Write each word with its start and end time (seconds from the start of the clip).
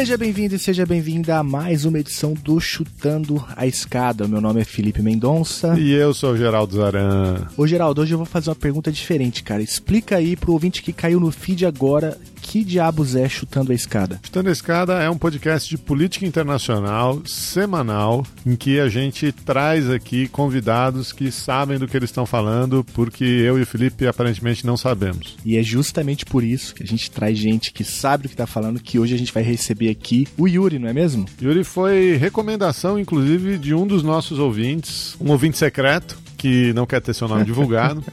Seja 0.00 0.16
bem-vindo 0.16 0.54
e 0.54 0.58
seja 0.58 0.86
bem-vinda 0.86 1.36
a 1.36 1.42
mais 1.42 1.84
uma 1.84 1.98
edição 1.98 2.32
do 2.32 2.58
Chutando 2.58 3.44
a 3.54 3.66
Escada. 3.66 4.26
Meu 4.26 4.40
nome 4.40 4.62
é 4.62 4.64
Felipe 4.64 5.02
Mendonça. 5.02 5.78
E 5.78 5.92
eu 5.92 6.14
sou 6.14 6.32
o 6.32 6.36
Geraldo 6.38 6.74
Zaran. 6.74 7.46
Ô 7.54 7.66
Geraldo, 7.66 8.00
hoje 8.00 8.14
eu 8.14 8.16
vou 8.16 8.24
fazer 8.24 8.48
uma 8.48 8.56
pergunta 8.56 8.90
diferente, 8.90 9.42
cara. 9.42 9.60
Explica 9.60 10.16
aí 10.16 10.36
pro 10.36 10.54
ouvinte 10.54 10.82
que 10.82 10.90
caiu 10.90 11.20
no 11.20 11.30
feed 11.30 11.66
agora 11.66 12.16
que 12.50 12.64
diabos 12.64 13.14
é 13.14 13.28
Chutando 13.28 13.70
a 13.70 13.74
Escada? 13.76 14.18
Chutando 14.24 14.48
a 14.48 14.52
Escada 14.52 14.94
é 14.94 15.08
um 15.08 15.16
podcast 15.16 15.70
de 15.70 15.78
política 15.78 16.26
internacional 16.26 17.22
semanal 17.24 18.26
em 18.44 18.56
que 18.56 18.80
a 18.80 18.88
gente 18.88 19.30
traz 19.30 19.88
aqui 19.88 20.26
convidados 20.26 21.12
que 21.12 21.30
sabem 21.30 21.78
do 21.78 21.86
que 21.86 21.96
eles 21.96 22.10
estão 22.10 22.26
falando, 22.26 22.84
porque 22.92 23.22
eu 23.22 23.56
e 23.56 23.62
o 23.62 23.66
Felipe 23.66 24.04
aparentemente 24.04 24.66
não 24.66 24.76
sabemos. 24.76 25.36
E 25.44 25.56
é 25.56 25.62
justamente 25.62 26.26
por 26.26 26.42
isso 26.42 26.74
que 26.74 26.82
a 26.82 26.86
gente 26.86 27.08
traz 27.08 27.38
gente 27.38 27.72
que 27.72 27.84
sabe 27.84 28.24
do 28.24 28.28
que 28.28 28.34
está 28.34 28.48
falando, 28.48 28.80
que 28.80 28.98
hoje 28.98 29.14
a 29.14 29.18
gente 29.18 29.32
vai 29.32 29.44
receber 29.44 29.88
aqui 29.88 30.26
o 30.36 30.48
Yuri, 30.48 30.80
não 30.80 30.88
é 30.88 30.92
mesmo? 30.92 31.26
Yuri 31.40 31.62
foi 31.62 32.16
recomendação, 32.16 32.98
inclusive, 32.98 33.58
de 33.58 33.72
um 33.72 33.86
dos 33.86 34.02
nossos 34.02 34.40
ouvintes, 34.40 35.14
um 35.20 35.30
ouvinte 35.30 35.56
secreto, 35.56 36.18
que 36.36 36.72
não 36.72 36.84
quer 36.84 37.00
ter 37.00 37.14
seu 37.14 37.28
nome 37.28 37.44
divulgado. 37.44 38.02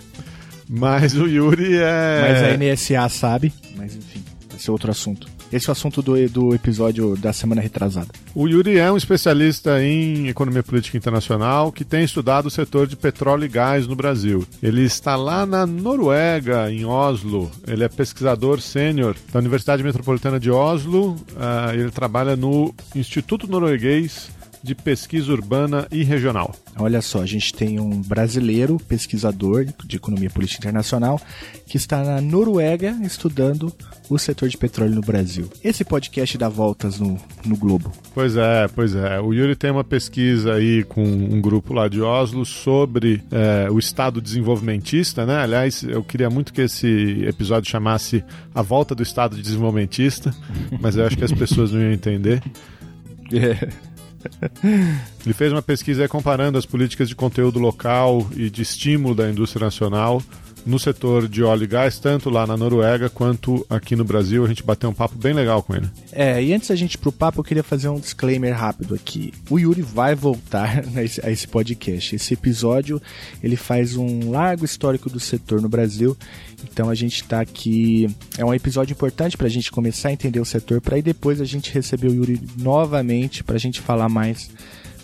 Mas 0.69 1.15
o 1.15 1.25
Yuri 1.25 1.77
é. 1.77 2.21
Mas 2.21 2.43
a 2.43 2.57
NSA 2.57 3.09
sabe, 3.09 3.53
mas 3.77 3.95
enfim, 3.95 4.16
esse 4.57 4.69
outro 4.69 4.91
assunto. 4.91 5.27
Esse 5.51 5.67
é 5.67 5.69
o 5.69 5.71
assunto 5.71 6.01
do, 6.01 6.29
do 6.29 6.53
episódio 6.53 7.15
da 7.15 7.31
semana 7.31 7.61
retrasada. 7.61 8.09
O 8.35 8.47
Yuri 8.47 8.77
é 8.77 8.91
um 8.91 8.97
especialista 8.97 9.81
em 9.81 10.27
economia 10.27 10.61
política 10.61 10.97
internacional 10.97 11.71
que 11.71 11.85
tem 11.85 12.03
estudado 12.03 12.47
o 12.47 12.51
setor 12.51 12.87
de 12.87 12.95
petróleo 12.95 13.45
e 13.45 13.47
gás 13.47 13.87
no 13.87 13.95
Brasil. 13.95 14.45
Ele 14.61 14.83
está 14.83 15.15
lá 15.15 15.45
na 15.45 15.65
Noruega, 15.65 16.69
em 16.71 16.85
Oslo. 16.85 17.49
Ele 17.65 17.83
é 17.83 17.89
pesquisador 17.89 18.59
sênior 18.59 19.15
da 19.31 19.39
Universidade 19.39 19.83
Metropolitana 19.83 20.39
de 20.39 20.51
Oslo. 20.51 21.11
Uh, 21.11 21.73
ele 21.73 21.91
trabalha 21.91 22.35
no 22.35 22.73
Instituto 22.93 23.47
Norueguês 23.47 24.29
de 24.63 24.75
pesquisa 24.75 25.31
urbana 25.31 25.87
e 25.91 26.03
regional. 26.03 26.55
Olha 26.77 27.01
só, 27.01 27.21
a 27.21 27.25
gente 27.25 27.53
tem 27.53 27.79
um 27.79 28.01
brasileiro 28.01 28.77
pesquisador 28.77 29.65
de 29.85 29.95
economia 29.95 30.29
política 30.29 30.59
internacional 30.59 31.19
que 31.65 31.77
está 31.77 32.03
na 32.03 32.21
Noruega 32.21 32.97
estudando 33.01 33.73
o 34.09 34.17
setor 34.17 34.47
de 34.47 34.57
petróleo 34.57 34.95
no 34.95 35.01
Brasil. 35.01 35.49
Esse 35.63 35.83
podcast 35.83 36.37
dá 36.37 36.47
voltas 36.47 36.99
no, 36.99 37.17
no 37.45 37.57
globo. 37.57 37.91
Pois 38.13 38.37
é, 38.37 38.67
pois 38.73 38.95
é. 38.95 39.19
O 39.19 39.33
Yuri 39.33 39.55
tem 39.55 39.71
uma 39.71 39.83
pesquisa 39.83 40.53
aí 40.53 40.83
com 40.83 41.03
um 41.03 41.41
grupo 41.41 41.73
lá 41.73 41.87
de 41.87 42.01
Oslo 42.01 42.45
sobre 42.45 43.21
é, 43.31 43.69
o 43.69 43.77
Estado 43.77 44.21
desenvolvimentista, 44.21 45.25
né? 45.25 45.37
Aliás, 45.37 45.83
eu 45.83 46.03
queria 46.03 46.29
muito 46.29 46.53
que 46.53 46.61
esse 46.61 47.23
episódio 47.25 47.69
chamasse 47.69 48.23
A 48.55 48.61
Volta 48.61 48.95
do 48.95 49.03
Estado 49.03 49.35
Desenvolvimentista, 49.35 50.33
mas 50.79 50.95
eu 50.95 51.05
acho 51.05 51.17
que 51.17 51.25
as 51.25 51.33
pessoas 51.33 51.71
não 51.71 51.81
iam 51.81 51.91
entender. 51.91 52.41
É. 53.33 53.96
Ele 54.63 55.33
fez 55.33 55.51
uma 55.51 55.61
pesquisa 55.61 56.07
comparando 56.07 56.57
as 56.57 56.65
políticas 56.65 57.07
de 57.09 57.15
conteúdo 57.15 57.59
local 57.59 58.27
e 58.35 58.49
de 58.49 58.61
estímulo 58.61 59.15
da 59.15 59.29
indústria 59.29 59.65
nacional 59.65 60.21
no 60.67 60.77
setor 60.77 61.29
de 61.29 61.41
óleo 61.41 61.63
e 61.63 61.67
gás, 61.67 61.97
tanto 61.97 62.29
lá 62.29 62.45
na 62.45 62.57
Noruega 62.57 63.09
quanto 63.09 63.65
aqui 63.69 63.95
no 63.95 64.03
Brasil. 64.03 64.43
A 64.43 64.47
gente 64.49 64.61
bateu 64.61 64.89
um 64.89 64.93
papo 64.93 65.15
bem 65.15 65.31
legal 65.31 65.63
com 65.63 65.73
ele. 65.73 65.89
É, 66.11 66.43
e 66.43 66.53
antes 66.53 66.67
da 66.67 66.75
gente 66.75 66.95
ir 66.95 66.97
pro 66.97 67.11
papo, 67.11 67.39
eu 67.39 67.43
queria 67.43 67.63
fazer 67.63 67.87
um 67.87 67.99
disclaimer 67.99 68.53
rápido 68.53 68.93
aqui. 68.93 69.33
O 69.49 69.57
Yuri 69.57 69.81
vai 69.81 70.13
voltar 70.13 70.83
a 71.23 71.31
esse 71.31 71.47
podcast. 71.47 72.15
Esse 72.15 72.33
episódio, 72.33 73.01
ele 73.41 73.55
faz 73.55 73.95
um 73.95 74.29
largo 74.29 74.65
histórico 74.65 75.09
do 75.09 75.21
setor 75.21 75.61
no 75.61 75.69
Brasil. 75.69 76.17
Então 76.63 76.89
a 76.89 76.95
gente 76.95 77.21
está 77.21 77.41
aqui. 77.41 78.07
É 78.37 78.45
um 78.45 78.53
episódio 78.53 78.93
importante 78.93 79.37
para 79.37 79.47
a 79.47 79.49
gente 79.49 79.71
começar 79.71 80.09
a 80.09 80.13
entender 80.13 80.39
o 80.39 80.45
setor, 80.45 80.81
para 80.81 80.95
aí 80.95 81.01
depois 81.01 81.41
a 81.41 81.45
gente 81.45 81.71
receber 81.71 82.07
o 82.07 82.13
Yuri 82.13 82.41
novamente 82.57 83.43
para 83.43 83.55
a 83.55 83.59
gente 83.59 83.81
falar 83.81 84.09
mais 84.09 84.49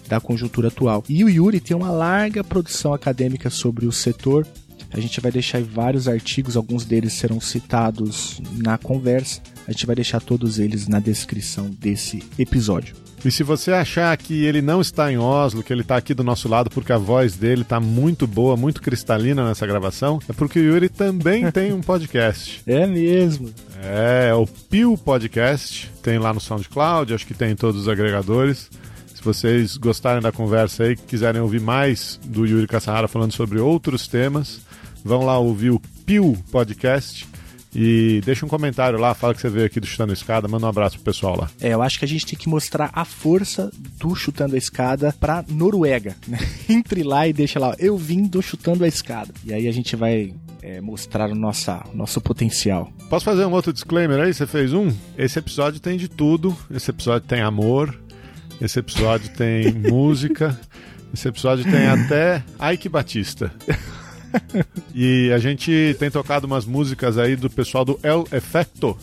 da 0.07 0.19
conjuntura 0.19 0.67
atual. 0.67 1.03
E 1.07 1.23
o 1.23 1.29
Yuri 1.29 1.59
tem 1.59 1.75
uma 1.75 1.91
larga 1.91 2.43
produção 2.43 2.93
acadêmica 2.93 3.49
sobre 3.49 3.85
o 3.85 3.91
setor 3.91 4.45
a 4.93 4.99
gente 4.99 5.19
vai 5.19 5.31
deixar 5.31 5.61
vários 5.63 6.07
artigos, 6.07 6.55
alguns 6.55 6.85
deles 6.85 7.13
serão 7.13 7.41
citados 7.41 8.39
na 8.55 8.77
conversa. 8.77 9.41
A 9.67 9.71
gente 9.71 9.87
vai 9.87 9.95
deixar 9.95 10.21
todos 10.21 10.59
eles 10.59 10.87
na 10.87 10.99
descrição 10.99 11.67
desse 11.67 12.21
episódio. 12.37 13.02
E 13.25 13.31
se 13.31 13.41
você 13.41 13.71
achar 13.71 14.15
que 14.17 14.45
ele 14.45 14.61
não 14.61 14.81
está 14.81 15.11
em 15.11 15.17
Oslo, 15.17 15.63
que 15.63 15.71
ele 15.71 15.81
está 15.81 15.95
aqui 15.95 16.13
do 16.13 16.23
nosso 16.23 16.49
lado 16.49 16.69
porque 16.69 16.91
a 16.91 16.97
voz 16.97 17.35
dele 17.35 17.61
está 17.61 17.79
muito 17.79 18.27
boa, 18.27 18.57
muito 18.57 18.81
cristalina 18.81 19.47
nessa 19.47 19.65
gravação, 19.65 20.19
é 20.27 20.33
porque 20.33 20.59
o 20.59 20.63
Yuri 20.63 20.89
também 20.89 21.49
tem 21.51 21.71
um 21.71 21.81
podcast. 21.81 22.61
É 22.67 22.85
mesmo. 22.85 23.49
É, 23.81 24.27
é 24.29 24.33
o 24.33 24.45
Pio 24.45 24.97
Podcast. 24.97 25.89
Tem 26.01 26.19
lá 26.19 26.33
no 26.33 26.41
SoundCloud, 26.41 27.13
acho 27.13 27.25
que 27.25 27.33
tem 27.33 27.51
em 27.51 27.55
todos 27.55 27.81
os 27.81 27.87
agregadores. 27.87 28.69
Se 29.15 29.23
vocês 29.23 29.77
gostarem 29.77 30.21
da 30.21 30.31
conversa 30.31 30.83
aí, 30.83 30.97
quiserem 30.97 31.41
ouvir 31.41 31.61
mais 31.61 32.19
do 32.25 32.45
Yuri 32.45 32.67
Kassahara 32.67 33.07
falando 33.07 33.31
sobre 33.31 33.57
outros 33.59 34.05
temas, 34.05 34.59
Vão 35.03 35.25
lá 35.25 35.37
ouvir 35.37 35.71
o 35.71 35.81
Pio 36.05 36.37
Podcast. 36.49 37.27
E 37.75 38.21
deixa 38.23 38.45
um 38.45 38.49
comentário 38.49 38.99
lá, 38.99 39.13
fala 39.13 39.33
que 39.33 39.41
você 39.41 39.49
veio 39.49 39.65
aqui 39.65 39.79
do 39.79 39.87
Chutando 39.87 40.11
a 40.11 40.13
Escada, 40.13 40.47
manda 40.47 40.65
um 40.65 40.69
abraço 40.69 40.95
pro 40.95 41.05
pessoal 41.05 41.37
lá. 41.37 41.49
É, 41.59 41.73
eu 41.73 41.81
acho 41.81 41.97
que 41.97 42.05
a 42.05 42.07
gente 42.07 42.25
tem 42.25 42.37
que 42.37 42.47
mostrar 42.47 42.91
a 42.93 43.03
força 43.03 43.71
do 43.99 44.15
Chutando 44.15 44.55
a 44.55 44.57
Escada 44.57 45.13
pra 45.19 45.43
Noruega, 45.47 46.15
né? 46.27 46.37
Entre 46.69 47.03
lá 47.03 47.27
e 47.27 47.33
deixa 47.33 47.59
lá, 47.59 47.75
eu 47.79 47.97
vim 47.97 48.23
do 48.23 48.41
Chutando 48.41 48.83
a 48.83 48.87
Escada. 48.87 49.33
E 49.43 49.53
aí 49.53 49.67
a 49.67 49.71
gente 49.71 49.95
vai 49.95 50.33
é, 50.61 50.79
mostrar 50.79 51.29
o 51.29 51.35
nossa, 51.35 51.83
nosso 51.93 52.21
potencial. 52.21 52.91
Posso 53.09 53.25
fazer 53.25 53.45
um 53.45 53.51
outro 53.51 53.73
disclaimer 53.73 54.19
aí? 54.19 54.33
Você 54.33 54.45
fez 54.45 54.71
um? 54.71 54.91
Esse 55.17 55.39
episódio 55.39 55.79
tem 55.79 55.97
de 55.97 56.07
tudo. 56.07 56.55
Esse 56.71 56.91
episódio 56.91 57.27
tem 57.27 57.41
amor. 57.41 57.99
Esse 58.61 58.79
episódio 58.79 59.29
tem 59.29 59.73
música. 59.89 60.59
Esse 61.13 61.27
episódio 61.27 61.63
tem 61.63 61.87
até 61.87 62.43
Ike 62.71 62.87
Batista. 62.87 63.51
e 64.93 65.31
a 65.31 65.37
gente 65.37 65.95
tem 65.99 66.09
tocado 66.09 66.47
umas 66.47 66.65
músicas 66.65 67.17
aí 67.17 67.35
do 67.35 67.49
pessoal 67.49 67.85
do 67.85 67.99
El 68.03 68.27
Efecto. 68.31 68.97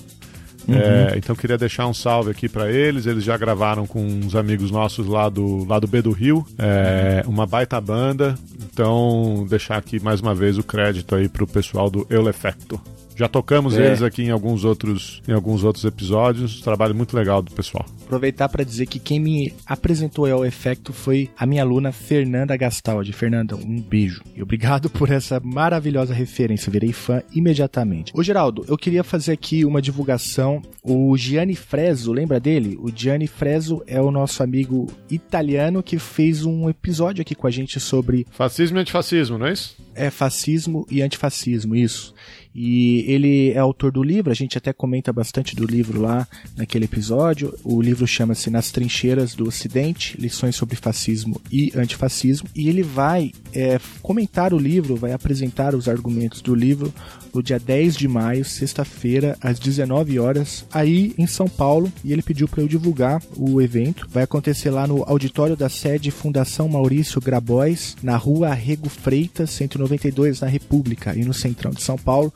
Uhum. 0.68 0.74
É, 0.76 1.14
então 1.16 1.34
queria 1.34 1.56
deixar 1.56 1.86
um 1.86 1.94
salve 1.94 2.30
aqui 2.30 2.48
para 2.48 2.70
eles. 2.70 3.06
Eles 3.06 3.24
já 3.24 3.36
gravaram 3.36 3.86
com 3.86 4.04
uns 4.04 4.34
amigos 4.34 4.70
nossos 4.70 5.06
lá 5.06 5.28
do, 5.28 5.64
lá 5.64 5.78
do 5.78 5.86
B 5.86 6.02
do 6.02 6.12
Rio, 6.12 6.46
é, 6.58 7.24
uma 7.26 7.46
baita 7.46 7.80
banda. 7.80 8.34
Então 8.72 9.46
deixar 9.48 9.76
aqui 9.76 10.00
mais 10.00 10.20
uma 10.20 10.34
vez 10.34 10.58
o 10.58 10.62
crédito 10.62 11.14
aí 11.14 11.28
pro 11.28 11.46
pessoal 11.46 11.90
do 11.90 12.06
El 12.10 12.28
Efecto. 12.28 12.80
Já 13.20 13.28
tocamos 13.28 13.76
é. 13.76 13.88
eles 13.88 14.00
aqui 14.00 14.22
em 14.22 14.30
alguns 14.30 14.64
outros 14.64 15.20
em 15.28 15.32
alguns 15.32 15.62
outros 15.62 15.84
episódios. 15.84 16.62
Trabalho 16.62 16.94
muito 16.94 17.14
legal 17.14 17.42
do 17.42 17.52
pessoal. 17.52 17.84
Aproveitar 18.06 18.48
para 18.48 18.64
dizer 18.64 18.86
que 18.86 18.98
quem 18.98 19.20
me 19.20 19.52
apresentou 19.66 20.24
ao 20.24 20.42
Efecto 20.42 20.90
foi 20.90 21.28
a 21.36 21.44
minha 21.44 21.60
aluna 21.60 21.92
Fernanda 21.92 22.56
Gastaldi. 22.56 23.12
Fernanda, 23.12 23.56
um 23.56 23.78
beijo. 23.78 24.22
E 24.34 24.42
obrigado 24.42 24.88
por 24.88 25.10
essa 25.10 25.38
maravilhosa 25.38 26.14
referência. 26.14 26.72
Virei 26.72 26.94
fã 26.94 27.22
imediatamente. 27.34 28.10
Ô 28.16 28.22
Geraldo, 28.22 28.64
eu 28.66 28.78
queria 28.78 29.04
fazer 29.04 29.32
aqui 29.32 29.66
uma 29.66 29.82
divulgação. 29.82 30.62
O 30.82 31.14
Gianni 31.14 31.54
Freso, 31.54 32.14
lembra 32.14 32.40
dele? 32.40 32.78
O 32.80 32.90
Gianni 32.90 33.26
Freso 33.26 33.82
é 33.86 34.00
o 34.00 34.10
nosso 34.10 34.42
amigo 34.42 34.86
italiano 35.10 35.82
que 35.82 35.98
fez 35.98 36.46
um 36.46 36.70
episódio 36.70 37.20
aqui 37.20 37.34
com 37.34 37.46
a 37.46 37.50
gente 37.50 37.78
sobre 37.78 38.26
fascismo 38.30 38.78
e 38.78 38.80
antifascismo, 38.80 39.36
não 39.36 39.46
é 39.46 39.52
isso? 39.52 39.76
É 39.94 40.08
fascismo 40.08 40.86
e 40.90 41.02
antifascismo, 41.02 41.76
isso. 41.76 42.14
E 42.54 43.04
ele 43.06 43.50
é 43.52 43.58
autor 43.58 43.92
do 43.92 44.02
livro, 44.02 44.30
a 44.30 44.34
gente 44.34 44.58
até 44.58 44.72
comenta 44.72 45.12
bastante 45.12 45.54
do 45.54 45.64
livro 45.64 46.00
lá 46.00 46.26
naquele 46.56 46.84
episódio. 46.84 47.54
O 47.62 47.80
livro 47.80 48.06
chama-se 48.06 48.50
Nas 48.50 48.70
Trincheiras 48.70 49.34
do 49.34 49.46
Ocidente: 49.46 50.20
Lições 50.20 50.56
sobre 50.56 50.74
Fascismo 50.76 51.40
e 51.50 51.72
Antifascismo. 51.76 52.48
E 52.54 52.68
ele 52.68 52.82
vai 52.82 53.32
é, 53.52 53.78
comentar 54.02 54.52
o 54.52 54.58
livro, 54.58 54.96
vai 54.96 55.12
apresentar 55.12 55.74
os 55.74 55.88
argumentos 55.88 56.42
do 56.42 56.54
livro 56.54 56.92
no 57.34 57.42
dia 57.42 57.58
10 57.58 57.96
de 57.96 58.08
maio, 58.08 58.44
sexta-feira, 58.44 59.36
às 59.40 59.58
19 59.58 60.18
horas, 60.18 60.64
aí 60.72 61.14
em 61.18 61.26
São 61.26 61.46
Paulo. 61.46 61.92
E 62.04 62.12
ele 62.12 62.22
pediu 62.22 62.48
para 62.48 62.62
eu 62.62 62.68
divulgar 62.68 63.22
o 63.36 63.60
evento. 63.60 64.08
Vai 64.10 64.24
acontecer 64.24 64.70
lá 64.70 64.86
no 64.86 65.02
auditório 65.04 65.56
da 65.56 65.68
sede 65.68 66.10
Fundação 66.10 66.68
Maurício 66.68 67.20
Grabois, 67.20 67.96
na 68.02 68.16
rua 68.16 68.48
Arrego 68.48 68.88
Freitas, 68.88 69.50
192, 69.50 70.40
na 70.40 70.46
República, 70.46 71.14
e 71.16 71.24
no 71.24 71.34
centrão 71.34 71.70
de 71.70 71.82
São 71.82 71.96
Paulo. 71.96 72.32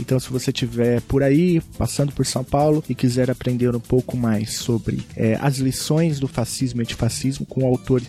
Então, 0.00 0.18
se 0.18 0.30
você 0.30 0.50
estiver 0.50 1.00
por 1.02 1.22
aí, 1.22 1.60
passando 1.78 2.12
por 2.12 2.26
São 2.26 2.42
Paulo 2.42 2.82
e 2.88 2.94
quiser 2.94 3.30
aprender 3.30 3.74
um 3.74 3.80
pouco 3.80 4.16
mais 4.16 4.54
sobre 4.54 5.06
é, 5.16 5.38
as 5.40 5.58
lições 5.58 6.18
do 6.18 6.26
fascismo 6.26 6.80
e 6.80 6.82
antifascismo 6.82 7.46
com 7.46 7.62
o 7.62 7.66
autor 7.66 8.02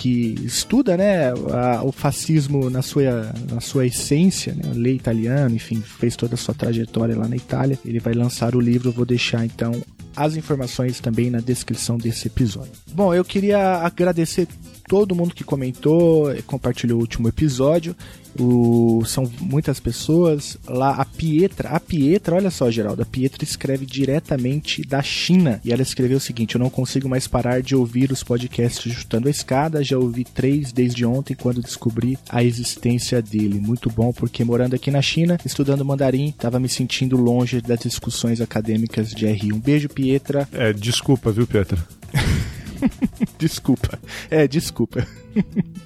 que 0.00 0.34
estuda 0.46 0.96
né, 0.96 1.28
a, 1.30 1.82
o 1.84 1.92
fascismo 1.92 2.70
na 2.70 2.80
sua, 2.80 3.34
na 3.52 3.60
sua 3.60 3.84
essência, 3.84 4.54
né, 4.54 4.72
lei 4.74 4.94
italiano, 4.94 5.54
enfim, 5.54 5.82
fez 5.82 6.16
toda 6.16 6.36
a 6.36 6.38
sua 6.38 6.54
trajetória 6.54 7.14
lá 7.14 7.28
na 7.28 7.36
Itália. 7.36 7.78
Ele 7.84 8.00
vai 8.00 8.14
lançar 8.14 8.56
o 8.56 8.60
livro, 8.60 8.90
vou 8.90 9.04
deixar 9.04 9.44
então 9.44 9.78
as 10.16 10.36
informações 10.36 11.00
também 11.00 11.28
na 11.28 11.40
descrição 11.40 11.98
desse 11.98 12.28
episódio. 12.28 12.72
Bom, 12.94 13.14
eu 13.14 13.22
queria 13.22 13.76
agradecer 13.84 14.48
todo 14.90 15.14
mundo 15.14 15.36
que 15.36 15.44
comentou, 15.44 16.34
compartilhou 16.48 16.98
o 16.98 17.00
último 17.00 17.28
episódio. 17.28 17.94
O, 18.36 19.04
são 19.06 19.30
muitas 19.40 19.78
pessoas. 19.78 20.58
Lá 20.66 20.96
a 20.96 21.04
Pietra, 21.04 21.68
a 21.68 21.78
Pietra, 21.78 22.34
olha 22.34 22.50
só, 22.50 22.68
Geraldo, 22.68 23.00
a 23.00 23.06
Pietra 23.06 23.44
escreve 23.44 23.86
diretamente 23.86 24.82
da 24.82 25.00
China. 25.00 25.60
E 25.64 25.72
ela 25.72 25.82
escreveu 25.82 26.16
o 26.16 26.20
seguinte: 26.20 26.56
Eu 26.56 26.58
não 26.58 26.68
consigo 26.68 27.08
mais 27.08 27.28
parar 27.28 27.62
de 27.62 27.76
ouvir 27.76 28.10
os 28.10 28.24
podcasts 28.24 28.92
chutando 28.92 29.28
a 29.28 29.30
escada. 29.30 29.84
Já 29.84 29.96
ouvi 29.96 30.24
três 30.24 30.72
desde 30.72 31.06
ontem, 31.06 31.36
quando 31.36 31.62
descobri 31.62 32.18
a 32.28 32.42
existência 32.42 33.22
dele. 33.22 33.60
Muito 33.60 33.88
bom, 33.88 34.12
porque 34.12 34.42
morando 34.42 34.74
aqui 34.74 34.90
na 34.90 35.00
China, 35.00 35.38
estudando 35.44 35.84
mandarim, 35.84 36.30
estava 36.30 36.58
me 36.58 36.68
sentindo 36.68 37.16
longe 37.16 37.60
das 37.60 37.78
discussões 37.78 38.40
acadêmicas 38.40 39.10
de 39.10 39.24
R. 39.24 39.52
Um 39.52 39.60
beijo, 39.60 39.88
Pietra. 39.88 40.48
É, 40.52 40.72
desculpa, 40.72 41.30
viu, 41.30 41.46
Pietra? 41.46 41.78
desculpa. 43.38 43.98
É, 44.30 44.46
desculpa. 44.46 45.06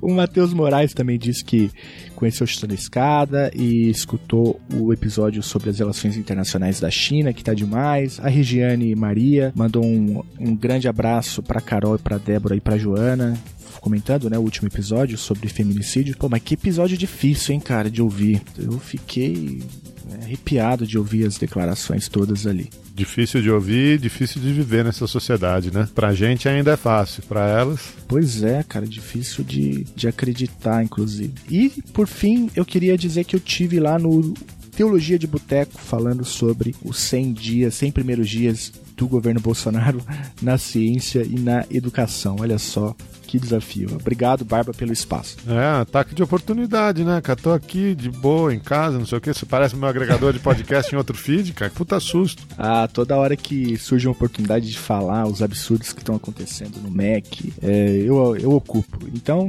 O 0.00 0.12
Matheus 0.12 0.52
Moraes 0.52 0.92
também 0.92 1.18
disse 1.18 1.42
que 1.42 1.70
conheceu 2.14 2.46
Chutando 2.46 2.72
a 2.72 2.76
Escada 2.76 3.50
e 3.54 3.88
escutou 3.88 4.60
o 4.74 4.92
episódio 4.92 5.42
sobre 5.42 5.70
as 5.70 5.78
relações 5.78 6.16
internacionais 6.16 6.78
da 6.78 6.90
China, 6.90 7.32
que 7.32 7.42
tá 7.42 7.54
demais. 7.54 8.20
A 8.20 8.28
Regiane 8.28 8.94
Maria 8.94 9.50
mandou 9.56 9.84
um, 9.84 10.22
um 10.38 10.54
grande 10.54 10.86
abraço 10.86 11.42
pra 11.42 11.60
Carol, 11.60 11.98
pra 11.98 12.18
Débora 12.18 12.56
e 12.56 12.60
pra 12.60 12.76
Joana 12.76 13.38
comentando, 13.80 14.28
né, 14.28 14.38
o 14.38 14.42
último 14.42 14.68
episódio 14.68 15.16
sobre 15.16 15.48
feminicídio. 15.48 16.16
Pô, 16.16 16.28
mas 16.28 16.42
que 16.42 16.54
episódio 16.54 16.96
difícil, 16.96 17.54
hein, 17.54 17.60
cara, 17.60 17.90
de 17.90 18.02
ouvir. 18.02 18.42
Eu 18.58 18.78
fiquei 18.78 19.62
é, 20.10 20.24
arrepiado 20.24 20.86
de 20.86 20.98
ouvir 20.98 21.26
as 21.26 21.38
declarações 21.38 22.08
todas 22.08 22.46
ali. 22.46 22.70
Difícil 22.94 23.40
de 23.40 23.50
ouvir, 23.50 23.98
difícil 23.98 24.40
de 24.40 24.52
viver 24.52 24.84
nessa 24.84 25.06
sociedade, 25.06 25.72
né? 25.72 25.88
Pra 25.94 26.12
gente 26.12 26.48
ainda 26.48 26.72
é 26.72 26.76
fácil, 26.76 27.22
pra 27.22 27.48
elas. 27.48 27.80
Pois 28.06 28.42
é, 28.42 28.62
cara, 28.62 28.86
difícil 28.86 29.42
de, 29.42 29.84
de 29.96 30.06
acreditar, 30.06 30.84
inclusive. 30.84 31.32
E, 31.50 31.70
por 31.92 32.06
fim, 32.06 32.50
eu 32.54 32.64
queria 32.64 32.98
dizer 32.98 33.24
que 33.24 33.34
eu 33.34 33.40
tive 33.40 33.80
lá 33.80 33.98
no 33.98 34.34
Teologia 34.76 35.18
de 35.18 35.26
Boteco 35.26 35.78
falando 35.78 36.24
sobre 36.24 36.74
os 36.82 36.98
100 36.98 37.32
dias, 37.32 37.74
100 37.74 37.92
primeiros 37.92 38.28
dias 38.28 38.72
do 38.96 39.06
governo 39.06 39.40
Bolsonaro 39.40 40.02
na 40.40 40.58
ciência 40.58 41.22
e 41.24 41.38
na 41.38 41.64
educação. 41.70 42.36
Olha 42.40 42.58
só 42.58 42.94
que 43.32 43.38
desafio. 43.38 43.88
Obrigado, 43.94 44.44
Barba, 44.44 44.74
pelo 44.74 44.92
espaço. 44.92 45.38
É, 45.48 45.80
ataque 45.80 46.14
de 46.14 46.22
oportunidade, 46.22 47.02
né, 47.02 47.18
cara? 47.22 47.40
Tô 47.40 47.50
aqui 47.50 47.94
de 47.94 48.10
boa, 48.10 48.52
em 48.52 48.58
casa, 48.58 48.98
não 48.98 49.06
sei 49.06 49.16
o 49.16 49.20
que. 49.22 49.32
Você 49.32 49.46
parece 49.46 49.74
meu 49.74 49.88
agregador 49.88 50.34
de 50.34 50.38
podcast 50.38 50.94
em 50.94 50.98
outro 50.98 51.16
feed, 51.16 51.54
cara. 51.54 51.72
Puta 51.74 51.98
susto. 51.98 52.46
Ah, 52.58 52.86
toda 52.86 53.16
hora 53.16 53.34
que 53.34 53.78
surge 53.78 54.06
uma 54.06 54.12
oportunidade 54.12 54.68
de 54.68 54.78
falar 54.78 55.26
os 55.26 55.40
absurdos 55.40 55.94
que 55.94 56.00
estão 56.00 56.14
acontecendo 56.14 56.76
no 56.82 56.90
Mac, 56.90 57.24
é, 57.62 58.02
eu, 58.04 58.36
eu 58.36 58.52
ocupo. 58.52 59.08
Então, 59.14 59.48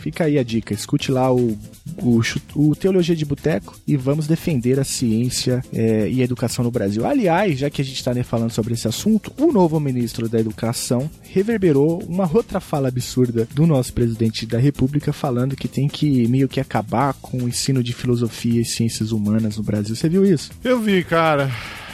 fica 0.00 0.24
aí 0.24 0.38
a 0.38 0.42
dica. 0.42 0.72
Escute 0.72 1.12
lá 1.12 1.32
o, 1.32 1.56
o, 1.98 2.20
o 2.54 2.74
Teologia 2.74 3.14
de 3.14 3.24
Boteco 3.24 3.76
e 3.86 3.96
vamos 3.96 4.26
defender 4.26 4.80
a 4.80 4.84
ciência 4.84 5.62
é, 5.72 6.08
e 6.08 6.20
a 6.20 6.24
educação 6.24 6.64
no 6.64 6.70
Brasil. 6.70 7.06
Aliás, 7.06 7.58
já 7.58 7.70
que 7.70 7.82
a 7.82 7.84
gente 7.84 7.96
está 7.96 8.14
né, 8.14 8.22
falando 8.22 8.50
sobre 8.50 8.74
esse 8.74 8.88
assunto, 8.88 9.32
o 9.38 9.52
novo 9.52 9.78
ministro 9.78 10.28
da 10.28 10.40
Educação 10.40 11.10
reverberou 11.22 12.02
uma 12.08 12.28
outra 12.32 12.60
fala 12.60 12.88
absurda 12.88 13.46
do 13.52 13.66
nosso 13.66 13.92
presidente 13.92 14.46
da 14.46 14.58
República 14.58 15.12
falando 15.12 15.56
que 15.56 15.68
tem 15.68 15.88
que 15.88 16.26
meio 16.28 16.48
que 16.48 16.60
acabar 16.60 17.14
com 17.14 17.38
o 17.38 17.48
ensino 17.48 17.82
de 17.82 17.92
filosofia 17.92 18.60
e 18.60 18.64
ciências 18.64 19.12
humanas 19.12 19.56
no 19.56 19.62
Brasil. 19.62 19.94
Você 19.94 20.08
viu 20.08 20.24
isso? 20.24 20.50
Eu 20.64 20.80
vi, 20.80 21.04
cara. 21.04 21.50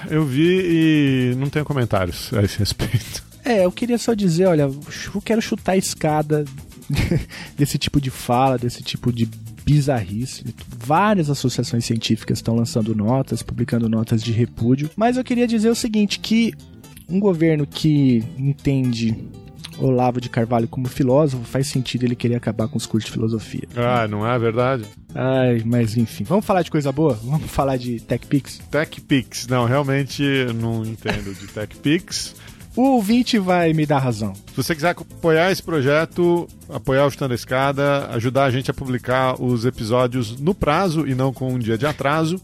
Eu 0.09 0.25
vi 0.25 1.33
e 1.33 1.35
não 1.37 1.49
tenho 1.49 1.65
comentários 1.65 2.33
a 2.33 2.43
esse 2.43 2.59
respeito. 2.59 3.25
É, 3.45 3.65
eu 3.65 3.71
queria 3.71 3.97
só 3.97 4.13
dizer, 4.13 4.47
olha, 4.47 4.63
eu 4.63 5.23
quero 5.25 5.41
chutar 5.41 5.73
a 5.73 5.77
escada 5.77 6.45
desse 7.57 7.79
tipo 7.79 8.01
de 8.01 8.11
fala, 8.11 8.59
desse 8.59 8.83
tipo 8.83 9.13
de 9.13 9.29
bizarrice. 9.65 10.45
Várias 10.69 11.29
associações 11.29 11.85
científicas 11.85 12.39
estão 12.39 12.55
lançando 12.55 12.95
notas, 12.95 13.43
publicando 13.43 13.89
notas 13.89 14.23
de 14.23 14.33
repúdio. 14.33 14.91
Mas 14.97 15.17
eu 15.17 15.25
queria 15.25 15.47
dizer 15.47 15.71
o 15.71 15.75
seguinte: 15.75 16.19
que 16.21 16.55
um 17.09 17.19
governo 17.21 17.67
que 17.67 18.25
entende 18.39 19.17
Olavo 19.79 20.21
de 20.21 20.29
Carvalho 20.29 20.67
como 20.69 20.89
filósofo, 20.89 21.45
faz 21.45 21.67
sentido 21.67 22.05
ele 22.05 22.17
querer 22.17 22.37
acabar 22.37 22.69
com 22.69 22.77
os 22.77 22.87
cursos 22.87 23.07
de 23.07 23.13
filosofia. 23.13 23.69
Ah, 23.77 24.09
não 24.09 24.27
é 24.27 24.39
verdade? 24.39 24.85
Ai, 25.15 25.63
mas 25.65 25.97
enfim. 25.97 26.25
Vamos 26.25 26.45
falar 26.45 26.63
de 26.63 26.71
coisa 26.71 26.91
boa? 26.91 27.15
Vamos 27.23 27.51
falar 27.51 27.77
de 27.77 28.01
TechPix? 28.01 28.61
TechPix, 28.71 29.47
não, 29.47 29.67
realmente 29.67 30.23
não 30.55 30.85
entendo 30.85 31.35
de 31.35 31.47
TechPix. 31.47 32.35
O 32.77 32.83
ouvinte 32.83 33.39
vai 33.39 33.73
me 33.73 33.87
dar 33.87 33.99
razão. 33.99 34.35
Se 34.35 34.57
você 34.57 34.75
quiser 34.75 34.91
apoiar 34.91 35.51
esse 35.51 35.63
projeto, 35.63 36.47
apoiar 36.69 37.07
o 37.07 37.11
Chutando 37.11 37.33
a 37.33 37.35
Escada, 37.35 38.07
ajudar 38.09 38.45
a 38.45 38.51
gente 38.51 38.71
a 38.71 38.75
publicar 38.75 39.41
os 39.43 39.65
episódios 39.65 40.39
no 40.39 40.55
prazo 40.55 41.07
e 41.07 41.15
não 41.15 41.33
com 41.33 41.55
um 41.55 41.59
dia 41.59 41.79
de 41.79 41.87
atraso, 41.87 42.39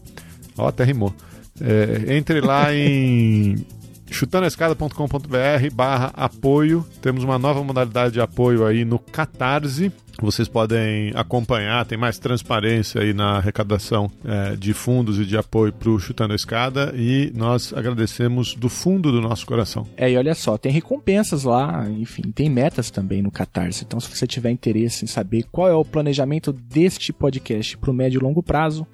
ó, 0.57 0.67
até 0.67 0.83
rimou. 0.83 1.13
É, 1.61 2.15
entre 2.15 2.41
lá 2.41 2.73
em 2.75 3.63
chutandoescada.com.br 4.09 5.73
barra 5.73 6.11
apoio. 6.13 6.85
Temos 7.01 7.23
uma 7.23 7.37
nova 7.37 7.63
modalidade 7.63 8.13
de 8.13 8.21
apoio 8.21 8.65
aí 8.65 8.85
no 8.85 8.99
Catarse. 8.99 9.91
Vocês 10.21 10.47
podem 10.47 11.11
acompanhar, 11.15 11.85
tem 11.85 11.97
mais 11.97 12.19
transparência 12.19 13.01
aí 13.01 13.13
na 13.13 13.37
arrecadação 13.37 14.11
é, 14.23 14.55
de 14.55 14.73
fundos 14.73 15.19
e 15.19 15.25
de 15.25 15.35
apoio 15.35 15.73
para 15.73 15.89
o 15.89 15.99
Chutando 15.99 16.33
a 16.33 16.35
Escada 16.35 16.93
e 16.95 17.31
nós 17.35 17.73
agradecemos 17.73 18.53
do 18.53 18.69
fundo 18.69 19.11
do 19.11 19.19
nosso 19.19 19.45
coração. 19.45 19.87
É, 19.97 20.11
e 20.11 20.15
olha 20.15 20.35
só, 20.35 20.57
tem 20.57 20.71
recompensas 20.71 21.43
lá, 21.43 21.89
enfim, 21.89 22.21
tem 22.33 22.49
metas 22.49 22.91
também 22.91 23.21
no 23.21 23.31
Catarse. 23.31 23.83
Então, 23.85 23.99
se 23.99 24.07
você 24.07 24.27
tiver 24.27 24.51
interesse 24.51 25.03
em 25.03 25.07
saber 25.07 25.45
qual 25.51 25.67
é 25.67 25.73
o 25.73 25.83
planejamento 25.83 26.53
deste 26.53 27.11
podcast 27.11 27.75
para 27.77 27.89
o 27.89 27.93
médio 27.93 28.19
e 28.19 28.23
longo 28.23 28.43
prazo, 28.43 28.85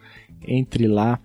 entre 0.48 0.88
lá 0.88 1.20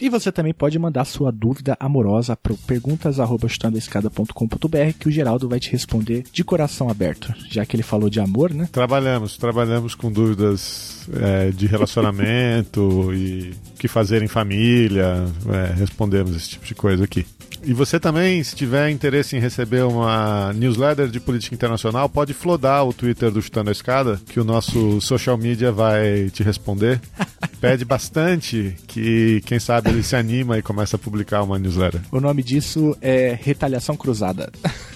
e 0.00 0.08
você 0.08 0.32
também 0.32 0.54
pode 0.54 0.78
mandar 0.78 1.04
sua 1.04 1.32
dúvida 1.32 1.76
amorosa 1.80 2.36
para 2.36 2.54
perguntas@chutandoescada.com.br 2.66 4.92
que 4.98 5.08
o 5.08 5.10
Geraldo 5.10 5.48
vai 5.48 5.58
te 5.58 5.70
responder 5.70 6.24
de 6.32 6.44
coração 6.44 6.88
aberto, 6.88 7.32
já 7.50 7.64
que 7.64 7.74
ele 7.76 7.82
falou 7.82 8.10
de 8.10 8.20
amor, 8.20 8.52
né? 8.52 8.68
Trabalhamos, 8.70 9.36
trabalhamos 9.36 9.94
com 9.94 10.12
dúvidas 10.12 11.08
é, 11.14 11.50
de 11.50 11.66
relacionamento 11.66 13.12
e 13.16 13.54
o 13.74 13.78
que 13.78 13.88
fazer 13.88 14.22
em 14.22 14.28
família, 14.28 15.24
é, 15.48 15.72
respondemos 15.74 16.36
esse 16.36 16.50
tipo 16.50 16.66
de 16.66 16.74
coisa 16.74 17.04
aqui. 17.04 17.24
E 17.66 17.72
você 17.72 17.98
também, 17.98 18.44
se 18.44 18.54
tiver 18.54 18.90
interesse 18.90 19.36
em 19.36 19.40
receber 19.40 19.82
uma 19.82 20.52
newsletter 20.52 21.08
de 21.08 21.18
política 21.18 21.52
internacional, 21.52 22.08
pode 22.08 22.32
flodar 22.32 22.86
o 22.86 22.92
Twitter 22.92 23.28
do 23.28 23.42
Chutando 23.42 23.70
a 23.70 23.72
Escada, 23.72 24.20
que 24.24 24.38
o 24.38 24.44
nosso 24.44 25.00
social 25.00 25.36
media 25.36 25.72
vai 25.72 26.30
te 26.30 26.44
responder. 26.44 27.00
Pede 27.60 27.84
bastante 27.84 28.76
que, 28.86 29.42
quem 29.44 29.58
sabe, 29.58 29.90
ele 29.90 30.04
se 30.04 30.14
anima 30.14 30.56
e 30.56 30.62
começa 30.62 30.94
a 30.94 30.98
publicar 30.98 31.42
uma 31.42 31.58
newsletter. 31.58 32.02
O 32.12 32.20
nome 32.20 32.40
disso 32.40 32.96
é 33.00 33.36
Retaliação 33.42 33.96
Cruzada. 33.96 34.48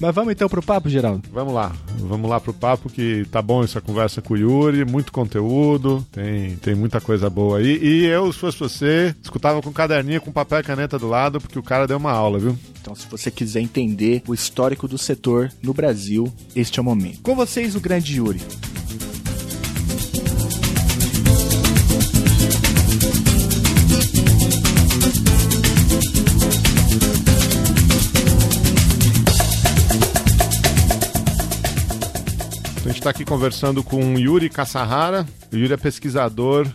Mas 0.00 0.14
vamos 0.14 0.32
então 0.32 0.48
pro 0.48 0.62
papo, 0.62 0.88
Geraldo? 0.88 1.22
Vamos 1.32 1.54
lá. 1.54 1.72
Vamos 1.98 2.28
lá 2.28 2.40
pro 2.40 2.52
papo 2.52 2.90
que 2.90 3.26
tá 3.30 3.40
bom 3.40 3.64
essa 3.64 3.80
conversa 3.80 4.20
com 4.20 4.34
o 4.34 4.36
Yuri, 4.36 4.84
muito 4.84 5.12
conteúdo, 5.12 6.06
tem, 6.12 6.56
tem 6.56 6.74
muita 6.74 7.00
coisa 7.00 7.28
boa 7.30 7.58
aí. 7.58 7.78
E 7.82 8.04
eu, 8.04 8.32
se 8.32 8.38
fosse 8.38 8.58
você, 8.58 9.14
escutava 9.22 9.62
com 9.62 9.72
caderninho, 9.72 10.20
com 10.20 10.30
papel 10.32 10.60
e 10.60 10.62
caneta 10.62 10.98
do 10.98 11.08
lado, 11.08 11.40
porque 11.40 11.58
o 11.58 11.62
cara 11.62 11.86
deu 11.86 11.96
uma 11.96 12.12
aula, 12.12 12.38
viu? 12.38 12.56
Então, 12.80 12.94
se 12.94 13.06
você 13.08 13.30
quiser 13.30 13.60
entender 13.60 14.22
o 14.28 14.34
histórico 14.34 14.86
do 14.86 14.98
setor 14.98 15.50
no 15.62 15.74
Brasil, 15.74 16.32
este 16.54 16.78
é 16.78 16.82
o 16.82 16.84
momento. 16.84 17.20
Com 17.22 17.34
vocês, 17.34 17.74
o 17.74 17.80
grande 17.80 18.16
Yuri. 18.16 18.40
Está 33.06 33.12
aqui 33.12 33.24
conversando 33.24 33.84
com 33.84 34.18
Yuri 34.18 34.50
Kassahara. 34.50 35.24
O 35.52 35.56
Yuri 35.56 35.72
é 35.72 35.76
pesquisador 35.76 36.66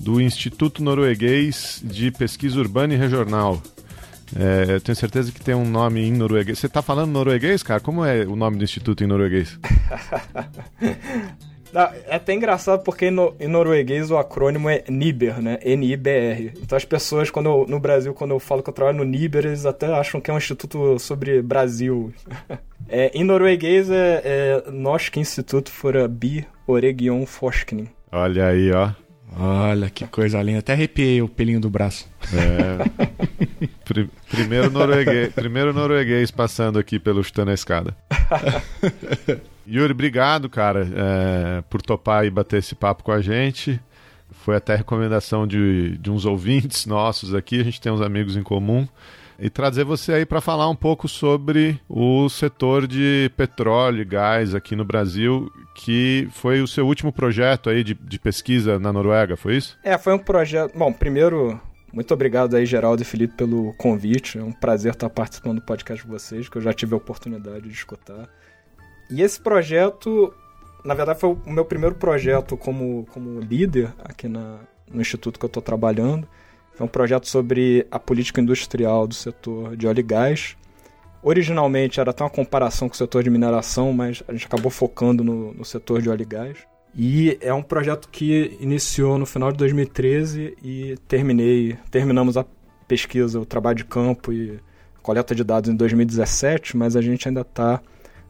do 0.00 0.18
Instituto 0.18 0.82
Norueguês 0.82 1.82
de 1.84 2.10
Pesquisa 2.10 2.58
Urbana 2.58 2.94
e 2.94 2.96
Regional. 2.96 3.60
É, 4.34 4.76
eu 4.76 4.80
tenho 4.80 4.96
certeza 4.96 5.30
que 5.30 5.42
tem 5.42 5.54
um 5.54 5.68
nome 5.68 6.00
em 6.00 6.10
norueguês. 6.10 6.58
Você 6.58 6.68
está 6.68 6.80
falando 6.80 7.10
norueguês, 7.10 7.62
cara? 7.62 7.80
Como 7.80 8.02
é 8.02 8.24
o 8.24 8.34
nome 8.34 8.56
do 8.56 8.64
instituto 8.64 9.04
em 9.04 9.06
norueguês? 9.06 9.58
é 12.06 12.16
até 12.16 12.32
engraçado 12.32 12.82
porque 12.82 13.10
no, 13.10 13.34
em 13.38 13.48
norueguês 13.48 14.10
o 14.10 14.16
acrônimo 14.16 14.68
é 14.68 14.84
NIBER, 14.88 15.40
né? 15.42 15.58
N-I-B-R. 15.62 16.52
Então 16.62 16.76
as 16.76 16.84
pessoas, 16.84 17.30
quando 17.30 17.48
eu, 17.48 17.66
no 17.68 17.78
Brasil, 17.78 18.14
quando 18.14 18.30
eu 18.32 18.38
falo 18.38 18.62
que 18.62 18.70
eu 18.70 18.74
trabalho 18.74 18.98
no 18.98 19.04
NIBER, 19.04 19.46
eles 19.46 19.66
até 19.66 19.86
acham 19.92 20.20
que 20.20 20.30
é 20.30 20.34
um 20.34 20.38
instituto 20.38 20.98
sobre 20.98 21.42
Brasil. 21.42 22.12
é, 22.88 23.10
em 23.14 23.24
norueguês 23.24 23.90
é, 23.90 24.22
é 24.24 24.70
Norsk 24.70 25.16
Institut 25.16 25.70
for 25.70 25.96
a 25.96 26.08
Bi 26.08 26.46
Oregion 26.66 27.26
Forskning. 27.26 27.88
Olha 28.10 28.46
aí, 28.46 28.72
ó. 28.72 28.90
Olha 29.36 29.90
que 29.90 30.06
coisa 30.06 30.42
linda. 30.42 30.60
Até 30.60 30.72
arrepiei 30.72 31.22
o 31.22 31.28
pelinho 31.28 31.60
do 31.60 31.70
braço. 31.70 32.08
É. 32.32 32.78
primeiro, 34.30 34.70
norueguês, 34.70 35.32
primeiro 35.32 35.72
norueguês 35.72 36.30
passando 36.30 36.78
aqui 36.78 36.98
pelo 36.98 37.22
Chutando 37.22 37.50
a 37.50 37.54
Escada. 37.54 37.96
Yuri, 39.68 39.92
obrigado, 39.92 40.48
cara, 40.48 40.88
é, 40.94 41.62
por 41.68 41.82
topar 41.82 42.24
e 42.24 42.30
bater 42.30 42.58
esse 42.58 42.74
papo 42.74 43.04
com 43.04 43.12
a 43.12 43.20
gente. 43.20 43.78
Foi 44.30 44.56
até 44.56 44.74
recomendação 44.74 45.46
de, 45.46 45.98
de 45.98 46.10
uns 46.10 46.24
ouvintes 46.24 46.86
nossos 46.86 47.34
aqui, 47.34 47.60
a 47.60 47.64
gente 47.64 47.80
tem 47.80 47.92
uns 47.92 48.00
amigos 48.00 48.36
em 48.36 48.42
comum. 48.42 48.88
E 49.38 49.48
trazer 49.48 49.84
você 49.84 50.12
aí 50.12 50.26
para 50.26 50.40
falar 50.40 50.68
um 50.68 50.74
pouco 50.74 51.06
sobre 51.06 51.80
o 51.88 52.28
setor 52.28 52.88
de 52.88 53.30
petróleo 53.36 54.02
e 54.02 54.04
gás 54.04 54.52
aqui 54.52 54.74
no 54.74 54.84
Brasil, 54.84 55.48
que 55.76 56.28
foi 56.32 56.60
o 56.60 56.66
seu 56.66 56.84
último 56.84 57.12
projeto 57.12 57.70
aí 57.70 57.84
de, 57.84 57.94
de 57.94 58.18
pesquisa 58.18 58.80
na 58.80 58.92
Noruega, 58.92 59.36
foi 59.36 59.56
isso? 59.56 59.78
É, 59.84 59.96
foi 59.96 60.12
um 60.12 60.18
projeto. 60.18 60.76
Bom, 60.76 60.92
primeiro, 60.92 61.60
muito 61.92 62.12
obrigado 62.12 62.56
aí, 62.56 62.66
Geraldo 62.66 63.00
e 63.00 63.04
Felipe, 63.04 63.34
pelo 63.34 63.72
convite. 63.74 64.38
É 64.38 64.42
um 64.42 64.50
prazer 64.50 64.92
estar 64.92 65.08
participando 65.08 65.60
do 65.60 65.64
podcast 65.64 66.04
de 66.04 66.10
vocês, 66.10 66.48
que 66.48 66.58
eu 66.58 66.62
já 66.62 66.72
tive 66.72 66.94
a 66.94 66.96
oportunidade 66.96 67.62
de 67.62 67.72
escutar. 67.72 68.28
E 69.08 69.22
esse 69.22 69.40
projeto, 69.40 70.34
na 70.84 70.94
verdade, 70.94 71.20
foi 71.20 71.30
o 71.30 71.50
meu 71.50 71.64
primeiro 71.64 71.94
projeto 71.94 72.56
como, 72.56 73.06
como 73.12 73.38
líder 73.38 73.94
aqui 74.00 74.28
na, 74.28 74.58
no 74.92 75.00
instituto 75.00 75.38
que 75.38 75.44
eu 75.44 75.48
estou 75.48 75.62
trabalhando. 75.62 76.28
É 76.78 76.82
um 76.82 76.88
projeto 76.88 77.26
sobre 77.26 77.86
a 77.90 77.98
política 77.98 78.40
industrial 78.40 79.06
do 79.06 79.14
setor 79.14 79.76
de 79.76 79.86
óleo 79.86 80.00
e 80.00 80.02
gás. 80.02 80.56
Originalmente 81.22 81.98
era 81.98 82.10
até 82.10 82.22
uma 82.22 82.30
comparação 82.30 82.88
com 82.88 82.94
o 82.94 82.96
setor 82.96 83.24
de 83.24 83.30
mineração, 83.30 83.92
mas 83.92 84.22
a 84.28 84.32
gente 84.32 84.46
acabou 84.46 84.70
focando 84.70 85.24
no, 85.24 85.52
no 85.52 85.64
setor 85.64 86.00
de 86.00 86.08
óleo 86.08 86.22
e 86.22 86.24
gás. 86.24 86.58
E 86.94 87.36
é 87.40 87.52
um 87.52 87.62
projeto 87.62 88.08
que 88.08 88.56
iniciou 88.60 89.18
no 89.18 89.26
final 89.26 89.50
de 89.50 89.58
2013 89.58 90.56
e 90.62 90.96
terminei, 91.06 91.76
terminamos 91.90 92.36
a 92.36 92.46
pesquisa, 92.86 93.38
o 93.38 93.44
trabalho 93.44 93.76
de 93.76 93.84
campo 93.84 94.32
e 94.32 94.58
coleta 95.02 95.34
de 95.34 95.44
dados 95.44 95.68
em 95.70 95.76
2017, 95.76 96.76
mas 96.76 96.96
a 96.96 97.00
gente 97.00 97.28
ainda 97.28 97.42
está 97.42 97.80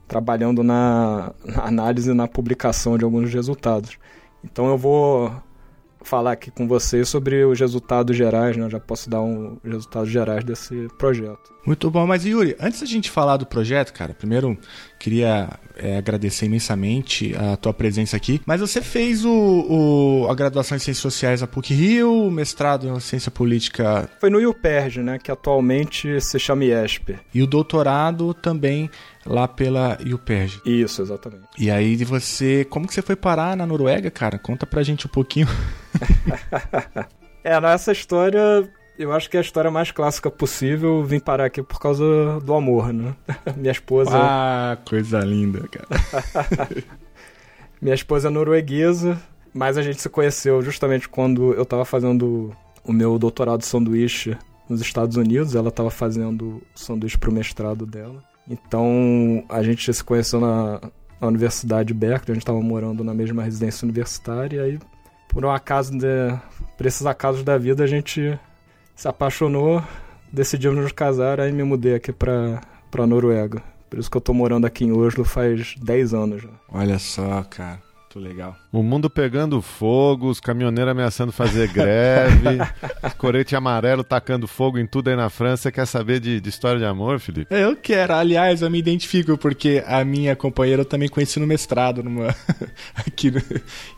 trabalhando 0.07 0.62
na, 0.62 1.33
na 1.45 1.64
análise 1.64 2.11
e 2.11 2.14
na 2.14 2.26
publicação 2.26 2.97
de 2.97 3.05
alguns 3.05 3.33
resultados. 3.33 3.99
Então 4.43 4.67
eu 4.69 4.78
vou 4.78 5.33
falar 6.02 6.33
aqui 6.33 6.50
com 6.50 6.67
vocês 6.67 7.09
sobre 7.09 7.45
os 7.45 7.59
resultados 7.59 8.17
gerais, 8.17 8.57
né? 8.57 8.64
Eu 8.64 8.71
já 8.71 8.81
posso 8.81 9.09
dar 9.09 9.23
um 9.23 9.59
resultados 9.64 10.11
gerais 10.11 10.45
desse 10.45 10.88
projeto. 10.99 11.59
Muito 11.67 11.90
bom, 11.90 12.07
mas 12.07 12.25
Yuri, 12.25 12.57
antes 12.59 12.81
da 12.81 12.87
gente 12.87 13.11
falar 13.11 13.37
do 13.37 13.45
projeto, 13.45 13.93
cara, 13.93 14.14
primeiro 14.14 14.57
queria 14.99 15.50
é, 15.76 15.99
agradecer 15.99 16.47
imensamente 16.47 17.35
a 17.37 17.57
tua 17.57 17.75
presença 17.75 18.17
aqui. 18.17 18.40
Mas 18.47 18.61
você 18.61 18.81
fez 18.81 19.25
o, 19.25 19.31
o, 19.31 20.26
a 20.31 20.35
graduação 20.35 20.76
em 20.76 20.81
Ciências 20.81 21.02
Sociais 21.02 21.40
na 21.40 21.47
PUC 21.47 21.75
Rio, 21.75 22.26
o 22.26 22.31
mestrado 22.31 22.88
em 22.88 23.00
Ciência 23.00 23.31
Política... 23.31 24.09
Foi 24.19 24.31
no 24.31 24.40
IUPERJ, 24.40 25.02
né, 25.02 25.19
que 25.19 25.31
atualmente 25.31 26.21
se 26.23 26.38
chama 26.38 26.64
IESP. 26.64 27.19
E 27.35 27.43
o 27.43 27.47
doutorado 27.47 28.33
também 28.33 28.90
lá 29.28 29.47
pela 29.47 29.99
IUPERJ. 30.00 30.62
Isso, 30.64 31.02
exatamente. 31.02 31.44
E 31.58 31.70
aí 31.70 31.97
você, 32.04 32.64
como 32.64 32.87
que 32.88 32.94
você 32.94 33.02
foi 33.02 33.14
parar 33.14 33.56
na 33.56 33.66
Noruega, 33.66 34.11
cara? 34.11 34.38
Conta 34.38 34.66
pra 34.66 34.82
gente 34.82 35.06
um 35.06 35.11
pouquinho. 35.11 35.47
é, 37.44 37.61
nessa 37.61 37.92
história 37.92 38.68
eu 38.99 39.12
acho 39.12 39.30
que 39.30 39.37
é 39.37 39.40
a 39.40 39.42
história 39.42 39.70
mais 39.70 39.92
clássica 39.92 40.30
possível. 40.30 41.04
Vim 41.04 41.20
parar 41.20 41.44
aqui 41.44 41.62
por 41.62 41.78
causa 41.78 42.40
do 42.42 42.54
amor, 42.54 42.92
né? 42.92 43.14
Minha 43.56 43.70
esposa. 43.70 44.11
Ah, 44.12 44.78
coisa 44.85 45.20
linda, 45.20 45.68
cara. 45.68 46.82
Minha 47.80 47.94
esposa 47.94 48.26
é 48.26 48.30
norueguesa, 48.30 49.20
mas 49.54 49.78
a 49.78 49.82
gente 49.82 50.00
se 50.00 50.08
conheceu 50.08 50.61
justamente 50.62 51.08
quando 51.08 51.52
eu 51.52 51.64
tava 51.64 51.85
fazendo 51.85 52.52
o 52.82 52.92
meu 52.92 53.16
doutorado 53.20 53.61
de 53.61 53.66
sanduíche 53.66 54.37
nos 54.68 54.80
Estados 54.80 55.16
Unidos. 55.16 55.54
Ela 55.54 55.70
tava 55.70 55.90
fazendo 55.90 56.61
sanduíche 56.75 57.16
pro 57.16 57.30
mestrado 57.30 57.87
dela. 57.87 58.20
Então 58.49 59.45
a 59.49 59.62
gente 59.62 59.93
se 59.93 60.02
conheceu 60.02 60.40
na, 60.40 60.81
na 61.21 61.28
Universidade 61.28 61.93
Berkeley, 61.93 62.33
a 62.33 62.35
gente 62.35 62.47
tava 62.47 62.61
morando 62.61 63.05
na 63.05 63.12
mesma 63.12 63.43
residência 63.43 63.85
universitária. 63.85 64.57
E 64.57 64.61
aí, 64.61 64.78
por 65.28 65.45
um 65.45 65.50
acaso, 65.50 65.97
de, 65.97 66.07
por 66.76 66.87
esses 66.87 67.05
acasos 67.05 67.43
da 67.43 67.59
vida, 67.59 67.85
a 67.85 67.87
gente 67.87 68.38
se 68.97 69.09
apaixonou, 69.09 69.83
decidimos 70.33 70.78
nos 70.78 70.93
casar, 70.93 71.40
aí 71.40 71.52
me 71.52 71.62
mudei 71.62 71.95
aqui 71.95 72.12
pra, 72.12 72.61
pra 72.90 73.07
Noruega. 73.07 73.62
Por 73.88 73.99
isso 73.99 74.11
que 74.11 74.17
eu 74.17 74.21
tô 74.21 74.35
morando 74.35 74.67
aqui 74.67 74.85
em 74.85 74.93
Oslo 74.93 75.25
faz 75.25 75.75
10 75.81 76.14
anos 76.14 76.43
já. 76.43 76.50
Olha 76.69 76.99
só, 76.99 77.43
cara. 77.45 77.88
Muito 78.08 78.20
legal. 78.20 78.56
O 78.72 78.82
mundo 78.82 79.10
pegando 79.10 79.60
fogo, 79.60 80.30
os 80.30 80.40
caminhoneiros 80.40 80.92
ameaçando 80.92 81.30
fazer 81.30 81.68
greve, 81.68 82.56
corete 83.18 83.54
amarelo 83.54 84.02
tacando 84.02 84.48
fogo 84.48 84.78
em 84.78 84.86
tudo 84.86 85.10
aí 85.10 85.16
na 85.16 85.28
França. 85.28 85.64
Você 85.64 85.72
quer 85.72 85.86
saber 85.86 86.18
de, 86.18 86.40
de, 86.40 86.48
história 86.48 86.78
de 86.78 86.86
amor, 86.86 87.20
Felipe? 87.20 87.54
Eu 87.54 87.76
quero. 87.76 88.14
Aliás, 88.14 88.62
eu 88.62 88.70
me 88.70 88.78
identifico 88.78 89.36
porque 89.36 89.84
a 89.86 90.02
minha 90.06 90.34
companheira 90.34 90.80
eu 90.80 90.86
também 90.86 91.06
conheci 91.06 91.38
no 91.38 91.46
mestrado. 91.46 92.02
Numa... 92.02 92.34
Aqui 92.96 93.30
no... 93.30 93.42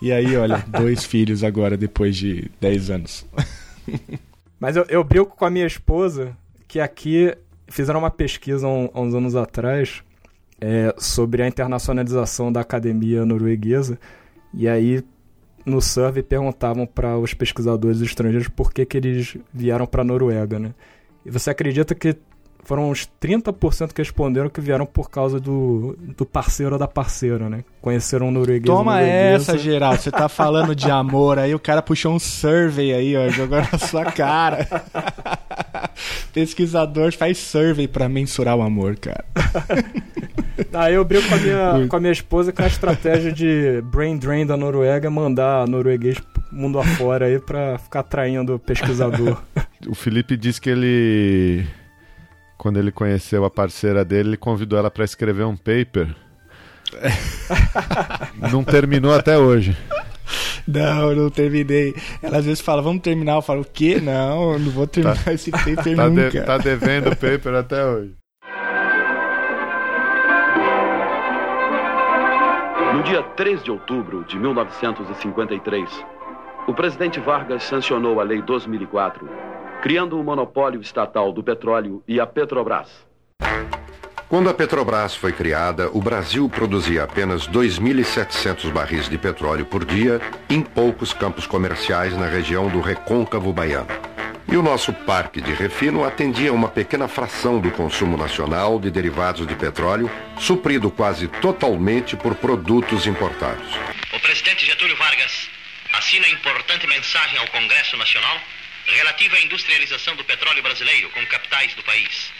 E 0.02 0.10
aí, 0.10 0.36
olha, 0.36 0.58
dois 0.66 1.04
filhos 1.04 1.44
agora, 1.44 1.76
depois 1.76 2.16
de 2.16 2.50
10 2.60 2.90
anos. 2.90 3.24
Mas 4.58 4.74
eu, 4.74 4.84
eu 4.88 5.04
brinco 5.04 5.36
com 5.36 5.44
a 5.44 5.50
minha 5.50 5.66
esposa 5.66 6.36
que 6.66 6.80
aqui 6.80 7.32
fizeram 7.68 8.00
uma 8.00 8.10
pesquisa 8.10 8.66
há 8.66 9.00
uns 9.00 9.14
anos 9.14 9.36
atrás 9.36 10.02
é, 10.60 10.94
sobre 10.98 11.42
a 11.42 11.48
internacionalização 11.48 12.52
da 12.52 12.60
academia 12.60 13.24
norueguesa. 13.24 13.98
E 14.52 14.68
aí, 14.68 15.02
no 15.64 15.80
survey, 15.80 16.22
perguntavam 16.22 16.86
para 16.86 17.16
os 17.16 17.32
pesquisadores 17.34 18.00
estrangeiros 18.00 18.48
por 18.48 18.72
que, 18.72 18.84
que 18.84 18.96
eles 18.96 19.36
vieram 19.52 19.86
para 19.86 20.02
a 20.02 20.04
Noruega. 20.04 20.58
Né? 20.58 20.74
E 21.24 21.30
você 21.30 21.50
acredita 21.50 21.94
que 21.94 22.16
foram 22.64 22.90
uns 22.90 23.08
30% 23.20 23.92
que 23.92 24.00
responderam 24.00 24.48
que 24.48 24.60
vieram 24.60 24.86
por 24.86 25.10
causa 25.10 25.40
do, 25.40 25.96
do 26.16 26.24
parceiro 26.24 26.74
ou 26.74 26.78
da 26.78 26.86
parceira, 26.86 27.48
né? 27.48 27.64
Conheceram 27.80 28.28
um 28.28 28.30
norueguês. 28.30 28.64
Toma 28.64 29.00
essa, 29.00 29.58
geral. 29.58 29.96
Você 29.96 30.10
tá 30.10 30.28
falando 30.28 30.74
de 30.74 30.90
amor 30.90 31.38
aí, 31.38 31.54
o 31.54 31.58
cara 31.58 31.82
puxou 31.82 32.14
um 32.14 32.18
survey 32.18 32.92
aí, 32.92 33.16
ó, 33.16 33.28
jogou 33.30 33.58
na 33.58 33.78
sua 33.78 34.04
cara. 34.06 34.66
Pesquisador 36.32 37.12
faz 37.12 37.38
survey 37.38 37.88
para 37.88 38.08
mensurar 38.08 38.56
o 38.56 38.62
amor, 38.62 38.96
cara. 38.96 39.24
Aí 40.72 40.94
eu 40.94 41.04
brinco 41.04 41.28
com 41.28 41.34
a 41.34 41.38
minha, 41.38 41.88
com 41.88 41.96
a 41.96 42.00
minha 42.00 42.12
esposa 42.12 42.52
que 42.52 42.62
a 42.62 42.66
estratégia 42.66 43.32
de 43.32 43.82
brain 43.84 44.18
drain 44.18 44.46
da 44.46 44.56
Noruega 44.56 45.10
mandar 45.10 45.66
norueguês 45.66 46.18
mundo 46.52 46.78
afora 46.78 47.26
aí 47.26 47.38
pra 47.38 47.78
ficar 47.78 48.00
atraindo 48.00 48.58
pesquisador. 48.58 49.40
O 49.88 49.94
Felipe 49.94 50.36
disse 50.36 50.60
que 50.60 50.68
ele 50.68 51.66
quando 52.60 52.76
ele 52.76 52.92
conheceu 52.92 53.42
a 53.46 53.50
parceira 53.50 54.04
dele, 54.04 54.28
ele 54.28 54.36
convidou 54.36 54.78
ela 54.78 54.90
para 54.90 55.02
escrever 55.02 55.44
um 55.44 55.56
paper. 55.56 56.14
não 58.52 58.62
terminou 58.62 59.14
até 59.14 59.38
hoje. 59.38 59.74
Não, 60.68 61.14
não 61.14 61.30
terminei. 61.30 61.94
Ela 62.22 62.36
às 62.36 62.44
vezes 62.44 62.60
fala, 62.60 62.82
vamos 62.82 63.00
terminar. 63.00 63.36
Eu 63.36 63.42
falo, 63.42 63.62
o 63.62 63.64
quê? 63.64 63.98
Não, 63.98 64.58
não 64.58 64.70
vou 64.72 64.86
terminar 64.86 65.16
tá, 65.24 65.32
esse 65.32 65.50
paper 65.50 65.96
tá 65.96 66.10
nunca. 66.10 66.30
De, 66.30 66.42
tá 66.42 66.58
devendo 66.58 67.06
o 67.06 67.16
paper 67.16 67.54
até 67.54 67.82
hoje. 67.82 68.14
No 72.92 73.02
dia 73.04 73.22
3 73.22 73.64
de 73.64 73.70
outubro 73.70 74.22
de 74.24 74.38
1953, 74.38 76.04
o 76.68 76.74
presidente 76.74 77.20
Vargas 77.20 77.62
sancionou 77.62 78.20
a 78.20 78.22
Lei 78.22 78.42
2004 78.42 79.50
criando 79.80 80.18
um 80.18 80.22
monopólio 80.22 80.80
estatal 80.80 81.32
do 81.32 81.42
petróleo 81.42 82.02
e 82.06 82.20
a 82.20 82.26
Petrobras. 82.26 82.88
Quando 84.28 84.48
a 84.48 84.54
Petrobras 84.54 85.16
foi 85.16 85.32
criada, 85.32 85.90
o 85.92 86.00
Brasil 86.00 86.48
produzia 86.48 87.02
apenas 87.02 87.48
2.700 87.48 88.70
barris 88.70 89.08
de 89.08 89.18
petróleo 89.18 89.66
por 89.66 89.84
dia 89.84 90.20
em 90.48 90.62
poucos 90.62 91.12
campos 91.12 91.48
comerciais 91.48 92.16
na 92.16 92.26
região 92.26 92.68
do 92.68 92.80
recôncavo 92.80 93.52
baiano. 93.52 93.88
E 94.46 94.56
o 94.56 94.62
nosso 94.62 94.92
parque 94.92 95.40
de 95.40 95.52
refino 95.52 96.04
atendia 96.04 96.52
uma 96.52 96.68
pequena 96.68 97.08
fração 97.08 97.60
do 97.60 97.70
consumo 97.72 98.16
nacional 98.16 98.78
de 98.78 98.90
derivados 98.90 99.46
de 99.46 99.54
petróleo, 99.56 100.10
suprido 100.38 100.90
quase 100.90 101.26
totalmente 101.26 102.16
por 102.16 102.34
produtos 102.36 103.06
importados. 103.06 103.66
O 104.14 104.20
presidente 104.20 104.64
Getúlio 104.64 104.96
Vargas 104.96 105.48
assina 105.94 106.28
importante 106.28 106.86
mensagem 106.86 107.38
ao 107.38 107.48
Congresso 107.48 107.96
Nacional 107.96 108.36
relativa 108.90 109.36
à 109.36 109.40
industrialização 109.40 110.16
do 110.16 110.24
petróleo 110.24 110.62
brasileiro 110.62 111.10
com 111.10 111.24
capitais 111.26 111.74
do 111.74 111.82
país. 111.82 112.32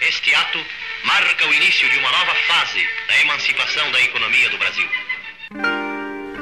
Este 0.00 0.34
ato 0.34 0.64
marca 1.04 1.46
o 1.46 1.54
início 1.54 1.88
de 1.90 1.98
uma 1.98 2.10
nova 2.10 2.34
fase 2.46 2.86
da 3.08 3.20
emancipação 3.20 3.90
da 3.90 4.00
economia 4.00 4.48
do 4.50 4.58
Brasil. 4.58 4.88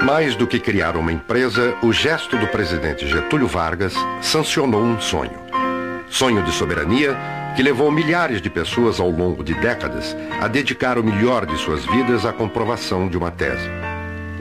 Mais 0.03 0.37
do 0.37 0.47
que 0.47 0.61
criar 0.61 0.97
uma 0.97 1.11
empresa, 1.11 1.77
o 1.83 1.93
gesto 1.93 2.37
do 2.37 2.47
presidente 2.49 3.09
Getúlio 3.09 3.49
Vargas 3.49 3.95
sancionou 4.21 4.83
um 4.83 5.01
sonho. 5.01 5.45
Sonho 6.09 6.43
de 6.45 6.53
soberania 6.53 7.17
que 7.57 7.63
levou 7.63 7.91
milhares 7.91 8.43
de 8.43 8.51
pessoas 8.51 9.01
ao 9.01 9.09
longo 9.11 9.43
de 9.43 9.55
décadas 9.55 10.15
a 10.41 10.47
dedicar 10.47 10.99
o 10.99 11.03
melhor 11.03 11.47
de 11.47 11.57
suas 11.57 11.85
vidas 11.87 12.27
à 12.27 12.33
comprovação 12.33 13.09
de 13.09 13.17
uma 13.17 13.31
tese. 13.31 13.96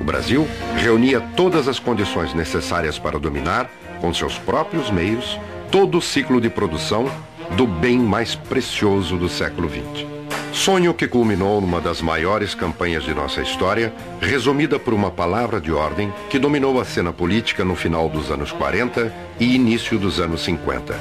Brasil 0.06 0.48
reunia 0.78 1.20
todas 1.36 1.68
as 1.68 1.80
condições 1.80 2.34
necessárias 2.34 3.00
para 3.00 3.20
dominar, 3.20 3.70
com 4.00 4.14
seus 4.14 4.38
próprios 4.38 4.92
meios, 4.92 5.40
todo 5.72 5.98
o 5.98 6.02
ciclo 6.02 6.40
de 6.40 6.50
produção 6.50 7.10
do 7.58 7.66
bem 7.66 7.98
mais 7.98 8.36
precioso 8.36 9.18
do 9.18 9.28
século 9.28 9.68
XX. 9.68 10.06
Sonho 10.54 10.94
que 10.94 11.08
culminou 11.08 11.60
numa 11.60 11.82
das 11.82 12.02
maiores 12.02 12.56
campanhas 12.56 13.04
de 13.04 13.14
nossa 13.14 13.42
história, 13.42 13.94
resumida 14.22 14.80
por 14.80 14.94
uma 14.94 15.12
palavra 15.12 15.60
de 15.60 15.72
ordem 15.72 16.14
que 16.30 16.40
dominou 16.40 16.80
a 16.80 16.86
cena 16.86 17.12
política 17.12 17.66
no 17.66 17.76
final 17.76 18.08
dos 18.08 18.32
anos 18.32 18.52
40 18.52 19.12
e 19.40 19.56
início 19.56 20.00
dos 20.00 20.20
anos 20.20 20.44
50. 20.46 20.98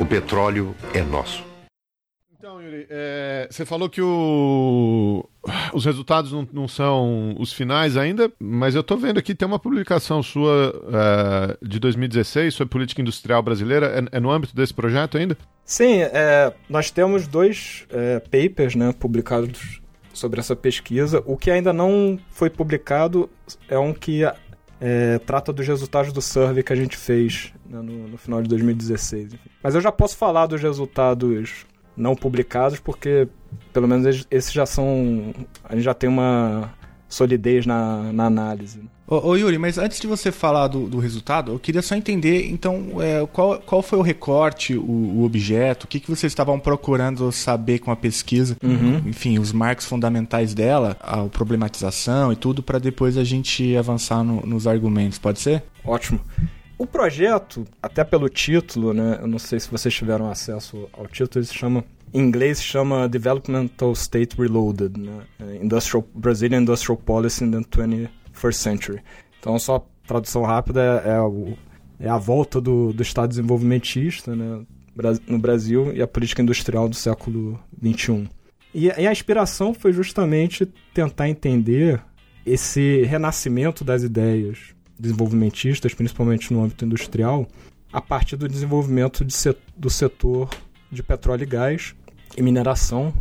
O 0.00 0.06
petróleo 0.06 0.74
é 0.94 1.02
nosso. 1.02 1.53
É, 2.90 3.48
você 3.50 3.64
falou 3.64 3.88
que 3.88 4.00
o, 4.00 5.28
os 5.72 5.84
resultados 5.84 6.32
não, 6.32 6.48
não, 6.52 6.68
são 6.68 7.34
os 7.38 7.52
finais 7.52 7.96
ainda, 7.96 8.30
mas 8.38 8.74
eu 8.74 8.80
estou 8.80 8.96
vendo 8.96 9.18
aqui, 9.18 9.34
tem 9.34 9.46
uma 9.46 9.58
publicação 9.58 10.22
sua 10.22 10.74
uh, 10.74 11.66
de 11.66 11.78
2016 11.78 12.54
sobre 12.54 12.70
política 12.70 13.00
industrial 13.00 13.42
brasileira. 13.42 13.86
É, 14.12 14.16
é, 14.16 14.20
no 14.20 14.30
âmbito 14.30 14.54
desse 14.54 14.72
projeto 14.72 15.18
ainda? 15.18 15.36
Sim, 15.64 16.00
é, 16.00 16.52
nós 16.68 16.90
temos 16.90 17.26
dois 17.26 17.86
é, 17.90 18.20
papers 18.20 18.74
né, 18.74 18.92
publicados 18.92 19.80
sobre 20.12 20.40
essa 20.40 20.54
pesquisa. 20.54 21.22
O 21.26 21.36
que 21.36 21.50
ainda 21.50 21.72
não 21.72 22.18
foi 22.30 22.50
publicado 22.50 23.28
é 23.68 23.78
um 23.78 23.92
que 23.92 24.22
é, 24.80 25.18
trata 25.20 25.52
dos 25.52 25.66
resultados 25.66 26.12
do 26.12 26.20
survey 26.20 26.62
que 26.62 26.72
a 26.72 26.76
gente 26.76 26.96
fez 26.96 27.52
né, 27.66 27.80
no, 27.80 28.08
no, 28.08 28.18
final 28.18 28.42
de 28.42 28.48
2016. 28.48 29.34
Mas 29.62 29.74
eu 29.74 29.80
já 29.80 29.90
posso 29.90 30.16
falar 30.16 30.46
dos 30.46 30.60
resultados 30.60 31.66
não 31.96 32.14
publicados, 32.14 32.80
porque 32.80 33.28
pelo 33.72 33.88
menos 33.88 34.26
esses 34.30 34.52
já 34.52 34.66
são. 34.66 35.34
A 35.64 35.74
gente 35.74 35.84
já 35.84 35.94
tem 35.94 36.08
uma 36.08 36.72
solidez 37.08 37.64
na, 37.64 38.12
na 38.12 38.26
análise. 38.26 38.80
Ô, 39.06 39.28
ô, 39.28 39.36
Yuri, 39.36 39.58
mas 39.58 39.76
antes 39.76 40.00
de 40.00 40.06
você 40.06 40.32
falar 40.32 40.66
do, 40.68 40.88
do 40.88 40.98
resultado, 40.98 41.52
eu 41.52 41.58
queria 41.58 41.82
só 41.82 41.94
entender, 41.94 42.50
então, 42.50 43.02
é, 43.02 43.24
qual, 43.26 43.58
qual 43.58 43.82
foi 43.82 43.98
o 43.98 44.02
recorte, 44.02 44.74
o, 44.76 44.82
o, 44.82 45.24
objeto, 45.24 45.84
o 45.84 45.86
que, 45.86 46.00
que 46.00 46.08
vocês 46.08 46.32
estavam 46.32 46.58
procurando 46.58 47.30
saber 47.30 47.80
com 47.80 47.90
a 47.90 47.96
pesquisa, 47.96 48.56
uhum. 48.62 49.02
enfim, 49.06 49.38
os 49.38 49.52
marcos 49.52 49.84
fundamentais 49.84 50.54
dela, 50.54 50.96
a 51.00 51.24
problematização 51.24 52.32
e 52.32 52.36
tudo, 52.36 52.62
para 52.62 52.78
depois 52.78 53.18
a 53.18 53.24
gente 53.24 53.76
avançar 53.76 54.24
no, 54.24 54.40
nos 54.40 54.66
argumentos, 54.66 55.18
pode 55.18 55.38
ser? 55.38 55.62
Ótimo. 55.84 56.18
O 56.76 56.86
projeto, 56.86 57.64
até 57.80 58.02
pelo 58.02 58.28
título, 58.28 58.92
né? 58.92 59.18
Eu 59.20 59.28
não 59.28 59.38
sei 59.38 59.60
se 59.60 59.70
vocês 59.70 59.94
tiveram 59.94 60.28
acesso 60.28 60.88
ao 60.92 61.06
título, 61.06 61.40
ele 61.40 61.46
se 61.46 61.54
chama. 61.54 61.84
Em 62.12 62.20
inglês 62.20 62.62
chama 62.62 63.08
Developmental 63.08 63.92
State 63.92 64.36
Reloaded, 64.36 64.98
né? 64.98 65.22
É, 65.38 65.56
Industrial, 65.56 66.04
Brazilian 66.14 66.60
Industrial 66.60 66.96
Policy 66.96 67.44
in 67.44 67.50
the 67.50 67.58
21st 67.58 68.52
Century. 68.52 69.02
Então, 69.38 69.58
só 69.58 69.86
tradução 70.06 70.42
rápida 70.42 71.02
é, 71.04 71.10
é, 71.10 71.20
o, 71.20 71.54
é 71.98 72.08
a 72.08 72.18
volta 72.18 72.60
do, 72.60 72.92
do 72.92 73.02
Estado 73.02 73.28
desenvolvimentista 73.28 74.34
né? 74.34 74.64
no 75.26 75.38
Brasil 75.38 75.92
e 75.92 76.02
a 76.02 76.06
política 76.06 76.42
industrial 76.42 76.88
do 76.88 76.94
século 76.94 77.58
XXI. 77.82 78.28
E, 78.72 78.86
e 78.86 79.06
a 79.06 79.12
inspiração 79.12 79.72
foi 79.72 79.92
justamente 79.92 80.66
tentar 80.92 81.28
entender 81.28 82.02
esse 82.44 83.02
renascimento 83.02 83.84
das 83.84 84.02
ideias 84.02 84.73
desenvolvimentistas, 84.98 85.94
principalmente 85.94 86.52
no 86.52 86.62
âmbito 86.62 86.84
industrial, 86.84 87.46
a 87.92 88.00
partir 88.00 88.36
do 88.36 88.48
desenvolvimento 88.48 89.24
de 89.24 89.32
set 89.32 89.58
do 89.76 89.90
setor 89.90 90.50
de 90.90 91.02
petróleo 91.02 91.42
e 91.42 91.46
gás 91.46 91.94
e 92.36 92.42
mineração. 92.42 93.12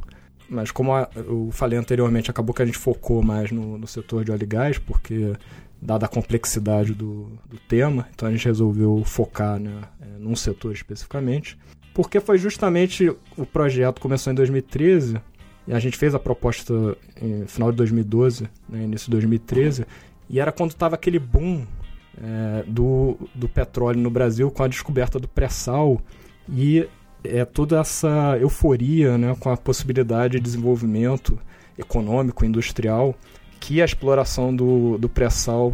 Mas 0.49 0.71
como 0.71 0.93
a, 0.93 1.09
eu 1.15 1.49
falei 1.51 1.77
anteriormente, 1.77 2.29
acabou 2.29 2.53
que 2.53 2.61
a 2.61 2.65
gente 2.65 2.77
focou 2.77 3.23
mais 3.23 3.51
no, 3.51 3.77
no 3.77 3.87
setor 3.87 4.23
de 4.23 4.31
óleo 4.31 4.43
e 4.43 4.47
gás, 4.47 4.77
porque 4.77 5.33
dada 5.83 6.05
a 6.05 6.09
complexidade 6.09 6.93
do, 6.93 7.27
do 7.45 7.57
tema, 7.67 8.07
então 8.13 8.27
a 8.27 8.31
gente 8.31 8.45
resolveu 8.45 9.03
focar 9.05 9.59
né, 9.59 9.81
é, 10.01 10.17
num 10.17 10.35
setor 10.35 10.71
especificamente, 10.71 11.57
porque 11.93 12.19
foi 12.19 12.37
justamente 12.37 13.13
o 13.37 13.45
projeto 13.45 13.99
começou 13.99 14.31
em 14.31 14.35
2013 14.35 15.17
e 15.67 15.73
a 15.73 15.79
gente 15.79 15.97
fez 15.97 16.15
a 16.15 16.19
proposta 16.19 16.73
em 17.21 17.45
final 17.47 17.71
de 17.71 17.77
2012, 17.77 18.49
né, 18.67 18.83
início 18.83 19.05
de 19.05 19.11
2013, 19.11 19.85
e 20.29 20.39
era 20.39 20.51
quando 20.51 20.71
estava 20.71 20.95
aquele 20.95 21.19
boom 21.19 21.65
é, 22.17 22.63
do, 22.67 23.17
do 23.33 23.49
petróleo 23.49 23.99
no 23.99 24.09
Brasil 24.09 24.49
com 24.51 24.63
a 24.63 24.67
descoberta 24.67 25.19
do 25.19 25.27
pré-sal 25.27 25.99
e 26.47 26.87
é, 27.23 27.45
toda 27.45 27.79
essa 27.79 28.37
euforia 28.39 29.17
né, 29.17 29.35
com 29.39 29.49
a 29.49 29.57
possibilidade 29.57 30.33
de 30.33 30.39
desenvolvimento 30.39 31.39
econômico, 31.77 32.45
industrial, 32.45 33.15
que 33.59 33.81
a 33.81 33.85
exploração 33.85 34.55
do, 34.55 34.97
do 34.97 35.09
pré-sal 35.09 35.73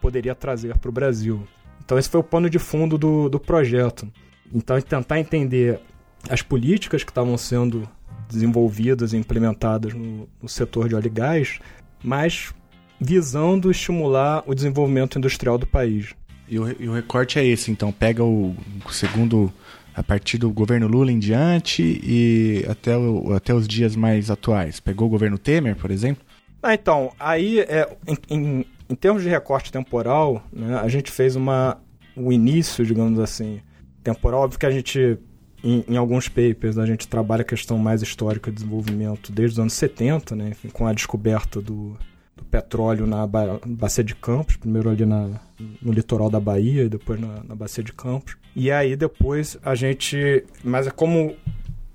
poderia 0.00 0.34
trazer 0.34 0.76
para 0.76 0.88
o 0.88 0.92
Brasil. 0.92 1.46
Então, 1.84 1.98
esse 1.98 2.08
foi 2.08 2.20
o 2.20 2.24
pano 2.24 2.50
de 2.50 2.58
fundo 2.58 2.98
do, 2.98 3.28
do 3.28 3.40
projeto. 3.40 4.06
Então, 4.52 4.80
tentar 4.80 5.18
entender 5.18 5.80
as 6.28 6.42
políticas 6.42 7.04
que 7.04 7.10
estavam 7.10 7.38
sendo 7.38 7.88
desenvolvidas 8.28 9.12
e 9.12 9.16
implementadas 9.16 9.94
no, 9.94 10.28
no 10.42 10.48
setor 10.48 10.88
de 10.88 10.94
óleo 10.94 11.06
e 11.06 11.10
gás, 11.10 11.58
mas 12.02 12.52
visando 13.00 13.70
estimular 13.70 14.42
o 14.46 14.54
desenvolvimento 14.54 15.18
industrial 15.18 15.58
do 15.58 15.66
país. 15.66 16.14
E 16.48 16.58
o, 16.58 16.82
e 16.82 16.88
o 16.88 16.94
recorte 16.94 17.38
é 17.38 17.44
esse, 17.44 17.70
então, 17.70 17.92
pega 17.92 18.24
o, 18.24 18.56
o, 18.84 18.92
segundo, 18.92 19.52
a 19.94 20.02
partir 20.02 20.38
do 20.38 20.50
governo 20.50 20.86
Lula 20.86 21.12
em 21.12 21.18
diante 21.18 21.82
e 22.02 22.64
até, 22.68 22.96
o, 22.96 23.34
até 23.34 23.54
os 23.54 23.68
dias 23.68 23.94
mais 23.94 24.30
atuais. 24.30 24.80
Pegou 24.80 25.08
o 25.08 25.10
governo 25.10 25.36
Temer, 25.36 25.76
por 25.76 25.90
exemplo? 25.90 26.24
Ah, 26.62 26.74
então, 26.74 27.12
aí, 27.20 27.60
é, 27.60 27.88
em, 28.06 28.16
em, 28.30 28.66
em 28.88 28.94
termos 28.94 29.22
de 29.22 29.28
recorte 29.28 29.70
temporal, 29.70 30.42
né, 30.52 30.78
a 30.78 30.88
gente 30.88 31.10
fez 31.10 31.36
uma, 31.36 31.78
o 32.16 32.32
início, 32.32 32.84
digamos 32.84 33.20
assim, 33.20 33.60
temporal. 34.02 34.40
Óbvio 34.40 34.58
que 34.58 34.66
a 34.66 34.70
gente, 34.70 35.18
em, 35.62 35.84
em, 35.86 35.96
alguns 35.96 36.28
papers, 36.28 36.78
a 36.78 36.86
gente 36.86 37.06
trabalha 37.06 37.42
a 37.42 37.44
questão 37.44 37.78
mais 37.78 38.02
histórica 38.02 38.50
de 38.50 38.56
desenvolvimento 38.56 39.30
desde 39.30 39.54
os 39.54 39.60
anos 39.60 39.74
70, 39.74 40.34
né, 40.34 40.48
enfim, 40.48 40.68
com 40.68 40.86
a 40.86 40.92
descoberta 40.92 41.60
do, 41.60 41.90
do 41.90 41.96
petróleo 42.50 43.06
na 43.06 43.26
ba 43.26 43.60
Bacia 43.66 44.02
de 44.02 44.14
Campos, 44.14 44.56
primeiro 44.56 44.90
ali 44.90 45.04
na, 45.04 45.28
no 45.80 45.92
litoral 45.92 46.30
da 46.30 46.40
Bahia 46.40 46.84
e 46.84 46.88
depois 46.88 47.20
na, 47.20 47.42
na 47.44 47.54
Bacia 47.54 47.82
de 47.82 47.92
Campos. 47.92 48.36
E 48.54 48.70
aí 48.70 48.96
depois 48.96 49.58
a 49.62 49.74
gente. 49.74 50.44
Mas 50.64 50.86
é 50.86 50.90
como 50.90 51.36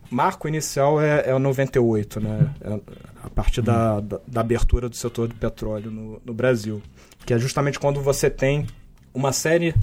marco 0.10 0.48
inicial 0.48 1.02
é, 1.02 1.30
é 1.30 1.34
o 1.34 1.40
98, 1.40 2.20
né? 2.20 2.54
É 2.62 2.80
a 3.24 3.30
partir 3.30 3.62
da, 3.62 4.02
da, 4.02 4.20
da, 4.28 4.42
abertura 4.42 4.90
do 4.90 4.96
setor 4.96 5.30
do 5.30 5.36
petróleo 5.36 5.90
no, 5.90 6.22
no 6.24 6.34
Brasil. 6.34 6.82
Que 7.26 7.34
é 7.34 7.40
justamente 7.40 7.80
quando 7.80 8.02
você 8.02 8.30
tem 8.30 8.68
uma 9.14 9.32
série 9.32 9.74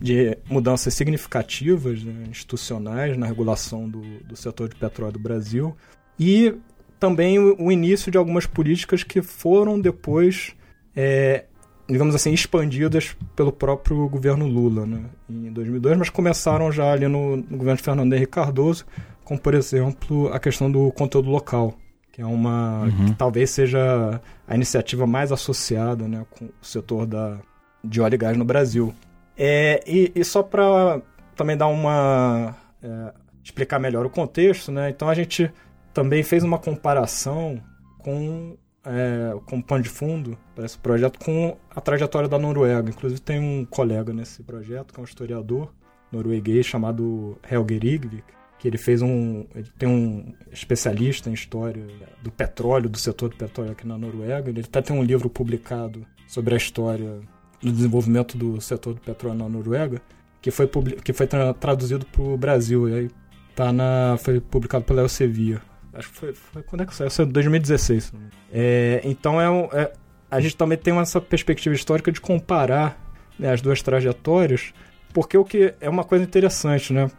de 0.00 0.36
mudanças 0.48 0.92
significativas 0.92 2.02
né, 2.02 2.26
institucionais 2.28 3.16
na 3.16 3.26
regulação 3.26 3.88
do, 3.88 4.02
do 4.20 4.36
setor 4.36 4.68
de 4.68 4.74
petróleo 4.74 5.12
do 5.12 5.18
Brasil 5.18 5.74
e 6.18 6.54
também 7.02 7.36
o, 7.36 7.56
o 7.58 7.72
início 7.72 8.12
de 8.12 8.16
algumas 8.16 8.46
políticas 8.46 9.02
que 9.02 9.20
foram 9.20 9.80
depois, 9.80 10.54
é, 10.94 11.46
digamos 11.88 12.14
assim, 12.14 12.32
expandidas 12.32 13.16
pelo 13.34 13.50
próprio 13.50 14.08
governo 14.08 14.46
Lula 14.46 14.86
né, 14.86 15.06
em 15.28 15.52
2002, 15.52 15.98
mas 15.98 16.10
começaram 16.10 16.70
já 16.70 16.92
ali 16.92 17.08
no, 17.08 17.38
no 17.38 17.58
governo 17.58 17.76
de 17.76 17.82
Fernando 17.82 18.12
Henrique 18.12 18.30
Cardoso, 18.30 18.86
como 19.24 19.40
por 19.40 19.52
exemplo 19.52 20.32
a 20.32 20.38
questão 20.38 20.70
do 20.70 20.92
conteúdo 20.92 21.28
local, 21.28 21.74
que 22.12 22.22
é 22.22 22.26
uma 22.26 22.82
uhum. 22.82 23.06
que 23.06 23.14
talvez 23.16 23.50
seja 23.50 24.20
a 24.46 24.54
iniciativa 24.54 25.04
mais 25.04 25.32
associada 25.32 26.06
né, 26.06 26.24
com 26.30 26.44
o 26.44 26.52
setor 26.64 27.04
da, 27.04 27.36
de 27.82 28.00
óleo 28.00 28.14
e 28.14 28.18
gás 28.18 28.36
no 28.36 28.44
Brasil. 28.44 28.94
É, 29.36 29.82
e, 29.84 30.12
e 30.14 30.24
só 30.24 30.40
para 30.40 31.02
também 31.34 31.56
dar 31.56 31.66
uma 31.66 32.54
é, 32.80 33.12
explicar 33.42 33.80
melhor 33.80 34.06
o 34.06 34.10
contexto, 34.10 34.70
né? 34.70 34.88
Então 34.88 35.08
a 35.08 35.14
gente 35.14 35.50
também 35.92 36.22
fez 36.22 36.42
uma 36.42 36.58
comparação 36.58 37.62
com 37.98 38.56
é, 38.84 39.34
com 39.46 39.60
pano 39.62 39.82
de 39.82 39.88
fundo 39.88 40.36
para 40.54 40.64
esse 40.64 40.76
projeto 40.76 41.18
com 41.18 41.56
a 41.74 41.80
trajetória 41.80 42.28
da 42.28 42.38
Noruega. 42.38 42.90
Inclusive 42.90 43.20
tem 43.20 43.38
um 43.38 43.64
colega 43.64 44.12
nesse 44.12 44.42
projeto 44.42 44.92
que 44.92 45.00
é 45.00 45.02
um 45.02 45.06
historiador 45.06 45.72
norueguês 46.10 46.66
chamado 46.66 47.38
Helge 47.48 47.78
Rigvik, 47.78 48.24
que 48.58 48.68
ele 48.68 48.78
fez 48.78 49.00
um 49.00 49.46
ele 49.54 49.68
tem 49.78 49.88
um 49.88 50.34
especialista 50.50 51.30
em 51.30 51.32
história 51.32 51.84
do 52.22 52.30
petróleo, 52.30 52.88
do 52.88 52.98
setor 52.98 53.30
do 53.30 53.36
petróleo 53.36 53.72
aqui 53.72 53.86
na 53.86 53.96
Noruega. 53.96 54.50
Ele 54.50 54.60
até 54.60 54.82
tem 54.82 54.96
um 54.96 55.02
livro 55.02 55.30
publicado 55.30 56.04
sobre 56.26 56.54
a 56.54 56.56
história 56.56 57.20
do 57.60 57.72
desenvolvimento 57.72 58.36
do 58.36 58.60
setor 58.60 58.94
do 58.94 59.00
petróleo 59.00 59.38
na 59.38 59.48
Noruega, 59.48 60.02
que 60.40 60.50
foi 60.50 60.68
que 61.04 61.12
foi 61.12 61.28
traduzido 61.60 62.04
para 62.06 62.22
o 62.22 62.36
Brasil 62.36 62.88
e 62.88 62.94
aí 62.94 63.10
tá 63.54 63.72
na 63.72 64.16
foi 64.18 64.40
publicado 64.40 64.84
pela 64.84 65.02
Elsevier 65.02 65.60
Acho 65.94 66.08
que 66.10 66.16
foi, 66.16 66.32
foi 66.32 66.62
quando 66.62 66.82
é 66.82 66.86
que 66.86 66.94
saiu? 66.94 67.10
Em 67.26 67.30
2016. 67.30 68.12
É, 68.52 69.00
então 69.04 69.40
é, 69.40 69.80
é 69.82 69.92
a 70.30 70.40
gente 70.40 70.56
também 70.56 70.78
tem 70.78 70.98
essa 70.98 71.20
perspectiva 71.20 71.74
histórica 71.74 72.10
de 72.10 72.20
comparar 72.20 72.98
né, 73.38 73.52
as 73.52 73.60
duas 73.60 73.82
trajetórias, 73.82 74.72
porque 75.12 75.36
o 75.36 75.44
que 75.44 75.74
é 75.78 75.90
uma 75.90 76.04
coisa 76.04 76.24
interessante, 76.24 76.92
né? 76.92 77.10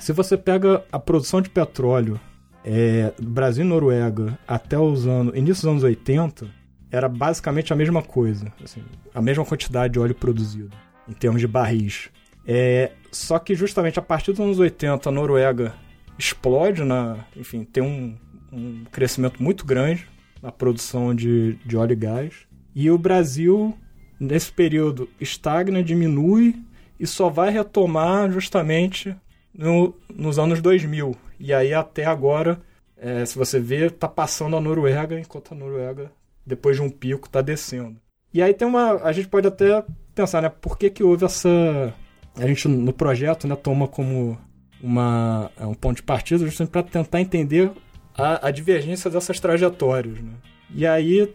Se 0.00 0.12
você 0.12 0.38
pega 0.38 0.82
a 0.90 0.98
produção 0.98 1.42
de 1.42 1.50
petróleo 1.50 2.18
é, 2.64 3.12
Brasil 3.20 3.62
e 3.62 3.68
Noruega 3.68 4.38
até 4.48 4.78
os 4.78 5.06
anos, 5.06 5.36
início 5.36 5.64
dos 5.64 5.70
anos 5.70 5.82
80, 5.82 6.46
era 6.90 7.08
basicamente 7.08 7.72
a 7.72 7.76
mesma 7.76 8.02
coisa, 8.02 8.50
assim, 8.64 8.82
a 9.14 9.20
mesma 9.20 9.44
quantidade 9.44 9.92
de 9.92 9.98
óleo 9.98 10.14
produzido, 10.14 10.74
em 11.06 11.12
termos 11.12 11.40
de 11.40 11.46
barris. 11.46 12.08
É, 12.46 12.92
só 13.10 13.38
que 13.38 13.54
justamente 13.54 13.98
a 13.98 14.02
partir 14.02 14.32
dos 14.32 14.40
anos 14.40 14.58
80 14.58 15.08
a 15.08 15.12
Noruega 15.12 15.74
explode, 16.18 16.84
na, 16.84 17.24
enfim, 17.36 17.64
tem 17.64 17.82
um, 17.82 18.16
um 18.52 18.84
crescimento 18.90 19.42
muito 19.42 19.64
grande 19.64 20.06
na 20.42 20.50
produção 20.50 21.14
de, 21.14 21.54
de 21.64 21.76
óleo 21.76 21.92
e 21.92 21.96
gás. 21.96 22.34
E 22.74 22.90
o 22.90 22.98
Brasil, 22.98 23.76
nesse 24.18 24.52
período, 24.52 25.08
estagna, 25.20 25.82
diminui 25.82 26.56
e 26.98 27.06
só 27.06 27.28
vai 27.28 27.50
retomar 27.50 28.30
justamente 28.30 29.14
no, 29.52 29.94
nos 30.14 30.38
anos 30.38 30.60
2000. 30.60 31.16
E 31.38 31.52
aí 31.52 31.74
até 31.74 32.04
agora, 32.04 32.60
é, 32.96 33.24
se 33.24 33.36
você 33.36 33.58
vê, 33.58 33.90
tá 33.90 34.08
passando 34.08 34.56
a 34.56 34.60
Noruega, 34.60 35.18
enquanto 35.18 35.52
a 35.52 35.56
Noruega, 35.56 36.10
depois 36.46 36.76
de 36.76 36.82
um 36.82 36.90
pico, 36.90 37.28
tá 37.28 37.40
descendo. 37.40 37.96
E 38.32 38.40
aí 38.42 38.54
tem 38.54 38.66
uma. 38.66 38.94
A 39.02 39.12
gente 39.12 39.28
pode 39.28 39.46
até 39.46 39.84
pensar, 40.14 40.40
né? 40.40 40.48
Por 40.48 40.78
que, 40.78 40.88
que 40.88 41.02
houve 41.02 41.24
essa. 41.24 41.48
A 42.36 42.46
gente 42.46 42.66
no 42.66 42.92
projeto 42.92 43.46
né, 43.46 43.54
toma 43.54 43.86
como 43.86 44.38
uma, 44.82 45.50
é 45.58 45.64
um 45.64 45.74
ponto 45.74 45.96
de 45.96 46.02
partida 46.02 46.44
justamente 46.44 46.72
para 46.72 46.82
tentar 46.82 47.20
entender 47.20 47.70
a, 48.16 48.48
a, 48.48 48.50
divergência 48.50 49.10
dessas 49.10 49.38
trajetórias. 49.38 50.18
Né? 50.18 50.32
E 50.74 50.86
aí 50.86 51.32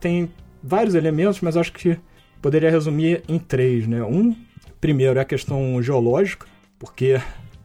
tem 0.00 0.30
vários 0.62 0.94
elementos, 0.94 1.40
mas 1.40 1.56
acho 1.56 1.72
que 1.72 1.98
poderia 2.42 2.70
resumir 2.70 3.22
em 3.28 3.38
três. 3.38 3.86
Né? 3.86 4.02
Um, 4.02 4.34
primeiro, 4.80 5.18
é 5.18 5.22
a 5.22 5.24
questão 5.24 5.80
geológica, 5.82 6.46
porque 6.78 7.20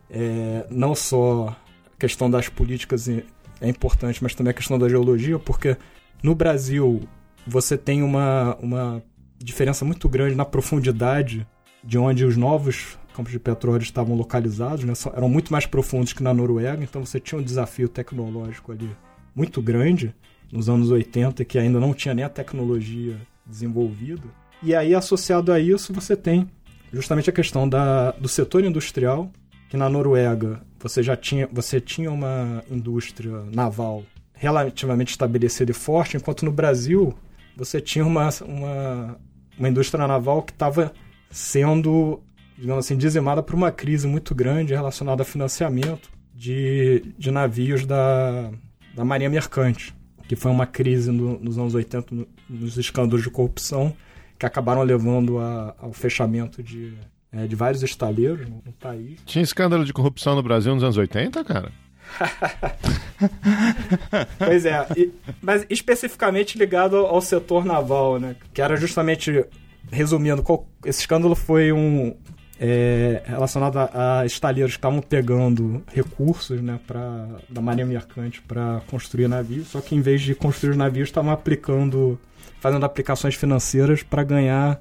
é, 0.09 0.65
não 0.69 0.93
só 0.93 1.55
a 1.95 1.99
questão 1.99 2.29
das 2.29 2.47
políticas 2.47 3.07
é 3.09 3.23
importante, 3.63 4.21
mas 4.21 4.35
também 4.35 4.51
a 4.51 4.53
questão 4.53 4.77
da 4.77 4.87
geologia, 4.87 5.39
porque 5.39 5.77
no 6.21 6.35
Brasil 6.35 7.01
você 7.45 7.77
tem 7.77 8.03
uma, 8.03 8.55
uma 8.61 9.03
diferença 9.37 9.83
muito 9.83 10.07
grande 10.07 10.35
na 10.35 10.45
profundidade 10.45 11.45
de 11.83 11.97
onde 11.97 12.23
os 12.23 12.37
novos 12.37 12.97
campos 13.13 13.31
de 13.31 13.39
petróleo 13.39 13.83
estavam 13.83 14.15
localizados, 14.15 14.83
né? 14.83 14.93
eram 15.15 15.29
muito 15.29 15.51
mais 15.51 15.65
profundos 15.65 16.13
que 16.13 16.23
na 16.23 16.33
Noruega, 16.33 16.83
então 16.83 17.05
você 17.05 17.19
tinha 17.19 17.39
um 17.39 17.43
desafio 17.43 17.87
tecnológico 17.87 18.71
ali 18.71 18.89
muito 19.35 19.61
grande 19.61 20.13
nos 20.51 20.69
anos 20.69 20.91
80, 20.91 21.43
que 21.45 21.57
ainda 21.57 21.79
não 21.79 21.93
tinha 21.93 22.13
nem 22.13 22.23
a 22.23 22.29
tecnologia 22.29 23.17
desenvolvida. 23.45 24.23
E 24.61 24.75
aí, 24.75 24.93
associado 24.93 25.51
a 25.51 25.59
isso, 25.59 25.91
você 25.91 26.15
tem 26.15 26.49
justamente 26.91 27.29
a 27.29 27.33
questão 27.33 27.67
da, 27.67 28.11
do 28.11 28.27
setor 28.27 28.63
industrial, 28.63 29.31
que 29.69 29.75
na 29.75 29.89
Noruega 29.89 30.61
você 30.79 31.01
já 31.01 31.15
tinha, 31.15 31.49
você 31.51 31.81
tinha 31.81 32.11
uma 32.11 32.63
indústria 32.69 33.43
naval 33.51 34.03
relativamente 34.33 35.09
estabelecida 35.09 35.71
e 35.71 35.73
forte, 35.73 36.17
enquanto 36.17 36.45
no 36.45 36.51
Brasil 36.51 37.13
você 37.55 37.81
tinha 37.81 38.05
uma, 38.05 38.29
uma, 38.45 39.17
uma 39.57 39.69
indústria 39.69 40.05
naval 40.07 40.43
que 40.43 40.51
estava 40.51 40.93
sendo, 41.31 42.21
digamos 42.57 42.85
assim, 42.85 42.97
dizimada 42.97 43.41
por 43.41 43.55
uma 43.55 43.71
crise 43.71 44.07
muito 44.07 44.33
grande 44.33 44.73
relacionada 44.73 45.21
a 45.21 45.25
financiamento 45.25 46.09
de, 46.33 47.13
de 47.17 47.31
navios 47.31 47.85
da, 47.85 48.51
da 48.95 49.05
Marinha 49.05 49.29
Mercante 49.29 49.93
que 50.27 50.35
foi 50.35 50.51
uma 50.51 50.65
crise 50.65 51.11
no, 51.11 51.39
nos 51.39 51.57
anos 51.57 51.75
80, 51.75 52.15
no, 52.15 52.27
nos 52.49 52.77
escândalos 52.77 53.23
de 53.23 53.29
corrupção, 53.29 53.95
que 54.37 54.45
acabaram 54.45 54.81
levando 54.81 55.39
a, 55.39 55.75
ao 55.77 55.93
fechamento 55.93 56.63
de, 56.63 56.93
é, 57.31 57.45
de 57.45 57.55
vários 57.55 57.83
estaleiros 57.83 58.49
no, 58.49 58.61
no, 58.65 58.73
país. 58.73 59.19
Tinha 59.25 59.43
escândalo 59.43 59.85
de 59.85 59.93
corrupção 59.93 60.35
no 60.35 60.43
Brasil 60.43 60.73
nos 60.73 60.83
anos 60.83 60.97
80, 60.97 61.43
cara? 61.43 61.71
pois 64.37 64.65
é, 64.65 64.85
e, 64.97 65.11
mas 65.41 65.65
especificamente 65.69 66.57
ligado 66.57 66.97
ao, 66.97 67.21
setor 67.21 67.65
naval, 67.65 68.19
né? 68.19 68.35
Que 68.53 68.61
era 68.61 68.75
justamente, 68.75 69.45
resumindo, 69.91 70.43
qual, 70.43 70.67
esse 70.85 71.01
escândalo 71.01 71.35
foi 71.35 71.71
um, 71.71 72.15
é, 72.65 73.21
relacionado 73.25 73.77
a, 73.77 74.25
estaleiros 74.25 74.71
que 74.71 74.77
estavam 74.77 75.01
pegando 75.01 75.83
recursos 75.93 76.61
né, 76.61 76.79
pra, 76.87 77.27
da 77.49 77.59
marinha 77.59 77.85
mercante 77.85 78.41
para 78.41 78.81
construir 78.89 79.27
navios, 79.27 79.67
só 79.67 79.81
que 79.81 79.93
em 79.93 79.99
vez 79.99 80.21
de 80.21 80.33
construir 80.33 80.77
navios 80.77 81.09
estavam 81.09 81.33
aplicando, 81.33 82.17
fazendo 82.61 82.85
aplicações 82.85 83.35
financeiras 83.35 84.01
para 84.01 84.23
ganhar 84.23 84.79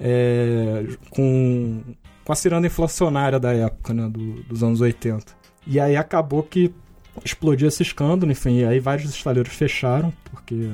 é, 0.00 0.84
com, 1.10 1.80
com 2.24 2.32
a 2.32 2.34
ciranda 2.34 2.66
inflacionária 2.66 3.38
da 3.38 3.52
época, 3.52 3.94
né, 3.94 4.08
do, 4.08 4.42
dos 4.42 4.64
anos 4.64 4.80
80. 4.80 5.24
E 5.68 5.78
aí 5.78 5.94
acabou 5.96 6.42
que 6.42 6.74
explodiu 7.24 7.68
esse 7.68 7.84
escândalo, 7.84 8.32
enfim, 8.32 8.58
e 8.58 8.64
aí 8.64 8.80
vários 8.80 9.08
estaleiros 9.08 9.54
fecharam, 9.54 10.12
porque 10.32 10.68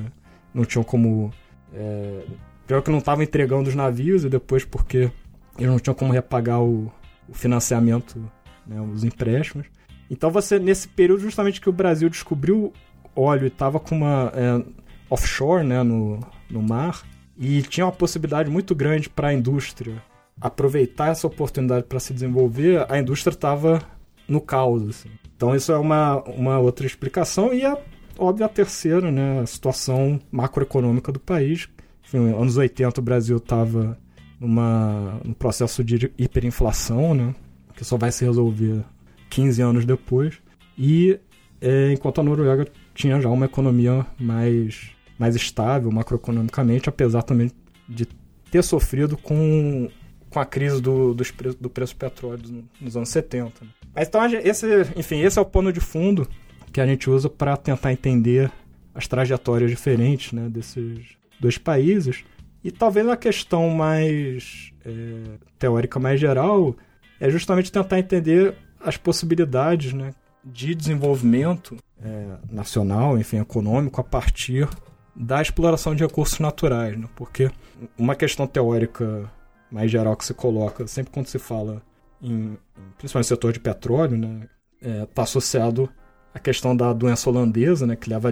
não 0.51 0.65
tinham 0.65 0.83
como... 0.83 1.31
É, 1.71 2.23
pior 2.65 2.81
que 2.81 2.89
não 2.89 2.97
estavam 2.97 3.23
entregando 3.23 3.69
os 3.69 3.75
navios, 3.75 4.23
e 4.23 4.29
depois 4.29 4.65
porque 4.65 5.11
eles 5.57 5.71
não 5.71 5.79
tinham 5.79 5.95
como 5.95 6.13
repagar 6.13 6.61
o, 6.61 6.91
o 7.27 7.33
financiamento, 7.33 8.19
né, 8.65 8.79
os 8.81 9.03
empréstimos. 9.03 9.67
Então 10.09 10.31
você, 10.31 10.57
nesse 10.59 10.87
período 10.87 11.21
justamente 11.21 11.59
que 11.59 11.69
o 11.69 11.73
Brasil 11.73 12.09
descobriu 12.09 12.71
óleo 13.15 13.45
e 13.45 13.47
estava 13.47 13.79
com 13.79 13.95
uma 13.95 14.31
é, 14.33 14.63
offshore 15.09 15.65
né, 15.65 15.83
no, 15.83 16.19
no 16.49 16.61
mar, 16.61 17.03
e 17.37 17.61
tinha 17.61 17.85
uma 17.85 17.91
possibilidade 17.91 18.49
muito 18.49 18.73
grande 18.73 19.09
para 19.09 19.29
a 19.29 19.33
indústria 19.33 20.01
aproveitar 20.39 21.09
essa 21.09 21.27
oportunidade 21.27 21.85
para 21.85 21.99
se 21.99 22.13
desenvolver, 22.13 22.85
a 22.89 22.99
indústria 22.99 23.33
estava 23.33 23.81
no 24.27 24.41
caos. 24.41 24.87
Assim. 24.87 25.09
Então 25.35 25.55
isso 25.55 25.71
é 25.71 25.77
uma, 25.77 26.21
uma 26.23 26.59
outra 26.59 26.85
explicação 26.85 27.53
e 27.53 27.63
é 27.63 27.77
óbvio 28.17 28.45
a 28.45 28.49
terceira, 28.49 29.11
né, 29.11 29.39
a 29.41 29.45
situação 29.45 30.19
macroeconômica 30.31 31.11
do 31.11 31.19
país. 31.19 31.67
Enfim, 32.03 32.17
anos 32.33 32.57
80 32.57 32.99
o 32.99 33.03
Brasil 33.03 33.37
estava 33.37 33.97
numa, 34.39 35.19
num 35.23 35.33
processo 35.33 35.83
de 35.83 36.11
hiperinflação, 36.17 37.13
né? 37.13 37.35
Que 37.75 37.83
só 37.83 37.97
vai 37.97 38.11
se 38.11 38.25
resolver 38.25 38.83
15 39.29 39.61
anos 39.61 39.85
depois. 39.85 40.39
E 40.77 41.19
é, 41.61 41.91
enquanto 41.91 42.21
a 42.21 42.23
Noruega 42.23 42.67
tinha 42.93 43.19
já 43.19 43.29
uma 43.29 43.45
economia 43.45 44.05
mais, 44.19 44.91
mais 45.17 45.35
estável 45.35 45.91
macroeconomicamente, 45.91 46.89
apesar 46.89 47.23
também 47.23 47.51
de 47.87 48.07
ter 48.51 48.63
sofrido 48.63 49.17
com, 49.17 49.89
com 50.29 50.39
a 50.39 50.45
crise 50.45 50.81
do, 50.81 51.13
dos 51.13 51.31
pre, 51.31 51.53
do 51.53 51.69
preço 51.69 51.93
do 51.93 51.97
petróleo 51.97 52.63
nos 52.79 52.95
anos 52.95 53.09
70. 53.09 53.53
Né? 53.61 53.71
Mas 53.93 54.07
então, 54.07 54.23
esse, 54.25 54.67
enfim, 54.95 55.21
esse 55.21 55.39
é 55.39 55.41
o 55.41 55.45
pano 55.45 55.71
de 55.71 55.79
fundo 55.79 56.27
que 56.71 56.81
a 56.81 56.85
gente 56.85 57.09
usa 57.09 57.29
para 57.29 57.57
tentar 57.57 57.91
entender 57.91 58.51
as 58.93 59.07
trajetórias 59.07 59.69
diferentes 59.69 60.31
né, 60.33 60.47
desses 60.49 61.17
dois 61.39 61.57
países. 61.57 62.23
E 62.67 62.71
talvez 62.71 63.07
a 63.07 63.15
questão 63.15 63.69
mais 63.69 64.73
é, 64.85 65.37
teórica, 65.57 66.01
mais 66.01 66.19
geral, 66.19 66.75
é 67.17 67.29
justamente 67.29 67.71
tentar 67.71 67.97
entender 67.97 68.55
as 68.81 68.97
possibilidades 68.97 69.93
né, 69.93 70.13
de 70.43 70.75
desenvolvimento 70.75 71.77
é, 72.03 72.25
nacional, 72.51 73.17
enfim, 73.17 73.39
econômico, 73.39 74.01
a 74.01 74.03
partir 74.03 74.67
da 75.15 75.41
exploração 75.41 75.95
de 75.95 76.03
recursos 76.03 76.39
naturais. 76.39 76.99
Né? 76.99 77.07
Porque 77.15 77.49
uma 77.97 78.15
questão 78.15 78.45
teórica 78.45 79.31
mais 79.71 79.89
geral 79.89 80.17
que 80.17 80.25
se 80.25 80.33
coloca 80.33 80.85
sempre 80.87 81.13
quando 81.13 81.27
se 81.27 81.39
fala 81.39 81.81
em, 82.21 82.57
principalmente 82.97 83.29
no 83.31 83.35
setor 83.35 83.53
de 83.53 83.61
petróleo, 83.61 84.17
está 84.17 84.27
né, 84.27 84.49
é, 84.81 85.05
tá 85.05 85.23
associado 85.23 85.89
à 86.33 86.39
questão 86.39 86.75
da 86.75 86.91
doença 86.91 87.29
holandesa, 87.29 87.87
né, 87.87 87.95
que 87.95 88.09
leva 88.09 88.27
a 88.27 88.31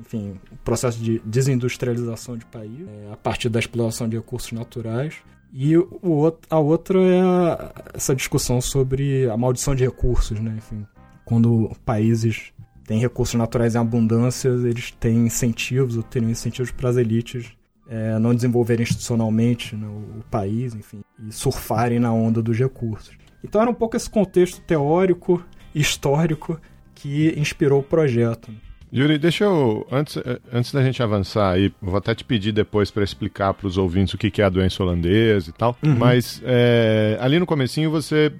enfim, 0.00 0.38
o 0.50 0.56
processo 0.58 1.02
de 1.02 1.20
desindustrialização 1.24 2.36
de 2.36 2.44
país, 2.46 2.86
é, 2.86 3.12
a 3.12 3.16
partir 3.16 3.48
da 3.48 3.58
exploração 3.58 4.08
de 4.08 4.16
recursos 4.16 4.52
naturais. 4.52 5.14
E 5.52 5.76
o, 5.76 6.32
a 6.50 6.58
outra 6.58 7.00
é 7.00 7.20
a, 7.20 7.72
essa 7.94 8.14
discussão 8.14 8.60
sobre 8.60 9.28
a 9.28 9.36
maldição 9.36 9.74
de 9.74 9.84
recursos, 9.84 10.38
né? 10.38 10.54
Enfim, 10.56 10.86
quando 11.24 11.70
países 11.84 12.52
têm 12.86 13.00
recursos 13.00 13.34
naturais 13.34 13.74
em 13.74 13.78
abundância, 13.78 14.48
eles 14.48 14.90
têm 14.92 15.26
incentivos, 15.26 15.96
ou 15.96 16.02
teriam 16.02 16.30
incentivos 16.30 16.70
para 16.70 16.88
as 16.88 16.96
elites 16.96 17.52
é, 17.88 18.18
não 18.18 18.34
desenvolverem 18.34 18.82
institucionalmente 18.82 19.74
né, 19.74 19.86
o, 19.86 20.20
o 20.20 20.24
país, 20.30 20.74
enfim, 20.74 21.00
e 21.26 21.32
surfarem 21.32 21.98
na 21.98 22.12
onda 22.12 22.42
dos 22.42 22.58
recursos. 22.58 23.16
Então 23.42 23.60
era 23.60 23.70
um 23.70 23.74
pouco 23.74 23.96
esse 23.96 24.10
contexto 24.10 24.60
teórico, 24.60 25.42
histórico, 25.74 26.60
que 26.94 27.32
inspirou 27.38 27.80
o 27.80 27.82
projeto. 27.82 28.52
Yuri, 28.92 29.18
deixa 29.18 29.44
eu. 29.44 29.86
Antes, 29.90 30.16
eh, 30.16 30.40
antes 30.52 30.72
da 30.72 30.82
gente 30.82 31.02
avançar 31.02 31.52
aí, 31.52 31.72
vou 31.80 31.96
até 31.96 32.14
te 32.14 32.24
pedir 32.24 32.52
depois 32.52 32.90
para 32.90 33.04
explicar 33.04 33.52
para 33.54 33.66
os 33.66 33.76
ouvintes 33.76 34.14
o 34.14 34.18
que 34.18 34.40
é 34.40 34.44
a 34.44 34.48
doença 34.48 34.82
holandesa 34.82 35.50
e 35.50 35.52
tal. 35.52 35.76
Uhum. 35.82 35.96
Mas 35.96 36.42
é, 36.44 37.18
ali 37.20 37.38
no 37.38 37.46
comecinho 37.46 37.90
você 37.90 38.32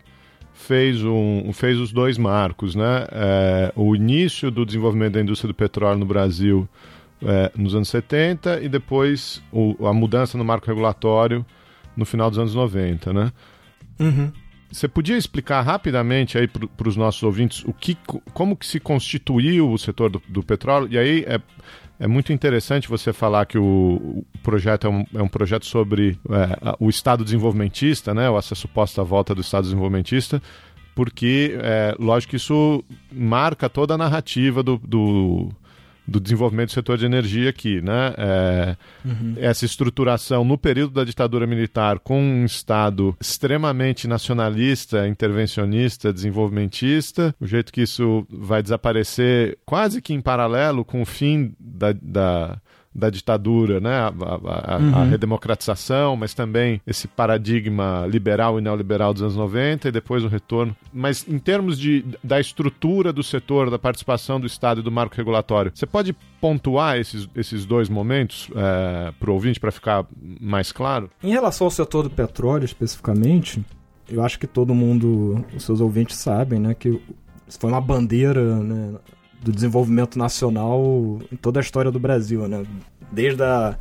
fez, 0.54 1.04
um, 1.04 1.52
fez 1.52 1.78
os 1.78 1.92
dois 1.92 2.16
marcos, 2.16 2.74
né? 2.74 3.06
É, 3.12 3.72
o 3.76 3.94
início 3.94 4.50
do 4.50 4.64
desenvolvimento 4.64 5.14
da 5.14 5.20
indústria 5.20 5.48
do 5.48 5.54
petróleo 5.54 5.98
no 5.98 6.06
Brasil 6.06 6.68
é, 7.22 7.52
nos 7.56 7.74
anos 7.74 7.88
70 7.88 8.60
e 8.62 8.68
depois 8.68 9.42
o, 9.52 9.86
a 9.86 9.92
mudança 9.92 10.38
no 10.38 10.44
marco 10.44 10.66
regulatório 10.66 11.44
no 11.96 12.06
final 12.06 12.30
dos 12.30 12.38
anos 12.38 12.54
90, 12.54 13.12
né? 13.12 13.32
Uhum. 14.00 14.32
Você 14.70 14.86
podia 14.86 15.16
explicar 15.16 15.62
rapidamente 15.62 16.36
aí 16.36 16.46
para 16.46 16.88
os 16.88 16.96
nossos 16.96 17.22
ouvintes 17.22 17.64
o 17.64 17.72
que, 17.72 17.96
como 18.34 18.56
que 18.56 18.66
se 18.66 18.78
constituiu 18.78 19.70
o 19.70 19.78
setor 19.78 20.10
do, 20.10 20.22
do 20.28 20.42
petróleo? 20.42 20.88
E 20.90 20.98
aí 20.98 21.24
é, 21.26 21.40
é 21.98 22.06
muito 22.06 22.32
interessante 22.34 22.88
você 22.88 23.12
falar 23.12 23.46
que 23.46 23.56
o, 23.56 24.24
o 24.34 24.38
projeto 24.42 24.86
é 24.86 24.90
um, 24.90 25.04
é 25.14 25.22
um, 25.22 25.28
projeto 25.28 25.64
sobre 25.64 26.18
é, 26.28 26.76
o 26.78 26.90
Estado 26.90 27.24
desenvolvimentista, 27.24 28.12
né? 28.12 28.28
Ou 28.28 28.38
essa 28.38 28.54
suposta 28.54 29.02
volta 29.02 29.34
do 29.34 29.40
Estado 29.40 29.64
desenvolvimentista, 29.64 30.42
porque, 30.94 31.56
é, 31.62 31.94
lógico 31.98 32.30
que 32.30 32.36
isso 32.36 32.84
marca 33.10 33.70
toda 33.70 33.94
a 33.94 33.98
narrativa 33.98 34.62
do, 34.62 34.76
do 34.76 35.48
do 36.08 36.18
desenvolvimento 36.18 36.70
do 36.70 36.72
setor 36.72 36.96
de 36.96 37.04
energia 37.04 37.50
aqui, 37.50 37.82
né? 37.82 38.14
É, 38.16 38.76
uhum. 39.04 39.34
Essa 39.36 39.66
estruturação 39.66 40.42
no 40.42 40.56
período 40.56 40.94
da 40.94 41.04
ditadura 41.04 41.46
militar 41.46 41.98
com 41.98 42.18
um 42.18 42.46
Estado 42.46 43.14
extremamente 43.20 44.08
nacionalista, 44.08 45.06
intervencionista, 45.06 46.10
desenvolvimentista, 46.10 47.34
o 47.38 47.46
jeito 47.46 47.70
que 47.70 47.82
isso 47.82 48.26
vai 48.30 48.62
desaparecer 48.62 49.58
quase 49.66 50.00
que 50.00 50.14
em 50.14 50.20
paralelo 50.20 50.82
com 50.82 51.02
o 51.02 51.06
fim 51.06 51.54
da, 51.60 51.92
da 51.92 52.58
da 52.94 53.10
ditadura, 53.10 53.80
né? 53.80 53.94
A, 53.94 54.08
a, 54.08 54.74
a, 54.74 54.78
uhum. 54.78 54.94
a, 54.96 55.04
redemocratização, 55.04 56.16
mas 56.16 56.34
também 56.34 56.80
esse 56.86 57.06
paradigma 57.06 58.06
liberal 58.08 58.58
e 58.58 58.62
neoliberal 58.62 59.12
dos 59.12 59.22
anos 59.22 59.36
90 59.36 59.88
e 59.88 59.92
depois 59.92 60.24
o 60.24 60.28
retorno. 60.28 60.74
Mas 60.92 61.26
em 61.28 61.38
termos 61.38 61.78
de, 61.78 62.04
da 62.22 62.40
estrutura 62.40 63.12
do 63.12 63.22
setor, 63.22 63.70
da 63.70 63.78
participação 63.78 64.40
do 64.40 64.46
Estado 64.46 64.80
e 64.80 64.82
do 64.82 64.90
marco 64.90 65.14
regulatório, 65.14 65.70
você 65.74 65.86
pode 65.86 66.14
pontuar 66.40 66.98
esses, 66.98 67.28
esses 67.34 67.64
dois 67.64 67.88
momentos 67.88 68.48
é, 68.54 69.12
para 69.18 69.30
o 69.30 69.34
ouvinte 69.34 69.60
para 69.60 69.70
ficar 69.70 70.06
mais 70.40 70.72
claro? 70.72 71.10
Em 71.22 71.30
relação 71.30 71.66
ao 71.66 71.70
setor 71.70 72.04
do 72.04 72.10
petróleo 72.10 72.64
especificamente, 72.64 73.62
eu 74.08 74.24
acho 74.24 74.38
que 74.38 74.46
todo 74.46 74.74
mundo, 74.74 75.44
os 75.54 75.64
seus 75.64 75.80
ouvintes 75.80 76.16
sabem, 76.16 76.58
né, 76.58 76.74
que 76.74 77.00
isso 77.46 77.58
foi 77.58 77.70
uma 77.70 77.80
bandeira 77.80 78.56
né, 78.62 78.98
do 79.40 79.52
desenvolvimento 79.52 80.18
nacional 80.18 81.20
em 81.32 81.36
toda 81.36 81.60
a 81.60 81.62
história 81.62 81.90
do 81.90 81.98
Brasil, 81.98 82.46
né? 82.48 82.64
Desde 83.10 83.42
a 83.42 83.76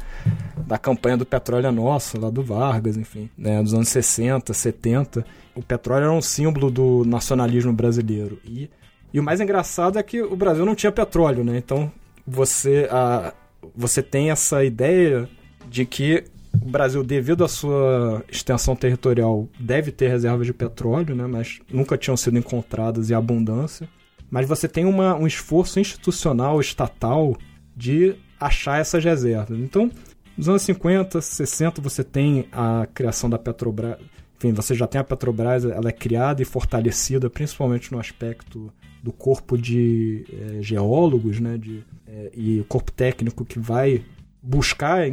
da 0.65 0.78
campanha 0.78 1.17
do 1.17 1.26
petróleo 1.26 1.67
é 1.67 1.72
nosso, 1.72 2.20
lá 2.20 2.30
do 2.30 2.43
Vargas, 2.43 2.98
enfim, 2.98 3.30
né? 3.38 3.62
dos 3.63 3.74
anos 3.74 3.88
60, 3.88 4.54
70. 4.54 5.26
O 5.56 5.63
petróleo 5.63 6.04
era 6.04 6.12
um 6.12 6.22
símbolo 6.22 6.70
do 6.70 7.04
nacionalismo 7.06 7.72
brasileiro. 7.72 8.39
E, 8.46 8.70
e 9.13 9.20
o 9.20 9.24
mais 9.24 9.39
engraçado 9.39 9.98
é 9.98 10.04
que 10.04 10.22
o 10.22 10.36
Brasil 10.36 10.65
não 10.65 10.76
tinha 10.76 10.91
petróleo, 10.91 11.43
né? 11.43 11.58
Então 11.58 11.91
você, 12.26 12.88
a, 12.91 13.34
você 13.76 14.04
tem 14.04 14.30
essa 14.30 14.63
ideia 14.63 15.28
de 15.70 15.86
que 15.86 16.26
o 16.62 16.70
Brasil, 16.70 17.04
devido 17.04 17.43
à 17.43 17.48
sua 17.48 18.24
extensão 18.30 18.76
territorial, 18.76 19.48
deve 19.60 19.91
ter 19.91 20.10
reservas 20.10 20.46
de 20.46 20.54
petróleo, 20.54 21.15
né? 21.15 21.26
Mas 21.28 21.60
nunca 21.72 21.98
tinham 21.98 22.17
sido 22.17 22.38
encontradas 22.38 23.10
em 23.10 23.13
abundância 23.13 23.88
mas 24.30 24.48
você 24.48 24.68
tem 24.68 24.86
uma, 24.86 25.16
um 25.16 25.28
esforço 25.28 25.80
institucional, 25.80 26.60
estatal, 26.60 27.36
de 27.76 28.16
achar 28.40 28.80
essas 28.80 29.04
reservas. 29.04 29.58
Então, 29.60 29.92
nos 30.38 30.48
anos 30.48 30.62
50, 30.63 31.22
60, 31.22 31.82
você 31.82 32.04
tem 32.04 32.48
a 32.52 32.88
criação 32.94 33.30
da 33.30 33.40
Petrobras. 33.40 33.98
Enfim, 34.38 34.54
você 34.54 34.76
já 34.76 34.86
tem 34.86 35.02
a 35.02 35.04
Petrobras, 35.04 35.66
ela 35.66 35.90
é 35.90 35.92
criada 35.92 36.42
e 36.42 36.46
fortalecida, 36.46 37.30
principalmente 37.30 37.92
no 37.92 38.00
aspecto 38.00 38.72
do 39.02 39.12
corpo 39.12 39.58
de 39.58 40.26
é, 40.32 40.62
geólogos, 40.62 41.40
né, 41.40 41.58
de, 41.58 41.84
é, 42.08 42.32
e 42.34 42.63
corpo 42.68 42.92
técnico 42.92 43.46
que 43.46 43.58
vai 43.58 44.04
buscar, 44.42 45.10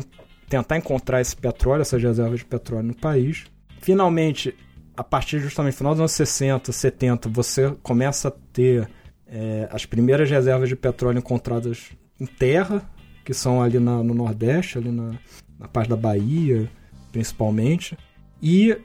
tentar 0.48 0.76
encontrar 0.76 1.20
esse 1.20 1.36
petróleo, 1.36 1.82
essas 1.82 2.02
reservas 2.02 2.40
de 2.40 2.44
petróleo 2.44 2.88
no 2.88 2.96
país. 2.96 3.44
Finalmente, 3.80 4.54
a 4.96 5.02
partir 5.02 5.40
justamente 5.40 5.74
do 5.74 5.78
final 5.78 5.92
dos 5.92 6.00
anos 6.00 6.12
60, 6.12 6.70
70, 6.70 7.28
você 7.28 7.74
começa 7.82 8.28
a 8.28 8.30
ter 8.30 8.88
é, 9.34 9.68
as 9.72 9.84
primeiras 9.84 10.30
reservas 10.30 10.68
de 10.68 10.76
petróleo 10.76 11.18
encontradas 11.18 11.90
em 12.20 12.24
terra, 12.24 12.88
que 13.24 13.34
são 13.34 13.60
ali 13.60 13.80
na, 13.80 14.00
no 14.00 14.14
Nordeste, 14.14 14.78
ali 14.78 14.92
na, 14.92 15.18
na 15.58 15.66
parte 15.66 15.88
da 15.88 15.96
Bahia, 15.96 16.70
principalmente, 17.10 17.98
e 18.40 18.76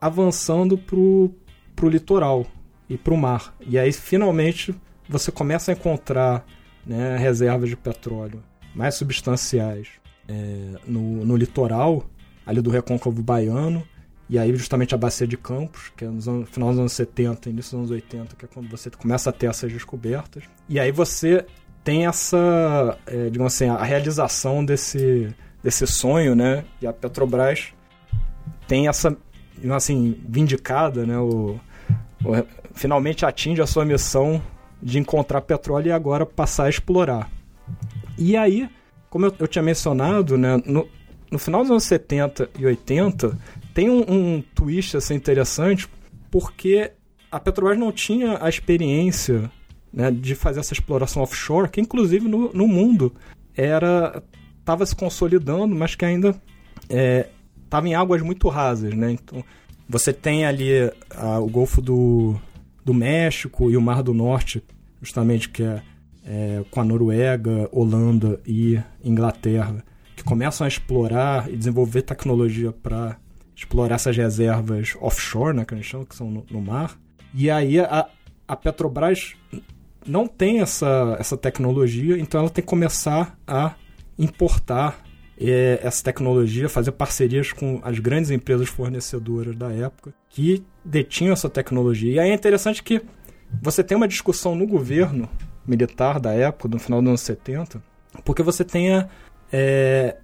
avançando 0.00 0.78
para 0.78 0.96
o 0.96 1.88
litoral 1.88 2.46
e 2.88 2.96
para 2.96 3.12
o 3.12 3.16
mar. 3.16 3.56
E 3.60 3.76
aí, 3.76 3.92
finalmente, 3.92 4.72
você 5.08 5.32
começa 5.32 5.72
a 5.72 5.74
encontrar 5.74 6.46
né, 6.86 7.16
reservas 7.16 7.68
de 7.68 7.76
petróleo 7.76 8.40
mais 8.74 8.94
substanciais 8.94 9.88
é, 10.28 10.78
no, 10.86 11.24
no 11.24 11.36
litoral, 11.36 12.08
ali 12.46 12.60
do 12.60 12.70
recôncavo 12.70 13.20
baiano, 13.20 13.84
e 14.30 14.38
aí, 14.38 14.54
justamente 14.54 14.94
a 14.94 14.98
bacia 14.98 15.26
de 15.26 15.38
Campos, 15.38 15.90
que 15.96 16.04
é 16.04 16.08
no 16.08 16.44
final 16.44 16.70
dos 16.70 16.78
anos 16.78 16.92
70, 16.92 17.48
início 17.48 17.70
dos 17.70 17.78
anos 17.78 17.90
80, 17.90 18.36
que 18.36 18.44
é 18.44 18.48
quando 18.48 18.68
você 18.68 18.90
começa 18.90 19.30
a 19.30 19.32
ter 19.32 19.46
essas 19.46 19.72
descobertas. 19.72 20.44
E 20.68 20.78
aí 20.78 20.92
você 20.92 21.46
tem 21.82 22.06
essa, 22.06 22.98
é, 23.06 23.30
digamos 23.30 23.54
assim, 23.54 23.68
a 23.68 23.82
realização 23.82 24.62
desse, 24.62 25.34
desse 25.62 25.86
sonho, 25.86 26.34
né? 26.34 26.64
E 26.82 26.86
a 26.86 26.92
Petrobras 26.92 27.72
tem 28.66 28.86
essa, 28.86 29.16
assim, 29.74 30.20
vindicada, 30.28 31.06
né? 31.06 31.18
O, 31.18 31.58
o, 32.22 32.44
finalmente 32.74 33.24
atinge 33.24 33.62
a 33.62 33.66
sua 33.66 33.86
missão 33.86 34.42
de 34.82 34.98
encontrar 34.98 35.40
petróleo 35.40 35.88
e 35.88 35.92
agora 35.92 36.26
passar 36.26 36.64
a 36.64 36.68
explorar. 36.68 37.30
E 38.18 38.36
aí, 38.36 38.68
como 39.08 39.24
eu, 39.24 39.34
eu 39.38 39.48
tinha 39.48 39.62
mencionado, 39.62 40.36
né? 40.36 40.60
No, 40.66 40.86
no 41.30 41.38
final 41.38 41.62
dos 41.62 41.70
anos 41.70 41.84
70 41.84 42.50
e 42.58 42.66
80, 42.66 43.38
tem 43.78 43.88
um, 43.88 44.04
um 44.08 44.42
twist 44.56 44.96
assim, 44.96 45.14
interessante, 45.14 45.86
porque 46.32 46.90
a 47.30 47.38
Petrobras 47.38 47.78
não 47.78 47.92
tinha 47.92 48.36
a 48.42 48.48
experiência 48.48 49.48
né, 49.92 50.10
de 50.10 50.34
fazer 50.34 50.58
essa 50.58 50.72
exploração 50.72 51.22
offshore, 51.22 51.70
que 51.70 51.80
inclusive 51.80 52.26
no, 52.26 52.52
no 52.52 52.66
mundo 52.66 53.14
era 53.56 54.20
estava 54.58 54.84
se 54.84 54.96
consolidando, 54.96 55.76
mas 55.76 55.94
que 55.94 56.04
ainda 56.04 56.34
estava 57.62 57.86
é, 57.86 57.90
em 57.90 57.94
águas 57.94 58.20
muito 58.20 58.48
rasas. 58.48 58.92
Né? 58.94 59.12
Então, 59.12 59.44
você 59.88 60.12
tem 60.12 60.44
ali 60.44 60.70
a, 61.14 61.38
o 61.38 61.46
Golfo 61.46 61.80
do, 61.80 62.34
do 62.84 62.92
México 62.92 63.70
e 63.70 63.76
o 63.76 63.80
Mar 63.80 64.02
do 64.02 64.12
Norte, 64.12 64.60
justamente 65.00 65.48
que 65.48 65.62
é, 65.62 65.82
é 66.26 66.64
com 66.68 66.80
a 66.80 66.84
Noruega, 66.84 67.68
Holanda 67.70 68.40
e 68.44 68.76
Inglaterra, 69.04 69.84
que 70.16 70.24
começam 70.24 70.64
a 70.64 70.68
explorar 70.68 71.48
e 71.48 71.56
desenvolver 71.56 72.02
tecnologia 72.02 72.72
para 72.72 73.16
explorar 73.58 73.96
essas 73.96 74.16
reservas 74.16 74.94
offshore, 75.00 75.54
né, 75.54 75.64
que 75.64 75.74
a 75.74 75.76
gente 75.76 75.88
chama, 75.88 76.06
que 76.06 76.14
são 76.14 76.30
no, 76.30 76.46
no 76.48 76.62
mar. 76.62 76.96
E 77.34 77.50
aí 77.50 77.80
a, 77.80 78.08
a 78.46 78.56
Petrobras 78.56 79.34
não 80.06 80.28
tem 80.28 80.60
essa, 80.60 81.16
essa 81.18 81.36
tecnologia, 81.36 82.16
então 82.16 82.40
ela 82.40 82.50
tem 82.50 82.62
que 82.62 82.68
começar 82.68 83.36
a 83.44 83.74
importar 84.16 85.02
é, 85.36 85.80
essa 85.82 86.04
tecnologia, 86.04 86.68
fazer 86.68 86.92
parcerias 86.92 87.52
com 87.52 87.80
as 87.82 87.98
grandes 87.98 88.30
empresas 88.30 88.68
fornecedoras 88.68 89.56
da 89.56 89.72
época 89.72 90.14
que 90.30 90.64
detinham 90.84 91.32
essa 91.32 91.50
tecnologia. 91.50 92.12
E 92.12 92.18
aí 92.20 92.30
é 92.30 92.34
interessante 92.34 92.82
que 92.82 93.02
você 93.60 93.82
tem 93.82 93.96
uma 93.96 94.08
discussão 94.08 94.54
no 94.54 94.68
governo 94.68 95.28
militar 95.66 96.20
da 96.20 96.32
época, 96.32 96.68
no 96.68 96.78
final 96.78 97.00
dos 97.00 97.08
anos 97.08 97.20
70, 97.22 97.82
porque 98.24 98.42
você 98.42 98.64
tem 98.64 99.04
é, 99.52 100.16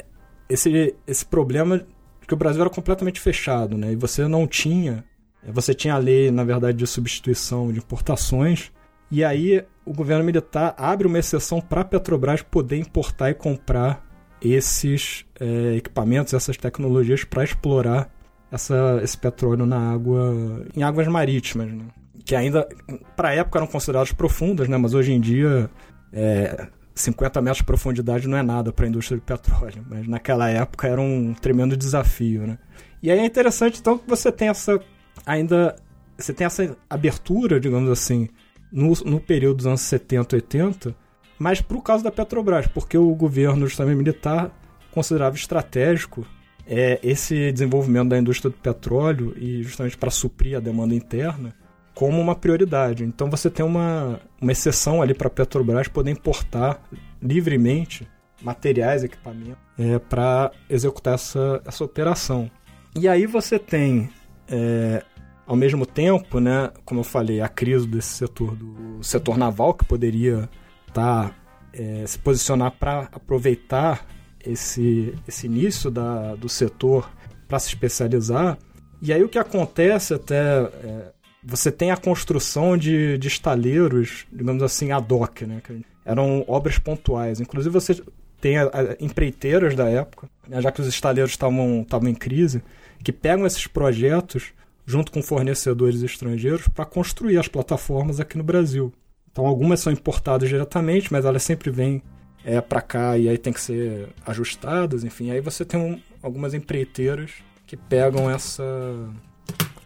esse, 0.49 0.95
esse 1.07 1.27
problema 1.27 1.85
porque 2.25 2.35
o 2.35 2.39
Brasil 2.39 2.63
era 2.63 2.71
completamente 2.71 3.21
fechado, 3.21 3.77
né? 3.77 3.93
E 3.93 3.97
você 3.97 4.27
não 4.27 4.47
tinha. 4.47 5.05
Você 5.47 5.75
tinha 5.75 5.95
a 5.95 5.99
lei, 5.99 6.31
na 6.31 6.43
verdade, 6.43 6.79
de 6.79 6.87
substituição 6.87 7.71
de 7.71 7.79
importações. 7.79 8.73
E 9.11 9.23
aí 9.23 9.63
o 9.85 9.93
governo 9.93 10.25
militar 10.25 10.75
abre 10.79 11.07
uma 11.07 11.19
exceção 11.19 11.61
para 11.61 11.83
a 11.83 11.85
Petrobras 11.85 12.41
poder 12.41 12.79
importar 12.79 13.29
e 13.29 13.35
comprar 13.35 14.03
esses 14.41 15.27
é, 15.39 15.77
equipamentos, 15.77 16.33
essas 16.33 16.57
tecnologias 16.57 17.25
para 17.25 17.45
explorar 17.45 18.11
essa, 18.51 19.01
esse 19.03 19.19
petróleo 19.19 19.67
na 19.67 19.93
água, 19.93 20.65
em 20.75 20.83
águas 20.83 21.07
marítimas, 21.07 21.71
né? 21.71 21.85
que 22.25 22.35
ainda 22.35 22.67
para 23.15 23.29
a 23.29 23.35
época 23.35 23.59
eram 23.59 23.67
consideradas 23.67 24.13
profundas, 24.13 24.67
né? 24.67 24.79
Mas 24.79 24.95
hoje 24.95 25.13
em 25.13 25.21
dia 25.21 25.69
é, 26.11 26.69
50 26.95 27.41
metros 27.41 27.59
de 27.59 27.65
profundidade 27.65 28.29
não 28.29 28.39
é 28.39 28.43
nada 28.43 28.73
para 28.73 28.87
a 28.87 28.89
indústria 28.89 29.19
de 29.19 29.25
petróleo, 29.25 29.85
mas 29.89 30.07
naquela 30.07 30.49
época 30.49 30.87
era 30.87 31.01
um 31.01 31.35
tremendo 31.35 31.77
desafio, 31.77 32.47
né? 32.47 32.59
E 33.03 33.11
aí 33.11 33.19
é 33.19 33.25
interessante 33.25 33.81
então 33.81 33.99
que 33.99 34.09
você 34.09 34.31
tem 34.31 34.49
essa 34.49 34.81
ainda 35.27 35.77
você 36.17 36.33
tem 36.33 36.47
essa 36.47 36.77
abertura, 36.89 37.59
digamos 37.59 37.91
assim, 37.91 38.29
no, 38.71 38.93
no 39.05 39.21
período 39.21 39.57
dos 39.57 39.67
anos 39.67 39.81
70, 39.81 40.37
80, 40.37 40.95
mas 41.39 41.61
por 41.61 41.83
causa 41.83 42.05
da 42.05 42.13
Petrobras, 42.13 42.69
porque 42.69 42.97
o 42.97 43.13
governo 43.15 43.67
justamente 43.67 43.97
militar 43.97 44.51
considerava 44.93 45.35
estratégico 45.35 46.25
é, 46.67 47.01
esse 47.03 47.51
desenvolvimento 47.53 48.11
da 48.11 48.19
indústria 48.19 48.51
do 48.51 48.57
petróleo 48.57 49.35
e 49.37 49.63
justamente 49.63 49.97
para 49.97 50.11
suprir 50.11 50.57
a 50.57 50.61
demanda 50.61 50.95
interna 50.95 51.53
como 51.95 52.21
uma 52.21 52.35
prioridade. 52.35 53.05
Então 53.05 53.31
você 53.31 53.49
tem 53.49 53.65
uma, 53.65 54.21
uma 54.41 54.53
exceção 54.53 55.01
ali 55.01 55.15
para 55.15 55.29
a 55.29 55.31
Petrobras 55.31 55.89
poder 55.89 56.11
importar 56.11 56.83
livremente 57.23 58.07
materiais, 58.43 59.03
equipamentos, 59.03 59.57
é, 59.79 59.99
para 59.99 60.53
executar 60.69 61.15
essa, 61.15 61.63
essa 61.65 61.85
operação. 61.85 62.51
E 62.95 63.09
aí 63.09 63.27
você 63.27 63.59
tem, 63.59 64.11
é, 64.49 65.03
ao 65.47 65.57
mesmo 65.57 65.87
tempo, 65.87 66.39
né, 66.41 66.71
como 66.85 67.01
eu 67.01 67.05
falei, 67.05 67.41
a 67.41 67.49
crise 67.49 67.87
desse 67.87 68.09
setor, 68.09 68.55
do 68.55 69.03
setor 69.03 69.39
naval, 69.39 69.73
que 69.73 69.85
poderia 69.85 70.49
tá, 70.93 71.33
é, 71.73 72.05
se 72.07 72.19
posicionar 72.19 72.73
para 72.73 73.09
aproveitar 73.13 74.07
esse, 74.45 75.15
esse 75.27 75.47
início 75.47 75.91
da, 75.91 76.35
do 76.35 76.49
setor 76.49 77.11
para 77.49 77.59
se 77.59 77.69
especializar. 77.69 78.59
E 79.01 79.13
aí 79.13 79.23
o 79.25 79.29
que 79.29 79.39
acontece 79.39 80.15
até. 80.15 80.63
É, 80.63 81.14
você 81.45 81.71
tem 81.71 81.91
a 81.91 81.97
construção 81.97 82.77
de, 82.77 83.19
de 83.19 83.29
estaleiros, 83.29 84.27
digamos 84.33 84.63
assim, 84.63 84.93
ad 84.93 85.13
hoc, 85.13 85.43
né? 85.43 85.61
Que 85.63 85.85
eram 86.05 86.45
obras 86.49 86.79
pontuais. 86.79 87.41
Inclusive 87.41 87.73
você 87.73 88.03
tem 88.41 88.59
a, 88.59 88.65
a, 88.65 88.97
empreiteiras 89.01 89.75
da 89.75 89.89
época, 89.89 90.29
né? 90.49 90.61
já 90.61 90.71
que 90.71 90.81
os 90.81 90.87
estaleiros 90.87 91.33
estavam 91.33 91.87
em 92.09 92.15
crise, 92.15 92.63
que 93.03 93.13
pegam 93.13 93.47
esses 93.47 93.67
projetos 93.67 94.53
junto 94.87 95.11
com 95.11 95.23
fornecedores 95.23 96.03
estrangeiros 96.03 96.69
para 96.69 96.85
construir 96.85 97.39
as 97.39 97.49
plataformas 97.49 98.21
aqui 98.21 98.37
no 98.37 98.45
Brasil. 98.45 98.93
Então 99.33 99.47
algumas 99.47 99.81
são 99.81 99.93
importadas 99.93 100.49
diretamente, 100.49 101.13
mas 101.13 101.25
elas 101.25 101.43
sempre 101.43 101.71
vêm 101.71 102.03
é, 102.45 102.61
para 102.61 102.83
cá 102.83 103.17
e 103.17 103.29
aí 103.29 103.39
tem 103.39 103.53
que 103.53 103.61
ser 103.61 104.09
ajustadas, 104.27 105.05
enfim. 105.05 105.31
Aí 105.31 105.41
você 105.41 105.65
tem 105.65 105.81
um, 105.81 105.99
algumas 106.23 106.55
empreiteiras 106.55 107.33
que 107.67 107.77
pegam 107.77 108.31
essa, 108.31 108.63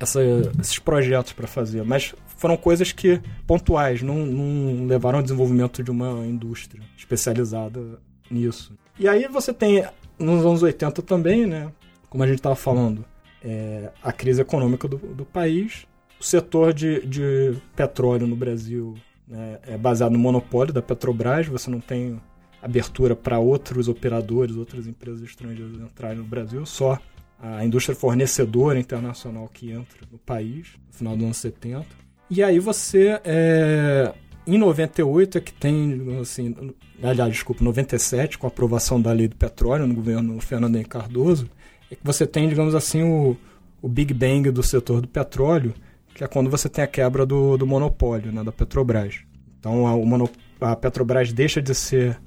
essa 0.00 0.20
esses 0.60 0.78
projetos 0.78 1.32
para 1.32 1.46
fazer, 1.46 1.82
mas 1.84 2.14
foram 2.36 2.56
coisas 2.56 2.92
que 2.92 3.20
pontuais, 3.46 4.02
não, 4.02 4.26
não 4.26 4.86
levaram 4.86 5.18
ao 5.18 5.22
desenvolvimento 5.22 5.82
de 5.82 5.90
uma 5.90 6.24
indústria 6.26 6.82
especializada 6.96 8.00
nisso. 8.30 8.76
E 8.98 9.08
aí 9.08 9.26
você 9.28 9.52
tem 9.52 9.84
nos 10.18 10.44
anos 10.44 10.62
80 10.62 11.02
também, 11.02 11.46
né? 11.46 11.72
Como 12.08 12.22
a 12.22 12.26
gente 12.26 12.38
estava 12.38 12.56
falando, 12.56 13.04
é, 13.42 13.90
a 14.02 14.12
crise 14.12 14.40
econômica 14.40 14.88
do, 14.88 14.96
do 14.96 15.24
país, 15.24 15.86
o 16.20 16.24
setor 16.24 16.72
de, 16.72 17.06
de 17.06 17.56
petróleo 17.76 18.26
no 18.26 18.34
Brasil 18.34 18.94
né, 19.26 19.58
é 19.66 19.76
baseado 19.76 20.12
no 20.12 20.18
monopólio 20.18 20.72
da 20.72 20.82
Petrobras, 20.82 21.46
você 21.46 21.70
não 21.70 21.80
tem 21.80 22.20
abertura 22.60 23.14
para 23.14 23.38
outros 23.38 23.88
operadores, 23.88 24.56
outras 24.56 24.86
empresas 24.86 25.22
estrangeiras 25.22 25.74
entrarem 25.74 26.18
no 26.18 26.24
Brasil, 26.24 26.64
só 26.66 26.98
a 27.40 27.64
indústria 27.64 27.94
fornecedora 27.94 28.78
internacional 28.78 29.48
que 29.48 29.70
entra 29.70 29.98
no 30.10 30.18
país, 30.18 30.68
no 30.88 30.92
final 30.92 31.16
dos 31.16 31.24
anos 31.24 31.36
70. 31.36 31.86
E 32.30 32.42
aí 32.42 32.58
você, 32.58 33.20
é, 33.24 34.12
em 34.46 34.58
98 34.58 35.38
é 35.38 35.40
que 35.40 35.52
tem, 35.52 36.18
assim, 36.20 36.74
aliás, 37.02 37.32
desculpa, 37.32 37.64
97, 37.64 38.38
com 38.38 38.46
a 38.46 38.48
aprovação 38.48 39.00
da 39.00 39.12
lei 39.12 39.28
do 39.28 39.36
petróleo 39.36 39.86
no 39.86 39.94
governo 39.94 40.40
Fernando 40.40 40.74
Henrique 40.74 40.90
Cardoso, 40.90 41.48
é 41.90 41.94
que 41.94 42.04
você 42.04 42.26
tem, 42.26 42.48
digamos 42.48 42.74
assim, 42.74 43.02
o, 43.02 43.36
o 43.80 43.88
Big 43.88 44.12
Bang 44.12 44.50
do 44.50 44.62
setor 44.62 45.00
do 45.00 45.08
petróleo, 45.08 45.74
que 46.14 46.24
é 46.24 46.26
quando 46.26 46.50
você 46.50 46.68
tem 46.68 46.82
a 46.82 46.88
quebra 46.88 47.24
do, 47.24 47.56
do 47.56 47.66
monopólio, 47.66 48.32
né, 48.32 48.42
da 48.42 48.52
Petrobras. 48.52 49.20
Então 49.58 49.86
a, 49.86 50.72
a 50.72 50.76
Petrobras 50.76 51.32
deixa 51.32 51.62
de 51.62 51.74
ser 51.74 52.18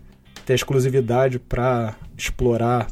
ter 0.45 0.53
exclusividade 0.55 1.37
para 1.37 1.95
explorar 2.17 2.87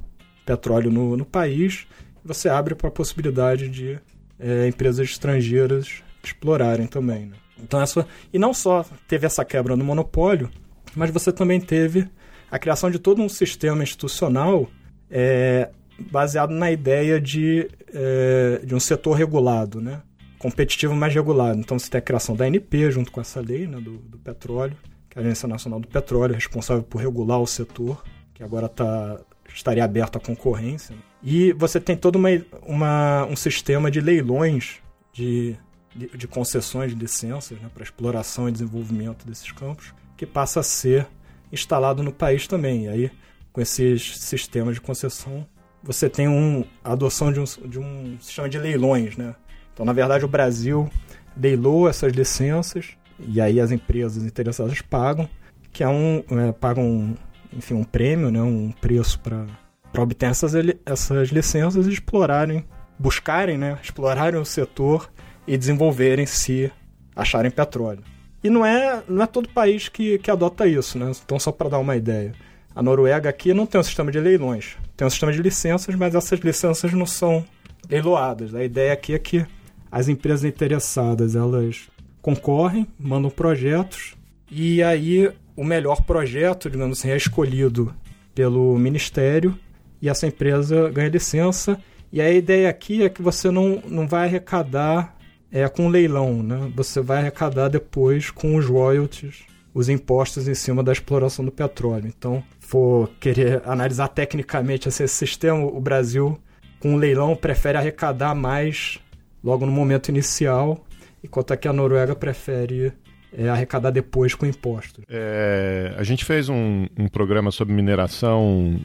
petróleo 0.45 0.91
no, 0.91 1.17
no 1.17 1.25
país, 1.25 1.88
você 2.29 2.47
abre 2.47 2.75
para 2.75 2.87
a 2.87 2.91
possibilidade 2.91 3.67
de 3.67 3.99
é, 4.39 4.67
empresas 4.67 5.09
estrangeiras 5.09 6.03
explorarem 6.23 6.87
também. 6.87 7.25
Né? 7.25 7.35
Então 7.61 7.81
essa 7.81 8.07
e 8.31 8.39
não 8.39 8.53
só 8.53 8.85
teve 9.07 9.25
essa 9.25 9.43
quebra 9.43 9.75
no 9.75 9.83
monopólio, 9.83 10.49
mas 10.95 11.11
você 11.11 11.31
também 11.31 11.59
teve 11.59 12.07
a 12.49 12.57
criação 12.57 12.89
de 12.89 12.99
todo 12.99 13.21
um 13.21 13.29
sistema 13.29 13.83
institucional 13.83 14.69
é, 15.09 15.69
baseado 16.11 16.51
na 16.51 16.71
ideia 16.71 17.19
de, 17.19 17.69
é, 17.93 18.61
de 18.63 18.73
um 18.73 18.79
setor 18.79 19.13
regulado, 19.13 19.81
né? 19.81 20.01
competitivo 20.37 20.95
mais 20.95 21.13
regulado. 21.13 21.59
Então 21.59 21.77
você 21.77 21.89
tem 21.89 21.99
a 21.99 22.01
criação 22.01 22.35
da 22.35 22.45
ANP 22.45 22.89
junto 22.91 23.11
com 23.11 23.19
essa 23.19 23.41
lei 23.41 23.67
né, 23.67 23.79
do, 23.79 23.97
do 23.97 24.17
petróleo, 24.17 24.75
que 25.09 25.19
é 25.19 25.21
a 25.21 25.25
Agência 25.25 25.47
Nacional 25.47 25.79
do 25.79 25.87
Petróleo, 25.87 26.33
responsável 26.33 26.81
por 26.81 27.01
regular 27.01 27.39
o 27.39 27.45
setor, 27.45 28.01
que 28.33 28.41
agora 28.41 28.69
tá, 28.69 29.19
estaria 29.53 29.83
aberto 29.83 30.17
à 30.17 30.21
concorrência. 30.21 30.95
E 31.21 31.51
você 31.53 31.79
tem 31.79 31.97
todo 31.97 32.15
uma, 32.15 32.29
uma, 32.65 33.25
um 33.25 33.36
sistema 33.36 33.91
de 33.91 33.99
leilões 33.99 34.77
de, 35.12 35.55
de, 35.93 36.08
de 36.17 36.27
concessões 36.27 36.93
de 36.93 36.99
licenças 36.99 37.60
né, 37.60 37.69
para 37.73 37.84
exploração 37.84 38.47
e 38.47 38.51
desenvolvimento 38.51 39.25
desses 39.25 39.51
campos, 39.51 39.93
que 40.15 40.25
passa 40.25 40.62
a 40.62 40.63
ser 40.63 41.08
instalado 41.51 42.01
no 42.01 42.12
país 42.12 42.47
também. 42.47 42.86
E 42.86 42.88
aí, 42.88 43.12
com 43.51 43.60
esses 43.60 44.17
sistemas 44.17 44.75
de 44.75 44.82
concessão, 44.82 45.45
você 45.84 46.10
tem 46.10 46.27
um, 46.27 46.63
a 46.84 46.93
adoção 46.93 47.32
de 47.32 47.39
um, 47.39 47.43
de 47.67 47.79
um 47.79 48.17
sistema 48.19 48.47
de 48.47 48.58
leilões. 48.58 49.17
Né? 49.17 49.36
Então, 49.73 49.86
na 49.86 49.93
verdade, 49.93 50.23
o 50.23 50.27
Brasil 50.27 50.89
leilou 51.36 51.88
essas 51.88 52.13
licenças 52.13 52.97
e 53.19 53.41
aí 53.41 53.60
as 53.60 53.71
empresas 53.71 54.23
interessadas 54.23 54.82
pagam, 54.82 55.29
que 55.71 55.84
é 55.84 55.88
um 55.88 56.23
é, 56.32 56.51
pagam 56.51 57.15
enfim 57.51 57.73
um 57.73 57.84
prêmio, 57.84 58.29
né, 58.29 58.41
um 58.41 58.71
preço 58.71 59.19
para 59.19 59.45
para 59.91 60.04
obter 60.04 60.28
essas, 60.28 60.54
essas 60.86 61.30
licenças 61.30 61.88
e 61.88 61.91
explorarem, 61.91 62.65
buscarem, 62.97 63.58
né, 63.58 63.78
explorarem 63.82 64.39
o 64.39 64.45
setor 64.45 65.12
e 65.47 65.58
desenvolverem 65.58 66.25
se 66.25 66.71
acharem 67.15 67.52
petróleo. 67.52 68.04
E 68.43 68.49
não 68.49 68.65
é, 68.65 69.04
não 69.08 69.23
é 69.23 69.28
todo 69.28 69.49
país 69.49 69.89
que, 69.89 70.17
que 70.19 70.32
adota 70.32 70.65
isso, 70.65 70.97
né? 70.97 71.12
Então, 71.25 71.38
só 71.38 71.52
para 71.52 71.69
dar 71.69 71.80
uma 71.80 71.95
ideia. 71.95 72.34
A 72.73 72.82
Noruega 72.82 73.30
aqui 73.30 73.54
não 73.54 73.65
tem 73.65 73.82
um 73.82 73.84
sistema 73.84 74.12
de 74.12 74.19
leilões. 74.19 74.78
Tem 74.95 75.06
um 75.06 75.10
sistema 75.10 75.34
de 75.34 75.41
licenças, 75.41 75.93
mas 75.95 76.15
essas 76.15 76.39
licenças 76.39 76.93
não 76.93 77.06
são 77.06 77.43
leiloadas. 77.89 78.56
A 78.56 78.63
ideia 78.63 78.93
aqui 78.93 79.13
é 79.13 79.19
que 79.19 79.45
as 79.91 80.08
empresas 80.08 80.45
interessadas, 80.45 81.36
elas 81.36 81.89
concorrem, 82.21 82.88
mandam 82.97 83.30
projetos 83.30 84.15
e 84.52 84.82
aí 84.84 85.32
o 85.56 85.63
melhor 85.63 86.02
projeto, 86.04 86.69
digamos 86.69 86.99
assim, 86.99 87.10
é 87.10 87.17
escolhido 87.17 87.93
pelo 88.34 88.78
ministério 88.78 89.58
e 90.01 90.09
essa 90.09 90.27
empresa 90.27 90.89
ganha 90.89 91.09
licença. 91.09 91.79
E 92.12 92.21
a 92.21 92.31
ideia 92.31 92.69
aqui 92.69 93.03
é 93.03 93.09
que 93.09 93.21
você 93.21 93.51
não, 93.51 93.81
não 93.88 94.07
vai 94.07 94.27
arrecadar 94.27 95.15
é, 95.51 95.67
com 95.67 95.88
leilão, 95.88 96.41
né? 96.41 96.71
Você 96.75 97.01
vai 97.01 97.19
arrecadar 97.19 97.69
depois 97.69 98.31
com 98.31 98.55
os 98.55 98.65
royalties, 98.65 99.43
os 99.73 99.89
impostos 99.89 100.47
em 100.47 100.55
cima 100.55 100.83
da 100.83 100.91
exploração 100.91 101.45
do 101.45 101.51
petróleo. 101.51 102.07
Então, 102.07 102.43
for 102.59 103.09
querer 103.19 103.62
analisar 103.65 104.07
tecnicamente 104.07 104.88
esse 104.88 105.07
sistema, 105.07 105.63
o 105.63 105.79
Brasil, 105.79 106.39
com 106.79 106.95
o 106.95 106.97
leilão, 106.97 107.35
prefere 107.35 107.77
arrecadar 107.77 108.33
mais 108.33 108.99
logo 109.43 109.65
no 109.65 109.71
momento 109.71 110.09
inicial 110.09 110.85
enquanto 111.23 111.53
aqui 111.53 111.67
a 111.67 111.73
Noruega 111.73 112.15
prefere 112.15 112.91
é, 113.35 113.49
arrecadar 113.49 113.91
depois 113.91 114.33
com 114.33 114.45
impostos. 114.45 115.03
É, 115.07 115.93
a 115.97 116.03
gente 116.03 116.25
fez 116.25 116.49
um, 116.49 116.88
um, 116.97 117.07
programa 117.07 117.51
sobre 117.51 117.73
mineração 117.73 118.79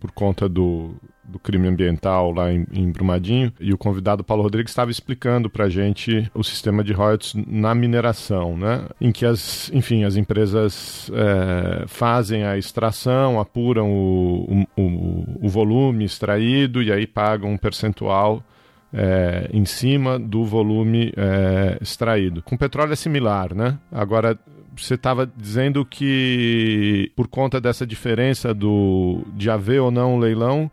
por 0.00 0.10
conta 0.10 0.48
do, 0.48 0.94
do 1.22 1.38
crime 1.38 1.68
ambiental 1.68 2.32
lá 2.32 2.50
em, 2.52 2.66
em, 2.72 2.90
Brumadinho 2.90 3.52
e 3.60 3.72
o 3.72 3.78
convidado 3.78 4.24
Paulo 4.24 4.42
Rodrigues 4.42 4.72
estava 4.72 4.90
explicando 4.90 5.50
para 5.50 5.66
a 5.66 5.68
gente 5.68 6.28
o 6.34 6.42
sistema 6.42 6.82
de 6.82 6.92
royalties 6.92 7.34
na 7.46 7.74
mineração, 7.74 8.56
né? 8.56 8.86
Em 9.00 9.12
que 9.12 9.26
as, 9.26 9.70
enfim, 9.72 10.04
as 10.04 10.16
empresas 10.16 11.10
é, 11.14 11.84
fazem 11.86 12.44
a 12.44 12.56
extração, 12.56 13.38
apuram 13.38 13.92
o, 13.92 14.66
o, 14.76 15.46
o 15.46 15.48
volume 15.48 16.04
extraído 16.04 16.82
e 16.82 16.90
aí 16.90 17.06
pagam 17.06 17.52
um 17.52 17.58
percentual 17.58 18.42
é, 18.92 19.48
em 19.52 19.64
cima 19.64 20.18
do 20.18 20.44
volume 20.44 21.12
é, 21.16 21.78
extraído. 21.80 22.42
Com 22.42 22.56
petróleo 22.56 22.92
é 22.92 22.96
similar, 22.96 23.54
né? 23.54 23.78
Agora, 23.92 24.38
você 24.84 24.94
estava 24.94 25.26
dizendo 25.26 25.84
que 25.84 27.10
por 27.16 27.28
conta 27.28 27.60
dessa 27.60 27.86
diferença 27.86 28.54
do, 28.54 29.22
de 29.34 29.50
haver 29.50 29.80
ou 29.80 29.90
não 29.90 30.14
um 30.14 30.18
leilão, 30.18 30.70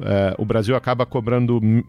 é, 0.00 0.34
o 0.38 0.44
Brasil 0.44 0.74
acaba 0.74 1.06
cobrando 1.06 1.58
um, 1.58 1.82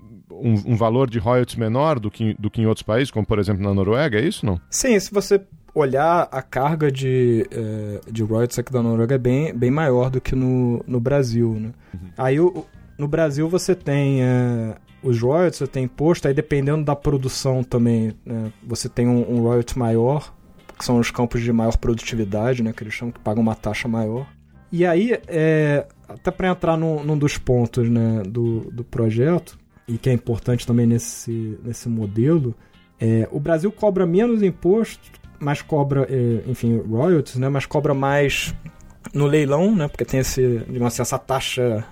um, 0.66 0.76
valor 0.76 1.10
de 1.10 1.20
royalties 1.20 1.56
menor 1.56 2.00
do 2.00 2.12
que, 2.12 2.36
do 2.40 2.50
que 2.50 2.62
em 2.62 2.66
outros 2.66 2.84
países, 2.84 3.12
como 3.12 3.26
por 3.26 3.40
exemplo 3.40 3.64
na 3.64 3.74
Noruega, 3.74 4.20
é 4.20 4.26
isso 4.26 4.46
não? 4.46 4.60
Sim, 4.70 5.00
se 5.00 5.12
você 5.12 5.42
olhar 5.74 6.28
a 6.32 6.42
carga 6.42 6.92
de, 6.92 7.48
é, 7.52 8.12
de 8.12 8.24
royalties 8.24 8.60
aqui 8.60 8.72
da 8.72 8.82
Noruega 8.82 9.16
é 9.16 9.18
bem, 9.18 9.54
bem 9.54 9.72
maior 9.72 10.10
do 10.10 10.22
que 10.22 10.36
no, 10.36 10.84
no 10.86 11.00
Brasil, 11.00 11.54
né? 11.60 11.72
Uhum. 11.94 12.10
Aí 12.18 12.40
o, 12.40 12.66
no 12.98 13.08
Brasil 13.08 13.50
você 13.50 13.74
tem 13.74 14.24
é, 14.24 14.76
os 15.02 15.20
royalties, 15.20 15.58
você 15.58 15.68
tem 15.68 15.84
imposto, 15.84 16.28
aí 16.28 16.34
dependendo 16.34 16.84
da 16.84 16.96
produção 16.96 17.64
também, 17.64 18.14
né, 18.26 18.52
você 18.64 18.88
tem 18.88 19.08
um, 19.08 19.30
um 19.30 19.42
royalty 19.42 19.78
maior, 19.78 20.34
que 20.78 20.86
são 20.86 20.98
os 21.00 21.12
campos 21.12 21.42
de 21.42 21.52
maior 21.52 21.78
produtividade, 21.78 22.64
né, 22.64 22.74
que 22.74 22.84
eles 22.84 22.94
chamam, 22.94 23.12
que 23.12 23.20
pagam 23.20 23.42
uma 23.42 23.56
taxa 23.56 23.88
maior. 23.88 24.28
E 24.72 24.86
aí, 24.86 25.20
é, 25.28 25.86
até 26.08 26.32
para 26.32 26.50
entrar 26.50 26.78
num, 26.78 27.04
num, 27.04 27.18
dos 27.18 27.38
pontos 27.38 27.90
né, 27.90 28.24
do, 28.26 28.72
do 28.72 28.84
projeto, 28.84 29.58
e 29.88 29.98
que 29.98 30.10
é 30.10 30.14
importante 30.14 30.66
também 30.66 30.86
nesse, 30.86 31.60
nesse 31.64 31.88
modelo, 31.88 32.56
é, 33.00 33.28
o 33.32 33.40
Brasil 33.40 33.72
cobra 33.72 34.06
menos 34.06 34.42
imposto, 34.42 35.12
mas 35.40 35.62
cobra, 35.62 36.08
é, 36.10 36.50
enfim, 36.50 36.78
royalties, 36.78 37.36
né, 37.36 37.50
mas 37.50 37.66
cobra 37.66 37.94
mais 37.94 38.56
no 39.14 39.26
leilão, 39.26 39.76
né? 39.76 39.88
Porque 39.88 40.06
tem 40.06 40.20
esse, 40.20 40.60
digamos 40.68 40.94
assim, 40.94 41.02
essa 41.02 41.20
taxa 41.20 41.86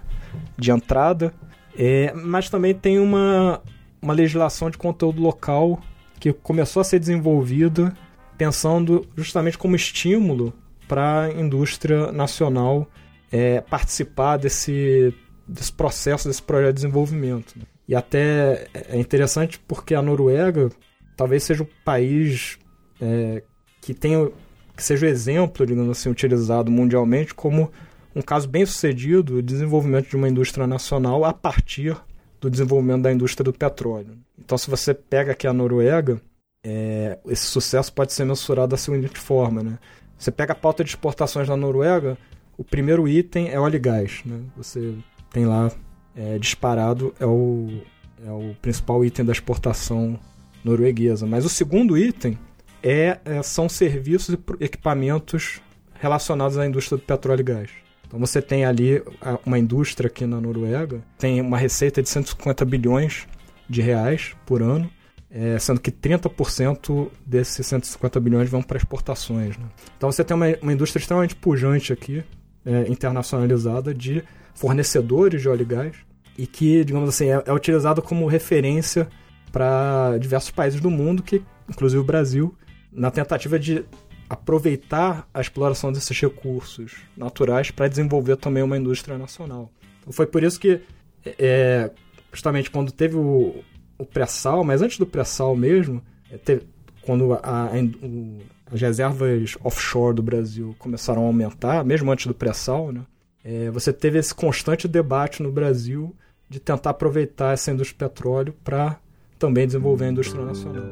de 0.57 0.71
entrada. 0.71 1.33
É, 1.77 2.13
mas 2.13 2.49
também 2.49 2.73
tem 2.73 2.99
uma, 2.99 3.61
uma 4.01 4.13
legislação 4.13 4.69
de 4.69 4.77
conteúdo 4.77 5.21
local 5.21 5.81
que 6.19 6.31
começou 6.31 6.81
a 6.81 6.83
ser 6.83 6.99
desenvolvida 6.99 7.93
pensando 8.41 9.07
justamente 9.15 9.55
como 9.55 9.75
estímulo 9.75 10.51
para 10.87 11.25
a 11.25 11.31
indústria 11.31 12.11
nacional 12.11 12.89
é, 13.31 13.61
participar 13.61 14.37
desse, 14.37 15.13
desse 15.47 15.71
processo, 15.71 16.27
desse 16.27 16.41
projeto 16.41 16.69
de 16.69 16.81
desenvolvimento. 16.81 17.53
E 17.87 17.93
até 17.93 18.67
é 18.73 18.97
interessante 18.97 19.59
porque 19.59 19.93
a 19.93 20.01
Noruega 20.01 20.71
talvez 21.15 21.43
seja 21.43 21.61
o 21.61 21.69
país 21.85 22.57
é, 22.99 23.43
que 23.79 23.93
tenha 23.93 24.31
que 24.75 24.83
seja 24.83 25.05
o 25.05 25.09
exemplo, 25.09 25.63
digamos 25.63 25.91
assim, 25.91 26.09
utilizado 26.09 26.71
mundialmente 26.71 27.35
como 27.35 27.71
um 28.15 28.23
caso 28.23 28.47
bem 28.47 28.65
sucedido 28.65 29.35
de 29.35 29.43
desenvolvimento 29.43 30.09
de 30.09 30.15
uma 30.15 30.27
indústria 30.27 30.65
nacional 30.65 31.23
a 31.23 31.31
partir 31.31 31.95
do 32.39 32.49
desenvolvimento 32.49 33.03
da 33.03 33.13
indústria 33.13 33.43
do 33.43 33.53
petróleo. 33.53 34.17
Então, 34.35 34.57
se 34.57 34.67
você 34.67 34.95
pega 34.95 35.33
aqui 35.33 35.45
a 35.45 35.53
Noruega, 35.53 36.19
é, 36.63 37.17
esse 37.27 37.45
sucesso 37.45 37.91
pode 37.91 38.13
ser 38.13 38.25
mensurado 38.25 38.69
da 38.69 38.77
seguinte 38.77 39.19
forma, 39.19 39.63
né? 39.63 39.79
Você 40.17 40.31
pega 40.31 40.53
a 40.53 40.55
pauta 40.55 40.83
de 40.83 40.91
exportações 40.91 41.49
na 41.49 41.57
Noruega, 41.57 42.17
o 42.57 42.63
primeiro 42.63 43.07
item 43.07 43.49
é 43.49 43.59
óleo 43.59 43.75
e 43.75 43.79
gás, 43.79 44.21
né? 44.25 44.39
Você 44.55 44.93
tem 45.31 45.45
lá 45.45 45.71
é, 46.15 46.37
disparado, 46.37 47.13
é 47.19 47.25
o, 47.25 47.81
é 48.25 48.31
o 48.31 48.55
principal 48.61 49.03
item 49.03 49.25
da 49.25 49.31
exportação 49.31 50.19
norueguesa. 50.63 51.25
Mas 51.25 51.43
o 51.45 51.49
segundo 51.49 51.97
item 51.97 52.37
é, 52.83 53.19
é, 53.25 53.41
são 53.41 53.67
serviços 53.67 54.35
e 54.35 54.63
equipamentos 54.63 55.59
relacionados 55.93 56.57
à 56.57 56.65
indústria 56.65 56.97
do 56.97 57.03
petróleo 57.03 57.41
e 57.41 57.43
gás. 57.43 57.69
Então 58.05 58.19
você 58.19 58.41
tem 58.41 58.65
ali 58.65 59.01
uma 59.45 59.57
indústria 59.57 60.07
aqui 60.07 60.25
na 60.25 60.41
Noruega, 60.41 61.01
tem 61.17 61.39
uma 61.39 61.57
receita 61.57 62.03
de 62.03 62.09
150 62.09 62.65
bilhões 62.65 63.25
de 63.69 63.81
reais 63.81 64.35
por 64.45 64.61
ano, 64.61 64.91
é, 65.31 65.57
sendo 65.57 65.79
que 65.79 65.91
30% 65.91 67.09
desses 67.25 67.65
150 67.65 68.19
bilhões 68.19 68.49
vão 68.49 68.61
para 68.61 68.77
exportações. 68.77 69.57
Né? 69.57 69.65
Então 69.97 70.11
você 70.11 70.23
tem 70.23 70.35
uma, 70.35 70.47
uma, 70.61 70.73
indústria 70.73 70.99
extremamente 70.99 71.35
pujante 71.35 71.93
aqui, 71.93 72.23
é, 72.65 72.87
internacionalizada, 72.89 73.93
de 73.93 74.23
fornecedores 74.53 75.41
de 75.41 75.47
óleo 75.47 75.61
e 75.61 75.65
gás, 75.65 75.95
e 76.37 76.45
que, 76.45 76.83
digamos 76.83 77.07
assim, 77.09 77.29
é, 77.29 77.41
é 77.45 77.53
utilizado 77.53 78.01
como 78.01 78.27
referência 78.27 79.07
para 79.51 80.17
diversos 80.17 80.51
países 80.51 80.81
do 80.81 80.89
mundo, 80.89 81.23
que 81.23 81.41
inclusive 81.69 82.01
o 82.01 82.05
Brasil, 82.05 82.53
na 82.91 83.09
tentativa 83.09 83.57
de 83.57 83.85
aproveitar 84.29 85.27
a 85.33 85.41
exploração 85.41 85.91
desses 85.91 86.17
recursos 86.19 86.97
naturais 87.15 87.71
para 87.71 87.87
desenvolver 87.87 88.37
também 88.37 88.63
uma 88.63 88.77
indústria 88.77 89.17
nacional. 89.17 89.71
Então 90.01 90.11
foi 90.11 90.25
por 90.25 90.43
isso 90.43 90.59
que, 90.59 90.81
é, 91.25 91.91
justamente 92.31 92.69
quando 92.69 92.91
teve 92.91 93.15
o, 93.15 93.61
o 94.01 94.05
pré-sal, 94.05 94.63
mas 94.63 94.81
antes 94.81 94.97
do 94.97 95.05
pré-sal 95.05 95.55
mesmo, 95.55 96.01
é, 96.31 96.59
quando 97.01 97.33
a, 97.33 97.39
a, 97.43 97.69
o, 98.03 98.39
as 98.71 98.81
reservas 98.81 99.57
offshore 99.63 100.15
do 100.15 100.23
Brasil 100.23 100.75
começaram 100.79 101.23
a 101.23 101.25
aumentar, 101.25 101.83
mesmo 101.83 102.11
antes 102.11 102.27
do 102.27 102.33
pré-sal, 102.33 102.91
né, 102.91 103.01
é, 103.43 103.69
você 103.71 103.91
teve 103.91 104.19
esse 104.19 104.33
constante 104.33 104.87
debate 104.87 105.41
no 105.41 105.51
Brasil 105.51 106.15
de 106.49 106.59
tentar 106.59 106.91
aproveitar 106.91 107.53
essa 107.53 107.71
indústria 107.71 108.09
petróleo 108.09 108.53
para 108.63 108.97
também 109.39 109.65
desenvolver 109.65 110.05
a 110.05 110.09
indústria 110.09 110.43
nacional. 110.43 110.83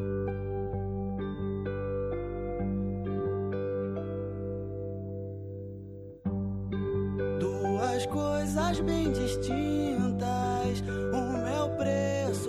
coisas 8.07 8.79
bem 8.81 9.11
distintas. 9.11 9.78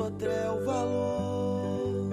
É 0.03 0.51
o 0.51 0.65
valor. 0.65 2.09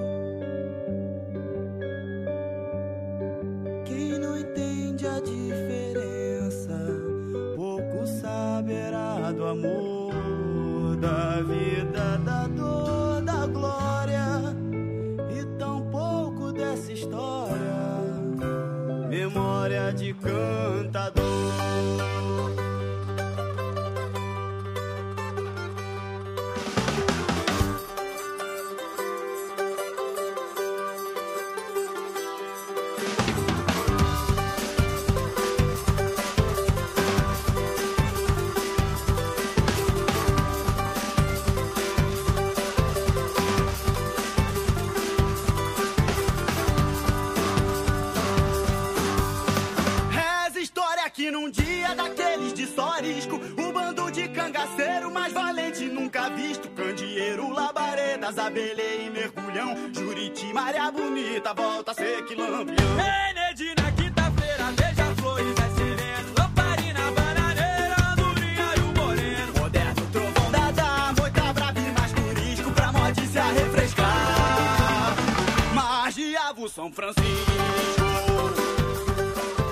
Quem 3.86 4.20
não 4.20 4.38
entende 4.38 5.08
a 5.08 5.22
diferença, 5.22 6.78
pouco 7.56 8.06
saberá 8.06 9.32
do 9.32 9.46
amor, 9.46 10.98
da 10.98 11.42
vida, 11.42 12.18
da 12.26 12.48
dor, 12.48 13.22
da 13.22 13.48
glória. 13.48 14.26
E 15.32 15.46
tão 15.58 15.90
pouco 15.90 16.52
dessa 16.52 16.92
história, 16.92 18.02
memória 19.10 19.94
de 19.94 20.14
cantador. 20.14 21.26
Minas, 58.28 58.38
Abelê 58.38 59.05
e 59.05 59.09
Mergulhão. 59.09 59.76
Juriti, 59.93 60.51
Maria 60.53 60.91
Bonita, 60.91 61.53
volta 61.53 61.91
a 61.91 61.93
ser 61.93 62.26
quilampião. 62.26 62.76
Enedi 63.30 63.74
na 63.82 63.91
quinta-feira, 63.91 64.72
beija-flores, 64.76 65.55
é 65.57 65.70
sereno. 65.76 66.34
Lamparina, 66.38 67.11
bananeira, 67.11 67.95
andorinha 68.11 68.74
e 68.76 68.80
o 68.82 69.01
moreno. 69.01 69.53
Moderno, 69.59 70.07
trovão, 70.11 70.51
dada, 70.51 71.13
moita 71.18 71.53
brava 71.53 71.80
e 71.80 71.91
mais 71.91 72.11
turístico 72.11 72.72
pra 72.72 72.91
morte 72.91 73.22
se 73.28 73.39
refrescar. 73.39 75.15
Margiavo, 75.74 76.68
São 76.68 76.91
Francisco. 76.91 77.97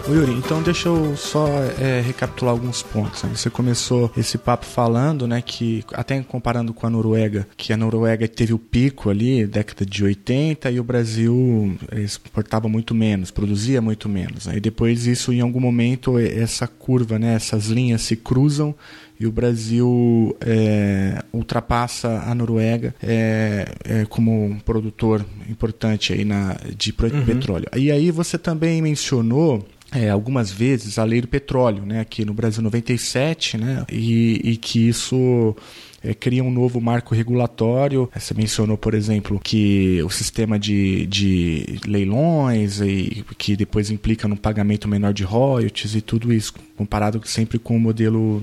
Ô 0.08 0.14
Yuri, 0.14 0.34
então 0.34 0.62
deixa 0.62 0.88
eu 0.88 1.18
só 1.18 1.48
é, 1.80 2.00
recapitular 2.00 2.54
alguns 2.54 2.84
pontos. 2.84 3.24
Né? 3.24 3.32
Você 3.34 3.50
começou 3.50 4.12
esse 4.16 4.38
papo 4.38 4.64
falando, 4.64 5.28
né, 5.28 5.42
que 5.42 5.84
até 5.94 6.22
comparando 6.22 6.76
com 6.76 6.86
a 6.86 6.90
Noruega, 6.92 7.48
que 7.58 7.74
a 7.74 7.78
Noruega 7.78 8.28
teve 8.28 8.54
o 8.54 8.60
pico 8.60 9.10
ali, 9.10 9.48
década 9.48 9.84
de 9.84 10.04
80, 10.04 10.70
e 10.70 10.80
o 10.80 10.84
Brasil 10.84 11.76
exportava 11.92 12.70
muito 12.70 12.94
menos, 12.94 13.32
produzia 13.32 13.82
muito 13.82 14.08
menos. 14.08 14.46
Né? 14.46 14.58
E 14.58 14.60
depois 14.60 15.08
isso, 15.08 15.34
em 15.34 15.42
algum 15.42 15.60
momento, 15.60 16.20
essa 16.20 16.68
curva, 16.68 17.18
né, 17.18 17.34
essas 17.34 17.66
linhas 17.66 18.04
se 18.04 18.16
cruzam 18.16 18.76
e 19.20 19.26
o 19.26 19.32
Brasil 19.32 20.36
é, 20.42 21.24
ultrapassa 21.34 22.22
a 22.28 22.36
Noruega 22.36 22.94
é, 23.02 23.66
é, 23.84 24.06
como 24.06 24.46
um 24.46 24.60
produtor 24.60 25.26
importante 25.50 26.14
aí 26.14 26.26
na, 26.26 26.58
de 26.78 26.92
uhum. 26.92 27.26
petróleo. 27.26 27.68
E 27.76 27.92
aí 27.92 28.12
você 28.12 28.38
também 28.38 28.82
mencionou 28.82 29.66
é, 29.96 30.10
algumas 30.10 30.52
vezes 30.52 31.00
a 31.00 31.04
lei 31.04 31.22
do 31.22 31.28
petróleo, 31.28 31.86
né, 31.86 32.02
aqui 32.02 32.26
no 32.26 32.34
Brasil 32.34 32.62
97, 32.62 33.58
né, 33.58 33.86
e, 33.90 34.42
e 34.44 34.58
que 34.58 34.88
isso 34.88 35.56
é, 36.04 36.14
cria 36.14 36.44
um 36.44 36.52
novo 36.52 36.80
marco 36.80 37.16
regulatório. 37.16 38.10
Você 38.16 38.34
mencionou, 38.34 38.78
por 38.78 38.94
exemplo, 38.94 39.40
que 39.44 40.02
o 40.04 40.10
sistema 40.10 40.60
de, 40.60 41.08
de 41.08 41.80
leilões 41.88 42.80
e 42.80 43.26
que 43.38 43.56
depois 43.56 43.90
implica 43.90 44.28
no 44.28 44.38
pagamento 44.38 44.88
menor 44.88 45.14
de 45.14 45.24
royalties 45.24 45.96
e 45.96 46.02
tudo 46.02 46.32
isso, 46.32 46.54
comparado 46.76 47.22
sempre 47.26 47.58
com 47.58 47.76
o 47.76 47.80
modelo 47.80 48.42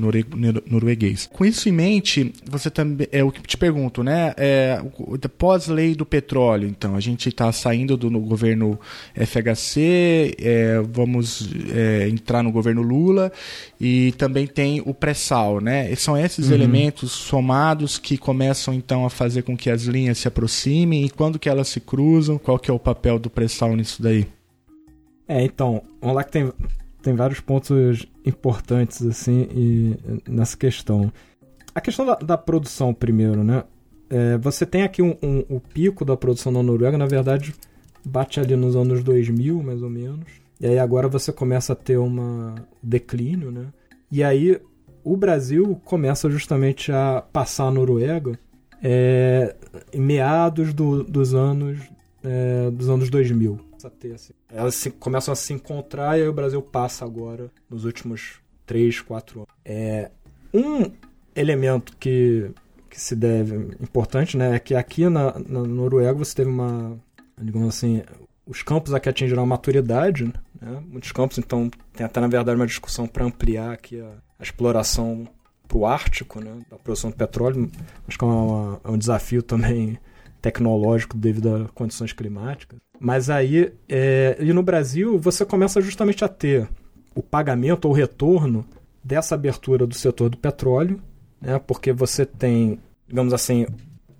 norueguês. 0.66 1.28
Com 1.32 1.44
isso 1.44 1.68
em 1.68 1.72
mente, 1.72 2.32
você 2.48 2.70
também 2.70 3.06
é 3.12 3.22
o 3.22 3.30
que 3.30 3.42
te 3.42 3.56
pergunto, 3.56 4.02
né? 4.02 4.32
É, 4.36 4.82
pós-lei 5.38 5.94
do 5.94 6.06
petróleo, 6.06 6.68
então 6.68 6.94
a 6.94 7.00
gente 7.00 7.28
está 7.28 7.50
saindo 7.52 7.96
do 7.96 8.10
governo 8.20 8.78
FHC, 9.14 10.34
é, 10.38 10.80
vamos 10.92 11.48
é, 11.74 12.08
entrar 12.08 12.42
no 12.42 12.50
governo 12.50 12.82
Lula 12.82 13.32
e 13.80 14.12
também 14.12 14.46
tem 14.46 14.82
o 14.84 14.94
pré-sal, 14.94 15.60
né? 15.60 15.90
E 15.90 15.96
são 15.96 16.16
esses 16.16 16.48
uhum. 16.48 16.54
elementos 16.54 17.12
somados 17.12 17.98
que 17.98 18.16
começam 18.16 18.72
então 18.72 19.04
a 19.04 19.10
fazer 19.10 19.42
com 19.42 19.56
que 19.56 19.68
as 19.70 19.82
linhas 19.82 20.18
se 20.18 20.28
aproximem 20.28 21.04
e 21.04 21.10
quando 21.10 21.38
que 21.38 21.48
elas 21.48 21.68
se 21.68 21.80
cruzam, 21.80 22.38
qual 22.38 22.58
que 22.58 22.70
é 22.70 22.74
o 22.74 22.78
papel 22.78 23.18
do 23.18 23.28
pré-sal 23.28 23.76
nisso 23.76 24.02
daí? 24.02 24.26
É, 25.28 25.42
então, 25.42 25.82
vamos 26.00 26.16
lá 26.16 26.24
que 26.24 26.32
tem, 26.32 26.52
tem 27.02 27.14
vários 27.14 27.40
pontos 27.40 28.06
importantes 28.24 29.04
assim 29.04 29.48
e, 29.50 29.96
nessa 30.28 30.56
questão. 30.56 31.12
A 31.74 31.80
questão 31.80 32.06
da, 32.06 32.14
da 32.14 32.38
produção 32.38 32.94
primeiro, 32.94 33.42
né? 33.42 33.64
É, 34.10 34.36
você 34.38 34.66
tem 34.66 34.82
aqui 34.82 35.02
um, 35.02 35.16
um, 35.22 35.44
o 35.48 35.60
pico 35.60 36.04
da 36.04 36.16
produção 36.16 36.52
na 36.52 36.62
Noruega, 36.62 36.98
na 36.98 37.06
verdade, 37.06 37.54
bate 38.04 38.38
ali 38.38 38.54
nos 38.56 38.76
anos 38.76 39.02
2000, 39.02 39.62
mais 39.62 39.82
ou 39.82 39.88
menos. 39.88 40.26
E 40.60 40.66
aí 40.66 40.78
agora 40.78 41.08
você 41.08 41.32
começa 41.32 41.72
a 41.72 41.76
ter 41.76 41.96
uma 41.96 42.54
declínio, 42.82 43.50
né? 43.50 43.66
E 44.10 44.22
aí 44.22 44.60
o 45.02 45.16
Brasil 45.16 45.80
começa 45.84 46.30
justamente 46.30 46.92
a 46.92 47.24
passar 47.32 47.64
a 47.64 47.70
Noruega 47.70 48.38
é, 48.82 49.56
em 49.92 50.00
meados 50.00 50.74
do, 50.74 51.02
dos 51.02 51.34
anos 51.34 51.78
é, 52.22 52.70
dos 52.70 52.88
anos 52.88 53.10
2000. 53.10 53.58
Assim. 54.14 54.32
Elas 54.48 54.74
se, 54.74 54.90
começam 54.90 55.32
a 55.32 55.36
se 55.36 55.52
encontrar 55.52 56.18
e 56.18 56.22
aí 56.22 56.28
o 56.28 56.32
Brasil 56.32 56.60
passa 56.62 57.04
agora 57.04 57.50
nos 57.68 57.84
últimos 57.84 58.40
3, 58.66 59.00
4 59.00 59.40
anos. 59.40 59.48
É, 59.64 60.10
um 60.52 60.90
elemento 61.34 61.96
que, 61.96 62.50
que 62.90 63.00
se 63.00 63.16
deve 63.16 63.56
importante 63.80 64.36
né, 64.36 64.56
é 64.56 64.58
que 64.58 64.74
aqui 64.74 65.08
na, 65.08 65.38
na 65.38 65.62
Noruega 65.62 66.14
você 66.14 66.34
teve 66.34 66.50
uma, 66.50 66.98
digamos 67.40 67.68
assim, 67.68 68.02
os 68.46 68.62
campos 68.62 68.92
aqui 68.92 69.08
atingiram 69.08 69.42
a 69.42 69.46
maturidade, 69.46 70.24
né? 70.60 70.82
muitos 70.86 71.12
campos, 71.12 71.38
então 71.38 71.70
tem 71.92 72.04
até 72.04 72.20
na 72.20 72.28
verdade 72.28 72.56
uma 72.56 72.66
discussão 72.66 73.06
para 73.06 73.24
ampliar 73.24 73.72
aqui 73.72 74.00
a, 74.00 74.12
a 74.38 74.42
exploração 74.42 75.26
para 75.66 75.78
o 75.78 75.86
Ártico, 75.86 76.40
né, 76.40 76.58
da 76.70 76.76
produção 76.76 77.10
de 77.10 77.16
petróleo. 77.16 77.70
Acho 78.06 78.18
que 78.18 78.24
é, 78.24 78.28
uma, 78.28 78.80
é 78.84 78.90
um 78.90 78.98
desafio 78.98 79.42
também 79.42 79.98
tecnológico 80.42 81.16
devido 81.16 81.54
a 81.54 81.68
condições 81.68 82.12
climáticas. 82.12 82.78
Mas 83.02 83.28
aí, 83.28 83.72
é, 83.88 84.36
e 84.38 84.52
no 84.52 84.62
Brasil, 84.62 85.18
você 85.18 85.44
começa 85.44 85.80
justamente 85.80 86.24
a 86.24 86.28
ter 86.28 86.68
o 87.16 87.20
pagamento 87.20 87.86
ou 87.86 87.92
retorno 87.92 88.64
dessa 89.02 89.34
abertura 89.34 89.88
do 89.88 89.94
setor 89.96 90.30
do 90.30 90.36
petróleo, 90.36 91.02
né, 91.40 91.58
porque 91.58 91.92
você 91.92 92.24
tem, 92.24 92.78
digamos 93.08 93.34
assim, 93.34 93.66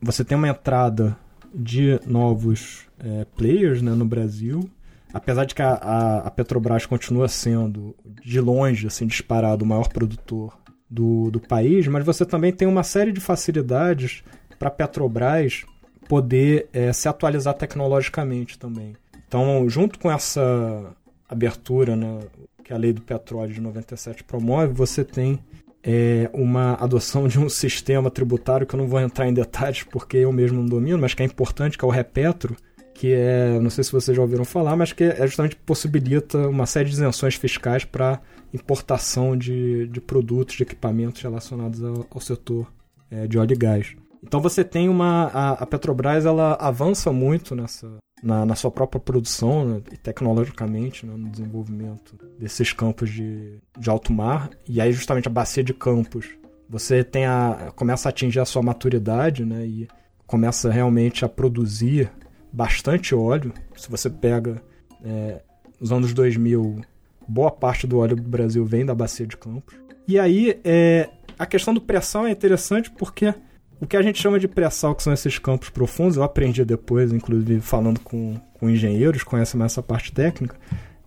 você 0.01 0.25
tem 0.25 0.37
uma 0.37 0.49
entrada 0.49 1.17
de 1.55 2.01
novos 2.05 2.89
é, 2.99 3.25
players 3.37 3.81
né, 3.83 3.93
no 3.93 4.05
Brasil, 4.05 4.69
apesar 5.15 5.45
de 5.45 5.55
que 5.55 5.63
a, 5.63 5.75
a, 5.75 6.19
a, 6.27 6.31
Petrobras 6.33 6.85
continua 6.85 7.29
sendo, 7.29 7.95
de 8.05 8.41
longe, 8.41 8.89
assim, 8.89 9.07
disparado, 9.07 9.65
o 9.65 9.69
maior 9.69 9.87
produtor 9.91 10.59
do, 10.91 11.31
do 11.31 11.39
país, 11.39 11.87
mas 11.87 12.05
você 12.05 12.27
também 12.27 12.53
tem 12.53 12.67
uma 12.67 12.83
série 12.83 13.13
de 13.13 13.21
facilidades 13.21 14.25
para 14.59 14.67
a 14.67 14.73
Petrobras 14.73 15.65
poder 16.13 16.69
é, 16.75 16.93
se 16.93 17.09
atualizar 17.09 17.55
tecnologicamente 17.55 18.59
também. 18.59 18.95
Então, 19.27 19.67
junto 19.67 19.99
com 19.99 20.13
essa 20.13 20.95
abertura 21.27 21.97
né, 21.97 22.19
que 22.63 22.71
a 22.71 22.77
lei 22.77 22.93
do 22.93 23.01
petróleo 23.01 23.55
de 23.55 23.63
97 23.63 24.23
promove, 24.23 24.75
você 24.75 25.03
tem 25.05 25.39
é, 25.83 26.29
uma 26.35 26.75
adoção 26.75 27.27
de 27.27 27.39
um 27.39 27.49
sistema 27.51 28.11
tributário 28.11 28.67
que 28.67 28.75
eu 28.75 28.79
não 28.79 28.87
vou 28.87 29.01
entrar 29.01 29.27
em 29.27 29.33
detalhes 29.33 29.85
porque 29.85 30.19
eu 30.19 30.31
mesmo 30.31 30.59
não 30.59 30.67
domino, 30.67 30.99
mas 30.99 31.15
que 31.15 31.23
é 31.23 31.25
importante, 31.25 31.79
que 31.79 31.85
é 31.87 31.89
o 31.89 31.91
Repetro, 31.91 32.55
que 32.93 33.15
é, 33.15 33.59
não 33.59 33.71
sei 33.71 33.83
se 33.83 33.91
vocês 33.91 34.15
já 34.15 34.23
ouviram 34.23 34.45
falar, 34.45 34.77
mas 34.77 34.93
que 34.93 35.05
é 35.05 35.27
justamente 35.27 35.57
possibilita 35.57 36.47
uma 36.47 36.67
série 36.67 36.91
de 36.91 36.95
isenções 36.95 37.37
fiscais 37.37 37.87
para 37.87 38.21
importação 38.53 39.35
de, 39.35 39.87
de 39.87 39.99
produtos, 39.99 40.57
de 40.57 40.63
equipamentos 40.63 41.23
relacionados 41.23 41.83
ao, 41.83 42.07
ao 42.11 42.21
setor 42.21 42.71
é, 43.11 43.27
de 43.27 43.39
óleo 43.39 43.55
e 43.55 43.57
gás. 43.57 43.97
Então 44.23 44.41
você 44.41 44.63
tem 44.63 44.89
uma. 44.89 45.25
A, 45.27 45.51
a 45.53 45.67
Petrobras 45.67 46.25
ela 46.25 46.55
avança 46.55 47.13
muito 47.13 47.57
nessa, 47.57 47.99
na, 48.23 48.47
na 48.47 48.55
sua 48.55 48.71
própria 48.71 49.01
produção 49.01 49.65
né, 49.65 49.83
tecnologicamente 50.03 51.05
né, 51.05 51.15
no 51.17 51.29
desenvolvimento 51.29 52.17
desses 52.39 52.73
campos 52.73 53.11
de, 53.11 53.59
de 53.79 53.91
alto 53.91 54.13
mar. 54.13 54.51
E 54.69 54.81
aí, 54.81 54.93
justamente, 54.93 55.29
a 55.29 55.31
bacia 55.31 55.65
de 55.65 55.75
campos 55.75 56.29
você 56.73 57.05
tem 57.05 57.27
a, 57.27 57.71
começa 57.77 58.09
a 58.09 58.11
atingir 58.11 58.41
a 58.41 58.47
sua 58.47 58.63
maturidade 58.63 59.45
né, 59.45 59.67
e 59.67 59.87
começa 60.27 60.71
realmente 60.71 61.23
a 61.23 61.29
produzir 61.29 62.11
bastante 62.51 63.15
óleo. 63.15 63.53
Se 63.77 63.91
você 63.91 64.09
pega 64.09 64.63
é, 65.05 65.43
nos 65.79 65.93
anos 65.93 66.15
2000, 66.15 66.81
boa 67.29 67.51
parte 67.51 67.87
do 67.87 67.99
óleo 67.99 68.17
do 68.17 68.23
Brasil 68.23 68.65
vem 68.65 68.87
da 68.87 68.95
bacia 68.95 69.27
de 69.27 69.37
Campos. 69.37 69.77
E 70.09 70.19
aí, 70.19 70.59
é, 70.65 71.11
a 71.39 71.45
questão 71.45 71.75
do 71.75 71.81
pré-sal 71.81 72.27
é 72.27 72.31
interessante 72.31 72.91
porque 72.91 73.35
o 73.83 73.87
que 73.87 73.97
a 73.97 74.03
gente 74.03 74.23
chama 74.23 74.39
de 74.39 74.47
pré-sal, 74.47 74.95
que 74.95 75.03
são 75.03 75.13
esses 75.13 75.41
campos 75.41 75.69
profundos, 75.69 76.17
eu 76.17 76.23
aprendi 76.23 76.65
depois, 76.65 77.13
inclusive 77.13 77.61
falando 77.61 77.99
com, 77.99 78.41
com 78.55 78.71
engenheiros, 78.71 79.25
conhecem 79.25 79.59
mais 79.59 79.73
essa 79.73 79.83
parte 79.83 80.13
técnica. 80.13 80.55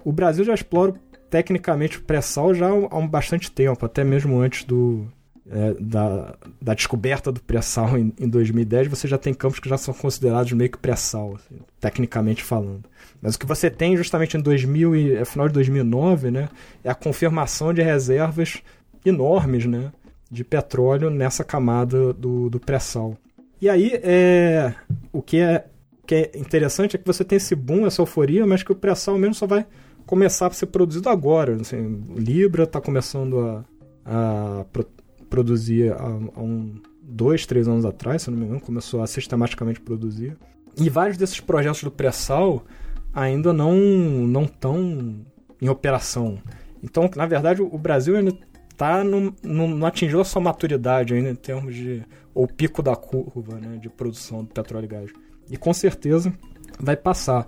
O 0.03 0.11
Brasil 0.11 0.43
já 0.43 0.53
explora 0.53 0.93
tecnicamente 1.29 1.99
o 1.99 2.01
pré-sal 2.01 2.53
já 2.53 2.67
há 2.67 2.97
um 2.97 3.07
bastante 3.07 3.49
tempo, 3.49 3.85
até 3.85 4.03
mesmo 4.03 4.37
antes 4.41 4.65
do, 4.65 5.07
é, 5.49 5.73
da, 5.79 6.35
da 6.61 6.73
descoberta 6.73 7.31
do 7.31 7.41
pré-sal 7.41 7.97
em, 7.97 8.13
em 8.19 8.27
2010, 8.27 8.89
você 8.89 9.07
já 9.07 9.17
tem 9.17 9.33
campos 9.33 9.61
que 9.61 9.69
já 9.69 9.77
são 9.77 9.93
considerados 9.93 10.51
meio 10.51 10.69
que 10.69 10.77
pré-sal, 10.77 11.35
assim, 11.35 11.61
tecnicamente 11.79 12.43
falando. 12.43 12.83
Mas 13.21 13.35
o 13.35 13.39
que 13.39 13.45
você 13.45 13.69
tem 13.69 13.95
justamente 13.95 14.35
em 14.35 14.41
2000 14.41 14.95
e 14.97 15.15
é, 15.15 15.23
final 15.23 15.47
de 15.47 15.53
2009, 15.53 16.29
né, 16.29 16.49
é 16.83 16.89
a 16.89 16.95
confirmação 16.95 17.73
de 17.73 17.81
reservas 17.81 18.61
enormes, 19.05 19.65
né, 19.65 19.93
de 20.29 20.43
petróleo 20.43 21.09
nessa 21.09 21.43
camada 21.43 22.13
do, 22.13 22.49
do 22.49 22.59
pré-sal. 22.59 23.17
E 23.61 23.69
aí, 23.69 23.91
é, 24.03 24.73
o 25.11 25.21
que 25.21 25.39
é, 25.39 25.65
que 26.05 26.15
é 26.15 26.31
interessante 26.37 26.95
é 26.95 26.99
que 26.99 27.05
você 27.05 27.23
tem 27.23 27.37
esse 27.37 27.55
boom, 27.55 27.85
essa 27.85 28.01
euforia, 28.01 28.45
mas 28.45 28.63
que 28.63 28.71
o 28.71 28.75
pré-sal 28.75 29.17
mesmo 29.17 29.33
só 29.33 29.47
vai 29.47 29.65
começar 30.05 30.47
a 30.47 30.51
ser 30.51 30.67
produzido 30.67 31.09
agora. 31.09 31.55
Assim, 31.55 32.03
Libra 32.15 32.63
está 32.63 32.81
começando 32.81 33.39
a, 34.05 34.61
a 34.61 34.65
produzia 35.29 35.95
há, 35.95 36.05
há 36.05 36.41
um, 36.41 36.75
dois, 37.01 37.45
três 37.45 37.67
anos 37.67 37.85
atrás, 37.85 38.23
se 38.23 38.31
não 38.31 38.37
me 38.37 38.45
engano, 38.45 38.61
começou 38.61 39.01
a 39.01 39.07
sistematicamente 39.07 39.79
produzir. 39.79 40.37
E 40.77 40.89
vários 40.89 41.17
desses 41.17 41.39
projetos 41.39 41.83
do 41.83 41.91
pré-sal 41.91 42.63
ainda 43.13 43.53
não 43.53 43.75
não 43.75 44.43
estão 44.43 45.25
em 45.61 45.69
operação. 45.69 46.37
Então, 46.83 47.09
na 47.15 47.25
verdade, 47.25 47.61
o 47.61 47.77
Brasil 47.77 48.15
ainda 48.15 48.35
tá 48.77 49.03
no, 49.03 49.33
no, 49.43 49.67
não 49.67 49.87
atingiu 49.87 50.21
a 50.21 50.25
sua 50.25 50.41
maturidade 50.41 51.13
ainda 51.13 51.29
em 51.29 51.35
termos 51.35 51.73
de 51.73 52.03
ou 52.33 52.47
pico 52.47 52.83
da 52.83 52.95
curva 52.95 53.59
né, 53.59 53.77
de 53.77 53.89
produção 53.89 54.43
do 54.43 54.53
petróleo 54.53 54.85
e 54.85 54.87
gás. 54.87 55.11
E 55.49 55.57
com 55.57 55.73
certeza 55.73 56.33
vai 56.79 56.97
passar. 56.97 57.47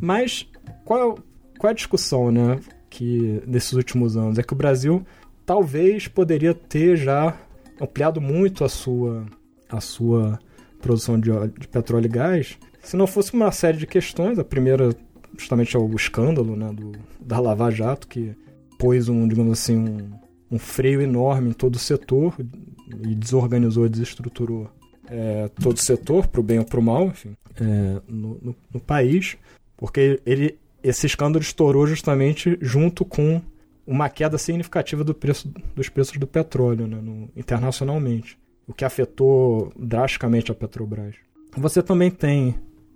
Mas 0.00 0.48
qual, 0.84 1.18
qual 1.58 1.68
é 1.68 1.72
a 1.72 1.74
discussão 1.74 2.30
né, 2.30 2.60
que 2.88 3.42
nesses 3.46 3.72
últimos 3.72 4.16
anos? 4.16 4.38
É 4.38 4.42
que 4.42 4.52
o 4.52 4.56
Brasil 4.56 5.04
talvez 5.44 6.06
poderia 6.06 6.54
ter 6.54 6.96
já 6.96 7.36
ampliado 7.80 8.20
muito 8.20 8.64
a 8.64 8.68
sua, 8.68 9.26
a 9.68 9.80
sua 9.80 10.38
produção 10.80 11.18
de, 11.18 11.30
de 11.58 11.66
petróleo 11.66 12.06
e 12.06 12.08
gás, 12.08 12.58
se 12.80 12.96
não 12.96 13.06
fosse 13.06 13.32
uma 13.34 13.50
série 13.50 13.78
de 13.78 13.86
questões. 13.86 14.38
A 14.38 14.44
primeira, 14.44 14.94
justamente, 15.36 15.76
é 15.76 15.78
o 15.78 15.94
escândalo 15.96 16.54
né, 16.54 16.70
do, 16.72 16.92
da 17.20 17.40
Lava 17.40 17.70
Jato, 17.70 18.06
que 18.06 18.34
pôs 18.78 19.08
um, 19.08 19.26
digamos 19.26 19.52
assim, 19.52 19.76
um, 19.76 20.10
um 20.50 20.58
freio 20.58 21.00
enorme 21.00 21.50
em 21.50 21.52
todo 21.52 21.76
o 21.76 21.78
setor 21.78 22.34
e 22.38 23.14
desorganizou 23.14 23.86
e 23.86 23.88
desestruturou 23.88 24.68
é, 25.06 25.48
todo 25.60 25.76
o 25.76 25.80
setor, 25.80 26.26
para 26.28 26.40
o 26.40 26.44
bem 26.44 26.58
ou 26.58 26.64
para 26.64 26.78
o 26.78 26.82
mal, 26.82 27.06
enfim, 27.06 27.36
é, 27.60 28.00
no, 28.08 28.38
no, 28.42 28.56
no, 28.72 28.80
país, 28.80 29.36
porque 29.76 30.20
ele, 30.24 30.56
esse 30.82 31.06
escândalo 31.06 31.42
estourou 31.42 31.86
justamente 31.86 32.56
junto 32.60 33.04
com 33.04 33.42
uma 33.86 34.08
queda 34.08 34.38
significativa 34.38 35.02
do 35.02 35.12
preço, 35.12 35.52
dos 35.74 35.88
preços 35.88 36.16
do 36.16 36.26
petróleo 36.26 36.86
né, 36.86 37.00
no, 37.02 37.28
internacionalmente, 37.36 38.38
o 38.66 38.72
que 38.72 38.84
afetou 38.84 39.72
drasticamente 39.76 40.52
a 40.52 40.54
Petrobras. 40.54 41.16
Você 41.56 41.82
também 41.82 42.10
tem 42.10 42.54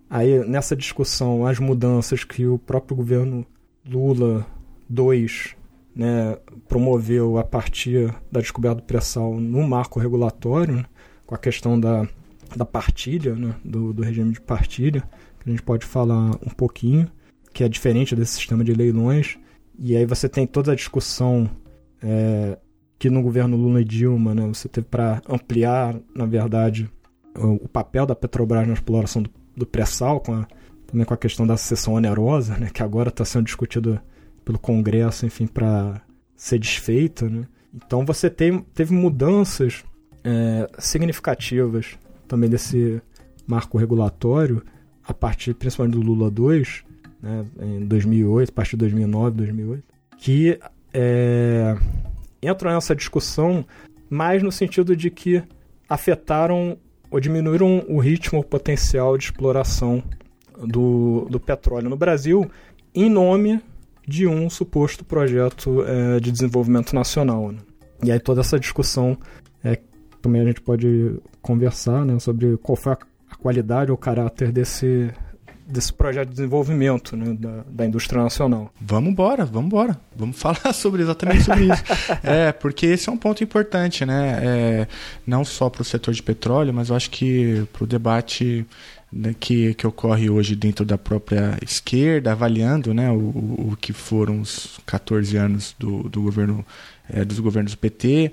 aí 0.09 0.47
nessa 0.47 0.77
discussão 0.77 1.45
as 1.45 1.59
mudanças 1.59 2.23
que 2.23 2.47
o 2.47 2.59
próprio 2.59 2.97
governo 2.97 3.45
Lula 3.85 4.47
II 4.89 5.57
né, 5.95 6.37
promoveu 6.69 7.39
a 7.39 7.45
partir 7.45 8.13
da 8.31 8.41
descoberta 8.41 8.77
do 8.77 8.83
pré-sal 8.83 9.35
no 9.35 9.63
marco 9.67 10.01
regulatório, 10.01 10.77
né, 10.77 10.85
com 11.27 11.35
a 11.35 11.39
questão 11.39 11.79
da, 11.79 12.07
da 12.57 12.65
partilha, 12.65 13.35
né, 13.35 13.55
do, 13.65 13.93
do 13.93 14.03
regime 14.03 14.33
de 14.33 14.41
partilha, 14.41 15.03
que 15.41 15.49
a 15.49 15.51
gente 15.51 15.63
pode 15.63 15.87
falar 15.87 16.31
um 16.43 16.51
pouquinho, 16.57 17.09
que 17.53 17.63
é 17.63 17.69
diferente 17.69 18.17
desse 18.17 18.33
sistema 18.33 18.65
de 18.65 18.73
leilões, 18.73 19.39
e 19.79 19.97
aí 19.97 20.05
você 20.05 20.29
tem 20.29 20.47
toda 20.47 20.73
a 20.73 20.75
discussão 20.75 21.49
é, 22.03 22.59
que 22.99 23.09
no 23.11 23.23
governo 23.23 23.57
Lula 23.57 23.81
e 23.81 23.85
Dilma, 23.85 24.35
né, 24.35 24.47
você 24.47 24.69
teve 24.69 24.87
para 24.87 25.23
ampliar, 25.29 25.95
na 26.15 26.27
verdade, 26.27 26.91
o, 27.37 27.65
o, 27.65 27.69
papel 27.69 28.07
da 28.07 28.15
Petrobras 28.15 28.67
na 28.67 28.75
exploração 28.75 29.23
do, 29.23 29.31
do 29.57 29.67
pré-sal, 29.67 30.21
com 30.21 30.45
também 30.87 31.05
com 31.05 31.15
a 31.15 31.17
questão 31.17 31.47
da 31.47 31.57
sessão 31.57 31.95
onerosa, 31.95 32.57
né, 32.57 32.71
que 32.73 32.83
agora 32.83 33.09
está 33.09 33.25
sendo 33.25 33.47
discutida 33.47 34.03
pelo 34.45 34.59
Congresso, 34.59 35.27
enfim, 35.27 35.47
para 35.47 36.01
ser 36.37 36.59
desfeita. 36.59 37.29
Né? 37.29 37.47
Então 37.75 38.05
você 38.05 38.29
tem, 38.29 38.61
teve 38.75 38.93
mudanças 38.93 39.85
é, 40.23 40.69
significativas 40.79 41.99
também 42.29 42.49
desse 42.49 43.01
marco 43.47 43.79
regulatório, 43.79 44.63
a 45.07 45.13
partir 45.13 45.55
principalmente 45.55 45.95
do 45.95 46.03
Lula 46.03 46.31
2, 46.31 46.85
né, 47.23 47.45
em 47.61 47.87
2008, 47.87 48.49
a 48.49 48.53
partir 48.53 48.71
de 48.73 48.79
2009, 48.79 49.37
2008, 49.37 49.85
que 50.19 50.59
é, 50.93 51.77
entram 52.43 52.73
nessa 52.73 52.95
discussão 52.95 53.65
mais 54.09 54.43
no 54.43 54.53
sentido 54.53 54.97
de 54.97 55.11
que 55.11 55.43
afetaram 55.89 56.79
ou 57.11 57.21
diminuíram 57.21 57.85
o 57.89 57.99
ritmo, 57.99 58.43
potencial 58.43 59.17
de 59.19 59.25
exploração 59.25 60.03
do, 60.59 61.27
do 61.31 61.39
petróleo 61.39 61.89
no 61.91 61.97
Brasil, 61.97 62.51
em 62.95 63.11
nome 63.11 63.61
de 64.07 64.27
um 64.27 64.49
suposto 64.51 65.05
projeto 65.05 65.85
é, 65.87 66.21
de 66.21 66.31
desenvolvimento 66.31 66.95
nacional. 66.95 67.53
Né? 67.53 67.59
E 68.03 68.13
aí 68.13 68.21
toda 68.21 68.41
essa 68.41 68.59
discussão 68.59 69.17
é, 69.63 69.79
também 70.21 70.43
a 70.43 70.45
gente 70.45 70.61
pode 70.61 71.17
conversar 71.41 72.05
né, 72.05 72.19
sobre 72.19 72.57
qual 72.59 72.77
foi 72.77 72.93
a, 72.93 72.99
qualidade 73.39 73.91
ou 73.91 73.97
caráter 73.97 74.51
desse, 74.51 75.11
desse 75.67 75.93
projeto 75.93 76.29
de 76.29 76.37
desenvolvimento 76.37 77.17
né, 77.17 77.37
da, 77.39 77.65
da 77.69 77.87
indústria 77.87 78.23
nacional. 78.23 78.73
Vamos 78.81 79.11
embora, 79.11 79.45
vamos 79.45 79.67
embora. 79.67 80.01
Vamos 80.17 80.37
falar 80.41 80.73
sobre 80.73 81.03
exatamente 81.03 81.45
sobre 81.45 81.65
isso. 81.65 81.85
é, 82.23 82.53
porque 82.53 82.87
esse 82.87 83.09
é 83.09 83.13
um 83.13 83.19
ponto 83.19 83.45
importante, 83.45 84.07
né? 84.07 84.41
É, 84.43 84.89
não 85.27 85.45
só 85.45 85.69
para 85.69 85.83
o 85.83 85.85
setor 85.85 86.15
de 86.15 86.23
petróleo, 86.23 86.73
mas 86.73 86.89
eu 86.89 86.97
acho 86.97 87.11
que 87.11 87.67
para 87.73 87.85
o 87.85 87.87
debate 87.87 88.67
que, 89.39 89.75
que 89.75 89.87
ocorre 89.87 90.29
hoje 90.29 90.57
dentro 90.57 90.85
da 90.85 90.99
própria 90.99 91.59
esquerda, 91.63 92.33
avaliando 92.33 92.93
né, 92.93 93.11
o, 93.11 93.17
o 93.17 93.77
que 93.81 93.93
foram 93.93 94.41
os 94.41 94.79
14 94.87 95.37
anos 95.37 95.75
do, 95.79 96.09
do 96.09 96.23
governo, 96.23 96.65
é, 97.09 97.25
dos 97.25 97.39
governos 97.39 97.73
do 97.73 97.79
PT. 97.79 98.33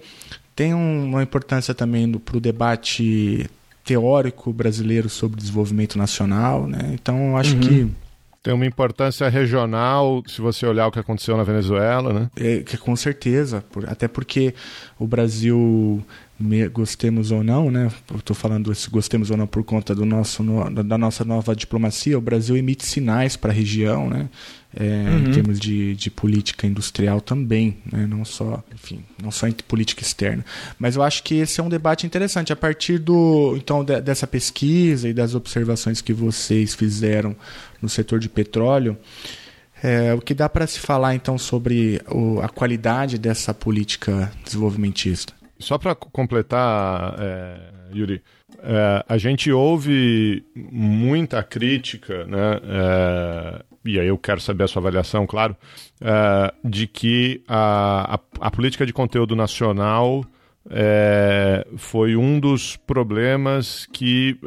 Tem 0.56 0.74
um, 0.74 1.06
uma 1.06 1.24
importância 1.24 1.74
também 1.74 2.12
para 2.12 2.38
o 2.38 2.40
debate 2.40 3.50
teórico 3.84 4.54
brasileiro 4.54 5.10
sobre 5.10 5.38
desenvolvimento 5.38 5.98
nacional, 5.98 6.68
né? 6.68 6.92
Então 6.94 7.36
acho 7.38 7.56
uhum. 7.56 7.60
que 7.62 7.92
tem 8.44 8.54
uma 8.54 8.66
importância 8.66 9.30
regional, 9.30 10.24
se 10.28 10.42
você 10.42 10.66
olhar 10.66 10.88
o 10.88 10.92
que 10.92 11.00
aconteceu 11.00 11.38
na 11.38 11.44
Venezuela, 11.44 12.12
né? 12.12 12.30
É, 12.36 12.60
que 12.60 12.76
com 12.76 12.96
certeza, 12.96 13.64
por, 13.72 13.88
até 13.88 14.08
porque 14.08 14.54
o 14.98 15.06
Brasil, 15.06 16.04
gostemos 16.72 17.32
ou 17.32 17.44
não, 17.44 17.70
né? 17.72 17.92
Estou 18.16 18.36
falando 18.36 18.74
se 18.74 18.90
gostemos 18.90 19.30
ou 19.30 19.38
não 19.38 19.48
por 19.48 19.64
conta 19.64 19.94
do 19.94 20.06
nosso, 20.06 20.44
no, 20.44 20.70
da 20.84 20.98
nossa 20.98 21.24
nova 21.24 21.56
diplomacia, 21.56 22.18
o 22.18 22.22
Brasil 22.22 22.58
emite 22.58 22.86
sinais 22.86 23.36
para 23.36 23.52
a 23.52 23.54
região, 23.54 24.10
né? 24.10 24.30
É, 24.74 24.84
uhum. 24.84 25.28
Em 25.28 25.32
termos 25.32 25.60
de, 25.60 25.96
de 25.96 26.10
política 26.10 26.66
industrial 26.66 27.20
também, 27.20 27.78
né? 27.92 28.08
não 28.08 28.24
só, 28.24 28.64
enfim, 28.74 29.04
não 29.22 29.30
só 29.30 29.46
em 29.48 29.52
política 29.52 30.02
externa. 30.02 30.46
Mas 30.80 30.96
eu 30.96 31.04
acho 31.04 31.24
que 31.24 31.36
esse 31.36 31.60
é 31.60 31.64
um 31.64 31.68
debate 31.68 32.06
interessante 32.06 32.54
a 32.54 32.56
partir 32.56 32.98
do, 32.98 33.54
então, 33.58 33.84
de, 33.84 34.00
dessa 34.00 34.26
pesquisa 34.26 35.10
e 35.10 35.14
das 35.14 35.36
observações 35.36 36.00
que 36.00 36.14
vocês 36.14 36.74
fizeram 36.74 37.36
no 37.82 37.90
setor 37.90 38.18
de 38.18 38.30
petróleo. 38.30 38.98
É, 39.84 40.14
o 40.14 40.22
que 40.22 40.34
dá 40.34 40.48
para 40.48 40.66
se 40.68 40.80
falar 40.80 41.16
então 41.16 41.38
sobre 41.38 42.02
o, 42.10 42.40
a 42.40 42.48
qualidade 42.48 43.18
dessa 43.18 43.54
política 43.54 44.32
desenvolvimentista? 44.46 45.34
Só 45.62 45.78
para 45.78 45.96
completar, 45.96 47.16
é, 47.20 47.58
Yuri, 47.94 48.22
é, 48.64 49.06
a 49.08 49.18
gente 49.18 49.52
ouve 49.52 50.44
muita 50.56 51.42
crítica, 51.44 52.26
né? 52.26 52.60
É, 52.64 53.64
e 53.84 54.00
aí 54.00 54.08
eu 54.08 54.18
quero 54.18 54.40
saber 54.40 54.64
a 54.66 54.68
sua 54.68 54.80
avaliação, 54.82 55.26
claro, 55.26 55.56
é, 56.00 56.54
de 56.64 56.86
que 56.88 57.42
a, 57.48 58.16
a, 58.16 58.48
a, 58.48 58.52
política 58.52 58.86
de 58.86 58.94
conteúdo 58.94 59.36
nacional 59.36 60.24
é, 60.70 61.66
foi 61.78 62.16
um 62.16 62.40
dos 62.40 62.78
problemas 62.78 63.88
que 63.88 64.38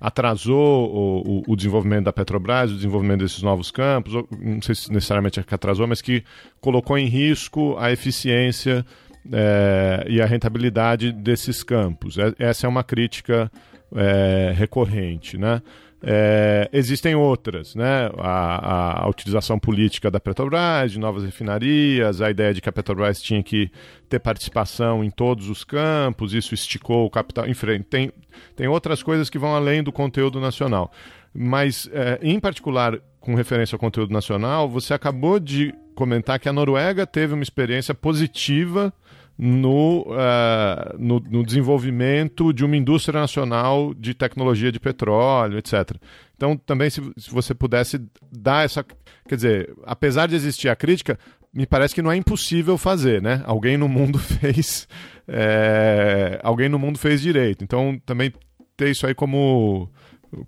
atrasou 0.00 0.88
o, 0.94 1.38
o, 1.40 1.52
o, 1.52 1.56
desenvolvimento 1.56 2.04
da 2.04 2.12
Petrobras, 2.12 2.70
o 2.70 2.76
desenvolvimento 2.76 3.20
desses 3.20 3.42
novos 3.42 3.70
campos, 3.70 4.14
não 4.40 4.62
sei 4.62 4.74
se 4.74 4.92
necessariamente 4.92 5.40
é 5.40 5.42
que 5.42 5.54
atrasou, 5.54 5.86
mas 5.86 6.00
que 6.00 6.22
colocou 6.60 6.96
em 6.96 7.06
risco 7.06 7.76
a 7.78 7.90
eficiência 7.90 8.86
é, 9.32 10.04
e 10.08 10.20
a 10.20 10.26
rentabilidade 10.26 11.12
desses 11.12 11.62
campos. 11.62 12.18
É, 12.18 12.34
essa 12.38 12.66
é 12.66 12.68
uma 12.68 12.84
crítica 12.84 13.50
é, 13.94 14.52
recorrente, 14.56 15.36
né? 15.36 15.62
É, 16.00 16.68
existem 16.72 17.16
outras, 17.16 17.74
né? 17.74 18.08
A, 18.18 19.00
a, 19.00 19.04
a, 19.04 19.08
utilização 19.08 19.58
política 19.58 20.10
da 20.10 20.20
Petrobras, 20.20 20.92
de 20.92 20.98
novas 20.98 21.24
refinarias, 21.24 22.20
a 22.20 22.30
ideia 22.30 22.54
de 22.54 22.60
que 22.60 22.68
a 22.68 22.72
Petrobras 22.72 23.20
tinha 23.20 23.42
que 23.42 23.68
ter 24.08 24.20
participação 24.20 25.02
em 25.02 25.10
todos 25.10 25.50
os 25.50 25.64
campos, 25.64 26.34
isso 26.34 26.54
esticou 26.54 27.04
o 27.04 27.10
capital. 27.10 27.48
Enfim, 27.48 27.82
tem, 27.82 28.12
tem 28.54 28.68
outras 28.68 29.02
coisas 29.02 29.28
que 29.28 29.38
vão 29.38 29.56
além 29.56 29.82
do 29.82 29.90
conteúdo 29.90 30.40
nacional. 30.40 30.92
Mas, 31.34 31.90
é, 31.92 32.18
em 32.22 32.38
particular, 32.38 32.98
com 33.20 33.34
referência 33.34 33.74
ao 33.74 33.80
conteúdo 33.80 34.12
nacional, 34.12 34.68
você 34.68 34.94
acabou 34.94 35.40
de 35.40 35.74
comentar 35.96 36.38
que 36.38 36.48
a 36.48 36.52
Noruega 36.52 37.04
teve 37.04 37.34
uma 37.34 37.42
experiência 37.42 37.92
positiva 37.92 38.92
no, 39.38 40.02
uh, 40.02 40.98
no, 40.98 41.20
no, 41.20 41.44
desenvolvimento 41.44 42.52
de 42.52 42.64
uma 42.64 42.76
indústria 42.76 43.20
nacional 43.20 43.94
de 43.94 44.12
tecnologia 44.12 44.72
de 44.72 44.80
petróleo, 44.80 45.58
etc. 45.58 45.92
Então, 46.36 46.56
também, 46.56 46.90
se, 46.90 47.00
se, 47.16 47.30
você 47.30 47.54
pudesse 47.54 48.00
dar 48.32 48.64
essa. 48.64 48.84
Quer 49.28 49.36
dizer, 49.36 49.74
apesar 49.84 50.26
de 50.26 50.34
existir 50.34 50.68
a 50.68 50.74
crítica, 50.74 51.16
me 51.54 51.66
parece 51.66 51.94
que 51.94 52.02
não 52.02 52.10
é 52.10 52.16
impossível 52.16 52.76
fazer, 52.76 53.22
né? 53.22 53.42
Alguém 53.44 53.76
no 53.76 53.88
mundo 53.88 54.18
fez. 54.18 54.88
É, 55.28 56.40
alguém 56.42 56.68
no 56.68 56.78
mundo 56.78 56.98
fez 56.98 57.22
direito. 57.22 57.62
Então, 57.62 58.00
também 58.04 58.32
ter 58.76 58.90
isso 58.90 59.06
aí 59.06 59.14
como, 59.14 59.88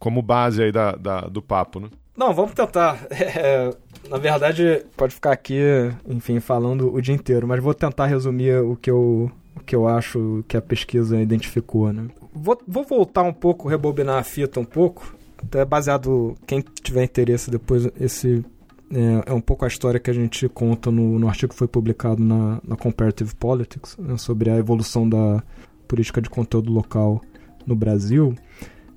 como 0.00 0.20
base 0.20 0.64
aí 0.64 0.72
da, 0.72 0.92
da 0.92 1.20
do 1.22 1.40
papo, 1.40 1.78
né? 1.78 1.88
Não, 2.20 2.34
vamos 2.34 2.52
tentar. 2.52 3.00
É, 3.10 3.74
na 4.10 4.18
verdade, 4.18 4.84
pode 4.96 5.14
ficar 5.14 5.32
aqui, 5.32 5.60
enfim, 6.06 6.40
falando 6.40 6.92
o 6.92 7.00
dia 7.00 7.14
inteiro, 7.14 7.46
mas 7.46 7.62
vou 7.62 7.72
tentar 7.72 8.06
resumir 8.06 8.60
o 8.60 8.76
que 8.76 8.90
eu, 8.90 9.30
o 9.56 9.60
que 9.60 9.74
eu 9.74 9.86
acho 9.86 10.44
que 10.48 10.56
a 10.56 10.60
pesquisa 10.60 11.20
identificou, 11.20 11.92
né? 11.92 12.08
Vou, 12.34 12.60
vou 12.66 12.84
voltar 12.84 13.22
um 13.22 13.32
pouco, 13.32 13.68
rebobinar 13.68 14.18
a 14.18 14.22
fita 14.22 14.58
um 14.60 14.64
pouco, 14.64 15.14
até 15.38 15.64
baseado, 15.64 16.34
quem 16.46 16.62
tiver 16.82 17.04
interesse 17.04 17.50
depois, 17.50 17.88
esse 17.98 18.44
é, 18.92 19.30
é, 19.30 19.32
um 19.32 19.40
pouco 19.40 19.64
a 19.64 19.68
história 19.68 20.00
que 20.00 20.10
a 20.10 20.14
gente 20.14 20.48
conta 20.48 20.90
no, 20.90 21.18
no 21.18 21.28
artigo 21.28 21.52
que 21.52 21.58
foi 21.58 21.68
publicado 21.68 22.22
na, 22.22 22.60
na 22.66 22.76
Comparative 22.76 23.34
Politics, 23.34 23.96
né, 23.96 24.16
sobre 24.16 24.50
a 24.50 24.56
evolução 24.56 25.08
da 25.08 25.42
política 25.86 26.20
de 26.20 26.28
conteúdo 26.28 26.72
local 26.72 27.22
no 27.66 27.76
Brasil. 27.76 28.34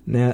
Né? 0.05 0.33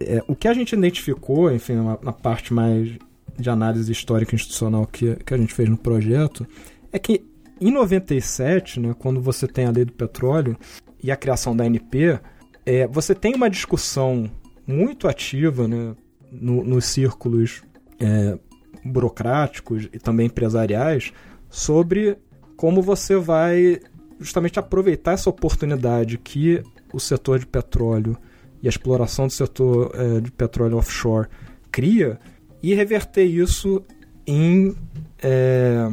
É, 0.00 0.22
o 0.28 0.34
que 0.34 0.48
a 0.48 0.54
gente 0.54 0.72
identificou, 0.74 1.52
enfim, 1.52 1.74
na, 1.74 1.98
na 2.02 2.12
parte 2.12 2.52
mais 2.52 2.90
de 3.38 3.50
análise 3.50 3.90
histórica 3.90 4.34
institucional 4.34 4.86
que, 4.86 5.16
que 5.16 5.34
a 5.34 5.36
gente 5.36 5.52
fez 5.52 5.68
no 5.68 5.76
projeto, 5.76 6.46
é 6.92 6.98
que 6.98 7.24
em 7.60 7.70
97, 7.70 8.80
né, 8.80 8.94
quando 8.98 9.20
você 9.20 9.46
tem 9.46 9.64
a 9.64 9.70
lei 9.70 9.84
do 9.84 9.92
petróleo 9.92 10.56
e 11.02 11.10
a 11.10 11.16
criação 11.16 11.56
da 11.56 11.64
ANP, 11.64 12.18
é, 12.64 12.86
você 12.86 13.14
tem 13.14 13.34
uma 13.34 13.48
discussão 13.48 14.30
muito 14.66 15.08
ativa 15.08 15.66
né, 15.66 15.94
no, 16.30 16.64
nos 16.64 16.84
círculos 16.86 17.62
é, 18.00 18.38
burocráticos 18.84 19.88
e 19.92 19.98
também 19.98 20.26
empresariais 20.26 21.12
sobre 21.48 22.18
como 22.56 22.82
você 22.82 23.16
vai 23.16 23.80
justamente 24.18 24.58
aproveitar 24.58 25.12
essa 25.12 25.30
oportunidade 25.30 26.18
que 26.18 26.62
o 26.92 26.98
setor 26.98 27.38
de 27.38 27.46
petróleo 27.46 28.16
e 28.62 28.68
a 28.68 28.70
exploração 28.70 29.26
do 29.26 29.32
setor 29.32 29.92
é, 29.94 30.20
de 30.20 30.30
petróleo 30.30 30.76
offshore 30.76 31.28
cria 31.70 32.18
e 32.62 32.74
reverter 32.74 33.24
isso 33.24 33.82
em, 34.26 34.74
é, 35.22 35.88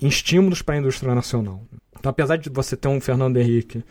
em 0.00 0.06
estímulos 0.06 0.62
para 0.62 0.74
a 0.74 0.78
indústria 0.78 1.14
nacional. 1.14 1.62
Então, 1.98 2.10
apesar 2.10 2.36
de 2.36 2.50
você 2.50 2.76
ter 2.76 2.88
um 2.88 3.00
Fernando 3.00 3.36
Henrique, 3.36 3.84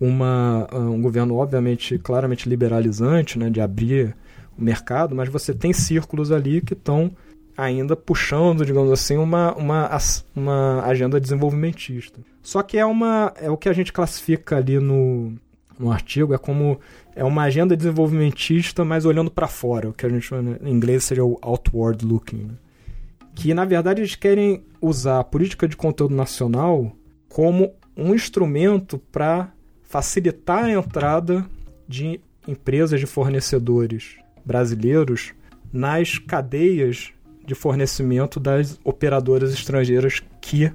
uma, 0.00 0.66
um 0.72 1.00
governo 1.00 1.36
obviamente 1.36 1.98
claramente 1.98 2.48
liberalizante, 2.48 3.38
né, 3.38 3.50
de 3.50 3.60
abrir 3.60 4.16
o 4.56 4.62
mercado, 4.62 5.14
mas 5.14 5.28
você 5.28 5.54
tem 5.54 5.72
círculos 5.72 6.32
ali 6.32 6.60
que 6.60 6.72
estão 6.72 7.12
ainda 7.56 7.96
puxando, 7.96 8.64
digamos 8.64 8.92
assim, 8.92 9.16
uma, 9.16 9.52
uma, 9.54 9.90
uma 10.34 10.82
agenda 10.84 11.20
desenvolvimentista. 11.20 12.20
Só 12.40 12.62
que 12.62 12.78
é, 12.78 12.86
uma, 12.86 13.32
é 13.36 13.50
o 13.50 13.56
que 13.56 13.68
a 13.68 13.72
gente 13.72 13.92
classifica 13.92 14.56
ali 14.56 14.78
no, 14.78 15.34
no 15.78 15.92
artigo, 15.92 16.34
é 16.34 16.38
como 16.38 16.78
é 17.14 17.24
uma 17.24 17.42
agenda 17.42 17.76
desenvolvimentista, 17.76 18.84
mas 18.84 19.04
olhando 19.04 19.30
para 19.30 19.46
fora, 19.46 19.88
o 19.88 19.92
que 19.92 20.06
a 20.06 20.08
gente 20.08 20.22
chama 20.22 20.58
em 20.62 20.70
inglês 20.70 21.04
seria 21.04 21.24
o 21.24 21.38
outward 21.40 22.04
looking. 22.04 22.44
Né? 22.44 22.54
Que 23.34 23.54
na 23.54 23.64
verdade 23.64 24.00
eles 24.00 24.14
querem 24.14 24.64
usar 24.80 25.20
a 25.20 25.24
política 25.24 25.68
de 25.68 25.76
conteúdo 25.76 26.14
nacional 26.14 26.92
como 27.28 27.72
um 27.96 28.14
instrumento 28.14 28.98
para 28.98 29.52
facilitar 29.82 30.64
a 30.64 30.72
entrada 30.72 31.46
de 31.86 32.20
empresas 32.46 33.00
de 33.00 33.06
fornecedores 33.06 34.16
brasileiros 34.44 35.32
nas 35.72 36.18
cadeias 36.18 37.12
de 37.44 37.54
fornecimento 37.54 38.38
das 38.38 38.78
operadoras 38.84 39.52
estrangeiras 39.52 40.22
que 40.40 40.70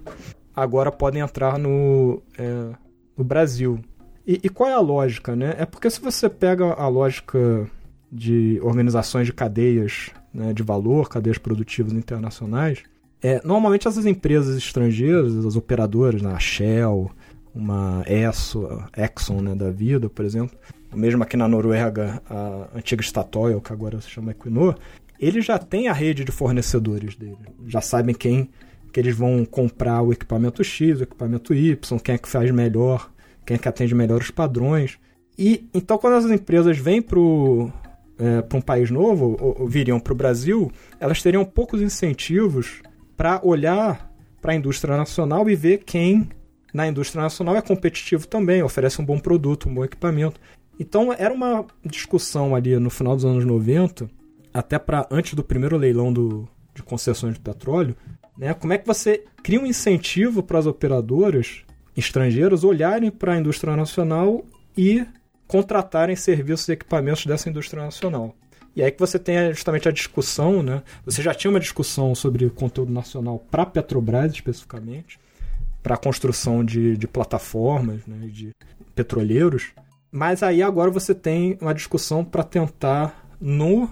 agora 0.56 0.92
podem 0.92 1.22
entrar 1.22 1.58
no, 1.58 2.22
é, 2.38 2.76
no 3.16 3.24
Brasil. 3.24 3.80
E, 4.26 4.40
e, 4.44 4.50
qual 4.50 4.70
é 4.70 4.74
a 4.74 4.80
lógica, 4.80 5.36
né? 5.36 5.56
É 5.58 5.66
porque 5.66 5.90
se 5.90 6.00
você 6.00 6.30
pega 6.30 6.74
a 6.74 6.88
lógica 6.88 7.70
de 8.12 8.60
organizações 8.62 9.26
de 9.26 9.34
cadeias 9.34 10.12
né, 10.34 10.54
de 10.54 10.64
valor, 10.64 11.10
cadeias 11.10 11.38
produtivas 11.38 11.94
internacionais, 11.94 12.84
é, 13.22 13.42
normalmente 13.44 13.88
essas 13.88 14.06
empresas 14.06 14.58
estrangeiras, 14.58 15.46
as 15.46 15.56
operadoras, 15.56 16.22
né, 16.22 16.32
a 16.34 16.40
Shell, 16.40 17.12
uma 17.54 18.04
ESSO, 18.08 18.68
Exxon 18.98 19.42
né, 19.42 19.56
da 19.56 19.70
vida, 19.70 20.10
por 20.10 20.26
exemplo, 20.26 20.58
mesmo 20.94 21.24
aqui 21.24 21.38
na 21.38 21.48
Noruega, 21.48 22.22
a 22.30 22.70
antiga 22.76 23.02
Statoil, 23.02 23.62
que 23.62 23.74
agora 23.74 24.00
se 24.02 24.10
chama 24.10 24.32
Equinor, 24.32 24.76
eles 25.20 25.46
já 25.46 25.58
têm 25.58 25.88
a 25.88 25.94
rede 25.94 26.24
de 26.24 26.32
fornecedores 26.32 27.16
dele. 27.16 27.38
Já 27.68 27.82
sabem 27.82 28.14
quem 28.14 28.50
que 28.92 29.00
eles 29.00 29.16
vão 29.16 29.44
comprar 29.44 30.02
o 30.02 30.14
equipamento 30.14 30.64
X, 30.64 31.00
o 31.00 31.04
equipamento 31.04 31.54
Y, 31.54 32.00
quem 32.00 32.16
é 32.16 32.18
que 32.18 32.28
faz 32.28 32.52
melhor, 32.52 33.10
quem 33.46 33.56
é 33.56 33.58
que 33.58 33.68
atende 33.68 33.96
melhor 33.96 34.22
os 34.22 34.32
padrões. 34.32 34.98
E 35.38 35.68
então 35.74 35.98
quando 35.98 36.16
as 36.16 36.26
empresas 36.26 36.78
vêm 36.78 37.02
para 37.02 37.20
é, 37.20 38.56
um 38.56 38.62
país 38.62 38.90
novo, 38.90 39.38
ou, 39.40 39.62
ou 39.62 39.68
viriam 39.68 40.00
para 40.00 40.14
o 40.14 40.16
Brasil, 40.16 40.72
elas 41.00 41.22
teriam 41.22 41.44
poucos 41.44 41.82
incentivos 41.82 42.82
para 43.18 43.42
olhar 43.44 44.12
para 44.42 44.54
a 44.54 44.56
indústria 44.56 44.98
nacional 44.98 45.50
e 45.50 45.56
ver 45.56 45.80
quem 45.86 46.30
na 46.74 46.88
indústria 46.88 47.22
nacional 47.22 47.56
é 47.56 47.62
competitivo 47.62 48.28
também, 48.28 48.64
oferece 48.64 49.00
um 49.02 49.06
bom 49.06 49.20
produto, 49.20 49.70
um 49.70 49.74
bom 49.74 49.86
equipamento. 49.86 50.40
Então 50.80 51.14
era 51.14 51.34
uma 51.34 51.66
discussão 51.86 52.56
ali 52.56 52.78
no 52.80 52.90
final 52.90 53.16
dos 53.16 53.26
anos 53.26 53.46
90, 53.46 54.10
até 54.54 54.80
para 54.80 55.08
antes 55.12 55.36
do 55.36 55.44
primeiro 55.44 55.78
leilão 55.78 56.12
do, 56.12 56.48
de 56.74 56.82
concessões 56.82 57.36
de 57.36 57.40
petróleo, 57.40 57.96
né? 58.38 58.54
Como 58.54 58.74
é 58.74 58.78
que 58.78 58.88
você 58.88 59.24
cria 59.44 59.60
um 59.60 59.66
incentivo 59.66 60.42
para 60.42 60.58
as 60.58 60.66
operadoras 60.66 61.64
estrangeiras 61.96 62.64
olharem 62.64 63.12
para 63.12 63.34
a 63.34 63.38
indústria 63.38 63.76
nacional 63.76 64.46
e 64.78 65.06
contratarem 65.48 66.16
serviços 66.16 66.68
e 66.68 66.74
equipamentos 66.74 67.26
dessa 67.26 67.50
indústria 67.50 67.84
nacional? 67.84 68.36
E 68.76 68.82
aí 68.82 68.92
que 68.92 69.00
você 69.00 69.20
tem 69.20 69.54
justamente 69.54 69.88
a 69.88 69.92
discussão, 69.92 70.64
né? 70.64 70.82
Você 71.06 71.22
já 71.22 71.34
tinha 71.34 71.52
uma 71.52 71.60
discussão 71.60 72.16
sobre 72.16 72.50
conteúdo 72.50 72.92
nacional 72.92 73.40
para 73.52 73.66
Petrobras 73.66 74.32
especificamente, 74.32 75.20
para 75.82 75.96
a 75.96 75.98
construção 75.98 76.64
de, 76.64 76.98
de 76.98 77.08
plataformas, 77.08 78.06
né, 78.08 78.28
de 78.28 78.52
petroleiros. 78.96 79.72
Mas 80.12 80.42
aí 80.42 80.64
agora 80.64 80.90
você 80.90 81.14
tem 81.14 81.58
uma 81.62 81.74
discussão 81.74 82.24
para 82.24 82.44
tentar 82.44 83.28
no 83.40 83.90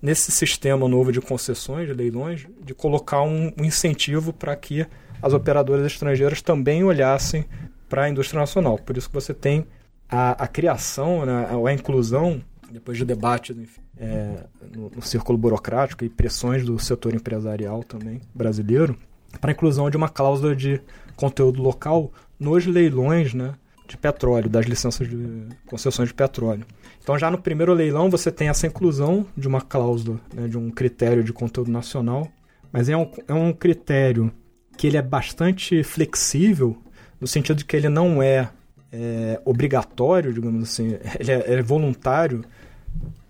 nesse 0.00 0.30
sistema 0.30 0.86
novo 0.88 1.10
de 1.10 1.20
concessões, 1.20 1.88
de 1.88 1.92
leilões, 1.92 2.46
de 2.64 2.72
colocar 2.72 3.22
um, 3.22 3.52
um 3.58 3.64
incentivo 3.64 4.32
para 4.32 4.54
que 4.54 4.86
as 5.22 5.32
operadoras 5.32 5.86
estrangeiras 5.86 6.42
também 6.42 6.84
olhassem 6.84 7.44
para 7.88 8.04
a 8.04 8.08
indústria 8.08 8.40
nacional. 8.40 8.78
Por 8.78 8.96
isso 8.96 9.08
que 9.08 9.14
você 9.14 9.32
tem 9.32 9.66
a, 10.08 10.44
a 10.44 10.46
criação, 10.46 11.24
né, 11.24 11.48
a, 11.50 11.68
a 11.68 11.72
inclusão, 11.72 12.42
depois 12.70 12.98
de 12.98 13.04
debate 13.04 13.52
enfim, 13.52 13.80
é, 13.96 14.44
no, 14.74 14.90
no, 14.90 15.02
círculo 15.02 15.36
burocrático 15.38 16.04
e 16.04 16.08
pressões 16.08 16.64
do 16.64 16.78
setor 16.78 17.14
empresarial 17.14 17.82
também 17.82 18.20
brasileiro, 18.34 18.96
para 19.40 19.50
a 19.50 19.52
inclusão 19.52 19.90
de 19.90 19.96
uma 19.96 20.08
cláusula 20.08 20.54
de 20.54 20.80
conteúdo 21.16 21.62
local 21.62 22.12
nos 22.38 22.66
leilões 22.66 23.34
né, 23.34 23.54
de 23.86 23.96
petróleo, 23.96 24.48
das 24.48 24.66
licenças 24.66 25.08
de 25.08 25.48
concessões 25.66 26.08
de 26.08 26.14
petróleo. 26.14 26.64
Então, 27.02 27.18
já 27.18 27.30
no 27.30 27.38
primeiro 27.38 27.72
leilão, 27.72 28.10
você 28.10 28.30
tem 28.30 28.48
essa 28.48 28.66
inclusão 28.66 29.26
de 29.36 29.48
uma 29.48 29.60
cláusula, 29.60 30.20
né, 30.32 30.46
de 30.46 30.58
um 30.58 30.70
critério 30.70 31.24
de 31.24 31.32
conteúdo 31.32 31.70
nacional, 31.70 32.28
mas 32.70 32.88
é 32.88 32.96
um, 32.96 33.10
é 33.26 33.34
um 33.34 33.52
critério 33.52 34.30
que 34.78 34.86
ele 34.86 34.96
é 34.96 35.02
bastante 35.02 35.82
flexível, 35.82 36.80
no 37.20 37.26
sentido 37.26 37.58
de 37.58 37.64
que 37.64 37.76
ele 37.76 37.88
não 37.88 38.22
é, 38.22 38.48
é 38.92 39.40
obrigatório, 39.44 40.32
digamos 40.32 40.62
assim, 40.62 40.96
ele 41.18 41.32
é, 41.32 41.54
é 41.54 41.62
voluntário, 41.62 42.44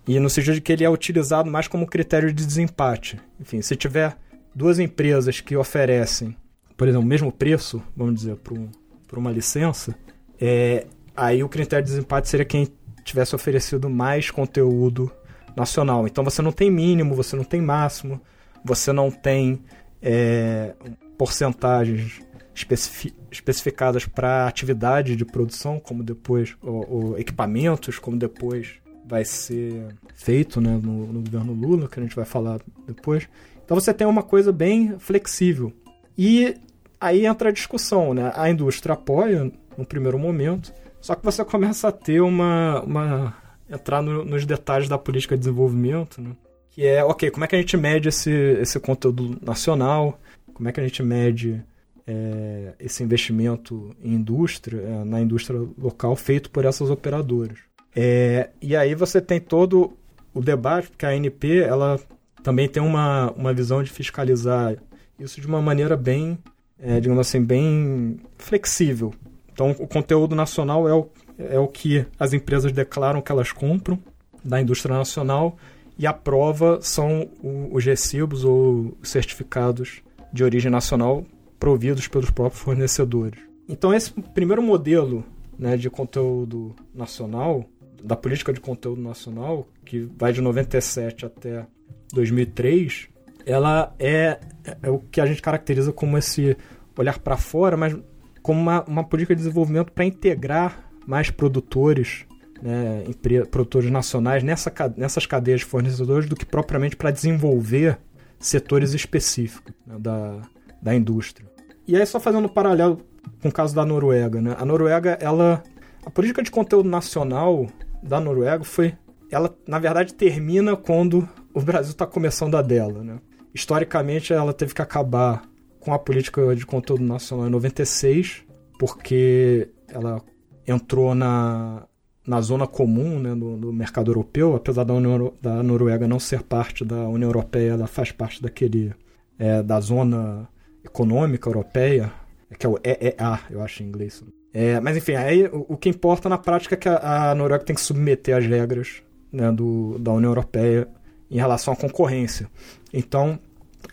e 0.07 0.21
no 0.21 0.29
sentido 0.29 0.55
de 0.55 0.61
que 0.61 0.73
ele 0.73 0.85
é 0.85 0.91
utilizado 0.91 1.51
mais 1.51 1.67
como 1.67 1.87
critério 1.87 2.33
de 2.33 2.47
desempate. 2.47 3.19
Enfim, 3.41 3.63
se 3.63 3.75
tiver 3.75 4.17
duas 4.55 4.79
empresas 4.79 5.41
que 5.41 5.57
oferecem, 5.57 6.37
por 6.77 6.87
exemplo, 6.87 7.05
o 7.05 7.09
mesmo 7.09 7.33
preço, 7.33 7.83
vamos 7.97 8.15
dizer, 8.15 8.37
para 8.37 9.19
uma 9.19 9.33
licença, 9.33 9.95
é, 10.41 10.87
aí 11.17 11.43
o 11.43 11.49
critério 11.49 11.85
de 11.85 11.91
desempate 11.91 12.29
seria 12.29 12.45
quem 12.45 12.69
tivesse 13.03 13.35
oferecido 13.35 13.89
mais 13.89 14.31
conteúdo 14.31 15.11
nacional. 15.57 16.07
Então 16.07 16.23
você 16.23 16.43
não 16.43 16.53
tem 16.53 16.71
mínimo, 16.71 17.15
você 17.15 17.35
não 17.35 17.45
tem 17.45 17.61
máximo, 17.61 18.21
você 18.65 18.93
não 18.93 19.11
tem 19.11 19.63
é, 20.03 20.75
porcentagens 21.19 22.23
especifi 22.55 23.15
especificadas 23.31 24.07
para 24.07 24.47
atividade 24.47 25.15
de 25.15 25.25
produção, 25.25 25.79
como 25.79 26.03
depois, 26.03 26.57
ou 26.63 27.19
equipamentos, 27.19 27.99
como 27.99 28.17
depois 28.17 28.77
vai 29.05 29.25
ser 29.25 29.95
feito 30.15 30.61
né, 30.61 30.81
no, 30.83 31.07
no, 31.13 31.21
governo 31.21 31.53
Lula, 31.53 31.89
que 31.89 32.01
a 32.01 32.03
gente 32.03 32.17
vai 32.17 32.25
falar 32.25 32.61
depois. 32.87 33.29
Então 33.65 33.79
você 33.79 33.93
tem 33.93 34.07
uma 34.07 34.23
coisa 34.23 34.51
bem 34.51 34.99
flexível. 34.99 35.73
E 36.17 36.57
aí 36.99 37.27
entra 37.27 37.51
a 37.51 37.53
discussão, 37.53 38.15
né? 38.15 38.33
A 38.35 38.49
indústria 38.49 38.95
apoia 38.95 39.53
no 39.77 39.85
primeiro 39.85 40.19
momento, 40.19 40.73
só 41.01 41.15
que 41.15 41.25
você 41.25 41.45
começa 41.45 41.89
a 41.89 41.93
ter 41.93 42.21
uma. 42.21 42.83
uma 42.83 43.37
entrar 43.71 44.03
no, 44.03 44.25
nos 44.25 44.47
detalhes 44.47 44.89
da 44.89 44.97
política 44.97 45.37
de 45.37 45.41
desenvolvimento, 45.41 46.21
né? 46.21 46.31
Que 46.71 46.87
é, 46.87 47.05
ok, 47.05 47.31
como 47.31 47.45
é 47.45 47.49
que 47.49 47.57
a 47.57 47.59
gente 47.59 47.77
mede 47.77 48.09
esse, 48.09 48.31
esse 48.31 48.81
conteúdo 48.81 49.39
nacional? 49.43 50.19
Como 50.59 50.69
é 50.69 50.73
que 50.73 50.81
a 50.81 50.83
gente 50.83 51.05
mede 51.05 51.63
é, 52.05 52.73
esse 52.81 53.01
investimento 53.05 53.95
em 54.03 54.15
indústria, 54.15 54.81
é, 54.81 55.05
na 55.05 55.21
indústria 55.21 55.61
local, 55.79 56.17
feito 56.17 56.51
por 56.51 56.65
essas 56.65 56.91
operadoras? 56.91 57.59
É, 57.95 58.51
e 58.61 58.75
aí 58.75 58.93
você 58.93 59.21
tem 59.21 59.41
todo 59.41 59.93
o 60.35 60.41
debate, 60.41 60.89
porque 60.89 61.07
a 61.07 61.11
ANP 61.11 61.61
ela 61.63 61.97
também 62.43 62.69
tem 62.69 62.83
uma, 62.83 63.31
uma 63.37 63.55
visão 63.55 63.85
de 63.85 63.91
fiscalizar 63.91 64.75
isso 65.17 65.41
de 65.41 65.47
uma 65.47 65.63
maneira 65.63 65.97
bem, 65.97 66.37
é, 66.77 66.99
digamos 66.99 67.21
assim, 67.21 67.41
bem 67.41 68.19
flexível. 68.37 69.15
Então, 69.53 69.71
o 69.79 69.87
conteúdo 69.87 70.35
nacional 70.35 70.89
é 70.89 70.95
o, 70.95 71.09
é 71.39 71.59
o 71.61 71.69
que 71.69 72.05
as 72.19 72.33
empresas 72.33 72.73
declaram 72.73 73.23
que 73.23 73.31
elas 73.31 73.53
compram 73.53 73.97
da 74.45 74.61
indústria 74.61 74.97
nacional 74.97 75.57
e 75.97 76.05
a 76.05 76.13
prova 76.13 76.81
são 76.83 77.29
os 77.71 77.85
recibos 77.85 78.45
ou 78.45 78.99
certificados 79.05 80.03
de 80.33 80.45
origem 80.45 80.71
nacional 80.71 81.25
providos 81.59 82.07
pelos 82.09 82.31
próprios 82.31 82.63
fornecedores. 82.63 83.41
Então, 83.69 83.93
esse 83.93 84.13
primeiro 84.13 84.63
modelo 84.63 85.25
né, 85.59 85.77
de 85.77 85.91
conteúdo 85.91 86.75
nacional 86.95 87.69
da 88.03 88.17
política 88.17 88.53
de 88.53 88.61
conteúdo 88.61 89.01
nacional, 89.01 89.67
que 89.85 90.09
vai 90.17 90.33
de 90.33 90.41
97 90.41 91.27
até 91.27 91.67
2003, 92.13 93.09
ela 93.45 93.95
é, 93.99 94.39
é 94.83 94.91
o 94.91 94.99
que 94.99 95.21
a 95.21 95.27
gente 95.27 95.43
caracteriza 95.43 95.93
como 95.93 96.17
esse 96.17 96.57
olhar 96.97 97.19
para 97.19 97.37
fora, 97.37 97.77
mas 97.77 97.97
como 98.43 98.61
uma, 98.61 98.85
uma 98.85 99.05
política 99.05 99.35
de 99.35 99.43
desenvolvimento 99.43 99.93
para 99.93 100.05
integrar 100.05 100.91
mais 101.07 101.31
produtores, 101.31 102.25
né, 102.63 103.05
produtores 103.51 103.91
nacionais 103.91 104.43
nessa, 104.43 104.73
nessas 104.97 105.27
cadeias 105.27 105.61
de 105.61 105.67
fornecedores 105.67 106.29
do 106.29 106.37
que 106.37 106.45
propriamente 106.45 106.97
para 106.97 107.11
desenvolver 107.11 107.99
setores 108.39 108.95
específicos 108.95 109.73
né, 109.87 109.97
da, 109.99 110.43
da 110.81 110.95
indústria. 110.95 111.49
E 111.87 111.97
aí, 111.97 112.05
só 112.07 112.21
fazendo 112.21 112.47
um 112.47 112.49
paralelo 112.49 113.01
com 113.41 113.49
o 113.49 113.53
caso 113.53 113.75
da 113.75 113.85
Noruega, 113.85 114.41
né? 114.41 114.55
A 114.59 114.65
Noruega, 114.65 115.19
ela... 115.21 115.63
A 116.05 116.11
política 116.11 116.43
de 116.43 116.51
conteúdo 116.51 116.89
nacional 116.89 117.67
da 118.03 118.21
Noruega 118.21 118.65
foi. 118.65 118.95
Ela, 119.31 119.55
na 119.67 119.79
verdade, 119.79 120.15
termina 120.15 120.77
quando 120.77 121.29
o 121.53 121.61
Brasil 121.61 121.93
está 121.93 122.07
começando 122.07 122.57
a 122.57 122.63
dela. 122.63 123.03
Né? 123.03 123.19
Historicamente, 123.53 124.33
ela 124.33 124.55
teve 124.55 124.73
que 124.73 124.81
acabar 124.81 125.43
com 125.81 125.93
a 125.93 125.99
política 125.99 126.55
de 126.55 126.65
conteúdo 126.65 127.03
nacional 127.03 127.47
em 127.47 127.51
96, 127.51 128.45
porque 128.79 129.69
ela 129.89 130.23
entrou 130.67 131.15
na, 131.15 131.87
na 132.29 132.43
zona 132.43 132.67
comum 132.67 133.19
né, 133.19 133.35
do, 133.35 133.57
do 133.57 133.73
mercado 133.73 134.11
europeu, 134.11 134.55
apesar 134.55 134.85
da, 134.85 134.93
União, 134.93 135.33
da 135.41 135.63
Noruega 135.63 136.07
não 136.07 136.21
ser 136.21 136.43
parte 136.43 136.85
da 136.85 137.09
União 137.09 137.31
Europeia, 137.31 137.71
ela 137.71 137.87
faz 137.87 138.13
parte 138.13 138.43
daquele 138.43 138.93
é, 139.39 139.63
da 139.63 139.81
zona 139.81 140.47
econômica 140.85 141.49
europeia, 141.49 142.13
que 142.59 142.67
é 142.67 142.69
o 142.69 142.79
EEA, 142.85 143.41
eu 143.49 143.63
acho 143.63 143.83
em 143.83 143.87
inglês. 143.87 144.23
É, 144.53 144.79
mas 144.79 144.95
enfim, 144.95 145.15
aí 145.15 145.47
o, 145.47 145.65
o, 145.71 145.77
que 145.79 145.89
importa 145.89 146.29
na 146.29 146.37
prática 146.37 146.75
é 146.75 146.79
que 146.79 146.89
a, 146.89 147.31
a 147.31 147.35
Noruega 147.35 147.65
tem 147.65 147.75
que 147.75 147.81
submeter 147.81 148.37
as 148.37 148.45
regras 148.45 149.03
né, 149.33 149.51
do, 149.51 149.99
da 149.99 150.13
União 150.13 150.31
Europeia 150.31 150.87
em 151.31 151.39
relação 151.39 151.73
à 151.73 151.77
concorrência. 151.77 152.47
Então, 152.93 153.39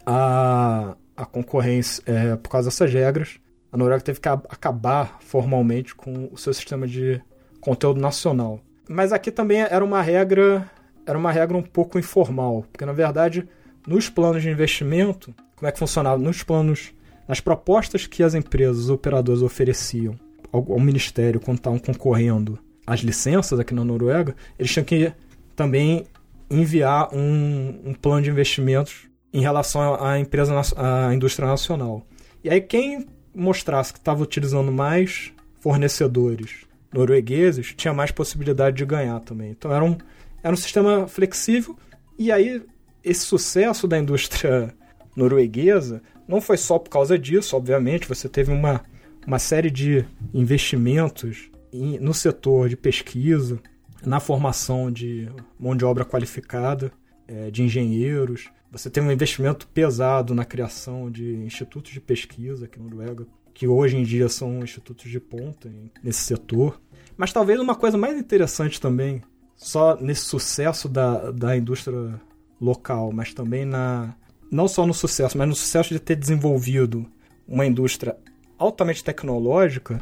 a, 0.05 0.97
a 1.15 1.25
concorrência, 1.25 2.03
é, 2.05 2.36
por 2.36 2.49
causa 2.49 2.67
dessas 2.67 2.91
regras, 2.91 3.39
a 3.71 3.77
Noruega 3.77 4.03
teve 4.03 4.19
que 4.19 4.27
acabar 4.27 5.19
formalmente 5.21 5.95
com 5.95 6.27
o 6.33 6.38
seu 6.38 6.53
sistema 6.53 6.86
de 6.86 7.21
conteúdo 7.66 7.99
nacional. 7.99 8.59
Mas 8.88 9.11
aqui 9.11 9.32
também 9.32 9.61
era 9.61 9.84
uma 9.84 9.99
regra, 9.99 10.70
era 11.03 11.18
uma 11.18 11.32
regra 11.32 11.57
um 11.57 11.63
pouco 11.63 11.97
informal, 11.97 12.63
porque 12.72 12.86
na 12.86 12.93
verdade, 12.93 13.47
nos 13.88 14.07
planos 14.07 14.43
de 14.43 14.49
investimento, 14.51 15.34
como 15.55 15.68
é 15.68 15.72
que 15.72 15.80
funcionava? 15.80 16.22
Nos 16.22 16.43
planos, 16.43 16.93
nas 17.28 17.39
propostas 17.39 18.05
que 18.05 18.22
as 18.22 18.36
empresas, 18.36 18.84
os 18.84 18.89
operadores 18.91 19.41
ofereciam 19.41 20.16
ao, 20.51 20.74
ao 20.74 20.80
ministério 20.80 21.39
quando 21.39 21.57
estavam 21.57 21.80
concorrendo 21.80 22.59
às 22.86 22.99
licenças 22.99 23.59
aqui 23.59 23.74
na 23.74 23.84
Noruega, 23.84 24.36
eles 24.59 24.72
tinham 24.72 24.86
que 24.86 25.11
também 25.55 26.05
enviar 26.51 27.09
um, 27.11 27.82
um 27.84 27.93
plano 27.95 28.22
de 28.22 28.30
investimentos 28.30 29.07
em 29.34 29.41
relação 29.41 29.95
à 29.99 30.20
empresa, 30.20 30.53
à 30.78 31.11
indústria 31.11 31.47
nacional. 31.47 32.05
E 32.43 32.49
aí 32.49 32.61
quem 32.61 33.07
mostrasse 33.34 33.91
que 33.91 33.97
estava 33.97 34.22
utilizando 34.22 34.72
mais 34.72 35.34
fornecedores 35.59 36.66
noruegueses 36.95 37.73
tinha 37.75 37.93
mais 37.93 38.11
possibilidade 38.11 38.77
de 38.77 38.85
ganhar 38.85 39.19
também. 39.19 39.51
Então 39.51 39.71
era 39.71 39.83
um, 39.83 39.97
era 40.41 40.53
um 40.53 40.57
sistema 40.57 41.07
flexível 41.07 41.77
e 42.17 42.31
aí 42.31 42.63
esse 43.03 43.25
sucesso 43.25 43.87
da 43.87 43.97
indústria 43.97 44.73
norueguesa 45.15 46.01
não 46.27 46.41
foi 46.41 46.57
só 46.57 46.79
por 46.79 46.89
causa 46.89 47.19
disso, 47.19 47.55
obviamente, 47.55 48.07
você 48.07 48.27
teve 48.27 48.51
uma, 48.51 48.83
uma 49.27 49.37
série 49.37 49.69
de 49.69 50.05
investimentos 50.33 51.51
em, 51.71 51.99
no 51.99 52.13
setor 52.13 52.67
de 52.67 52.75
pesquisa, 52.75 53.59
na 54.03 54.19
formação 54.19 54.91
de 54.91 55.29
mão 55.59 55.75
de 55.75 55.85
obra 55.85 56.03
qualificada, 56.03 56.91
é, 57.27 57.51
de 57.51 57.63
engenheiros. 57.63 58.49
Você 58.71 58.89
tem 58.89 59.03
um 59.03 59.11
investimento 59.11 59.67
pesado 59.67 60.33
na 60.33 60.45
criação 60.45 61.11
de 61.11 61.35
institutos 61.35 61.91
de 61.91 62.01
pesquisa 62.01 62.65
aqui 62.65 62.79
na 62.79 62.85
Noruega, 62.85 63.27
que 63.53 63.67
hoje 63.67 63.97
em 63.97 64.03
dia 64.03 64.27
são 64.27 64.59
institutos 64.59 65.09
de 65.09 65.19
ponta 65.19 65.71
nesse 66.03 66.23
setor. 66.23 66.79
Mas 67.18 67.32
talvez 67.32 67.59
uma 67.59 67.76
coisa 67.76 67.97
mais 67.97 68.18
interessante 68.18 68.80
também, 68.80 69.22
só 69.55 69.95
nesse 69.95 70.22
sucesso 70.22 70.89
da, 70.89 71.32
da 71.32 71.55
indústria 71.55 72.20
local, 72.59 73.11
mas 73.11 73.34
também 73.34 73.66
na, 73.66 74.13
não 74.51 74.68
só 74.68 74.86
no 74.86 74.93
sucesso, 74.93 75.38
mas 75.38 75.47
no 75.47 75.55
sucesso 75.55 75.93
de 75.93 75.99
ter 75.99 76.16
desenvolvido 76.16 77.05
uma 77.47 77.66
indústria 77.66 78.18
altamente 78.57 79.03
tecnológica, 79.03 80.01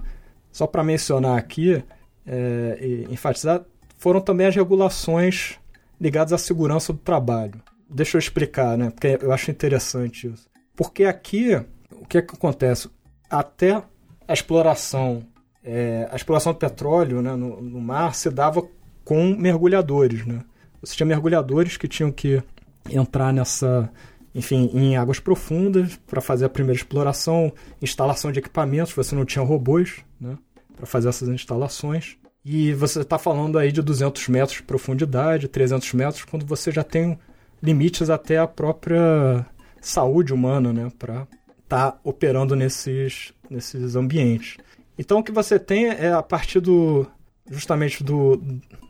só 0.52 0.68
para 0.68 0.84
mencionar 0.84 1.38
aqui 1.38 1.84
é, 2.26 2.78
e 2.82 3.14
enfatizar, 3.14 3.64
foram 3.98 4.22
também 4.22 4.48
as 4.48 4.56
regulações 4.56 5.58
ligadas 6.00 6.34
à 6.34 6.38
segurança 6.38 6.94
do 6.94 7.00
trabalho. 7.00 7.62
Deixa 7.90 8.18
eu 8.18 8.20
explicar, 8.20 8.78
né? 8.78 8.90
Porque 8.90 9.20
eu 9.22 9.32
acho 9.32 9.52
interessante 9.52 10.28
isso. 10.28 10.48
Porque 10.76 11.04
aqui, 11.06 11.56
o 11.92 12.06
que, 12.06 12.18
é 12.18 12.22
que 12.22 12.36
acontece? 12.36 12.90
Até 13.30 13.84
a 14.28 14.34
exploração, 14.34 15.24
é, 15.64 16.08
a 16.12 16.16
exploração 16.16 16.54
do 16.54 16.60
petróleo 16.60 17.22
né, 17.22 17.36
no, 17.36 17.62
no 17.62 17.82
mar 17.82 18.14
se 18.16 18.30
dava 18.30 18.64
com 19.04 19.36
mergulhadores, 19.36 20.26
né? 20.26 20.44
Você 20.82 20.96
tinha 20.96 21.08
mergulhadores 21.08 21.78
que 21.78 21.88
tinham 21.88 22.12
que 22.12 22.44
entrar 22.90 23.32
nessa 23.32 23.90
enfim, 24.36 24.70
em 24.74 24.98
águas 24.98 25.20
profundas 25.20 25.96
para 26.08 26.20
fazer 26.20 26.46
a 26.46 26.50
primeira 26.50 26.78
exploração, 26.78 27.54
instalação 27.82 28.32
de 28.32 28.40
equipamentos, 28.40 28.94
você 28.94 29.14
não 29.16 29.26
tinha 29.26 29.46
robôs 29.46 29.98
né, 30.20 30.38
para 30.76 30.86
fazer 30.86 31.10
essas 31.10 31.30
instalações. 31.30 32.18
E 32.44 32.74
você 32.74 33.02
está 33.02 33.18
falando 33.18 33.58
aí 33.58 33.72
de 33.72 33.82
200 33.82 34.28
metros 34.30 34.58
de 34.58 34.64
profundidade, 34.64 35.48
300 35.48 35.94
metros, 35.94 36.26
quando 36.26 36.46
você 36.46 36.72
já 36.72 36.84
tem 36.84 37.18
limites 37.62 38.10
até 38.10 38.38
a 38.38 38.48
própria 38.48 39.46
saúde 39.80 40.34
humana 40.34 40.74
né, 40.74 40.92
para 40.98 41.28
estar 41.64 41.92
tá 41.92 42.00
operando 42.04 42.56
nesses, 42.56 43.34
nesses 43.50 43.96
ambientes. 43.96 44.58
Então 44.98 45.20
o 45.20 45.24
que 45.24 45.32
você 45.32 45.58
tem 45.60 45.88
é 45.88 46.12
a 46.12 46.24
partir 46.24 46.60
do 46.60 47.08
justamente 47.50 48.04
do, 48.04 48.42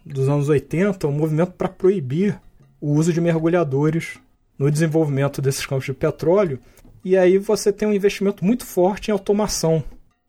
dos 0.06 0.30
anos 0.30 0.50
80 0.50 1.08
um 1.08 1.12
movimento 1.12 1.54
para 1.54 1.68
proibir 1.68 2.40
o 2.80 2.92
uso 2.92 3.12
de 3.14 3.22
mergulhadores 3.22 4.20
no 4.58 4.70
desenvolvimento 4.70 5.42
desses 5.42 5.66
campos 5.66 5.86
de 5.86 5.94
petróleo. 5.94 6.60
E 7.04 7.18
aí 7.18 7.38
você 7.38 7.72
tem 7.72 7.88
um 7.88 7.94
investimento 7.94 8.46
muito 8.46 8.66
forte 8.66 9.10
em 9.10 9.12
automação. 9.12 9.84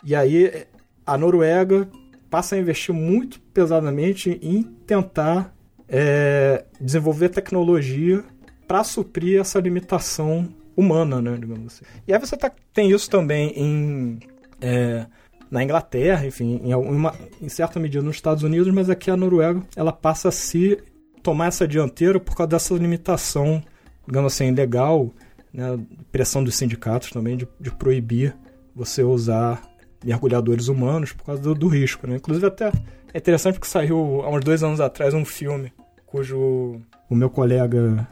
E 0.04 0.14
aí 0.14 0.66
a 1.06 1.16
Noruega 1.16 1.88
passa 2.30 2.56
a 2.56 2.58
investir 2.58 2.94
muito 2.94 3.40
pesadamente 3.40 4.38
em 4.42 4.62
tentar 4.62 5.54
é, 5.88 6.64
desenvolver 6.80 7.28
tecnologia 7.28 8.24
para 8.66 8.82
suprir 8.82 9.40
essa 9.40 9.60
limitação 9.60 10.48
humana, 10.76 11.22
né, 11.22 11.36
digamos 11.38 11.74
assim. 11.74 11.84
E 12.08 12.12
aí 12.12 12.18
você 12.18 12.36
tá, 12.36 12.50
tem 12.72 12.90
isso 12.90 13.08
também 13.08 13.52
em, 13.56 14.18
é, 14.60 15.06
na 15.54 15.62
Inglaterra, 15.62 16.26
enfim, 16.26 16.60
em, 16.64 16.74
uma, 16.74 17.14
em 17.40 17.48
certa 17.48 17.78
medida 17.78 18.02
nos 18.02 18.16
Estados 18.16 18.42
Unidos, 18.42 18.72
mas 18.74 18.90
aqui 18.90 19.10
a 19.10 19.16
Noruega 19.16 19.62
ela 19.76 19.92
passa 19.92 20.28
a 20.28 20.32
se 20.32 20.78
tomar 21.22 21.46
essa 21.46 21.66
dianteira 21.66 22.20
por 22.20 22.34
causa 22.36 22.48
dessa 22.48 22.74
limitação 22.74 23.62
digamos 24.06 24.32
assim, 24.32 24.50
legal, 24.50 25.10
né, 25.52 25.78
pressão 26.12 26.42
dos 26.44 26.54
sindicatos 26.54 27.10
também 27.10 27.36
de, 27.36 27.48
de 27.60 27.70
proibir 27.70 28.36
você 28.74 29.02
usar 29.02 29.62
mergulhadores 30.04 30.68
humanos 30.68 31.12
por 31.12 31.24
causa 31.24 31.40
do, 31.40 31.54
do, 31.54 31.68
risco, 31.68 32.06
né? 32.06 32.16
Inclusive 32.16 32.46
até 32.46 32.70
é 33.12 33.18
interessante 33.18 33.54
porque 33.54 33.68
saiu 33.68 34.22
há 34.22 34.30
uns 34.30 34.44
dois 34.44 34.62
anos 34.62 34.80
atrás 34.80 35.14
um 35.14 35.24
filme 35.24 35.72
cujo 36.04 36.80
o 37.08 37.14
meu 37.14 37.30
colega 37.30 38.06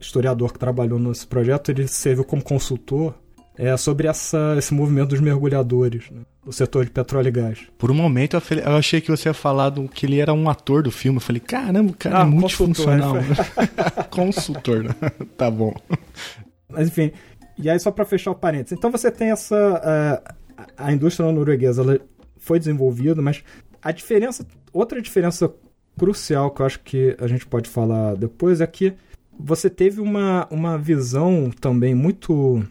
historiador 0.00 0.52
que 0.52 0.58
trabalhou 0.58 0.98
nesse 0.98 1.26
projeto 1.26 1.70
ele 1.70 1.88
serviu 1.88 2.24
como 2.24 2.42
consultor 2.42 3.14
é 3.56 3.76
sobre 3.76 4.06
essa, 4.06 4.54
esse 4.58 4.74
movimento 4.74 5.10
dos 5.10 5.20
mergulhadores 5.20 6.10
né, 6.10 6.22
no 6.48 6.52
setor 6.52 6.86
de 6.86 6.90
petróleo 6.90 7.28
e 7.28 7.30
gás. 7.30 7.58
Por 7.76 7.90
um 7.90 7.94
momento 7.94 8.34
eu, 8.34 8.40
falei, 8.40 8.64
eu, 8.64 8.76
achei 8.76 9.02
que 9.02 9.10
você 9.10 9.28
ia 9.28 9.34
falar 9.34 9.68
do, 9.68 9.86
que 9.86 10.06
ele 10.06 10.18
era 10.18 10.32
um 10.32 10.48
ator 10.48 10.82
do 10.82 10.90
filme. 10.90 11.18
Eu 11.18 11.20
falei, 11.20 11.40
caramba, 11.40 11.90
o 11.90 11.94
cara 11.94 12.20
ah, 12.20 12.22
é 12.22 12.24
multifuncional. 12.24 13.16
Consultor, 13.16 13.44
né? 13.66 14.04
consultor, 14.10 14.84
né? 14.84 14.94
tá 15.36 15.50
bom. 15.50 15.74
Mas 16.66 16.88
enfim, 16.88 17.12
e 17.58 17.68
aí 17.68 17.78
só 17.78 17.90
para 17.90 18.06
fechar 18.06 18.30
o 18.30 18.34
parênteses. 18.34 18.72
Então 18.78 18.90
você 18.90 19.10
tem 19.10 19.30
essa... 19.30 20.24
Uh, 20.26 20.64
a 20.74 20.90
indústria 20.90 21.30
norueguesa 21.30 21.82
ela 21.82 22.00
foi 22.38 22.58
desenvolvida, 22.58 23.20
mas 23.20 23.44
a 23.82 23.92
diferença... 23.92 24.46
Outra 24.72 25.02
diferença 25.02 25.52
crucial 25.98 26.50
que 26.50 26.62
eu 26.62 26.66
acho 26.66 26.80
que 26.80 27.14
a 27.20 27.26
gente 27.26 27.46
pode 27.46 27.68
falar 27.68 28.14
depois 28.14 28.62
é 28.62 28.66
que 28.66 28.94
você 29.38 29.68
teve 29.68 30.00
uma, 30.00 30.48
uma 30.50 30.78
visão 30.78 31.50
também 31.60 31.94
muito 31.94 32.64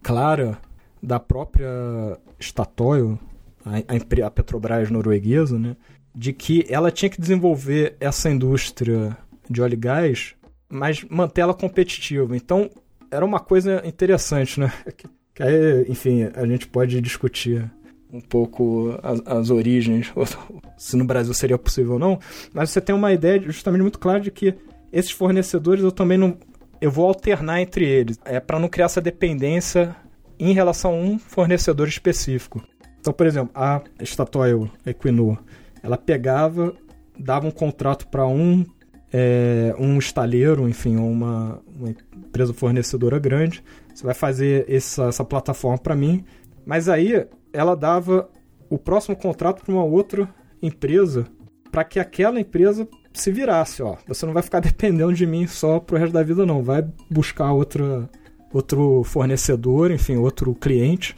clara 0.00 0.58
da 1.02 1.18
própria 1.18 2.18
Statoil, 2.40 3.18
a, 3.64 4.26
a, 4.26 4.30
Petrobras 4.30 4.90
norueguesa, 4.90 5.58
né, 5.58 5.76
de 6.14 6.32
que 6.32 6.64
ela 6.68 6.90
tinha 6.90 7.10
que 7.10 7.20
desenvolver 7.20 7.96
essa 8.00 8.30
indústria 8.30 9.16
de 9.48 9.60
óleo 9.60 9.74
e 9.74 9.76
gás, 9.76 10.34
mas 10.68 11.04
manter 11.04 11.42
ela 11.42 11.54
competitiva. 11.54 12.36
Então, 12.36 12.70
era 13.10 13.24
uma 13.24 13.40
coisa 13.40 13.82
interessante, 13.84 14.60
né? 14.60 14.72
Que 15.34 15.42
aí, 15.42 15.84
enfim, 15.86 16.30
a 16.34 16.46
gente 16.46 16.66
pode 16.66 16.98
discutir 16.98 17.70
um 18.10 18.22
pouco 18.22 18.98
as, 19.02 19.20
as, 19.26 19.50
origens, 19.50 20.10
se 20.78 20.96
no 20.96 21.04
Brasil 21.04 21.34
seria 21.34 21.58
possível 21.58 21.92
ou 21.92 21.98
não, 21.98 22.18
mas 22.54 22.70
você 22.70 22.80
tem 22.80 22.94
uma 22.94 23.12
ideia 23.12 23.38
justamente 23.42 23.82
muito 23.82 23.98
clara 23.98 24.18
de 24.18 24.30
que 24.30 24.54
esses 24.90 25.10
fornecedores 25.10 25.84
eu 25.84 25.92
também 25.92 26.16
não 26.16 26.38
eu 26.80 26.90
vou 26.90 27.06
alternar 27.06 27.60
entre 27.60 27.84
eles. 27.84 28.18
É 28.24 28.40
para 28.40 28.58
não 28.58 28.68
criar 28.68 28.86
essa 28.86 29.00
dependência 29.00 29.94
em 30.38 30.52
relação 30.52 30.92
a 30.92 30.96
um 30.96 31.18
fornecedor 31.18 31.88
específico. 31.88 32.62
Então, 33.00 33.12
por 33.12 33.26
exemplo, 33.26 33.50
a 33.54 33.82
Statoil 34.02 34.70
Equinor, 34.84 35.38
ela 35.82 35.96
pegava, 35.96 36.74
dava 37.18 37.46
um 37.46 37.50
contrato 37.50 38.08
para 38.08 38.26
um 38.26 38.64
é, 39.12 39.74
um 39.78 39.98
estaleiro, 39.98 40.68
enfim, 40.68 40.96
uma, 40.96 41.62
uma, 41.74 41.90
empresa 41.90 42.52
fornecedora 42.52 43.18
grande. 43.18 43.62
Você 43.94 44.04
vai 44.04 44.14
fazer 44.14 44.66
essa, 44.68 45.04
essa 45.04 45.24
plataforma 45.24 45.78
para 45.78 45.94
mim, 45.94 46.24
mas 46.66 46.88
aí 46.88 47.26
ela 47.52 47.74
dava 47.74 48.28
o 48.68 48.76
próximo 48.76 49.16
contrato 49.16 49.64
para 49.64 49.72
uma 49.72 49.84
outra 49.84 50.28
empresa 50.60 51.26
para 51.70 51.84
que 51.84 51.98
aquela 52.00 52.40
empresa 52.40 52.88
se 53.12 53.30
virasse, 53.30 53.82
ó. 53.82 53.96
Você 54.06 54.26
não 54.26 54.32
vai 54.32 54.42
ficar 54.42 54.60
dependendo 54.60 55.12
de 55.12 55.26
mim 55.26 55.46
só 55.46 55.80
pro 55.80 55.96
resto 55.96 56.12
da 56.12 56.22
vida, 56.22 56.44
não. 56.44 56.62
Vai 56.62 56.86
buscar 57.10 57.52
outra, 57.52 58.08
outro 58.52 59.02
fornecedor, 59.04 59.90
enfim, 59.90 60.16
outro 60.16 60.54
cliente, 60.54 61.16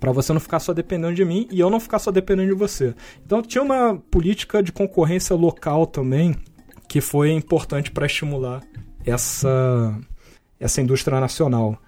para 0.00 0.12
você 0.12 0.32
não 0.32 0.40
ficar 0.40 0.60
só 0.60 0.72
dependendo 0.72 1.14
de 1.14 1.24
mim 1.24 1.46
e 1.50 1.60
eu 1.60 1.70
não 1.70 1.80
ficar 1.80 1.98
só 1.98 2.10
dependendo 2.10 2.48
de 2.48 2.58
você. 2.58 2.94
Então 3.24 3.42
tinha 3.42 3.62
uma 3.62 3.96
política 4.10 4.62
de 4.62 4.72
concorrência 4.72 5.34
local 5.34 5.86
também 5.86 6.34
que 6.88 7.00
foi 7.00 7.32
importante 7.32 7.90
para 7.90 8.06
estimular 8.06 8.62
essa, 9.04 9.98
essa 10.58 10.80
indústria 10.80 11.20
nacional. 11.20 11.78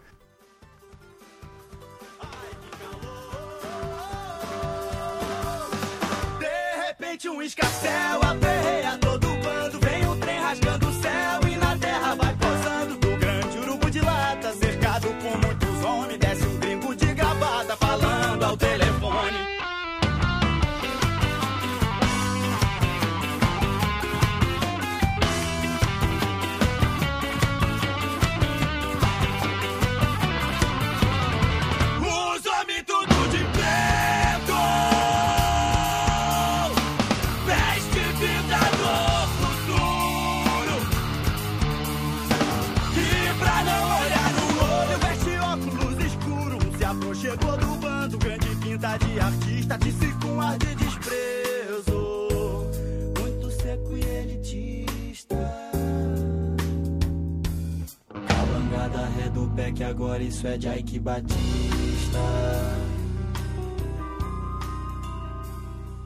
Que 59.76 59.84
agora 59.84 60.22
isso 60.22 60.46
é 60.46 60.56
de 60.56 60.68
Ike 60.68 60.98
Batista. 60.98 61.36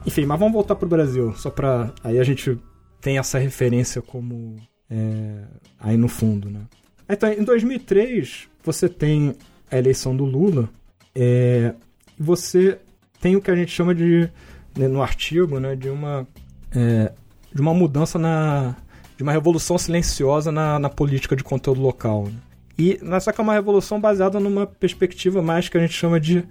Enfim, 0.05 0.25
mas 0.25 0.37
vamos 0.37 0.53
voltar 0.53 0.75
pro 0.75 0.89
Brasil, 0.89 1.33
só 1.35 1.49
pra. 1.49 1.93
Aí 2.03 2.19
a 2.19 2.23
gente 2.23 2.59
tem 2.99 3.17
essa 3.17 3.39
referência 3.39 4.01
como. 4.01 4.57
É, 4.89 5.43
aí 5.79 5.95
no 5.95 6.09
fundo, 6.09 6.49
né? 6.49 6.61
Então, 7.07 7.31
em 7.31 7.43
2003, 7.43 8.49
você 8.61 8.89
tem 8.89 9.35
a 9.69 9.77
eleição 9.77 10.15
do 10.15 10.25
Lula, 10.25 10.69
é, 11.15 11.73
você 12.19 12.77
tem 13.21 13.37
o 13.37 13.41
que 13.41 13.49
a 13.49 13.55
gente 13.55 13.71
chama 13.71 13.95
de, 13.95 14.29
né, 14.77 14.87
no 14.87 15.01
artigo, 15.01 15.59
né, 15.59 15.75
de 15.77 15.89
uma, 15.89 16.27
é, 16.75 17.13
de 17.53 17.61
uma 17.61 17.73
mudança 17.73 18.19
na. 18.19 18.75
de 19.15 19.23
uma 19.23 19.31
revolução 19.31 19.77
silenciosa 19.77 20.51
na, 20.51 20.77
na 20.77 20.89
política 20.89 21.37
de 21.37 21.43
conteúdo 21.43 21.79
local. 21.79 22.25
Né? 22.25 22.50
E 22.77 22.99
nessa 23.01 23.31
que 23.31 23.41
é 23.41 23.43
uma 23.43 23.53
revolução 23.53 23.99
baseada 23.99 24.39
numa 24.39 24.65
perspectiva 24.65 25.41
mais 25.41 25.69
que 25.69 25.77
a 25.77 25.81
gente 25.81 25.93
chama 25.93 26.19
de 26.19 26.45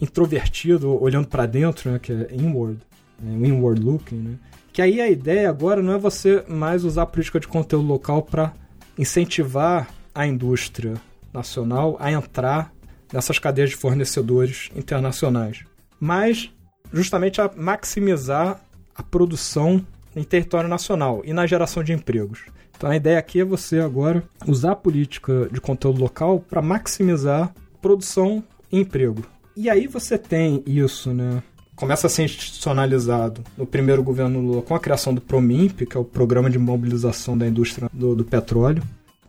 introvertido, 0.00 1.00
olhando 1.02 1.28
para 1.28 1.46
dentro, 1.46 1.90
né, 1.90 1.98
que 1.98 2.12
é 2.12 2.28
inward, 2.32 2.80
né, 3.20 3.48
inward 3.48 3.80
looking, 3.80 4.16
né? 4.16 4.38
Que 4.72 4.82
aí 4.82 5.00
a 5.00 5.08
ideia 5.08 5.48
agora 5.48 5.80
não 5.80 5.92
é 5.92 5.98
você 5.98 6.44
mais 6.48 6.84
usar 6.84 7.02
a 7.02 7.06
política 7.06 7.38
de 7.38 7.46
conteúdo 7.46 7.86
local 7.86 8.22
para 8.22 8.52
incentivar 8.98 9.88
a 10.12 10.26
indústria 10.26 10.94
nacional 11.32 11.96
a 12.00 12.10
entrar 12.10 12.72
nessas 13.12 13.38
cadeias 13.38 13.70
de 13.70 13.76
fornecedores 13.76 14.70
internacionais, 14.74 15.64
mas 16.00 16.50
justamente 16.92 17.40
a 17.40 17.50
maximizar 17.56 18.60
a 18.94 19.02
produção 19.02 19.84
em 20.14 20.24
território 20.24 20.68
nacional 20.68 21.22
e 21.24 21.32
na 21.32 21.46
geração 21.46 21.82
de 21.82 21.92
empregos. 21.92 22.40
Então 22.76 22.90
a 22.90 22.96
ideia 22.96 23.18
aqui 23.18 23.40
é 23.40 23.44
você 23.44 23.78
agora 23.78 24.22
usar 24.46 24.72
a 24.72 24.76
política 24.76 25.48
de 25.50 25.60
conteúdo 25.60 26.00
local 26.00 26.40
para 26.40 26.60
maximizar 26.60 27.54
produção 27.80 28.42
e 28.70 28.80
emprego. 28.80 29.24
E 29.56 29.70
aí 29.70 29.86
você 29.86 30.18
tem 30.18 30.62
isso, 30.66 31.12
né? 31.12 31.42
Começa 31.76 32.06
a 32.06 32.10
ser 32.10 32.24
institucionalizado 32.24 33.42
no 33.56 33.66
primeiro 33.66 34.02
governo 34.02 34.40
Lula 34.40 34.62
com 34.62 34.74
a 34.74 34.80
criação 34.80 35.12
do 35.12 35.20
PROMIMP, 35.20 35.86
que 35.86 35.96
é 35.96 36.00
o 36.00 36.04
Programa 36.04 36.48
de 36.48 36.58
Mobilização 36.58 37.36
da 37.36 37.46
Indústria 37.46 37.90
do, 37.92 38.14
do 38.14 38.24
Petróleo, 38.24 38.82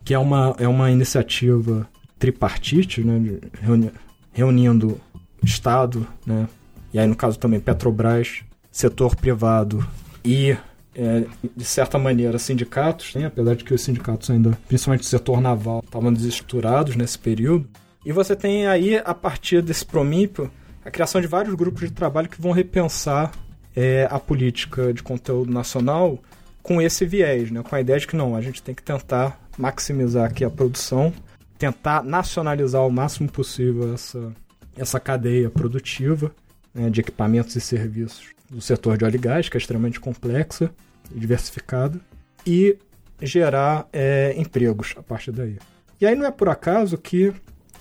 que 0.04 0.14
é 0.14 0.18
uma, 0.18 0.54
é 0.58 0.68
uma 0.68 0.90
iniciativa 0.90 1.88
tripartite, 2.18 3.02
né? 3.02 3.38
Reuni, 3.60 3.90
reunindo 4.32 5.00
Estado, 5.42 6.06
né? 6.24 6.48
E 6.92 6.98
aí, 6.98 7.06
no 7.06 7.16
caso 7.16 7.38
também, 7.38 7.60
Petrobras, 7.60 8.42
setor 8.70 9.16
privado 9.16 9.86
e 10.24 10.56
é, 10.96 11.26
de 11.54 11.64
certa 11.64 11.98
maneira, 11.98 12.38
sindicatos, 12.38 13.14
né? 13.14 13.26
apesar 13.26 13.54
de 13.54 13.64
que 13.64 13.74
os 13.74 13.82
sindicatos 13.82 14.30
ainda, 14.30 14.58
principalmente 14.66 15.02
o 15.02 15.06
setor 15.06 15.42
naval, 15.42 15.82
estavam 15.84 16.10
desestruturados 16.10 16.96
nesse 16.96 17.18
período. 17.18 17.68
E 18.04 18.12
você 18.12 18.34
tem 18.34 18.66
aí, 18.66 18.96
a 19.04 19.12
partir 19.12 19.60
desse 19.60 19.84
promípio, 19.84 20.50
a 20.82 20.90
criação 20.90 21.20
de 21.20 21.26
vários 21.26 21.54
grupos 21.54 21.82
de 21.82 21.90
trabalho 21.90 22.28
que 22.28 22.40
vão 22.40 22.50
repensar 22.50 23.32
é, 23.74 24.08
a 24.10 24.18
política 24.18 24.94
de 24.94 25.02
conteúdo 25.02 25.52
nacional 25.52 26.18
com 26.62 26.80
esse 26.80 27.04
viés, 27.04 27.50
né? 27.50 27.62
com 27.62 27.76
a 27.76 27.80
ideia 27.80 28.00
de 28.00 28.06
que 28.06 28.16
não, 28.16 28.34
a 28.34 28.40
gente 28.40 28.62
tem 28.62 28.74
que 28.74 28.82
tentar 28.82 29.38
maximizar 29.58 30.24
aqui 30.24 30.44
a 30.44 30.50
produção, 30.50 31.12
tentar 31.58 32.02
nacionalizar 32.02 32.86
o 32.86 32.90
máximo 32.90 33.30
possível 33.30 33.92
essa, 33.92 34.32
essa 34.74 34.98
cadeia 34.98 35.50
produtiva 35.50 36.32
né, 36.74 36.88
de 36.88 37.00
equipamentos 37.00 37.54
e 37.54 37.60
serviços 37.60 38.30
do 38.48 38.60
setor 38.60 38.96
de 38.96 39.04
óleo 39.04 39.16
e 39.16 39.18
gás, 39.18 39.48
que 39.48 39.56
é 39.56 39.60
extremamente 39.60 40.00
complexa 40.00 40.70
diversificada, 41.14 42.00
e 42.46 42.78
gerar 43.20 43.88
é, 43.92 44.34
empregos 44.36 44.94
a 44.96 45.02
partir 45.02 45.32
daí. 45.32 45.58
E 46.00 46.06
aí 46.06 46.14
não 46.14 46.26
é 46.26 46.30
por 46.30 46.48
acaso 46.48 46.98
que 46.98 47.32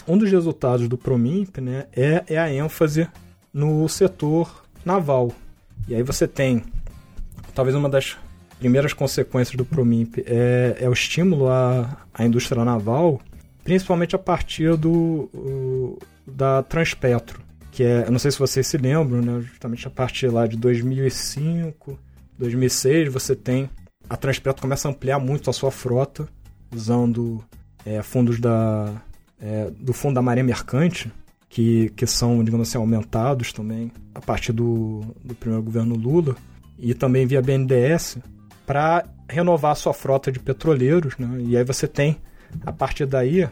um 0.08 0.18
dos 0.18 0.32
resultados 0.32 0.88
do 0.88 0.98
Promimp 0.98 1.58
né, 1.58 1.88
é, 1.96 2.24
é 2.28 2.38
a 2.38 2.52
ênfase 2.52 3.08
no 3.54 3.88
setor 3.90 4.64
naval. 4.84 5.32
E 5.88 5.96
aí 5.96 6.04
você 6.04 6.28
tem, 6.28 6.64
talvez 7.54 7.76
uma 7.76 7.90
das 7.90 8.18
primeiras 8.60 8.94
consequências 8.94 9.56
do 9.56 9.66
Promimp 9.66 10.18
é, 10.26 10.78
é 10.80 10.90
o 10.90 10.94
estímulo 10.94 11.50
à, 11.50 12.06
à 12.14 12.26
indústria 12.26 12.64
naval, 12.64 13.20
principalmente 13.64 14.16
a 14.16 14.20
partir 14.20 14.78
do, 14.78 15.30
o, 15.34 16.00
da 16.26 16.64
Transpetro, 16.64 17.42
que 17.72 17.84
é, 17.84 18.06
eu 18.06 18.12
não 18.12 18.20
sei 18.20 18.32
se 18.32 18.40
vocês 18.40 18.66
se 18.66 18.78
lembram, 18.78 19.22
né, 19.22 19.42
justamente 19.42 19.88
a 19.88 19.90
partir 19.92 20.28
lá 20.28 20.48
de 20.48 20.56
2005, 20.56 22.00
2006, 22.38 23.12
você 23.12 23.36
tem 23.36 23.70
a 24.10 24.16
Transpetro 24.16 24.62
começa 24.62 24.88
a 24.88 24.92
ampliar 24.92 25.20
muito 25.20 25.50
a 25.50 25.54
sua 25.54 25.72
frota, 25.72 26.28
usando 26.74 27.44
é, 27.86 28.02
fundos 28.02 28.40
da 28.40 28.92
é, 29.40 29.70
do 29.72 29.94
Fundo 29.94 30.16
da 30.16 30.22
Maré 30.22 30.44
Mercante, 30.44 31.12
que, 31.50 31.90
que 31.96 32.06
são, 32.06 32.44
digamos 32.44 32.70
assim, 32.70 32.78
aumentados 32.78 33.52
também 33.52 33.92
a 34.14 34.22
partir 34.22 34.52
do, 34.52 35.02
do 35.24 35.36
primeiro 35.36 35.64
governo 35.64 35.96
Lula, 35.96 36.36
e 36.78 36.94
também 36.94 37.26
via 37.26 37.42
BNDES, 37.42 38.18
para 38.66 39.06
renovar 39.30 39.72
a 39.72 39.76
sua 39.76 39.94
frota 39.94 40.32
de 40.32 40.40
petroleiros. 40.40 41.18
Né? 41.18 41.42
E 41.42 41.58
aí 41.58 41.64
você 41.64 41.88
tem, 41.88 42.18
a 42.66 42.72
partir 42.72 43.06
daí, 43.06 43.48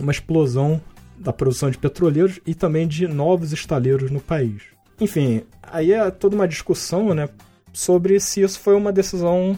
uma 0.00 0.12
explosão 0.12 0.80
da 1.16 1.32
produção 1.32 1.70
de 1.70 1.78
petroleiros 1.78 2.40
e 2.46 2.54
também 2.54 2.86
de 2.86 3.06
novos 3.06 3.52
estaleiros 3.52 4.10
no 4.10 4.20
país. 4.20 4.62
Enfim, 5.00 5.42
aí 5.62 5.92
é 5.92 6.10
toda 6.10 6.34
uma 6.34 6.48
discussão 6.48 7.14
né, 7.14 7.28
sobre 7.78 8.18
se 8.18 8.42
isso 8.42 8.58
foi 8.58 8.74
uma 8.74 8.92
decisão 8.92 9.56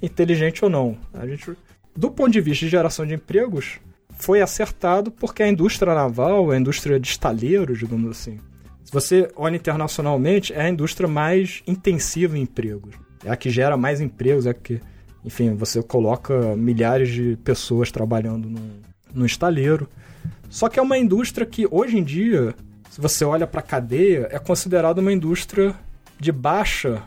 inteligente 0.00 0.64
ou 0.64 0.70
não. 0.70 0.96
A 1.12 1.26
gente, 1.26 1.52
do 1.94 2.10
ponto 2.10 2.30
de 2.30 2.40
vista 2.40 2.64
de 2.64 2.70
geração 2.70 3.06
de 3.06 3.12
empregos, 3.12 3.78
foi 4.08 4.40
acertado 4.40 5.10
porque 5.10 5.42
a 5.42 5.48
indústria 5.48 5.94
naval, 5.94 6.50
a 6.50 6.56
indústria 6.56 6.98
de 6.98 7.08
estaleiros, 7.08 7.78
digamos 7.78 8.10
assim, 8.10 8.38
se 8.82 8.90
você 8.90 9.30
olha 9.36 9.54
internacionalmente, 9.54 10.54
é 10.54 10.62
a 10.62 10.68
indústria 10.70 11.06
mais 11.06 11.62
intensiva 11.66 12.38
em 12.38 12.42
empregos. 12.42 12.94
É 13.22 13.30
a 13.30 13.36
que 13.36 13.50
gera 13.50 13.76
mais 13.76 14.00
empregos, 14.00 14.46
é 14.46 14.50
a 14.50 14.54
que, 14.54 14.80
enfim, 15.22 15.54
você 15.54 15.82
coloca 15.82 16.56
milhares 16.56 17.10
de 17.10 17.36
pessoas 17.44 17.92
trabalhando 17.92 18.48
no, 18.48 18.60
no 19.12 19.26
estaleiro. 19.26 19.86
Só 20.48 20.70
que 20.70 20.78
é 20.78 20.82
uma 20.82 20.96
indústria 20.96 21.44
que, 21.44 21.68
hoje 21.70 21.98
em 21.98 22.02
dia, 22.02 22.54
se 22.88 22.98
você 22.98 23.26
olha 23.26 23.46
para 23.46 23.60
a 23.60 23.62
cadeia, 23.62 24.26
é 24.30 24.38
considerada 24.38 25.02
uma 25.02 25.12
indústria 25.12 25.74
de 26.18 26.32
baixa 26.32 27.02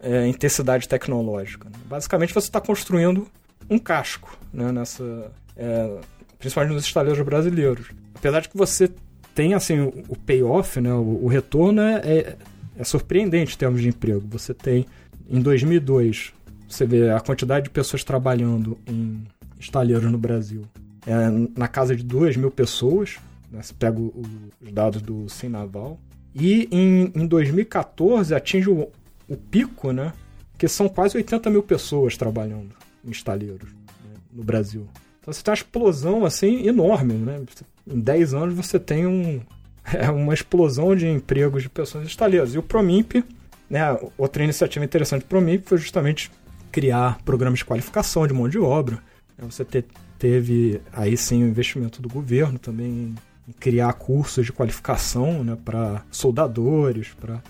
é, 0.00 0.26
intensidade 0.26 0.88
tecnológica. 0.88 1.68
Né? 1.68 1.76
Basicamente, 1.88 2.32
você 2.32 2.48
está 2.48 2.60
construindo 2.60 3.26
um 3.68 3.78
casco 3.78 4.36
né, 4.52 4.72
nessa, 4.72 5.30
é, 5.56 5.98
principalmente 6.38 6.74
nos 6.74 6.84
estaleiros 6.84 7.20
brasileiros. 7.24 7.90
Apesar 8.14 8.40
de 8.40 8.48
que 8.48 8.56
você 8.56 8.90
tem 9.34 9.54
assim 9.54 9.80
o, 10.08 10.16
payoff, 10.16 10.80
né, 10.80 10.92
o, 10.92 11.24
o 11.24 11.28
retorno 11.28 11.80
é, 11.80 11.96
é, 12.04 12.36
é, 12.76 12.84
surpreendente 12.84 13.54
em 13.54 13.58
termos 13.58 13.80
de 13.80 13.88
emprego. 13.88 14.26
Você 14.30 14.52
tem 14.52 14.86
em 15.28 15.40
2002 15.40 16.32
você 16.68 16.84
vê 16.84 17.10
a 17.10 17.20
quantidade 17.20 17.64
de 17.64 17.70
pessoas 17.70 18.04
trabalhando 18.04 18.76
em 18.86 19.26
estaleiros 19.58 20.10
no 20.10 20.18
Brasil 20.18 20.64
é 21.06 21.58
na 21.58 21.66
casa 21.66 21.96
de 21.96 22.04
2 22.04 22.36
mil 22.36 22.50
pessoas. 22.50 23.16
Né, 23.50 23.62
você 23.62 23.72
pega 23.72 23.98
os 23.98 24.72
dados 24.72 25.00
do 25.00 25.28
Sinaval. 25.28 25.98
E 26.34 26.68
em, 26.70 27.10
em 27.14 27.26
2014 27.26 28.34
atinge 28.34 28.68
o, 28.68 28.88
o 29.28 29.36
pico, 29.36 29.92
né? 29.92 30.12
Que 30.56 30.66
são 30.66 30.88
quase 30.88 31.16
80 31.16 31.50
mil 31.50 31.62
pessoas 31.62 32.16
trabalhando 32.16 32.74
em 33.04 33.10
estaleiros 33.10 33.70
né, 33.70 34.14
no 34.32 34.42
Brasil. 34.42 34.88
Então 35.20 35.32
você 35.32 35.42
tem 35.42 35.52
uma 35.52 35.56
explosão 35.56 36.24
assim 36.24 36.66
enorme, 36.66 37.14
né? 37.14 37.40
Em 37.86 38.00
10 38.00 38.34
anos 38.34 38.54
você 38.54 38.78
tem 38.78 39.06
um, 39.06 39.40
é 39.92 40.10
uma 40.10 40.34
explosão 40.34 40.94
de 40.94 41.06
empregos 41.06 41.62
de 41.62 41.68
pessoas 41.68 42.06
estaleiras. 42.06 42.54
E 42.54 42.58
o 42.58 42.62
Promimp, 42.62 43.24
né, 43.68 43.82
outra 44.16 44.42
iniciativa 44.42 44.84
interessante 44.84 45.22
do 45.22 45.28
Promimp 45.28 45.66
foi 45.66 45.78
justamente 45.78 46.30
criar 46.70 47.18
programas 47.24 47.60
de 47.60 47.64
qualificação 47.64 48.26
de 48.26 48.34
mão 48.34 48.48
de 48.48 48.58
obra. 48.58 48.96
Né? 49.36 49.46
Você 49.48 49.64
ter, 49.64 49.84
teve 50.18 50.80
aí 50.92 51.16
sim 51.16 51.42
o 51.42 51.48
investimento 51.48 52.02
do 52.02 52.08
governo 52.08 52.58
também 52.58 53.14
em 53.46 53.52
criar 53.52 53.92
cursos 53.94 54.44
de 54.44 54.52
qualificação 54.52 55.42
né, 55.42 55.56
para 55.64 56.02
soldadores, 56.10 57.08
para 57.18 57.42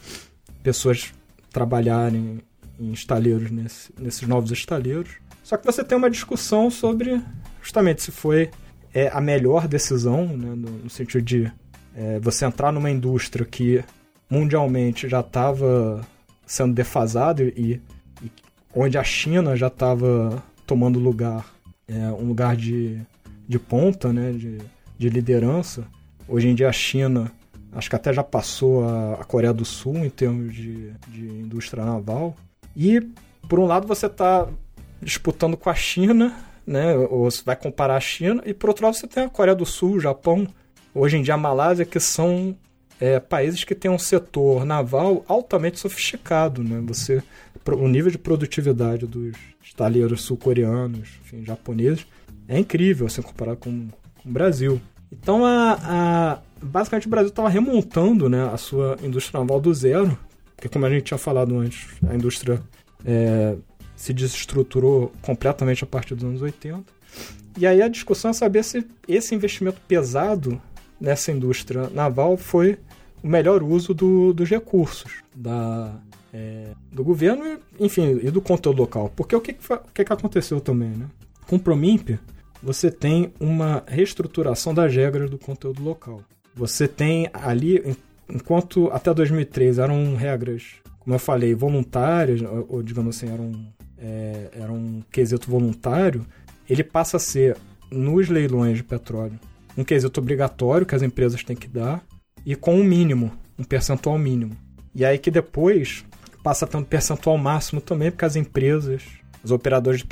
pessoas 0.63 1.13
trabalharem 1.59 2.41
em 2.79 2.93
estaleiros 2.93 3.51
nesse, 3.51 3.93
nesses 3.99 4.29
novos 4.29 4.53
estaleiros. 4.53 5.17
Só 5.43 5.57
que 5.57 5.67
você 5.67 5.83
tem 5.83 5.99
uma 5.99 6.09
discussão 6.09 6.71
sobre 6.71 7.21
justamente 7.61 8.01
se 8.01 8.13
foi 8.13 8.49
é, 8.95 9.09
a 9.09 9.21
melhor 9.21 9.67
decisão, 9.67 10.25
né, 10.25 10.51
no, 10.55 10.71
no, 10.85 10.91
sentido 10.91 11.21
de 11.21 11.53
é, 11.97 12.21
você 12.21 12.45
entrar 12.45 12.73
numa 12.73 12.89
indústria 12.89 13.45
que 13.45 13.83
mundialmente 14.31 15.09
já 15.09 15.19
estava 15.19 16.01
sendo 16.47 16.75
defasada 16.75 17.43
e, 17.43 17.81
e, 18.23 18.31
onde 18.73 18.97
a 18.97 19.03
China 19.03 19.57
já 19.57 19.67
estava 19.67 20.41
tomando 20.65 21.01
lugar, 21.01 21.45
é, 21.89 22.07
um 22.13 22.29
lugar 22.29 22.55
de, 22.55 23.01
de 23.49 23.59
ponta, 23.59 24.13
né, 24.13 24.31
de, 24.31 24.59
de 24.97 25.09
liderança. 25.09 25.85
Hoje 26.29 26.47
em 26.47 26.55
dia 26.55 26.69
a 26.69 26.73
China 26.73 27.33
acho 27.73 27.91
que 27.91 27.97
até 27.97 28.13
já 28.13 28.23
passou 28.23 28.89
a, 28.89 29.25
Coreia 29.25 29.53
do 29.53 29.65
Sul 29.65 29.99
em 29.99 30.11
termos 30.11 30.55
de, 30.55 30.93
de 31.09 31.27
indústria 31.27 31.85
naval. 31.85 32.37
E, 32.77 33.01
por 33.49 33.59
um 33.59 33.67
lado, 33.67 33.87
você 33.87 34.07
está 34.07 34.49
disputando 35.03 35.57
com 35.57 35.71
a 35.71 35.75
China 35.75 36.35
né? 36.69 36.95
Ou 36.95 37.31
você 37.31 37.43
vai 37.43 37.57
comparar 37.57 37.97
a 37.97 38.01
China, 38.01 38.43
e 38.45 38.53
por 38.53 38.69
outro 38.69 38.85
lado 38.85 38.95
você 38.95 39.09
tem 39.09 39.25
a 39.25 39.29
Coreia 39.29 39.57
do 39.57 39.65
Sul, 39.65 39.95
o 39.95 40.01
Japão, 40.01 40.47
hoje 40.95 41.17
em 41.17 41.23
dia 41.23 41.35
a 41.35 41.39
Malásia, 41.39 41.87
que 41.87 41.99
são 41.99 42.55
é, 43.01 43.19
países 43.19 43.65
que 43.65 43.75
têm 43.75 43.91
um 43.91 43.99
setor 43.99 44.67
naval 44.67 45.25
altamente 45.27 45.81
sofisticado, 45.81 46.63
né? 46.63 46.81
Você, 46.87 47.23
o 47.67 47.89
nível 47.89 48.11
de 48.11 48.19
produtividade 48.19 49.07
dos 49.07 49.35
estaleiros 49.63 50.23
sul-coreanos, 50.23 51.09
japoneses, 51.43 52.07
é 52.47 52.59
incrível, 52.59 53.07
assim, 53.07 53.23
comparado 53.23 53.57
com, 53.57 53.89
com 54.23 54.29
o 54.29 54.33
Brasil. 54.33 54.81
Então, 55.11 55.45
a, 55.45 55.79
a 55.83 56.39
basicamente, 56.63 57.07
o 57.07 57.11
Brasil 57.11 57.29
estava 57.29 57.49
remontando 57.49 58.29
né, 58.29 58.49
a 58.53 58.57
sua 58.57 58.97
indústria 59.03 59.41
naval 59.41 59.61
do 59.61 59.73
zero, 59.73 60.19
porque, 60.57 60.69
como 60.69 60.87
a 60.87 60.91
gente 60.91 61.05
tinha 61.05 61.19
falado 61.19 61.57
antes, 61.59 61.89
a 62.09 62.15
indústria 62.15 62.61
é, 63.05 63.57
se 63.97 64.13
desestruturou 64.13 65.13
completamente 65.23 65.85
a 65.85 65.87
partir 65.87 66.15
dos 66.15 66.25
anos 66.25 66.43
80. 66.43 66.85
E 67.57 67.67
aí 67.67 67.83
a 67.83 67.89
discussão 67.89 68.31
é 68.31 68.35
saber 68.35 68.65
se 68.65 68.87
esse 69.07 69.35
investimento 69.35 69.81
pesado 69.87 70.61
nessa 71.01 71.33
indústria 71.33 71.89
naval 71.91 72.37
foi 72.37 72.79
o 73.23 73.29
melhor 73.29 73.63
uso 73.63 73.93
do, 73.95 74.33
dos 74.33 74.49
recursos 74.49 75.23
da, 75.35 75.93
é, 76.33 76.73
do 76.93 77.03
governo, 77.03 77.59
enfim, 77.79 78.21
e 78.23 78.31
do 78.31 78.41
conteúdo 78.41 78.79
local. 78.79 79.13
Porque 79.17 79.35
o 79.35 79.41
que, 79.41 79.53
que, 79.53 79.73
o 79.73 79.79
que, 79.93 80.05
que 80.05 80.13
aconteceu 80.13 80.61
também, 80.61 80.91
né? 80.91 81.07
Com 81.47 81.57
o 81.57 81.61
Promimp, 81.61 82.19
você 82.63 82.91
tem 82.91 83.33
uma 83.41 83.83
reestruturação 83.87 84.75
das 84.75 84.95
regras 84.95 85.31
do 85.31 85.39
conteúdo 85.39 85.83
local. 85.83 86.23
Você 86.59 86.89
tem 86.89 87.31
ali, 87.33 87.81
enquanto 88.29 88.91
até 88.91 89.15
2003 89.15 89.79
eram 89.79 90.17
regras, 90.17 90.65
como 90.99 91.15
eu 91.15 91.19
falei, 91.21 91.55
voluntárias, 91.55 92.43
ou, 92.43 92.67
ou 92.69 92.83
digamos 92.83 93.17
assim, 93.17 93.33
eram, 93.33 93.53
é, 93.97 94.49
era 94.55 94.73
um 94.73 95.01
quesito 95.09 95.49
voluntário, 95.49 96.27
ele 96.69 96.83
passa 96.83 97.17
a 97.17 97.21
ser, 97.21 97.57
nos 97.93 98.29
leilões 98.29 98.79
de 98.79 98.83
petróleo, 98.83 99.39
um 99.77 99.85
quesito 99.85 100.19
obrigatório 100.19 100.85
que 100.85 100.97
as 100.97 101.03
empresas 101.03 101.45
têm 101.45 101.55
que 101.55 101.69
dar, 101.69 102.05
e 102.45 102.57
com 102.57 102.75
um 102.75 102.83
mínimo, 102.83 103.31
um 103.57 103.63
percentual 103.63 104.19
mínimo. 104.19 104.57
E 104.93 105.05
aí 105.05 105.17
que 105.17 105.31
depois 105.31 106.05
passa 106.43 106.65
a 106.65 106.69
ter 106.69 106.77
um 106.77 106.83
percentual 106.83 107.39
máximo 107.39 107.81
também, 107.81 108.11
porque 108.11 108.25
as 108.25 108.35
empresas, 108.35 109.05
os 109.45 109.53
operadores 109.53 110.01
de 110.01 110.09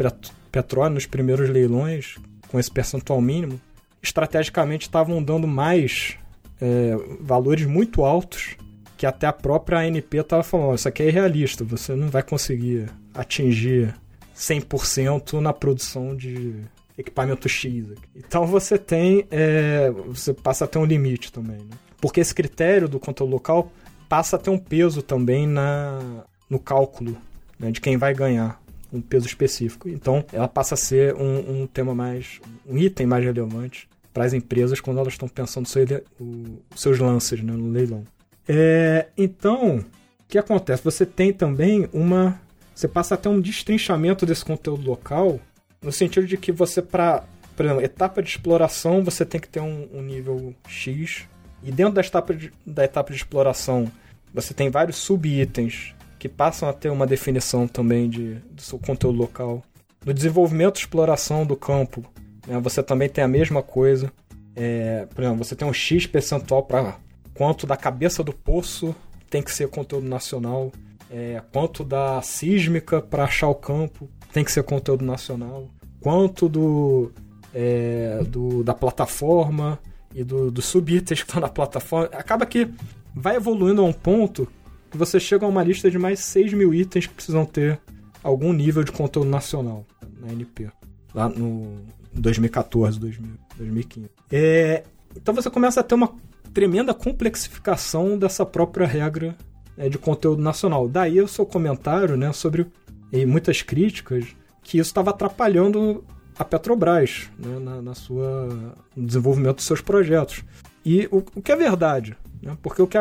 petróleo 0.53 0.95
nos 0.95 1.07
primeiros 1.07 1.51
leilões, 1.51 2.19
com 2.47 2.61
esse 2.61 2.71
percentual 2.71 3.21
mínimo, 3.21 3.61
estrategicamente 4.01 4.87
estavam 4.87 5.21
dando 5.21 5.49
mais 5.49 6.17
é, 6.61 6.97
valores 7.21 7.67
muito 7.67 8.05
altos 8.05 8.57
que 8.97 9.05
até 9.05 9.27
a 9.27 9.33
própria 9.33 9.81
ANP 9.81 10.17
estava 10.17 10.43
falando, 10.43 10.75
isso 10.75 10.89
aqui 10.89 11.03
é 11.03 11.09
irrealista, 11.09 11.63
você 11.63 11.95
não 11.95 12.09
vai 12.09 12.23
conseguir 12.23 12.87
atingir 13.15 13.95
100% 14.35 15.41
na 15.41 15.53
produção 15.53 16.17
de 16.17 16.55
equipamento 16.97 17.49
X. 17.49 17.89
Então 18.15 18.47
você 18.47 18.79
tem, 18.79 19.27
é, 19.31 19.91
você 19.91 20.33
passa 20.33 20.65
a 20.65 20.69
ter 20.69 20.79
um 20.79 20.85
limite 20.85 21.31
também, 21.31 21.59
né? 21.59 21.77
porque 22.01 22.21
esse 22.21 22.35
critério 22.35 22.89
do 22.89 22.99
controle 22.99 23.33
local 23.33 23.71
passa 24.09 24.37
a 24.37 24.39
ter 24.39 24.51
um 24.51 24.59
peso 24.59 25.03
também 25.03 25.47
na, 25.47 26.25
no 26.49 26.59
cálculo 26.59 27.17
né, 27.59 27.71
de 27.71 27.81
quem 27.81 27.97
vai 27.97 28.15
ganhar 28.15 28.61
um 28.93 29.01
peso 29.01 29.27
específico. 29.27 29.89
Então, 29.89 30.25
ela 30.33 30.49
passa 30.49 30.75
a 30.75 30.79
ser 30.79 31.15
um, 31.17 31.63
um 31.63 31.67
tema 31.67 31.95
mais, 31.95 32.41
um 32.67 32.79
item 32.79 33.07
mais 33.07 33.25
relevante 33.25 33.89
para 34.17 34.25
as 34.25 34.33
empresas 34.33 34.81
quando 34.81 34.99
elas 34.99 35.13
estão 35.13 35.29
pensando 35.29 35.69
seu, 35.69 35.85
o, 36.19 36.63
seus 36.75 36.99
lances 36.99 37.43
né, 37.43 37.53
no 37.53 37.69
leilão. 37.69 38.03
É, 38.49 39.09
então, 39.15 39.77
o 39.77 39.85
que 40.27 40.39
acontece? 40.39 40.83
Você 40.83 41.05
tem 41.05 41.35
também 41.35 41.87
uma. 41.93 42.41
Você 42.75 42.89
passa 42.89 43.15
a 43.15 43.19
ter 43.19 43.29
um 43.29 43.39
destrinchamento 43.39 44.25
desse 44.25 44.43
conteúdo 44.43 44.89
local, 44.89 45.39
no 45.83 45.93
sentido 45.93 46.27
de 46.27 46.39
que 46.39 46.51
você, 46.51 46.81
para. 46.81 47.25
Por 47.55 47.67
exemplo, 47.67 47.85
etapa 47.85 48.23
de 48.23 48.31
exploração, 48.31 49.05
você 49.05 49.23
tem 49.23 49.39
que 49.39 49.49
ter 49.49 49.61
um, 49.61 49.87
um 49.93 50.01
nível 50.01 50.55
X. 50.67 51.25
E 51.63 51.71
dentro 51.71 51.93
da 51.93 52.01
etapa 52.01 52.33
de, 52.33 52.51
da 52.65 52.85
etapa 52.85 53.11
de 53.11 53.19
exploração, 53.19 53.93
você 54.33 54.55
tem 54.55 54.71
vários 54.71 54.97
sub-itens 54.97 55.95
que 56.19 56.29
passam 56.29 56.71
a 56.71 56.73
ter 56.73 56.89
uma 56.89 57.07
definição 57.07 57.69
também 57.69 58.09
de, 58.09 58.37
do 58.51 58.63
seu 58.63 58.79
conteúdo 58.79 59.19
local. 59.19 59.63
No 60.07 60.15
desenvolvimento 60.15 60.77
e 60.77 60.81
exploração 60.81 61.45
do 61.45 61.57
campo, 61.57 62.03
né, 62.47 62.59
você 62.61 62.83
também 62.83 63.09
tem 63.09 63.25
a 63.25 63.29
mesma 63.29 63.63
coisa. 63.63 64.13
É, 64.55 65.07
por 65.15 65.23
exemplo, 65.23 65.45
você 65.45 65.55
tem 65.55 65.67
um 65.67 65.73
X 65.73 66.07
percentual 66.07 66.63
para 66.63 66.99
quanto 67.35 67.67
da 67.67 67.77
cabeça 67.77 68.23
do 68.25 68.33
poço 68.33 68.95
tem 69.29 69.43
que 69.43 69.53
ser 69.53 69.69
conteúdo 69.69 70.09
nacional, 70.09 70.73
é, 71.11 71.43
quanto 71.53 71.85
da 71.85 72.23
sísmica 72.23 73.03
para 73.03 73.25
achar 73.25 73.49
o 73.49 73.55
campo 73.55 74.09
tem 74.33 74.45
que 74.45 74.53
ser 74.53 74.63
conteúdo 74.63 75.05
nacional, 75.05 75.69
quanto 76.01 76.49
do, 76.49 77.13
é, 77.55 78.23
do 78.29 78.63
da 78.63 78.75
plataforma 78.75 79.79
e 80.15 80.25
do, 80.25 80.51
do 80.51 80.63
sub-itens 80.63 81.23
que 81.23 81.29
estão 81.29 81.41
na 81.41 81.49
plataforma. 81.49 82.07
Acaba 82.13 82.47
que 82.47 82.69
vai 83.15 83.37
evoluindo 83.37 83.83
a 83.83 83.85
um 83.85 83.93
ponto 83.93 84.49
que 84.91 84.97
você 84.97 85.19
chega 85.19 85.45
a 85.45 85.49
uma 85.49 85.63
lista 85.63 85.91
de 85.91 85.99
mais 85.99 86.21
6 86.21 86.53
mil 86.55 86.73
itens 86.73 87.07
que 87.07 87.15
precisam 87.15 87.45
ter 87.45 87.79
algum 88.23 88.53
nível 88.53 88.83
de 88.83 88.93
conteúdo 88.93 89.29
nacional 89.29 89.85
na 90.21 90.33
NP. 90.33 90.71
Lá 91.15 91.29
no 91.29 91.79
2014, 92.21 92.99
2000, 92.99 93.31
2015. 93.57 94.11
É, 94.31 94.85
então 95.15 95.35
você 95.35 95.51
começa 95.51 95.81
a 95.81 95.83
ter 95.83 95.95
uma 95.95 96.13
tremenda 96.53 96.95
complexificação 96.95 98.19
dessa 98.19 98.45
própria 98.45 98.87
regra 98.87 99.37
né, 99.77 99.89
de 99.89 99.99
conteúdo 99.99 100.43
nacional. 100.43 100.89
Daí 100.89 101.21
o 101.21 101.29
seu 101.29 101.45
comentário 101.45 102.17
né, 102.17 102.33
sobre 102.33 102.67
e 103.13 103.25
muitas 103.25 103.63
críticas 103.63 104.25
que 104.63 104.79
isso 104.79 104.91
estava 104.91 105.11
atrapalhando 105.11 106.05
a 106.39 106.45
Petrobras 106.45 107.31
né, 107.39 107.59
na, 107.59 107.81
na, 107.81 107.95
sua, 107.95 108.75
no 108.95 109.07
desenvolvimento 109.07 109.57
dos 109.57 109.67
seus 109.67 109.81
projetos. 109.81 110.43
E 110.85 111.07
o, 111.11 111.19
o 111.35 111.43
que 111.43 111.53
é 111.53 111.57
verdade, 111.57 112.17
né, 112.43 112.57
porque 112.63 112.83
o 112.83 112.87
que 112.87 112.99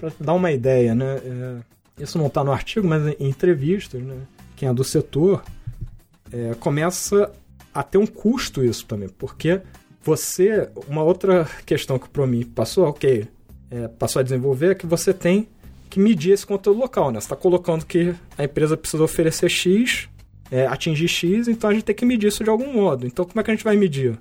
para 0.00 0.12
dar 0.18 0.32
uma 0.32 0.50
ideia, 0.50 0.94
né? 0.94 1.20
É, 1.22 2.02
isso 2.02 2.16
não 2.16 2.28
está 2.28 2.42
no 2.42 2.52
artigo, 2.52 2.88
mas 2.88 3.06
em 3.06 3.28
entrevistas, 3.28 4.02
né? 4.02 4.16
Quem 4.56 4.68
é 4.68 4.72
do 4.72 4.82
setor 4.82 5.42
é, 6.32 6.54
começa 6.54 7.30
a 7.72 7.82
ter 7.82 7.98
um 7.98 8.06
custo 8.06 8.64
isso 8.64 8.86
também, 8.86 9.08
porque 9.08 9.60
você, 10.02 10.68
uma 10.88 11.02
outra 11.02 11.48
questão 11.66 11.98
que 11.98 12.06
o 12.06 12.10
Promi 12.10 12.44
passou, 12.44 12.86
ok, 12.86 13.28
é, 13.70 13.88
passou 13.88 14.20
a 14.20 14.22
desenvolver 14.22 14.72
é 14.72 14.74
que 14.74 14.86
você 14.86 15.12
tem 15.12 15.48
que 15.88 16.00
medir 16.00 16.32
esse 16.32 16.46
conteúdo 16.46 16.80
local, 16.80 17.10
né? 17.10 17.20
Você 17.20 17.26
está 17.26 17.36
colocando 17.36 17.84
que 17.84 18.14
a 18.38 18.44
empresa 18.44 18.76
precisa 18.76 19.02
oferecer 19.02 19.48
X, 19.48 20.08
é, 20.50 20.66
atingir 20.66 21.08
X, 21.08 21.48
então 21.48 21.70
a 21.70 21.74
gente 21.74 21.84
tem 21.84 21.94
que 21.94 22.04
medir 22.04 22.28
isso 22.28 22.42
de 22.42 22.50
algum 22.50 22.72
modo. 22.72 23.06
Então 23.06 23.24
como 23.24 23.40
é 23.40 23.44
que 23.44 23.50
a 23.50 23.54
gente 23.54 23.64
vai 23.64 23.76
medir? 23.76 24.18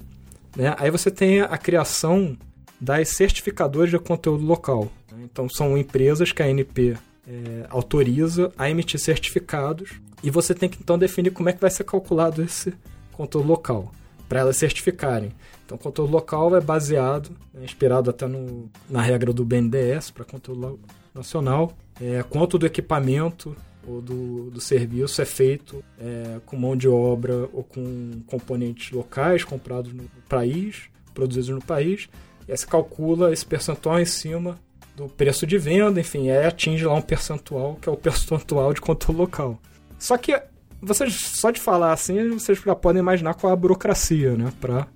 Né? 0.55 0.75
Aí 0.77 0.91
você 0.91 1.09
tem 1.11 1.41
a 1.41 1.57
criação 1.57 2.37
das 2.79 3.09
certificadoras 3.09 3.89
de 3.89 3.99
conteúdo 3.99 4.45
local. 4.45 4.91
Então, 5.23 5.49
são 5.49 5.77
empresas 5.77 6.31
que 6.31 6.41
a 6.41 6.45
ANP 6.45 6.97
é, 7.27 7.65
autoriza 7.69 8.51
a 8.57 8.69
emitir 8.69 8.99
certificados 8.99 9.91
e 10.23 10.29
você 10.29 10.53
tem 10.53 10.69
que 10.69 10.77
então 10.81 10.97
definir 10.97 11.31
como 11.31 11.49
é 11.49 11.53
que 11.53 11.61
vai 11.61 11.69
ser 11.69 11.83
calculado 11.83 12.41
esse 12.41 12.73
conteúdo 13.19 13.47
local 13.47 13.91
para 14.29 14.39
elas 14.39 14.55
certificarem. 14.55 15.33
Então, 15.65 15.75
o 15.75 15.79
conteúdo 15.79 16.11
local 16.11 16.55
é 16.55 16.61
baseado, 16.61 17.31
é 17.59 17.63
inspirado 17.63 18.09
até 18.09 18.27
no, 18.27 18.69
na 18.89 19.01
regra 19.01 19.33
do 19.33 19.43
BNDES 19.43 20.11
para 20.11 20.23
conteúdo 20.23 20.79
nacional, 21.13 21.73
é, 21.99 22.23
quanto 22.23 22.57
do 22.57 22.65
equipamento 22.65 23.55
ou 23.85 24.01
do, 24.01 24.51
do 24.51 24.61
serviço 24.61 25.21
é 25.21 25.25
feito 25.25 25.83
é, 25.99 26.39
com 26.45 26.55
mão 26.55 26.77
de 26.77 26.87
obra 26.87 27.49
ou 27.51 27.63
com 27.63 28.21
componentes 28.27 28.91
locais 28.91 29.43
comprados 29.43 29.91
no 29.91 30.03
país, 30.29 30.83
produzidos 31.13 31.49
no 31.49 31.61
país, 31.61 32.07
e 32.47 32.51
aí 32.51 32.57
se 32.57 32.67
calcula 32.67 33.33
esse 33.33 33.45
percentual 33.45 33.99
em 33.99 34.05
cima 34.05 34.57
do 34.95 35.07
preço 35.07 35.45
de 35.45 35.57
venda, 35.57 35.99
enfim, 35.99 36.29
aí 36.29 36.45
atinge 36.45 36.85
lá 36.85 36.93
um 36.93 37.01
percentual, 37.01 37.77
que 37.81 37.89
é 37.89 37.91
o 37.91 37.97
percentual 37.97 38.73
de 38.73 38.81
controle 38.81 39.19
local. 39.19 39.59
Só 39.97 40.17
que 40.17 40.39
vocês, 40.81 41.13
só 41.15 41.51
de 41.51 41.59
falar 41.59 41.93
assim, 41.93 42.29
vocês 42.31 42.59
já 42.59 42.75
podem 42.75 42.99
imaginar 42.99 43.33
qual 43.33 43.51
é 43.51 43.53
a 43.53 43.57
burocracia, 43.57 44.35
né? 44.35 44.51
Para 44.59 44.87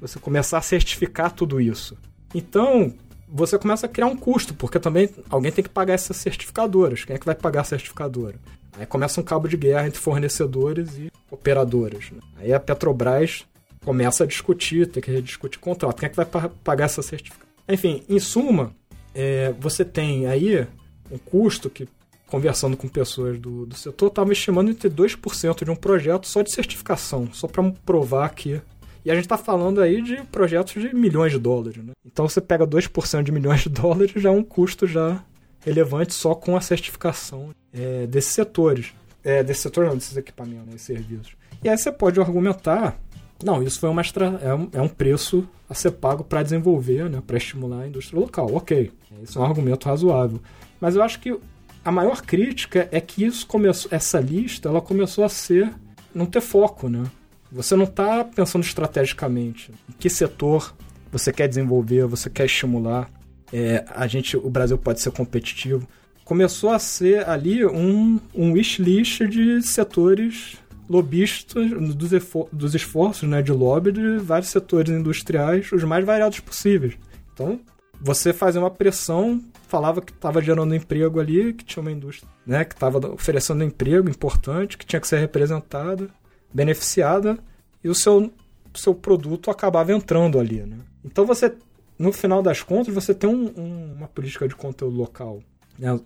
você 0.00 0.18
começar 0.18 0.58
a 0.58 0.62
certificar 0.62 1.32
tudo 1.32 1.60
isso. 1.60 1.96
Então, 2.34 2.92
você 3.28 3.58
começa 3.58 3.86
a 3.86 3.88
criar 3.88 4.06
um 4.06 4.16
custo, 4.16 4.54
porque 4.54 4.78
também 4.78 5.08
alguém 5.30 5.50
tem 5.50 5.64
que 5.64 5.70
pagar 5.70 5.94
essas 5.94 6.16
certificadoras. 6.16 7.04
Quem 7.04 7.16
é 7.16 7.18
que 7.18 7.26
vai 7.26 7.34
pagar 7.34 7.62
a 7.62 7.64
certificadora? 7.64 8.36
Aí 8.78 8.86
começa 8.86 9.20
um 9.20 9.24
cabo 9.24 9.48
de 9.48 9.56
guerra 9.56 9.86
entre 9.86 10.00
fornecedores 10.00 10.96
e 10.98 11.10
operadoras. 11.30 12.10
Né? 12.10 12.20
Aí 12.36 12.52
a 12.52 12.60
Petrobras 12.60 13.44
começa 13.84 14.24
a 14.24 14.26
discutir, 14.26 14.86
tem 14.86 15.02
que 15.02 15.20
discutir 15.22 15.58
contrato. 15.58 15.98
Quem 15.98 16.06
é 16.06 16.10
que 16.10 16.16
vai 16.16 16.26
pagar 16.64 16.84
essa 16.84 17.02
certificação? 17.02 17.48
Enfim, 17.68 18.02
em 18.08 18.18
suma, 18.18 18.74
é, 19.14 19.54
você 19.58 19.84
tem 19.84 20.26
aí 20.26 20.66
um 21.10 21.18
custo 21.18 21.68
que, 21.68 21.88
conversando 22.32 22.78
com 22.78 22.88
pessoas 22.88 23.38
do, 23.38 23.66
do 23.66 23.74
setor, 23.74 24.06
estava 24.06 24.32
estimando 24.32 24.70
entre 24.70 24.88
2% 24.88 25.64
de 25.64 25.70
um 25.70 25.76
projeto 25.76 26.26
só 26.26 26.40
de 26.40 26.50
certificação, 26.50 27.28
só 27.30 27.46
para 27.46 27.62
provar 27.84 28.30
que. 28.30 28.58
E 29.04 29.10
a 29.10 29.14
gente 29.14 29.24
está 29.24 29.36
falando 29.36 29.82
aí 29.82 30.00
de 30.00 30.16
projetos 30.24 30.80
de 30.80 30.94
milhões 30.94 31.32
de 31.32 31.38
dólares. 31.38 31.84
Né? 31.84 31.92
Então 32.06 32.26
você 32.26 32.40
pega 32.40 32.66
2% 32.66 33.22
de 33.22 33.30
milhões 33.30 33.60
de 33.60 33.68
dólares, 33.68 34.12
já 34.16 34.30
é 34.30 34.32
um 34.32 34.42
custo 34.42 34.86
já 34.86 35.22
relevante 35.60 36.14
só 36.14 36.34
com 36.34 36.56
a 36.56 36.60
certificação 36.62 37.50
é, 37.70 38.06
desses 38.06 38.32
setores. 38.32 38.94
É, 39.22 39.42
desse 39.42 39.60
setor 39.60 39.84
não, 39.84 39.94
desses 39.94 40.16
equipamentos, 40.16 40.66
né, 40.66 40.78
serviços. 40.78 41.36
E 41.62 41.68
aí 41.68 41.76
você 41.76 41.92
pode 41.92 42.18
argumentar 42.18 42.98
Não, 43.44 43.62
isso 43.62 43.78
foi 43.78 43.90
uma 43.90 44.00
extra, 44.00 44.40
é, 44.42 44.54
um, 44.54 44.68
é 44.72 44.80
um 44.80 44.88
preço 44.88 45.46
a 45.68 45.74
ser 45.74 45.90
pago 45.92 46.24
para 46.24 46.42
desenvolver, 46.42 47.10
né, 47.10 47.22
para 47.24 47.36
estimular 47.36 47.82
a 47.82 47.86
indústria 47.86 48.18
local. 48.18 48.54
Ok, 48.54 48.90
isso 49.22 49.38
é 49.38 49.42
um 49.42 49.44
argumento 49.44 49.86
razoável. 49.86 50.40
Mas 50.80 50.96
eu 50.96 51.02
acho 51.02 51.20
que 51.20 51.38
a 51.84 51.90
maior 51.90 52.22
crítica 52.22 52.88
é 52.92 53.00
que 53.00 53.24
isso 53.24 53.46
começou, 53.46 53.90
essa 53.92 54.20
lista 54.20 54.68
ela 54.68 54.80
começou 54.80 55.24
a 55.24 55.28
ser 55.28 55.72
não 56.14 56.26
ter 56.26 56.40
foco, 56.40 56.88
né? 56.88 57.04
Você 57.50 57.76
não 57.76 57.84
está 57.84 58.24
pensando 58.24 58.62
estrategicamente 58.62 59.70
em 59.88 59.92
que 59.92 60.08
setor 60.08 60.74
você 61.10 61.32
quer 61.32 61.48
desenvolver, 61.48 62.06
você 62.06 62.30
quer 62.30 62.46
estimular. 62.46 63.10
É, 63.52 63.84
a 63.94 64.06
gente, 64.06 64.36
o 64.36 64.48
Brasil 64.48 64.78
pode 64.78 65.00
ser 65.00 65.10
competitivo. 65.10 65.86
Começou 66.24 66.70
a 66.70 66.78
ser 66.78 67.28
ali 67.28 67.66
um, 67.66 68.18
um 68.34 68.52
wish 68.52 68.80
list 68.80 69.22
de 69.24 69.60
setores 69.60 70.56
lobistas 70.88 71.70
dos, 71.70 72.14
dos 72.50 72.74
esforços 72.74 73.28
né, 73.28 73.42
de 73.42 73.52
lobby 73.52 73.92
de 73.92 74.18
vários 74.18 74.50
setores 74.50 74.90
industriais, 74.90 75.70
os 75.72 75.84
mais 75.84 76.04
variados 76.04 76.40
possíveis. 76.40 76.94
Então, 77.34 77.60
você 78.00 78.32
fazia 78.32 78.60
uma 78.60 78.70
pressão, 78.70 79.40
falava 79.72 80.02
que 80.02 80.12
estava 80.12 80.42
gerando 80.42 80.74
emprego 80.74 81.18
ali, 81.18 81.54
que 81.54 81.64
tinha 81.64 81.80
uma 81.80 81.90
indústria 81.90 82.30
né, 82.46 82.62
que 82.62 82.74
estava 82.74 82.98
oferecendo 83.10 83.64
emprego 83.64 84.06
importante, 84.06 84.76
que 84.76 84.84
tinha 84.84 85.00
que 85.00 85.08
ser 85.08 85.18
representada, 85.18 86.10
beneficiada, 86.52 87.38
e 87.82 87.88
o 87.88 87.94
seu, 87.94 88.30
seu 88.74 88.94
produto 88.94 89.50
acabava 89.50 89.90
entrando 89.90 90.38
ali. 90.38 90.60
Né? 90.60 90.76
Então, 91.02 91.24
você, 91.24 91.54
no 91.98 92.12
final 92.12 92.42
das 92.42 92.62
contas, 92.62 92.92
você 92.92 93.14
tem 93.14 93.30
um, 93.30 93.50
um, 93.56 93.94
uma 93.94 94.08
política 94.08 94.46
de 94.46 94.54
conteúdo 94.54 94.94
local. 94.94 95.40
Né? 95.78 95.98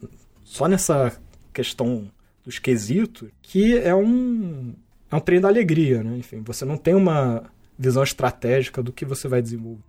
Só 0.45 0.69
nessa 0.69 1.21
questão 1.53 2.09
dos 2.45 2.61
quesitos, 2.61 3.29
que 3.43 3.77
é 3.77 3.93
um, 3.93 4.75
é 5.11 5.17
um 5.17 5.21
trem 5.21 5.41
da 5.41 5.49
alegria, 5.49 6.05
né? 6.05 6.17
Enfim, 6.17 6.41
você 6.41 6.65
não 6.65 6.77
tem 6.77 6.95
uma 6.95 7.43
visão 7.77 8.05
estratégica 8.05 8.81
do 8.81 8.93
que 8.93 9.05
você 9.05 9.27
vai 9.27 9.43
desenvolver. 9.43 9.83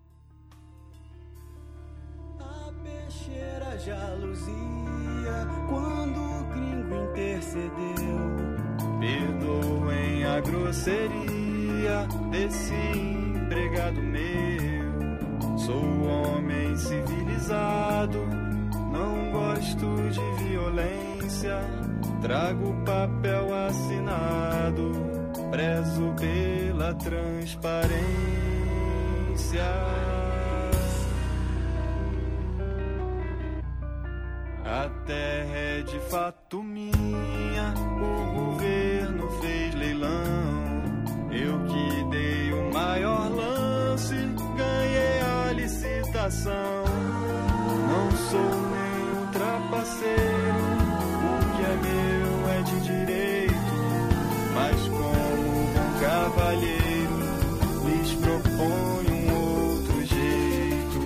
Perdoem 10.67 11.87
a 11.87 12.03
grosseria 12.07 12.07
desse 12.31 12.73
empregado 12.73 14.01
meu. 14.01 15.57
Sou 15.57 16.03
homem 16.07 16.75
civilizado, 16.75 18.19
não 18.91 19.31
gosto 19.31 19.85
de 20.09 20.43
violência 20.43 21.07
Trago 22.21 22.73
papel 22.83 23.53
assinado, 23.53 24.91
prezo 25.51 26.13
pela 26.15 26.93
transparência. 26.95 28.01
A 34.65 34.89
terra 35.05 35.55
é 35.55 35.81
de 35.83 35.99
fato 36.09 36.63
minha, 36.63 37.73
o 38.01 38.51
governo 38.51 39.29
fez 39.39 39.75
leilão. 39.75 40.46
Eu 41.41 41.59
que 41.65 42.03
dei 42.09 42.53
o 42.53 42.73
maior 42.73 43.29
lance, 43.29 44.15
ganhei 44.55 45.19
a 45.21 45.53
licitação. 45.53 46.83
Não 47.87 48.11
sou 48.29 48.51
nem 48.71 49.21
um 49.21 49.31
trapaceiro 49.31 50.87
é 51.67 51.75
meu 51.75 52.49
é 52.49 52.61
de 52.61 52.79
direito, 52.81 53.53
mas 54.53 54.79
como 54.87 55.59
um 55.59 55.99
cavalheiro 55.99 57.17
lhes 57.85 58.13
propõe 58.15 59.05
um 59.11 59.23
outro 59.33 60.05
jeito. 60.05 60.99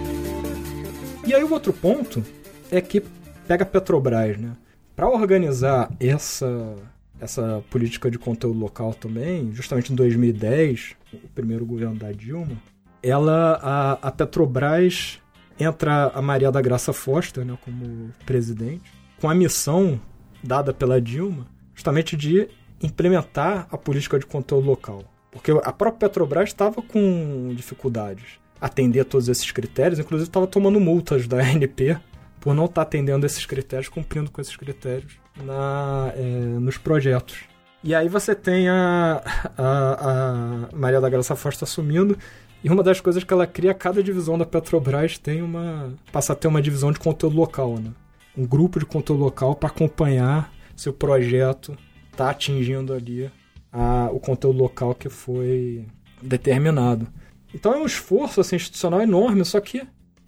E 1.25 1.33
aí 1.33 1.43
o 1.43 1.51
outro 1.51 1.73
ponto 1.73 2.23
é 2.71 2.79
que 2.79 3.03
pega 3.47 3.65
Petrobras, 3.65 4.37
né? 4.37 4.51
Para 4.95 5.09
organizar 5.09 5.89
essa 5.99 6.75
essa 7.21 7.63
política 7.69 8.09
de 8.09 8.17
conteúdo 8.17 8.59
local 8.59 8.95
também, 8.95 9.53
justamente 9.53 9.93
em 9.93 9.95
2010, 9.95 10.95
o 11.13 11.27
primeiro 11.29 11.65
governo 11.65 11.95
da 11.95 12.11
Dilma, 12.11 12.57
ela 13.03 13.59
a, 13.61 13.91
a 14.07 14.11
Petrobras 14.11 15.19
entra 15.59 16.07
a 16.07 16.21
Maria 16.21 16.51
da 16.51 16.59
Graça 16.59 16.91
Foster, 16.91 17.45
né, 17.45 17.55
como 17.63 18.09
presidente, 18.25 18.91
com 19.19 19.29
a 19.29 19.35
missão 19.35 20.01
dada 20.43 20.73
pela 20.73 20.99
Dilma, 20.99 21.45
justamente 21.75 22.17
de 22.17 22.49
implementar 22.81 23.67
a 23.71 23.77
política 23.77 24.17
de 24.17 24.25
controle 24.25 24.65
local. 24.65 25.03
Porque 25.31 25.51
a 25.51 25.71
própria 25.71 26.09
Petrobras 26.09 26.49
estava 26.49 26.81
com 26.81 27.53
dificuldades 27.55 28.41
atender 28.59 29.05
todos 29.05 29.29
esses 29.29 29.51
critérios, 29.51 29.99
inclusive 29.99 30.27
estava 30.27 30.47
tomando 30.47 30.79
multas 30.79 31.27
da 31.27 31.37
ANP 31.37 31.99
por 32.41 32.53
não 32.53 32.65
estar 32.65 32.75
tá 32.75 32.81
atendendo 32.81 33.25
esses 33.25 33.45
critérios, 33.45 33.87
cumprindo 33.87 34.29
com 34.29 34.41
esses 34.41 34.57
critérios 34.57 35.13
na, 35.37 36.11
é, 36.15 36.21
nos 36.59 36.77
projetos. 36.77 37.43
E 37.83 37.95
aí 37.95 38.09
você 38.09 38.35
tem 38.35 38.67
a, 38.67 39.23
a, 39.57 40.67
a 40.67 40.75
Maria 40.75 40.99
da 40.99 41.09
Graça 41.09 41.35
Fosta 41.35 41.63
assumindo, 41.63 42.17
e 42.63 42.69
uma 42.69 42.83
das 42.83 42.99
coisas 42.99 43.23
que 43.23 43.33
ela 43.33 43.47
cria, 43.47 43.73
cada 43.73 44.03
divisão 44.03 44.37
da 44.37 44.45
Petrobras 44.45 45.17
tem 45.17 45.41
uma. 45.41 45.93
passa 46.11 46.33
a 46.33 46.35
ter 46.35 46.47
uma 46.47 46.61
divisão 46.61 46.91
de 46.91 46.99
conteúdo 46.99 47.35
local, 47.35 47.79
né? 47.79 47.91
um 48.37 48.45
grupo 48.45 48.79
de 48.79 48.85
conteúdo 48.85 49.23
local 49.23 49.55
para 49.55 49.69
acompanhar 49.69 50.51
se 50.75 50.89
o 50.89 50.93
projeto 50.93 51.77
está 52.11 52.29
atingindo 52.29 52.93
ali 52.93 53.31
a, 53.71 54.09
o 54.11 54.19
conteúdo 54.19 54.59
local 54.59 54.95
que 54.95 55.09
foi 55.09 55.85
determinado. 56.21 57.07
Então 57.53 57.73
é 57.73 57.77
um 57.77 57.85
esforço 57.85 58.41
assim, 58.41 58.55
institucional 58.55 59.01
enorme, 59.01 59.43
só 59.43 59.59
que 59.59 59.83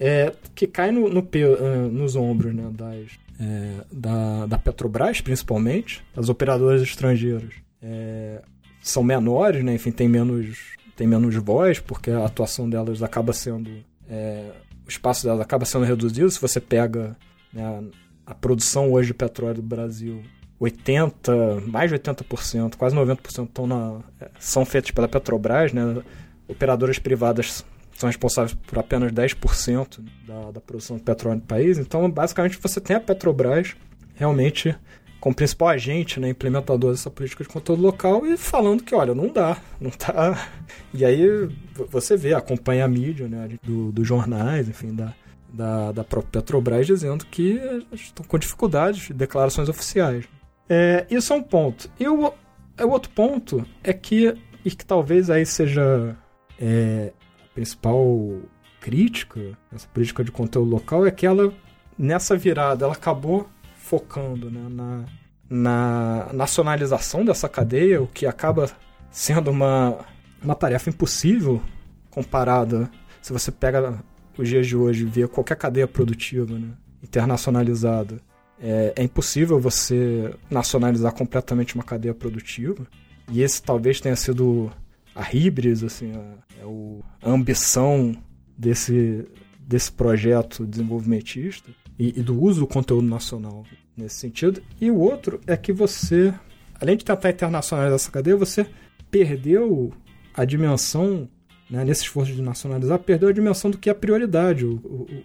é, 0.06 0.34
que 0.54 0.68
cai 0.68 0.92
no, 0.92 1.08
no 1.08 1.22
uh, 1.22 1.90
nos 1.92 2.16
ombros 2.16 2.54
né, 2.54 2.70
das, 2.72 3.12
é, 3.40 3.86
da, 3.92 4.46
da 4.46 4.58
Petrobras, 4.58 5.22
principalmente, 5.22 6.04
das 6.16 6.30
operadoras 6.30 6.82
estrangeiras. 6.82 7.54
É, 7.82 8.42
são 8.82 9.04
menores, 9.04 9.64
né, 9.64 9.74
enfim, 9.74 9.92
tem 9.92 10.10
menos, 10.10 10.58
tem 10.96 11.08
menos 11.08 11.36
voz, 11.36 11.80
porque 11.80 12.12
a 12.12 12.26
atuação 12.26 12.70
delas 12.70 13.02
acaba 13.02 13.32
sendo. 13.32 13.70
É, 14.10 14.52
o 14.86 14.90
espaço 14.90 15.24
delas 15.24 15.40
acaba 15.40 15.64
sendo 15.64 15.86
reduzido. 15.86 16.30
Se 16.30 16.42
você 16.42 16.60
pega 16.60 17.16
né? 17.54 17.84
A 18.26 18.34
produção 18.34 18.92
hoje 18.92 19.08
de 19.08 19.14
petróleo 19.14 19.56
do 19.56 19.62
Brasil, 19.62 20.24
80, 20.60 21.62
mais 21.68 21.92
de 21.92 21.98
80%, 21.98 22.76
quase 22.76 22.96
90% 22.96 23.48
estão 23.48 23.68
na, 23.68 24.00
é, 24.20 24.30
são 24.40 24.66
feitos 24.66 24.92
pela 24.92 25.08
Petrobras, 25.08 25.72
né? 25.72 26.02
Operadoras 26.48 27.00
privadas 27.00 27.64
são 28.04 28.10
responsáveis 28.10 28.54
por 28.54 28.78
apenas 28.78 29.12
10% 29.12 30.04
da, 30.28 30.52
da 30.52 30.62
produção 30.62 30.98
de 30.98 31.04
petróleo 31.04 31.40
do 31.40 31.46
país. 31.46 31.78
Então, 31.78 32.10
basicamente, 32.10 32.60
você 32.62 32.82
tem 32.82 32.96
a 32.96 33.00
Petrobras 33.00 33.76
realmente 34.16 34.76
como 35.20 35.34
principal 35.34 35.70
agente, 35.70 36.20
né, 36.20 36.30
implementador 36.30 36.92
dessa 36.92 37.10
política 37.10 37.46
de 37.46 37.50
controle 37.50 37.82
local 37.82 38.26
e 38.26 38.36
falando 38.36 38.84
que, 38.84 38.94
olha, 38.94 39.16
não 39.16 39.32
dá, 39.32 39.58
não 39.80 39.90
tá. 39.90 40.50
E 40.94 41.06
aí 41.06 41.50
você 41.90 42.18
vê, 42.18 42.34
acompanha 42.34 42.84
a 42.84 42.90
mídia, 42.90 43.30
né, 43.30 43.58
do, 43.64 43.90
dos 43.94 44.06
jornais, 44.06 44.68
enfim, 44.68 44.94
da, 44.94 45.14
da, 45.54 45.92
da 45.94 46.04
própria 46.04 46.42
Petrobras 46.42 46.86
dizendo 46.86 47.26
que 47.26 47.58
estão 47.94 48.26
com 48.26 48.38
dificuldades 48.38 49.08
de 49.08 49.14
declarações 49.14 49.70
oficiais. 49.70 50.26
É, 50.68 51.06
isso 51.10 51.32
é 51.32 51.38
um 51.38 51.44
ponto. 51.44 51.90
E 51.98 52.06
o, 52.06 52.26
o 52.28 52.88
outro 52.90 53.10
ponto 53.12 53.66
é 53.82 53.94
que, 53.94 54.36
e 54.66 54.72
que 54.72 54.86
talvez 54.86 55.30
aí 55.30 55.46
seja 55.46 56.18
é, 56.60 57.14
principal 57.54 58.42
crítica 58.80 59.58
essa 59.74 59.88
política 59.88 60.24
de 60.24 60.32
conteúdo 60.32 60.70
local, 60.70 61.06
é 61.06 61.12
que 61.12 61.26
ela, 61.26 61.54
nessa 61.98 62.36
virada, 62.36 62.86
ela 62.86 62.94
acabou 62.94 63.48
focando 63.78 64.52
né, 64.52 64.68
na, 64.70 65.06
na 65.50 66.34
nacionalização 66.34 67.24
dessa 67.24 67.48
cadeia, 67.48 68.02
o 68.02 68.08
que 68.08 68.26
acaba 68.26 68.70
sendo 69.10 69.52
uma, 69.52 70.00
uma 70.44 70.56
tarefa 70.56 70.90
impossível 70.90 71.62
comparada 72.10 72.90
se 73.24 73.32
você 73.32 73.52
pega 73.52 74.04
os 74.38 74.50
dias 74.50 74.68
de 74.68 74.76
hoje, 74.76 75.06
ver 75.06 75.30
qualquer 75.30 75.56
cadeia 75.56 75.88
produtiva 75.88 76.60
né, 76.60 76.72
internacionalizada, 77.02 78.20
é, 78.60 78.94
é 78.98 79.04
impossível 79.04 79.60
você 79.60 80.34
nacionalizar 80.50 81.14
completamente 81.14 81.74
uma 81.76 81.86
cadeia 81.86 82.14
produtiva. 82.14 82.86
E 83.32 83.42
esse 83.42 83.64
talvez 83.64 84.02
tenha 84.02 84.16
sido 84.18 84.70
a 85.16 85.34
híbris, 85.34 85.84
assim, 85.84 86.12
a, 86.12 86.43
o, 86.66 87.04
a 87.22 87.30
ambição 87.30 88.16
desse, 88.58 89.26
desse 89.60 89.92
projeto 89.92 90.66
desenvolvimentista 90.66 91.72
e, 91.98 92.20
e, 92.20 92.24
do 92.24 92.42
uso 92.42 92.62
do 92.62 92.68
conteúdo 92.68 93.08
nacional 93.08 93.64
nesse 93.96 94.16
sentido. 94.16 94.62
E 94.80 94.90
o 94.90 94.98
outro 94.98 95.40
é 95.48 95.56
que 95.56 95.72
você, 95.72 96.34
além 96.80 96.98
de 96.98 97.06
tentar 97.06 97.30
internacionalizar 97.30 97.96
essa 97.96 98.12
cadeia, 98.12 98.36
você 98.36 98.66
perdeu 99.10 99.94
a 100.34 100.46
dimensão 100.46 101.30
né, 101.70 101.84
nesse 101.86 102.04
esforço 102.04 102.34
de 102.34 102.42
nacionalizar, 102.42 103.00
perdeu 103.00 103.30
a 103.30 103.34
dimensão 103.34 103.72
do 103.72 103.78
que 103.78 103.90
é 103.90 103.94
prioridade, 103.94 104.66
o, 104.66 104.76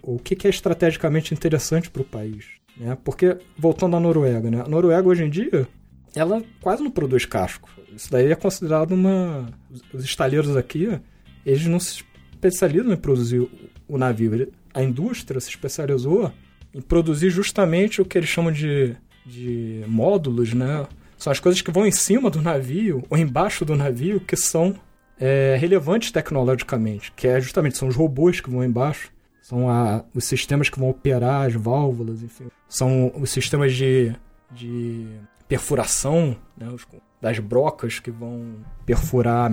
o, 0.03 0.15
o 0.15 0.19
que 0.19 0.47
é 0.47 0.49
estrategicamente 0.49 1.33
interessante 1.33 1.89
para 1.89 2.01
o 2.01 2.05
país. 2.05 2.45
Né? 2.77 2.97
Porque, 3.03 3.37
voltando 3.57 3.95
à 3.95 3.99
Noruega, 3.99 4.49
né? 4.49 4.61
a 4.61 4.69
Noruega 4.69 5.07
hoje 5.07 5.23
em 5.23 5.29
dia, 5.29 5.67
ela 6.15 6.41
quase 6.61 6.81
não 6.83 6.89
produz 6.89 7.25
casco. 7.25 7.69
Isso 7.95 8.09
daí 8.11 8.31
é 8.31 8.35
considerado 8.35 8.93
uma. 8.93 9.49
Os 9.93 10.03
estaleiros 10.03 10.55
aqui, 10.55 10.99
eles 11.49 11.65
não 11.65 11.79
se 11.79 12.03
especializam 12.31 12.93
em 12.93 12.97
produzir 12.97 13.47
o 13.87 13.97
navio. 13.97 14.51
A 14.73 14.83
indústria 14.83 15.39
se 15.39 15.49
especializou 15.49 16.31
em 16.73 16.81
produzir 16.81 17.29
justamente 17.29 18.01
o 18.01 18.05
que 18.05 18.17
eles 18.17 18.29
chamam 18.29 18.51
de, 18.51 18.95
de 19.25 19.83
módulos, 19.87 20.53
né? 20.53 20.87
São 21.17 21.31
as 21.31 21.39
coisas 21.39 21.61
que 21.61 21.71
vão 21.71 21.85
em 21.85 21.91
cima 21.91 22.29
do 22.29 22.41
navio 22.41 23.03
ou 23.09 23.17
embaixo 23.17 23.65
do 23.65 23.75
navio 23.75 24.21
que 24.21 24.37
são 24.37 24.75
é, 25.19 25.57
relevantes 25.59 26.11
tecnologicamente, 26.11 27.11
que 27.13 27.27
é 27.27 27.41
justamente 27.41 27.77
são 27.77 27.87
os 27.87 27.95
robôs 27.95 28.39
que 28.39 28.49
vão 28.49 28.63
embaixo, 28.63 29.11
são 29.41 29.69
a, 29.69 30.05
os 30.13 30.23
sistemas 30.23 30.69
que 30.69 30.79
vão 30.79 30.89
operar 30.89 31.47
as 31.47 31.55
válvulas, 31.55 32.23
enfim, 32.23 32.47
são 32.69 33.11
os 33.15 33.29
sistemas 33.31 33.73
de, 33.73 34.15
de 34.51 35.07
perfuração, 35.47 36.37
né, 36.55 36.69
os, 36.69 36.87
das 37.21 37.39
brocas 37.39 37.99
que 37.99 38.11
vão 38.11 38.55
perfurar 38.85 39.51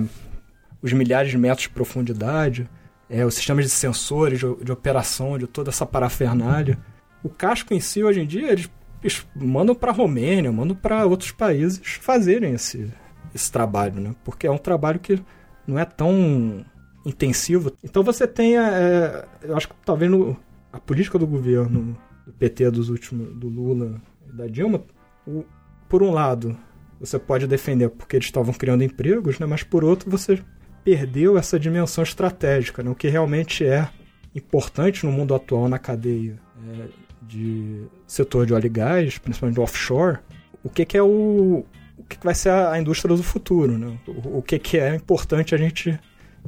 os 0.87 0.93
milhares 0.93 1.29
de 1.29 1.37
metros 1.37 1.63
de 1.63 1.69
profundidade, 1.69 2.69
é, 3.09 3.25
os 3.25 3.35
sistemas 3.35 3.65
de 3.65 3.71
sensores, 3.71 4.39
de, 4.39 4.55
de 4.63 4.71
operação, 4.71 5.37
de 5.37 5.47
toda 5.47 5.69
essa 5.69 5.85
parafernália. 5.85 6.77
O 7.23 7.29
casco 7.29 7.73
em 7.73 7.79
si, 7.79 8.03
hoje 8.03 8.21
em 8.21 8.25
dia, 8.25 8.51
eles, 8.51 8.69
eles 9.01 9.25
mandam 9.35 9.75
para 9.75 9.91
a 9.91 9.93
Romênia, 9.93 10.51
mandam 10.51 10.75
para 10.75 11.05
outros 11.05 11.31
países 11.31 11.81
fazerem 12.01 12.53
esse, 12.53 12.91
esse 13.33 13.51
trabalho, 13.51 13.99
né? 13.99 14.15
Porque 14.23 14.47
é 14.47 14.51
um 14.51 14.57
trabalho 14.57 14.99
que 14.99 15.21
não 15.65 15.77
é 15.77 15.85
tão 15.85 16.65
intensivo. 17.05 17.71
Então 17.83 18.03
você 18.03 18.27
tem, 18.27 18.57
é, 18.57 19.25
eu 19.41 19.55
acho 19.55 19.69
que 19.69 19.75
talvez 19.85 20.09
no, 20.09 20.37
a 20.71 20.79
política 20.79 21.17
do 21.17 21.27
governo 21.27 21.97
do 22.25 22.33
PT 22.33 22.71
dos 22.71 22.89
últimos, 22.89 23.33
do 23.35 23.47
Lula 23.47 24.01
e 24.27 24.31
da 24.35 24.47
Dilma, 24.47 24.83
o, 25.25 25.45
por 25.87 26.03
um 26.03 26.11
lado, 26.11 26.57
você 26.99 27.17
pode 27.17 27.47
defender 27.47 27.89
porque 27.89 28.17
eles 28.17 28.25
estavam 28.25 28.53
criando 28.53 28.83
empregos, 28.83 29.39
né? 29.39 29.45
Mas 29.45 29.63
por 29.63 29.83
outro, 29.83 30.09
você 30.09 30.39
perdeu 30.87 31.37
essa 31.37 31.59
dimensão 31.59 32.01
estratégica, 32.01 32.81
né? 32.81 32.89
o 32.89 32.95
que 32.95 33.09
realmente 33.09 33.65
é 33.65 33.89
importante 34.33 35.05
no 35.05 35.11
mundo 35.11 35.35
atual 35.35 35.67
na 35.67 35.77
cadeia 35.77 36.39
é, 36.65 36.85
de 37.23 37.83
setor 38.07 38.45
de 38.45 38.53
óleo 38.53 38.67
e 38.67 38.69
gás, 38.69 39.17
principalmente 39.17 39.59
offshore, 39.59 40.19
o 40.63 40.69
que, 40.69 40.85
que 40.85 40.95
é 40.95 41.03
o, 41.03 41.65
o 41.97 42.03
que, 42.07 42.15
vai 42.23 42.33
ser 42.33 42.51
a, 42.51 42.79
indústria 42.79 43.13
do 43.13 43.21
futuro, 43.21 43.77
né? 43.77 43.97
o, 44.07 44.37
o 44.37 44.41
que, 44.41 44.57
que 44.57 44.77
é 44.77 44.95
importante 44.95 45.53
a 45.53 45.57
gente 45.57 45.99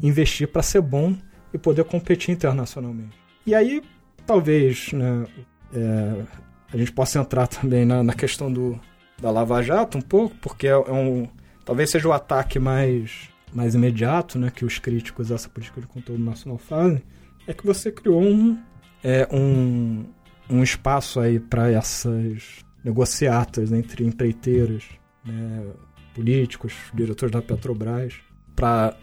investir 0.02 0.48
para 0.48 0.64
ser 0.64 0.80
bom 0.80 1.14
e 1.54 1.58
poder 1.58 1.84
competir 1.84 2.34
internacionalmente. 2.34 3.20
E 3.46 3.54
aí, 3.54 3.82
talvez, 4.26 4.94
né, 4.94 5.28
é, 5.74 6.24
a 6.72 6.78
gente 6.78 6.94
possa 6.94 7.20
entrar 7.20 7.46
também 7.46 7.84
na, 7.84 8.02
na 8.02 8.14
questão 8.14 8.50
do, 8.50 8.80
da 9.22 9.32
Lava 9.32 9.62
Jato 9.62 9.98
um 9.98 10.02
pouco, 10.02 10.34
porque 10.38 10.66
é, 10.66 10.72
é 10.72 10.94
um 10.94 11.28
talvez 11.66 11.92
seja 11.92 12.08
o 12.08 12.14
ataque 12.14 12.58
mais 12.58 13.30
mais 13.54 13.76
imediato, 13.76 14.38
né, 14.38 14.52
que 14.54 14.66
os 14.66 14.80
críticos 14.80 15.30
dessa 15.30 15.50
política 15.50 15.82
de 15.82 15.88
conteúdo 15.88 16.24
nacional 16.24 16.58
fazem, 16.58 17.02
é 17.48 17.54
que 17.54 17.66
você 17.66 17.92
criou 17.92 18.22
um, 18.22 18.58
é, 19.04 19.28
um, 19.32 20.06
um 20.50 20.64
espaço 20.64 21.20
aí 21.20 21.40
para 21.40 21.70
essas 21.72 22.64
negociatas 22.84 23.72
entre 23.72 24.06
empreiteiros, 24.06 24.86
né, 25.26 25.66
políticos, 26.14 26.74
diretores 26.94 27.32
da 27.32 27.42
Petrobras, 27.42 28.16
para, 28.56 28.96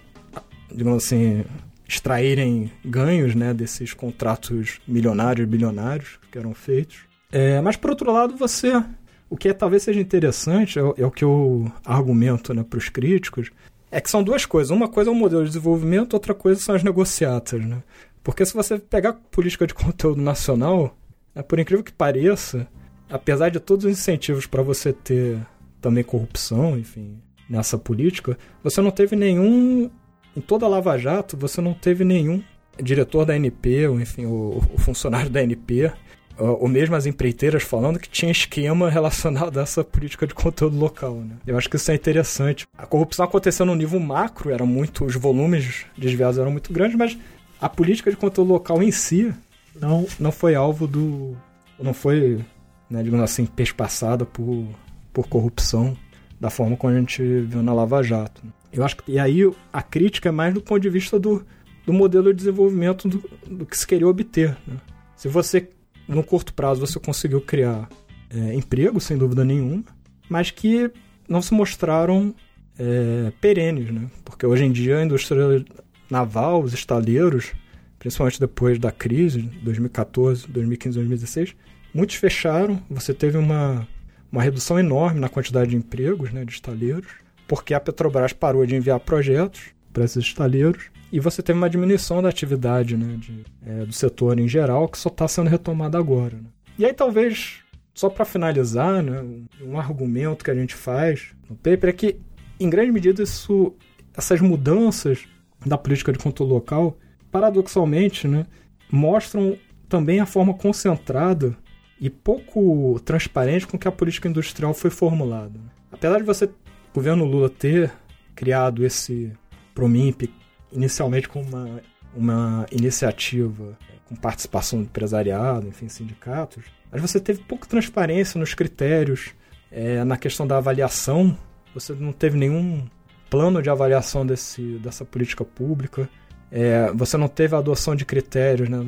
digamos 0.73 1.05
assim, 1.05 1.45
extraírem 1.89 2.71
ganhos 2.85 3.35
né, 3.35 3.55
desses 3.55 3.95
contratos 3.95 4.81
milionários, 4.87 5.49
bilionários 5.49 6.19
que 6.31 6.39
eram 6.39 6.55
feitos. 6.55 6.99
É, 7.31 7.61
mas, 7.61 7.77
por 7.77 7.91
outro 7.91 8.13
lado, 8.13 8.37
você. 8.37 8.83
O 9.29 9.37
que 9.37 9.49
é, 9.49 9.53
talvez 9.53 9.83
seja 9.83 10.01
interessante, 10.01 10.79
é, 10.79 10.83
é 10.83 11.07
o 11.07 11.11
que 11.11 11.25
eu 11.25 11.71
argumento 11.85 12.55
né, 12.55 12.63
para 12.63 12.79
os 12.79 12.89
críticos, 12.89 13.51
é 13.91 14.01
que 14.01 14.11
são 14.11 14.23
duas 14.23 14.45
coisas. 14.45 14.71
Uma 14.71 14.89
coisa 14.89 15.11
é 15.11 15.13
o 15.13 15.17
modelo 15.17 15.43
de 15.43 15.49
desenvolvimento, 15.49 16.15
outra 16.15 16.35
coisa 16.35 16.61
são 16.61 16.75
as 16.75 16.83
negociatas, 16.83 17.65
né? 17.65 17.83
Porque 18.23 18.45
se 18.45 18.55
você 18.55 18.79
pegar 18.79 19.13
política 19.31 19.67
de 19.67 19.75
conteúdo 19.75 20.21
nacional, 20.21 20.97
é, 21.35 21.43
por 21.43 21.59
incrível 21.59 21.85
que 21.85 21.93
pareça, 21.93 22.67
apesar 23.09 23.51
de 23.51 23.61
todos 23.61 23.85
os 23.85 23.93
incentivos 23.93 24.47
para 24.47 24.63
você 24.63 24.93
ter 24.93 25.39
também 25.81 26.03
corrupção, 26.03 26.77
enfim, 26.79 27.21
nessa 27.49 27.79
política, 27.79 28.37
você 28.63 28.81
não 28.81 28.91
teve 28.91 29.15
nenhum. 29.15 29.91
Em 30.37 30.41
toda 30.41 30.67
a 30.67 30.69
Lava 30.69 30.99
Jato, 30.99 31.37
você 31.37 31.61
não 31.61 31.73
teve 31.73 32.05
nenhum 32.05 32.43
diretor 32.83 33.25
da 33.25 33.37
NP, 33.37 33.89
ou 33.89 34.01
enfim, 34.01 34.27
o, 34.27 34.63
o 34.75 34.79
funcionário 34.79 35.31
da 35.31 35.43
NP, 35.43 35.93
ou 36.39 36.69
mesmo 36.69 36.95
as 36.95 37.07
empreiteiras 37.07 37.63
falando 37.63 37.99
que 37.99 38.09
tinha 38.09 38.31
esquema 38.31 38.89
relacionado 38.91 39.59
a 39.59 39.63
essa 39.63 39.83
política 39.83 40.27
de 40.27 40.35
conteúdo 40.35 40.77
local. 40.77 41.15
Né? 41.15 41.37
Eu 41.47 41.57
acho 41.57 41.69
que 41.69 41.77
isso 41.77 41.91
é 41.91 41.95
interessante. 41.95 42.67
A 42.77 42.87
corrupção 42.87 43.25
aconteceu 43.25 43.65
no 43.65 43.75
nível 43.75 43.99
macro, 44.01 44.51
era 44.51 44.65
muito, 44.65 45.05
os 45.05 45.15
volumes 45.15 45.87
desviados 45.97 46.39
eram 46.39 46.51
muito 46.51 46.73
grandes, 46.73 46.97
mas 46.97 47.17
a 47.61 47.69
política 47.69 48.11
de 48.11 48.17
conteúdo 48.17 48.53
local 48.53 48.83
em 48.83 48.91
si 48.91 49.33
não, 49.81 50.07
não 50.19 50.33
foi 50.33 50.55
alvo 50.55 50.87
do. 50.87 51.37
não 51.79 51.95
foi, 51.95 52.45
né, 52.89 53.03
digamos 53.03 53.25
assim, 53.25 53.47
pespassada 53.47 54.25
por, 54.25 54.67
por 55.13 55.29
corrupção 55.29 55.97
da 56.39 56.51
forma 56.51 56.77
como 56.77 56.93
a 56.93 56.99
gente 56.99 57.23
viu 57.23 57.63
na 57.63 57.73
Lava 57.73 58.03
Jato. 58.03 58.43
Eu 58.73 58.85
acho 58.85 58.97
que, 58.97 59.13
e 59.13 59.19
aí 59.19 59.51
a 59.73 59.83
crítica 59.83 60.29
é 60.29 60.33
mais 60.33 60.53
do 60.53 60.61
ponto 60.61 60.81
de 60.81 60.91
vista 60.91 61.19
do, 61.19 61.47
do 61.87 61.93
modelo 61.93 62.31
de 62.31 62.37
desenvolvimento 62.37 63.09
do, 63.09 63.25
do 63.47 63.65
que 63.65 63.77
se 63.77 63.87
queria 63.87 64.07
obter. 64.07 64.57
Né? 64.67 64.77
Se 65.17 65.29
você 65.29 65.67
no 66.09 66.23
curto 66.23 66.55
prazo 66.55 66.81
você 66.81 66.99
conseguiu 66.99 67.41
criar 67.41 67.89
é, 68.31 68.55
emprego, 68.55 69.01
sem 69.01 69.17
dúvida 69.17 69.45
nenhuma, 69.45 69.85
mas 70.29 70.51
que 70.51 70.91
não 71.29 71.43
se 71.43 71.53
mostraram 71.55 72.35
é, 72.79 73.33
perenes, 73.41 73.91
né? 73.91 74.09
Porque 74.25 74.47
hoje 74.47 74.65
em 74.65 74.73
dia 74.73 74.99
a 74.99 75.05
indústria 75.05 75.65
naval, 76.11 76.63
os 76.63 76.73
estaleiros, 76.73 77.53
principalmente 77.99 78.39
depois 78.39 78.79
da 78.79 78.93
crise, 78.93 79.43
2014, 79.63 80.47
2015, 80.49 80.97
2016, 80.97 81.57
muitos 81.93 82.17
fecharam. 82.17 82.81
Você 82.91 83.13
teve 83.13 83.37
uma, 83.37 83.87
uma 84.31 84.43
redução 84.43 84.79
enorme 84.79 85.21
na 85.21 85.29
quantidade 85.29 85.71
de 85.71 85.77
empregos 85.77 86.33
né, 86.33 86.45
de 86.45 86.53
estaleiros, 86.53 87.09
porque 87.49 87.75
a 87.75 87.81
Petrobras 87.81 88.33
parou 88.33 88.65
de 88.67 88.77
enviar 88.77 89.01
projetos 89.01 89.63
para 89.93 90.05
esses 90.05 90.25
estaleiros 90.25 90.91
e 91.13 91.21
você 91.21 91.43
teve 91.43 91.59
uma 91.59 91.71
diminuição 91.71 92.23
da 92.23 92.29
atividade 92.29 92.97
né, 92.97 93.17
de, 93.19 93.45
é, 93.65 93.85
do 93.85 93.93
setor 93.93 94.39
em 94.39 94.49
geral, 94.49 94.89
que 94.89 94.99
só 94.99 95.09
está 95.09 95.27
sendo 95.29 95.49
retomada 95.49 95.99
agora. 95.99 96.37
Né? 96.37 96.49
E 96.79 96.85
aí, 96.85 96.93
talvez, 96.93 97.61
só 97.95 98.09
para 98.11 98.25
finalizar, 98.25 99.03
né, 99.03 99.21
um, 99.21 99.47
um, 99.63 99.79
argumento 99.79 100.45
que 100.45 100.51
a 100.51 100.55
gente 100.55 100.75
faz 100.75 101.29
no 101.49 101.57
paper 101.57 101.91
é 101.91 101.93
que, 101.93 102.17
em 102.59 102.69
grande 102.69 102.93
medida, 102.93 103.23
isso, 103.23 103.75
essas 104.15 104.41
mudanças 104.41 105.27
da 105.65 105.79
política 105.79 106.13
de 106.13 106.19
controle 106.19 106.53
local, 106.53 106.99
paradoxalmente, 107.31 108.27
né, 108.27 108.47
mostram 108.91 109.57
também 109.89 110.21
a 110.21 110.27
forma 110.27 110.55
concentrada 110.55 111.57
e 112.01 112.11
pouco 112.11 113.01
transparente 113.05 113.67
com 113.67 113.79
que 113.79 113.89
a 113.89 113.93
política 113.93 114.29
industrial 114.29 114.75
foi 114.75 114.91
formulada. 114.91 115.59
Apesar 115.91 116.19
de 116.19 116.25
você, 116.25 116.45
o 116.45 116.51
governo 116.95 117.25
Lula, 117.25 117.49
ter 117.49 117.93
criado 118.35 118.85
esse 118.85 119.33
Promimp 119.75 120.29
inicialmente 120.73 121.29
com 121.29 121.41
uma, 121.41 121.81
uma 122.15 122.67
iniciativa 122.71 123.77
com 124.07 124.15
participação 124.15 124.81
do 124.81 124.85
empresariado, 124.85 125.67
enfim, 125.67 125.89
sindicatos, 125.89 126.65
mas 126.91 127.01
você 127.01 127.19
teve 127.19 127.41
pouca 127.41 127.67
transparência 127.67 128.39
nos 128.39 128.55
critérios, 128.55 129.33
é, 129.71 130.05
na 130.05 130.17
questão 130.17 130.47
da 130.47 130.57
avaliação, 130.59 131.37
você 131.75 131.93
não 131.93 132.13
teve 132.13 132.39
nenhum 132.39 132.87
plano 133.29 133.61
de 133.61 133.69
avaliação 133.69 134.25
desse, 134.25 134.79
dessa 134.79 135.05
política 135.05 135.45
pública, 135.45 136.09
é, 136.51 136.93
você 136.95 137.17
não 137.17 137.29
teve 137.29 137.55
a 137.55 137.59
adoção 137.59 137.97
de 137.97 138.05
critérios, 138.05 138.69
né, 138.69 138.79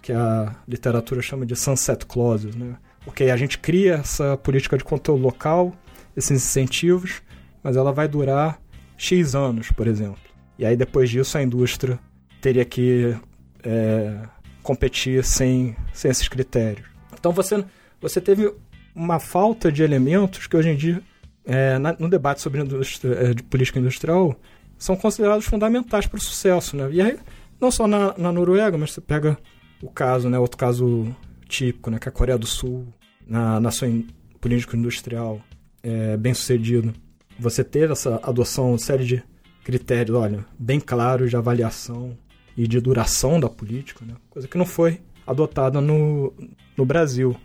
que 0.00 0.12
a 0.12 0.54
literatura 0.66 1.20
chama 1.20 1.44
de 1.44 1.56
sunset 1.56 2.06
clauses, 2.06 2.54
né? 2.54 2.76
Ok, 3.06 3.30
a 3.30 3.36
gente 3.36 3.58
cria 3.58 3.94
essa 3.94 4.36
política 4.36 4.76
de 4.76 4.84
controle 4.84 5.20
local, 5.20 5.74
esses 6.16 6.30
incentivos, 6.30 7.22
mas 7.62 7.76
ela 7.76 7.92
vai 7.92 8.06
durar 8.06 8.60
X 8.96 9.34
anos, 9.34 9.70
por 9.70 9.86
exemplo. 9.86 10.29
E 10.60 10.66
aí 10.66 10.76
depois 10.76 11.08
disso 11.08 11.38
a 11.38 11.42
indústria 11.42 11.98
teria 12.38 12.66
que 12.66 13.16
é, 13.64 14.20
competir 14.62 15.24
sem, 15.24 15.74
sem 15.90 16.10
esses 16.10 16.28
critérios. 16.28 16.86
Então 17.18 17.32
você, 17.32 17.64
você 17.98 18.20
teve 18.20 18.54
uma 18.94 19.18
falta 19.18 19.72
de 19.72 19.82
elementos 19.82 20.46
que 20.46 20.54
hoje 20.54 20.68
em 20.68 20.76
dia, 20.76 21.02
é, 21.46 21.78
na, 21.78 21.96
no 21.98 22.10
debate 22.10 22.42
sobre 22.42 22.60
indústria, 22.60 23.14
é, 23.14 23.34
de 23.34 23.42
política 23.42 23.78
industrial, 23.78 24.36
são 24.76 24.94
considerados 24.96 25.46
fundamentais 25.46 26.06
para 26.06 26.18
o 26.18 26.20
sucesso. 26.20 26.76
Né? 26.76 26.90
E 26.92 27.00
aí, 27.00 27.18
não 27.58 27.70
só 27.70 27.86
na, 27.86 28.14
na 28.18 28.30
Noruega, 28.30 28.76
mas 28.76 28.92
você 28.92 29.00
pega 29.00 29.38
o 29.82 29.88
caso, 29.88 30.28
né, 30.28 30.38
outro 30.38 30.58
caso 30.58 31.06
típico, 31.48 31.90
né, 31.90 31.98
que 31.98 32.06
é 32.06 32.10
a 32.10 32.12
Coreia 32.12 32.36
do 32.36 32.46
Sul, 32.46 32.86
na, 33.26 33.58
na 33.58 33.70
sua 33.70 33.88
in, 33.88 34.06
política 34.38 34.76
industrial 34.76 35.40
é, 35.82 36.18
bem 36.18 36.34
sucedido, 36.34 36.92
você 37.38 37.64
teve 37.64 37.94
essa 37.94 38.20
adoção 38.22 38.76
de 38.76 38.82
série 38.82 39.06
de 39.06 39.22
critérios, 39.70 40.16
olha, 40.16 40.44
bem 40.58 40.80
claros 40.80 41.30
de 41.30 41.36
avaliação 41.36 42.18
e 42.56 42.66
de 42.66 42.80
duração 42.80 43.38
da 43.38 43.48
política, 43.48 44.04
né? 44.04 44.14
coisa 44.28 44.48
que 44.48 44.58
não 44.58 44.66
foi 44.66 45.00
adotada 45.24 45.80
no, 45.80 46.32
no 46.76 46.84
Brasil. 46.84 47.36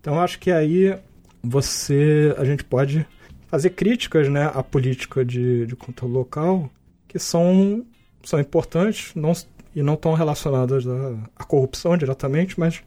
Então 0.00 0.18
acho 0.18 0.38
que 0.38 0.50
aí 0.50 0.98
você 1.42 2.34
a 2.38 2.44
gente 2.46 2.64
pode 2.64 3.06
fazer 3.46 3.70
críticas 3.70 4.26
né, 4.30 4.50
à 4.54 4.62
política 4.62 5.22
de, 5.22 5.66
de 5.66 5.76
controle 5.76 6.14
local 6.14 6.70
que 7.06 7.18
são, 7.18 7.84
são 8.24 8.40
importantes 8.40 9.12
não, 9.14 9.32
e 9.74 9.82
não 9.82 9.94
estão 9.94 10.14
relacionadas 10.14 10.86
à, 10.86 11.18
à 11.36 11.44
corrupção 11.44 11.94
diretamente, 11.94 12.58
mas 12.58 12.82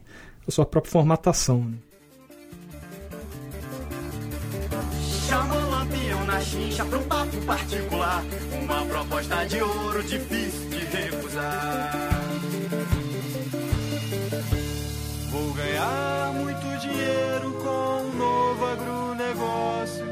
à 0.48 0.50
sua 0.50 0.66
própria 0.66 0.90
formatação. 0.90 1.64
Né? 1.64 1.78
Chama 5.28 5.54
o 5.54 5.70
lampião 5.70 6.26
na 6.26 6.40
chincha 6.40 6.84
papo 6.84 7.09
particular. 7.50 8.22
Uma 8.62 8.86
proposta 8.86 9.44
de 9.46 9.60
ouro 9.60 10.02
difícil 10.04 10.70
de 10.70 10.84
recusar. 10.96 12.20
Vou 15.32 15.52
ganhar 15.54 16.32
muito 16.34 16.78
dinheiro 16.78 17.52
com 17.64 18.02
um 18.04 18.12
novo 18.16 18.66
agronegócio. 18.66 20.06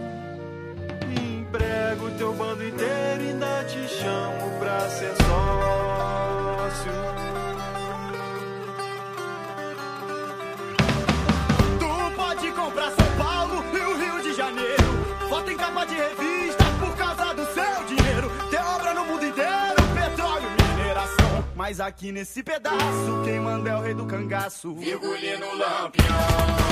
Emprego 1.17 2.11
teu 2.19 2.33
bando 2.35 2.65
inteiro 2.65 3.23
e 3.23 3.29
ainda 3.29 3.65
te 3.65 3.87
chamo 3.87 4.59
pra 4.59 4.81
ser 4.91 5.15
sócio. 5.23 6.93
Tu 11.79 12.17
pode 12.17 12.51
comprar 12.51 12.91
São 12.91 13.17
Paulo 13.17 13.65
e 13.73 13.79
o 13.79 13.97
Rio 13.97 14.23
de 14.23 14.35
Janeiro. 14.35 14.89
Foto 15.29 15.51
em 15.53 15.57
capa 15.57 15.85
de 15.85 15.95
revista 15.95 16.58
Mas 21.59 21.81
aqui 21.81 22.13
nesse 22.13 22.41
pedaço, 22.41 23.23
quem 23.25 23.41
manda 23.41 23.69
é 23.69 23.75
o 23.75 23.81
rei 23.81 23.93
do 23.93 24.07
cangaço. 24.07 24.77
Virgulino 24.77 25.57
Lampião. 25.57 26.69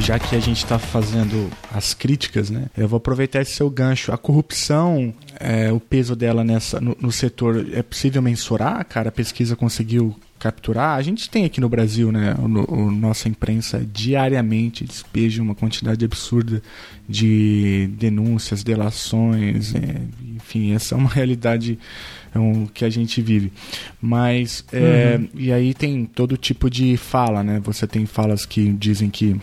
já 0.00 0.18
que 0.18 0.34
a 0.34 0.40
gente 0.40 0.56
está 0.56 0.80
fazendo 0.80 1.48
as 1.72 1.94
críticas, 1.94 2.50
né? 2.50 2.66
Eu 2.76 2.88
vou 2.88 2.96
aproveitar 2.96 3.40
esse 3.40 3.52
seu 3.52 3.70
gancho. 3.70 4.10
A 4.10 4.18
corrupção, 4.18 5.14
é, 5.38 5.72
o 5.72 5.78
peso 5.78 6.16
dela 6.16 6.42
nessa 6.42 6.80
no, 6.80 6.96
no, 7.00 7.12
setor 7.12 7.64
é 7.72 7.84
possível 7.84 8.20
mensurar? 8.20 8.84
Cara, 8.84 9.10
a 9.10 9.12
pesquisa 9.12 9.54
conseguiu 9.54 10.16
capturar? 10.42 10.98
A 10.98 11.02
gente 11.02 11.30
tem 11.30 11.44
aqui 11.44 11.60
no 11.60 11.68
Brasil, 11.68 12.10
né? 12.10 12.34
O, 12.36 12.74
o 12.74 12.90
nossa 12.90 13.28
imprensa 13.28 13.86
diariamente 13.92 14.84
despeja 14.84 15.40
uma 15.40 15.54
quantidade 15.54 16.04
absurda 16.04 16.60
de 17.08 17.88
denúncias, 17.92 18.64
delações, 18.64 19.72
é, 19.72 20.02
enfim, 20.34 20.74
essa 20.74 20.96
é 20.96 20.98
uma 20.98 21.08
realidade 21.14 21.78
é 22.34 22.38
um, 22.40 22.66
que 22.66 22.84
a 22.84 22.90
gente 22.90 23.22
vive. 23.22 23.52
Mas, 24.00 24.64
é, 24.72 25.16
uhum. 25.16 25.28
e 25.32 25.52
aí 25.52 25.72
tem 25.74 26.04
todo 26.06 26.36
tipo 26.36 26.68
de 26.68 26.96
fala, 26.96 27.44
né? 27.44 27.60
Você 27.62 27.86
tem 27.86 28.04
falas 28.04 28.44
que 28.44 28.72
dizem 28.72 29.10
que 29.10 29.36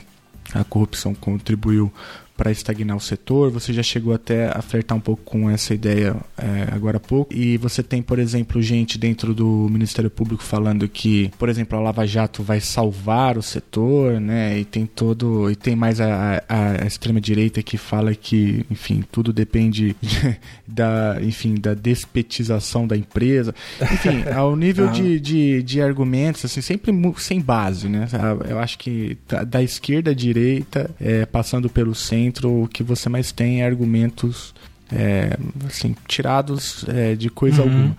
a 0.54 0.66
corrupção 0.66 1.16
contribuiu 1.16 1.94
para 2.40 2.52
estagnar 2.52 2.96
o 2.96 3.02
setor. 3.02 3.52
Você 3.52 3.74
já 3.74 3.84
chegou 3.84 4.14
até 4.14 4.48
a 4.48 4.62
flertar 4.62 4.98
um 4.98 5.02
pouco 5.02 5.22
com 5.24 5.50
essa 5.50 5.74
ideia 5.74 6.16
é, 6.38 6.74
agora 6.74 6.96
há 6.96 7.00
pouco. 7.00 7.34
E 7.34 7.58
você 7.58 7.84
tem, 7.84 8.02
por 8.02 8.18
exemplo, 8.18 8.62
gente 8.62 8.98
dentro 8.98 9.34
do 9.34 9.68
Ministério 9.70 10.10
Público 10.10 10.42
falando 10.42 10.88
que, 10.88 11.30
por 11.38 11.50
exemplo, 11.50 11.78
a 11.78 11.82
Lava 11.82 12.08
Jato 12.08 12.42
vai 12.42 12.62
salvar 12.62 13.38
o 13.38 13.42
setor, 13.42 14.22
né? 14.22 14.58
E 14.58 14.64
tem 14.64 14.86
todo. 14.86 15.52
E 15.52 15.56
tem 15.56 15.76
mais 15.76 16.00
a, 16.00 16.42
a, 16.48 16.84
a 16.84 16.88
extrema 16.88 17.20
direita 17.20 17.62
que 17.62 17.78
fala 17.78 18.16
que, 18.16 18.66
enfim, 18.72 19.04
tudo 19.12 19.34
depende 19.34 19.94
da, 20.66 21.18
enfim, 21.22 21.56
da 21.56 21.74
despetização 21.74 22.88
da 22.88 22.96
empresa. 22.96 23.54
Enfim, 23.82 24.24
ao 24.34 24.56
nível 24.56 24.88
de, 24.88 25.20
de, 25.20 25.62
de 25.62 25.82
argumentos, 25.82 26.46
assim, 26.46 26.62
sempre 26.62 26.94
sem 27.18 27.42
base, 27.42 27.90
né? 27.90 28.08
Eu 28.48 28.60
acho 28.60 28.80
que 28.80 29.18
da 29.46 29.62
esquerda 29.62 30.12
à 30.12 30.14
direita, 30.14 30.90
é, 31.02 31.26
passando 31.26 31.70
pelo 31.70 31.94
centro 31.94 32.29
dentro 32.30 32.64
o 32.64 32.68
que 32.68 32.84
você 32.84 33.10
mais 33.10 33.32
tem 33.32 33.62
é 33.62 33.66
argumentos 33.66 34.54
é, 34.92 35.38
assim, 35.68 35.96
tirados 36.08 36.84
é, 36.88 37.16
de 37.16 37.30
coisa 37.30 37.62
uhum. 37.62 37.68
alguma. 37.70 37.98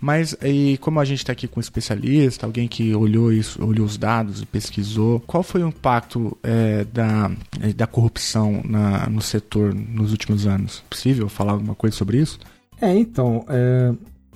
Mas 0.00 0.36
e 0.42 0.78
como 0.78 1.00
a 1.00 1.04
gente 1.04 1.18
está 1.18 1.32
aqui 1.32 1.48
com 1.48 1.58
um 1.58 1.60
especialista, 1.60 2.46
alguém 2.46 2.68
que 2.68 2.94
olhou 2.94 3.32
isso, 3.32 3.64
olhou 3.64 3.86
os 3.86 3.96
dados 3.96 4.42
e 4.42 4.46
pesquisou, 4.46 5.20
qual 5.20 5.42
foi 5.42 5.62
o 5.62 5.68
impacto 5.68 6.36
é, 6.42 6.84
da, 6.84 7.30
da 7.74 7.86
corrupção 7.86 8.62
na, 8.64 9.08
no 9.08 9.20
setor 9.20 9.74
nos 9.74 10.12
últimos 10.12 10.46
anos? 10.46 10.82
É 10.86 10.90
possível 10.90 11.28
falar 11.28 11.52
alguma 11.52 11.74
coisa 11.74 11.96
sobre 11.96 12.18
isso? 12.18 12.38
É, 12.80 12.94
então, 12.94 13.44
é, 13.48 13.92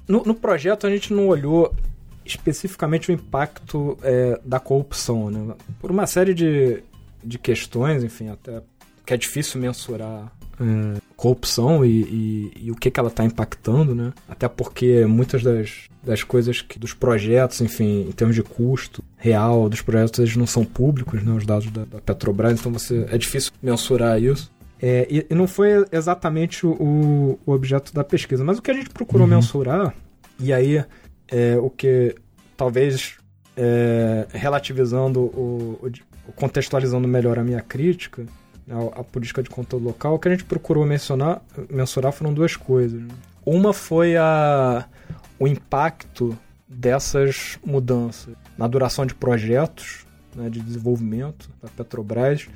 no, 0.08 0.24
no, 0.24 0.34
projeto 0.34 0.86
a 0.86 0.90
gente 0.90 1.12
não 1.12 1.28
olhou 1.28 1.72
especificamente 2.24 3.10
o 3.10 3.12
impacto 3.12 3.96
é, 4.02 4.40
da 4.44 4.58
corrupção, 4.58 5.30
né? 5.30 5.54
Por 5.80 5.92
uma 5.92 6.08
série 6.08 6.34
de, 6.34 6.82
de 7.22 7.38
questões, 7.38 8.02
enfim, 8.02 8.28
até 8.28 8.60
que 9.04 9.14
é 9.14 9.16
difícil 9.16 9.60
mensurar 9.60 10.32
é, 10.60 11.00
corrupção 11.16 11.84
e, 11.84 12.02
e, 12.02 12.52
e, 12.66 12.70
o 12.70 12.76
que, 12.76 12.90
que 12.90 12.98
ela 12.98 13.08
está 13.08 13.24
impactando, 13.24 13.94
né? 13.94 14.12
Até 14.28 14.48
porque 14.48 15.04
muitas 15.06 15.42
das, 15.42 15.88
das 16.02 16.22
coisas 16.22 16.60
que, 16.60 16.78
dos 16.78 16.94
projetos, 16.94 17.60
enfim, 17.60 18.06
em 18.08 18.12
termos 18.12 18.36
de 18.36 18.42
custo 18.42 19.02
real 19.16 19.68
dos 19.68 19.80
projetos, 19.80 20.20
eles 20.20 20.36
não 20.36 20.46
são 20.46 20.64
públicos, 20.64 21.22
né? 21.22 21.32
Os 21.32 21.46
dados 21.46 21.70
da, 21.70 21.84
da 21.84 22.00
Petrobras, 22.00 22.58
então 22.58 22.72
você 22.72 23.06
é 23.10 23.18
difícil 23.18 23.52
mensurar 23.62 24.20
isso. 24.22 24.50
É, 24.80 25.06
e, 25.08 25.26
e, 25.30 25.34
não 25.34 25.46
foi 25.46 25.86
exatamente 25.92 26.66
o, 26.66 27.38
o, 27.46 27.52
objeto 27.52 27.94
da 27.94 28.02
pesquisa, 28.02 28.42
mas 28.42 28.58
o 28.58 28.62
que 28.62 28.70
a 28.70 28.74
gente 28.74 28.90
procurou 28.90 29.28
uhum. 29.28 29.36
mensurar, 29.36 29.94
e 30.40 30.52
aí 30.52 30.84
é, 31.28 31.56
o 31.56 31.70
que 31.70 32.16
talvez 32.56 33.16
é, 33.56 34.26
relativizando 34.32 35.20
o, 35.20 35.78
o, 36.26 36.32
contextualizando 36.32 37.06
melhor 37.06 37.38
a 37.38 37.44
minha 37.44 37.60
crítica, 37.60 38.26
a, 38.70 39.00
a, 39.00 39.04
política 39.04 39.42
de 39.42 39.50
controle 39.50 39.84
local, 39.84 40.14
o 40.14 40.18
que 40.18 40.28
a 40.28 40.30
gente 40.30 40.44
procurou 40.44 40.84
mencionar, 40.86 41.42
mensurar 41.70 42.12
foram 42.12 42.32
duas 42.32 42.56
coisas. 42.56 43.02
Uma 43.44 43.72
foi 43.72 44.16
a, 44.16 44.86
o 45.38 45.46
impacto 45.46 46.36
dessas 46.68 47.58
mudanças 47.64 48.34
na 48.56 48.66
duração 48.66 49.04
de 49.04 49.14
projetos 49.14 50.06
né, 50.34 50.48
de 50.48 50.60
desenvolvimento 50.60 51.50
da 51.62 51.68
Petrobras. 51.68 52.48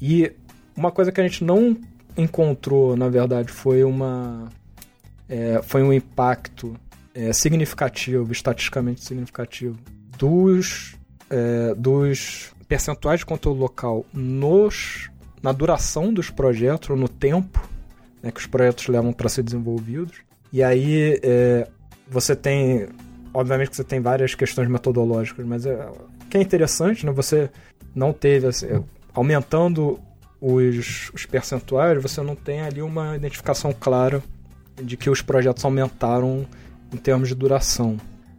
E 0.00 0.32
uma 0.76 0.90
coisa 0.90 1.12
que 1.12 1.20
a 1.20 1.24
gente 1.24 1.44
não 1.44 1.76
encontrou, 2.16 2.96
na 2.96 3.08
verdade, 3.08 3.50
foi 3.50 3.84
uma 3.84 4.48
é, 5.28 5.60
foi 5.62 5.82
um 5.82 5.92
impacto 5.92 6.76
é, 7.14 7.32
significativo, 7.32 8.32
estatisticamente 8.32 9.04
significativo, 9.04 9.78
dos, 10.18 10.96
é, 11.28 11.74
dos 11.74 12.52
percentuais 12.68 13.20
de 13.20 13.26
controle 13.26 13.58
local 13.58 14.04
nos 14.12 15.09
na 15.42 15.52
duração 15.52 16.12
dos 16.12 16.30
projetos, 16.30 16.90
ou 16.90 16.96
no 16.96 17.08
tempo 17.08 17.60
né, 18.22 18.30
que 18.30 18.40
os 18.40 18.46
projetos 18.46 18.86
levam 18.88 19.12
para 19.12 19.28
ser 19.28 19.42
desenvolvidos. 19.42 20.18
E 20.52 20.62
aí 20.62 21.18
é, 21.22 21.68
você 22.08 22.34
tem, 22.34 22.88
obviamente 23.32 23.70
que 23.70 23.76
você 23.76 23.84
tem 23.84 24.00
várias 24.00 24.34
questões 24.34 24.68
metodológicas, 24.68 25.46
mas 25.46 25.64
é, 25.64 25.88
que 26.28 26.36
é 26.36 26.40
interessante, 26.40 27.06
né? 27.06 27.12
Você 27.12 27.50
não 27.94 28.12
teve, 28.12 28.46
assim, 28.46 28.66
aumentando 29.14 29.98
os, 30.40 31.10
os 31.12 31.26
percentuais, 31.26 32.02
você 32.02 32.22
não 32.22 32.34
tem 32.34 32.62
ali 32.62 32.82
uma 32.82 33.16
identificação 33.16 33.72
clara 33.72 34.22
de 34.82 34.96
que 34.96 35.10
os 35.10 35.20
projetos 35.20 35.64
aumentaram 35.64 36.46
em 36.92 36.96
termos 36.96 37.28
de 37.28 37.34
duração. 37.34 37.96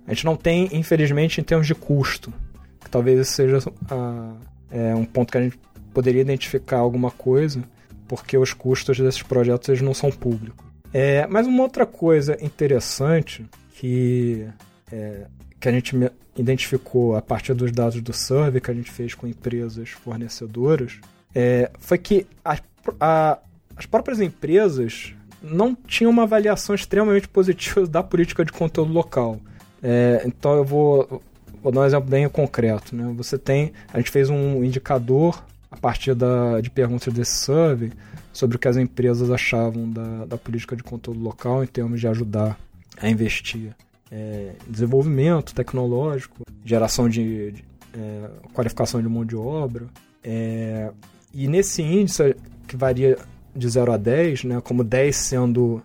A 0.07 0.13
gente 0.13 0.25
não 0.25 0.35
tem, 0.35 0.69
infelizmente, 0.71 1.39
em 1.39 1.43
termos 1.43 1.67
de 1.67 1.75
custo, 1.75 2.33
que 2.79 2.89
talvez 2.89 3.27
seja 3.29 3.59
a, 3.89 4.33
é, 4.71 4.95
um 4.95 5.05
ponto 5.05 5.31
que 5.31 5.37
a 5.37 5.41
gente 5.41 5.59
poderia 5.93 6.21
identificar 6.21 6.77
alguma 6.77 7.11
coisa, 7.11 7.63
porque 8.07 8.37
os 8.37 8.53
custos 8.53 8.99
desses 8.99 9.21
projetos 9.21 9.69
eles 9.69 9.81
não 9.81 9.93
são 9.93 10.11
públicos. 10.11 10.65
É, 10.93 11.25
mas 11.27 11.47
uma 11.47 11.63
outra 11.63 11.85
coisa 11.85 12.37
interessante 12.43 13.45
que, 13.75 14.45
é, 14.91 15.25
que 15.59 15.69
a 15.69 15.71
gente 15.71 15.95
identificou 16.37 17.15
a 17.15 17.21
partir 17.21 17.53
dos 17.53 17.71
dados 17.71 18.01
do 18.01 18.13
survey 18.13 18.59
que 18.59 18.71
a 18.71 18.73
gente 18.73 18.91
fez 18.91 19.13
com 19.13 19.27
empresas 19.27 19.89
fornecedoras 19.89 20.99
é, 21.33 21.71
foi 21.79 21.97
que 21.97 22.27
a, 22.43 22.57
a, 22.99 23.39
as 23.75 23.85
próprias 23.85 24.19
empresas 24.19 25.13
não 25.41 25.73
tinham 25.73 26.11
uma 26.11 26.23
avaliação 26.23 26.75
extremamente 26.75 27.27
positiva 27.27 27.87
da 27.87 28.03
política 28.03 28.45
de 28.45 28.51
conteúdo 28.51 28.93
local. 28.93 29.39
É, 29.81 30.21
então 30.25 30.55
eu 30.55 30.63
vou, 30.63 31.21
vou 31.61 31.71
dar 31.71 31.81
um 31.81 31.85
exemplo 31.85 32.09
bem 32.09 32.27
concreto. 32.29 32.95
Né? 32.95 33.11
Você 33.15 33.37
tem, 33.37 33.73
a 33.93 33.97
gente 33.97 34.11
fez 34.11 34.29
um 34.29 34.63
indicador 34.63 35.43
a 35.71 35.77
partir 35.77 36.13
da, 36.13 36.59
de 36.59 36.69
perguntas 36.69 37.13
desse 37.13 37.45
survey 37.45 37.93
sobre 38.33 38.57
o 38.57 38.59
que 38.59 38.67
as 38.67 38.75
empresas 38.75 39.31
achavam 39.31 39.89
da, 39.89 40.25
da 40.25 40.37
política 40.37 40.75
de 40.75 40.83
controle 40.83 41.19
local 41.19 41.63
em 41.63 41.67
termos 41.67 41.99
de 41.99 42.07
ajudar 42.07 42.59
a 42.97 43.09
investir 43.09 43.73
é, 44.11 44.51
desenvolvimento 44.67 45.55
tecnológico, 45.55 46.43
geração 46.65 47.07
de, 47.07 47.53
de 47.53 47.63
é, 47.93 48.29
qualificação 48.53 49.01
de 49.01 49.07
mão 49.07 49.23
de 49.25 49.37
obra. 49.37 49.87
É, 50.23 50.91
e 51.33 51.47
nesse 51.47 51.81
índice, 51.81 52.35
que 52.67 52.75
varia 52.75 53.17
de 53.55 53.69
0 53.69 53.93
a 53.93 53.97
10, 53.97 54.43
né, 54.43 54.61
como 54.61 54.83
10 54.83 55.15
sendo 55.15 55.81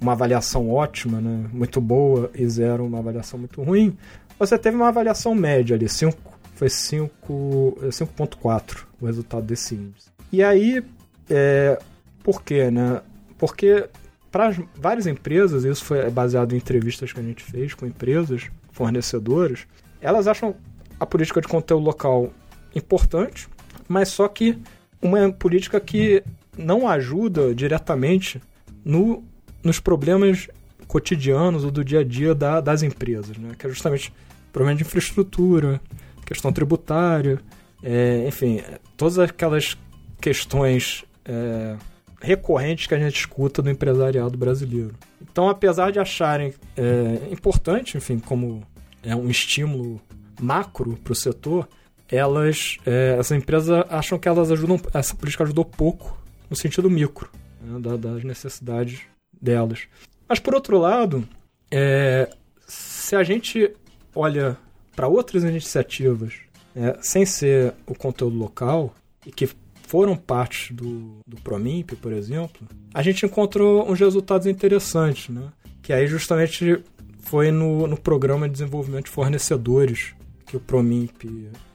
uma 0.00 0.12
avaliação 0.12 0.70
ótima, 0.70 1.20
né, 1.20 1.50
muito 1.52 1.80
boa, 1.80 2.30
e 2.34 2.48
zero 2.48 2.86
uma 2.86 3.00
avaliação 3.00 3.36
muito 3.38 3.62
ruim, 3.62 3.96
você 4.38 4.58
teve 4.58 4.76
uma 4.76 4.88
avaliação 4.88 5.34
média 5.34 5.76
ali, 5.76 5.88
5, 5.88 6.16
foi 6.54 6.68
5,4 6.68 8.84
o 9.04 9.06
resultado 9.06 9.44
desse 9.44 9.74
índice. 9.74 10.08
E 10.32 10.42
aí, 10.42 10.84
é, 11.28 11.78
por 12.22 12.42
quê, 12.42 12.70
né? 12.70 13.00
Porque 13.38 13.88
para 14.30 14.52
várias 14.74 15.06
empresas, 15.06 15.64
isso 15.64 15.84
foi 15.84 16.10
baseado 16.10 16.54
em 16.54 16.56
entrevistas 16.56 17.12
que 17.12 17.20
a 17.20 17.22
gente 17.22 17.42
fez 17.42 17.72
com 17.72 17.86
empresas, 17.86 18.50
fornecedores, 18.72 19.66
elas 20.00 20.26
acham 20.26 20.56
a 20.98 21.06
política 21.06 21.40
de 21.40 21.46
conteúdo 21.46 21.84
local 21.84 22.32
importante, 22.74 23.48
mas 23.86 24.08
só 24.08 24.26
que 24.26 24.58
uma 25.00 25.30
política 25.30 25.78
que 25.80 26.22
não 26.58 26.88
ajuda 26.88 27.54
diretamente 27.54 28.40
no, 28.84 29.22
nos 29.62 29.78
problemas 29.78 30.48
cotidianos 30.88 31.64
ou 31.64 31.70
do 31.70 31.84
dia 31.84 32.00
a 32.00 32.04
dia 32.04 32.34
da, 32.34 32.60
das 32.60 32.82
empresas, 32.82 33.36
né? 33.36 33.52
que 33.58 33.66
é 33.66 33.68
justamente 33.68 34.12
problema 34.52 34.76
de 34.76 34.82
infraestrutura, 34.82 35.80
questão 36.24 36.52
tributária, 36.52 37.38
é, 37.84 38.26
enfim, 38.26 38.62
todas 38.96 39.18
aquelas 39.18 39.76
questões 40.20 41.04
é, 41.24 41.76
recorrentes 42.20 42.86
que 42.86 42.94
a 42.94 42.98
gente 42.98 43.14
escuta 43.14 43.60
do 43.60 43.68
empresariado 43.68 44.38
brasileiro. 44.38 44.94
Então, 45.20 45.48
apesar 45.48 45.92
de 45.92 45.98
acharem 45.98 46.54
é, 46.76 47.30
importante, 47.30 47.98
enfim, 47.98 48.18
como 48.18 48.66
é 49.02 49.14
um 49.14 49.28
estímulo 49.28 50.00
macro 50.40 50.96
para 50.96 51.12
o 51.12 51.14
setor, 51.14 51.68
elas, 52.10 52.78
é, 52.86 53.16
essas 53.18 53.36
empresas 53.36 53.84
acham 53.90 54.18
que 54.18 54.28
elas 54.28 54.50
ajudam, 54.50 54.80
essa 54.94 55.14
política 55.14 55.44
ajudou 55.44 55.64
pouco 55.64 56.18
no 56.48 56.56
sentido 56.56 56.88
micro 56.88 57.30
né, 57.60 57.98
das 57.98 58.24
necessidades 58.24 59.00
delas. 59.40 59.82
Mas 60.26 60.38
por 60.38 60.54
outro 60.54 60.78
lado, 60.78 61.28
é, 61.70 62.30
se 62.66 63.14
a 63.14 63.22
gente 63.22 63.70
olha 64.14 64.56
para 64.96 65.08
outras 65.08 65.44
iniciativas 65.44 66.34
é, 66.74 66.96
sem 67.00 67.24
ser 67.24 67.74
o 67.86 67.94
conteúdo 67.94 68.36
local 68.36 68.94
e 69.26 69.30
que 69.30 69.48
foram 69.86 70.16
parte 70.16 70.72
do, 70.72 71.18
do 71.26 71.36
Promimp, 71.36 71.92
por 72.00 72.12
exemplo, 72.12 72.66
a 72.92 73.02
gente 73.02 73.24
encontrou 73.24 73.88
uns 73.90 74.00
resultados 74.00 74.46
interessantes, 74.46 75.28
né? 75.28 75.48
Que 75.82 75.92
aí 75.92 76.06
justamente 76.06 76.82
foi 77.20 77.50
no, 77.50 77.86
no 77.86 77.96
programa 77.96 78.48
de 78.48 78.52
desenvolvimento 78.52 79.04
de 79.04 79.10
fornecedores 79.10 80.14
que 80.46 80.56
o 80.56 80.60
Promimp 80.60 81.22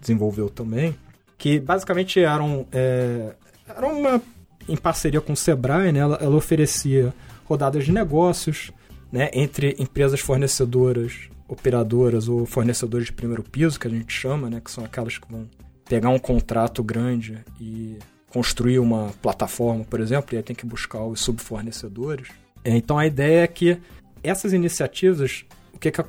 desenvolveu 0.01 0.49
também, 0.49 0.95
que 1.37 1.59
basicamente 1.59 2.19
eram, 2.19 2.65
é, 2.71 3.35
era 3.67 3.87
uma 3.87 4.21
em 4.67 4.75
parceria 4.75 5.21
com 5.21 5.33
o 5.33 5.37
Sebrae, 5.37 5.91
né? 5.91 5.99
Ela, 5.99 6.17
ela 6.21 6.35
oferecia 6.35 7.13
rodadas 7.45 7.85
de 7.85 7.91
negócios, 7.91 8.71
né? 9.11 9.29
Entre 9.33 9.75
empresas 9.79 10.19
fornecedoras, 10.19 11.29
operadoras 11.49 12.29
ou 12.29 12.45
fornecedores 12.45 13.07
de 13.07 13.13
primeiro 13.13 13.43
piso, 13.43 13.79
que 13.79 13.87
a 13.87 13.89
gente 13.89 14.13
chama, 14.13 14.49
né? 14.49 14.61
Que 14.63 14.71
são 14.71 14.85
aquelas 14.85 15.17
que 15.17 15.29
vão 15.29 15.49
pegar 15.89 16.09
um 16.09 16.19
contrato 16.19 16.83
grande 16.83 17.39
e 17.59 17.97
construir 18.29 18.77
uma 18.77 19.11
plataforma, 19.21 19.83
por 19.83 19.99
exemplo, 19.99 20.35
e 20.35 20.37
aí 20.37 20.43
tem 20.43 20.55
que 20.55 20.65
buscar 20.65 21.03
os 21.03 21.19
subfornecedores. 21.19 22.27
É, 22.63 22.77
então 22.77 22.99
a 22.99 23.07
ideia 23.07 23.41
é 23.41 23.47
que 23.47 23.79
essas 24.23 24.53
iniciativas, 24.53 25.45
o 25.73 25.79
que, 25.79 25.91
que 25.91 26.01
a, 26.01 26.05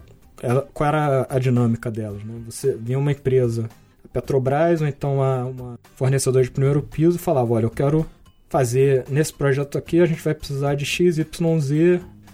qual 0.74 0.88
era 0.88 1.26
a 1.30 1.38
dinâmica 1.38 1.90
delas? 1.90 2.22
Né? 2.22 2.42
Você 2.44 2.76
vinha 2.76 2.98
uma 2.98 3.12
empresa, 3.12 3.70
a 4.04 4.08
Petrobras 4.08 4.82
ou 4.82 4.86
então 4.86 5.16
uma, 5.16 5.44
uma 5.44 5.78
fornecedora 5.94 6.44
de 6.44 6.50
primeiro 6.50 6.82
piso, 6.82 7.16
e 7.16 7.20
falava, 7.20 7.54
olha, 7.54 7.64
eu 7.64 7.70
quero 7.70 8.06
fazer 8.50 9.04
nesse 9.08 9.32
projeto 9.32 9.78
aqui, 9.78 10.00
a 10.00 10.06
gente 10.06 10.22
vai 10.22 10.34
precisar 10.34 10.74
de 10.74 10.84
XYZ 10.84 11.24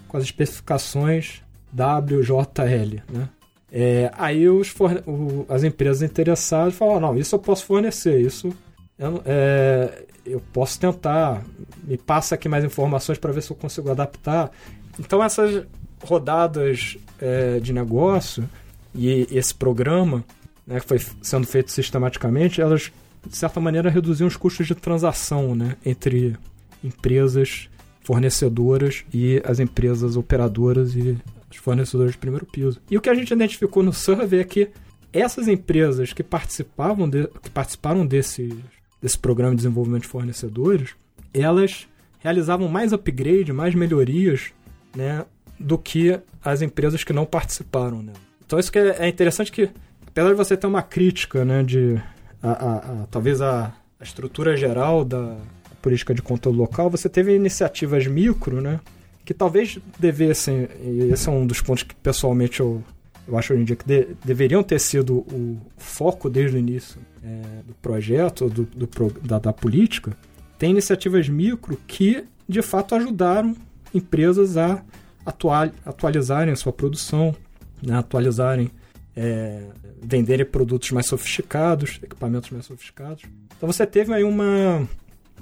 com 0.08 0.16
as 0.16 0.24
especificações 0.24 1.42
WJL, 1.76 3.02
né? 3.12 3.28
É, 3.70 4.10
aí 4.16 4.48
os 4.48 4.68
forne... 4.68 5.00
o, 5.06 5.44
as 5.48 5.64
empresas 5.64 6.02
interessadas 6.02 6.74
falam, 6.74 7.00
não, 7.00 7.18
isso 7.18 7.34
eu 7.34 7.38
posso 7.38 7.66
fornecer, 7.66 8.20
isso 8.20 8.50
eu, 8.98 9.20
é, 9.26 10.04
eu 10.24 10.40
posso 10.52 10.78
tentar, 10.80 11.44
me 11.84 11.98
passa 11.98 12.34
aqui 12.34 12.48
mais 12.48 12.64
informações 12.64 13.18
para 13.18 13.32
ver 13.32 13.42
se 13.42 13.50
eu 13.50 13.56
consigo 13.56 13.90
adaptar. 13.90 14.50
Então 14.98 15.22
essas 15.22 15.66
rodadas 16.02 16.96
é, 17.20 17.60
de 17.60 17.72
negócio 17.72 18.48
e 18.94 19.26
esse 19.30 19.54
programa, 19.54 20.24
né, 20.66 20.80
que 20.80 20.86
foi 20.86 20.98
sendo 21.20 21.46
feito 21.46 21.70
sistematicamente, 21.70 22.60
elas 22.60 22.92
de 23.26 23.36
certa 23.36 23.60
maneira 23.60 23.90
reduziam 23.90 24.28
os 24.28 24.36
custos 24.36 24.66
de 24.66 24.74
transação 24.74 25.54
né, 25.54 25.76
entre 25.84 26.36
empresas 26.82 27.68
fornecedoras 28.02 29.04
e 29.12 29.42
as 29.44 29.58
empresas 29.58 30.16
operadoras 30.16 30.94
e 30.94 31.18
os 31.50 31.56
fornecedores 31.56 32.12
de 32.12 32.18
primeiro 32.18 32.46
piso. 32.46 32.80
E 32.90 32.96
o 32.96 33.00
que 33.00 33.10
a 33.10 33.14
gente 33.14 33.32
identificou 33.32 33.82
no 33.82 33.92
survey 33.92 34.40
é 34.40 34.44
que 34.44 34.70
essas 35.12 35.48
empresas 35.48 36.12
que 36.12 36.22
participavam 36.22 37.08
de, 37.08 37.26
que 37.42 37.50
participaram 37.50 38.06
desse, 38.06 38.56
desse 39.00 39.18
programa 39.18 39.52
de 39.52 39.58
desenvolvimento 39.58 40.02
de 40.02 40.08
fornecedores, 40.08 40.90
elas 41.32 41.88
realizavam 42.18 42.68
mais 42.68 42.92
upgrade, 42.92 43.52
mais 43.52 43.74
melhorias, 43.74 44.52
né, 44.94 45.24
do 45.58 45.78
que 45.78 46.18
as 46.44 46.62
empresas 46.62 47.04
que 47.04 47.12
não 47.12 47.24
participaram. 47.24 48.02
Né? 48.02 48.12
Então 48.44 48.58
isso 48.58 48.70
que 48.70 48.78
é, 48.78 48.96
é 49.00 49.08
interessante 49.08 49.50
que, 49.52 49.70
apesar 50.06 50.30
de 50.30 50.34
você 50.34 50.56
ter 50.56 50.66
uma 50.66 50.82
crítica, 50.82 51.44
né, 51.44 51.62
de 51.62 52.00
a, 52.42 52.50
a, 52.50 52.76
a 52.76 53.06
talvez 53.10 53.40
a, 53.40 53.72
a 53.98 54.04
estrutura 54.04 54.56
geral 54.56 55.04
da 55.04 55.36
política 55.80 56.14
de 56.14 56.22
controle 56.22 56.58
local, 56.58 56.90
você 56.90 57.08
teve 57.08 57.34
iniciativas 57.34 58.06
micro, 58.06 58.60
né, 58.60 58.80
que 59.26 59.34
talvez 59.34 59.76
devessem, 59.98 60.68
e 60.80 61.10
esse 61.12 61.28
é 61.28 61.32
um 61.32 61.44
dos 61.44 61.60
pontos 61.60 61.82
que 61.82 61.96
pessoalmente 61.96 62.60
eu, 62.60 62.80
eu 63.26 63.36
acho 63.36 63.52
hoje 63.52 63.62
em 63.62 63.64
dia 63.64 63.74
que 63.74 63.84
de, 63.84 64.08
deveriam 64.24 64.62
ter 64.62 64.78
sido 64.78 65.16
o 65.16 65.58
foco 65.76 66.30
desde 66.30 66.56
o 66.56 66.60
início 66.60 67.00
é, 67.24 67.62
do 67.66 67.74
projeto, 67.82 68.48
do, 68.48 68.62
do 68.62 68.88
da, 69.22 69.40
da, 69.40 69.52
política, 69.52 70.16
tem 70.56 70.70
iniciativas 70.70 71.28
micro 71.28 71.76
que 71.88 72.24
de 72.48 72.62
fato 72.62 72.94
ajudaram 72.94 73.56
empresas 73.92 74.56
a 74.56 74.80
atual, 75.26 75.70
atualizarem 75.84 76.52
a 76.52 76.56
sua 76.56 76.72
produção, 76.72 77.34
né, 77.82 77.96
atualizarem, 77.96 78.70
é, 79.16 79.64
venderem 80.00 80.46
produtos 80.46 80.92
mais 80.92 81.06
sofisticados, 81.06 81.98
equipamentos 82.00 82.50
mais 82.50 82.64
sofisticados. 82.64 83.24
Então 83.56 83.66
você 83.70 83.84
teve 83.84 84.14
aí 84.14 84.22
uma 84.22 84.88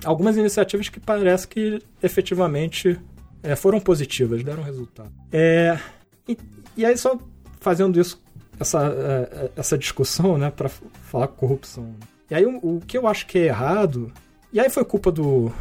algumas 0.03 0.39
iniciativas 0.39 0.89
que 0.89 0.99
parece 0.99 1.47
que 1.47 1.83
efetivamente 2.03 2.99
é, 3.45 3.55
foram 3.55 3.79
positivas, 3.79 4.43
deram 4.43 4.63
resultado. 4.63 5.13
É, 5.31 5.79
e, 6.27 6.37
e, 6.77 6.85
aí, 6.85 6.97
só 6.97 7.19
fazendo 7.61 8.01
isso, 8.01 8.21
essa, 8.59 8.87
é, 8.87 9.51
essa 9.55 9.77
discussão, 9.77 10.39
né, 10.39 10.51
para 10.51 10.69
falar 10.69 11.29
corrupção. 11.29 11.95
E 12.31 12.35
aí, 12.35 12.47
o, 12.47 12.57
o, 12.57 12.81
que 12.81 12.97
eu 12.97 13.07
acho 13.07 13.27
que 13.27 13.39
é 13.39 13.47
errado, 13.47 14.11
e 14.51 14.59
aí 14.59 14.71
foi 14.71 14.85
culpa 14.85 15.13
do, 15.13 15.53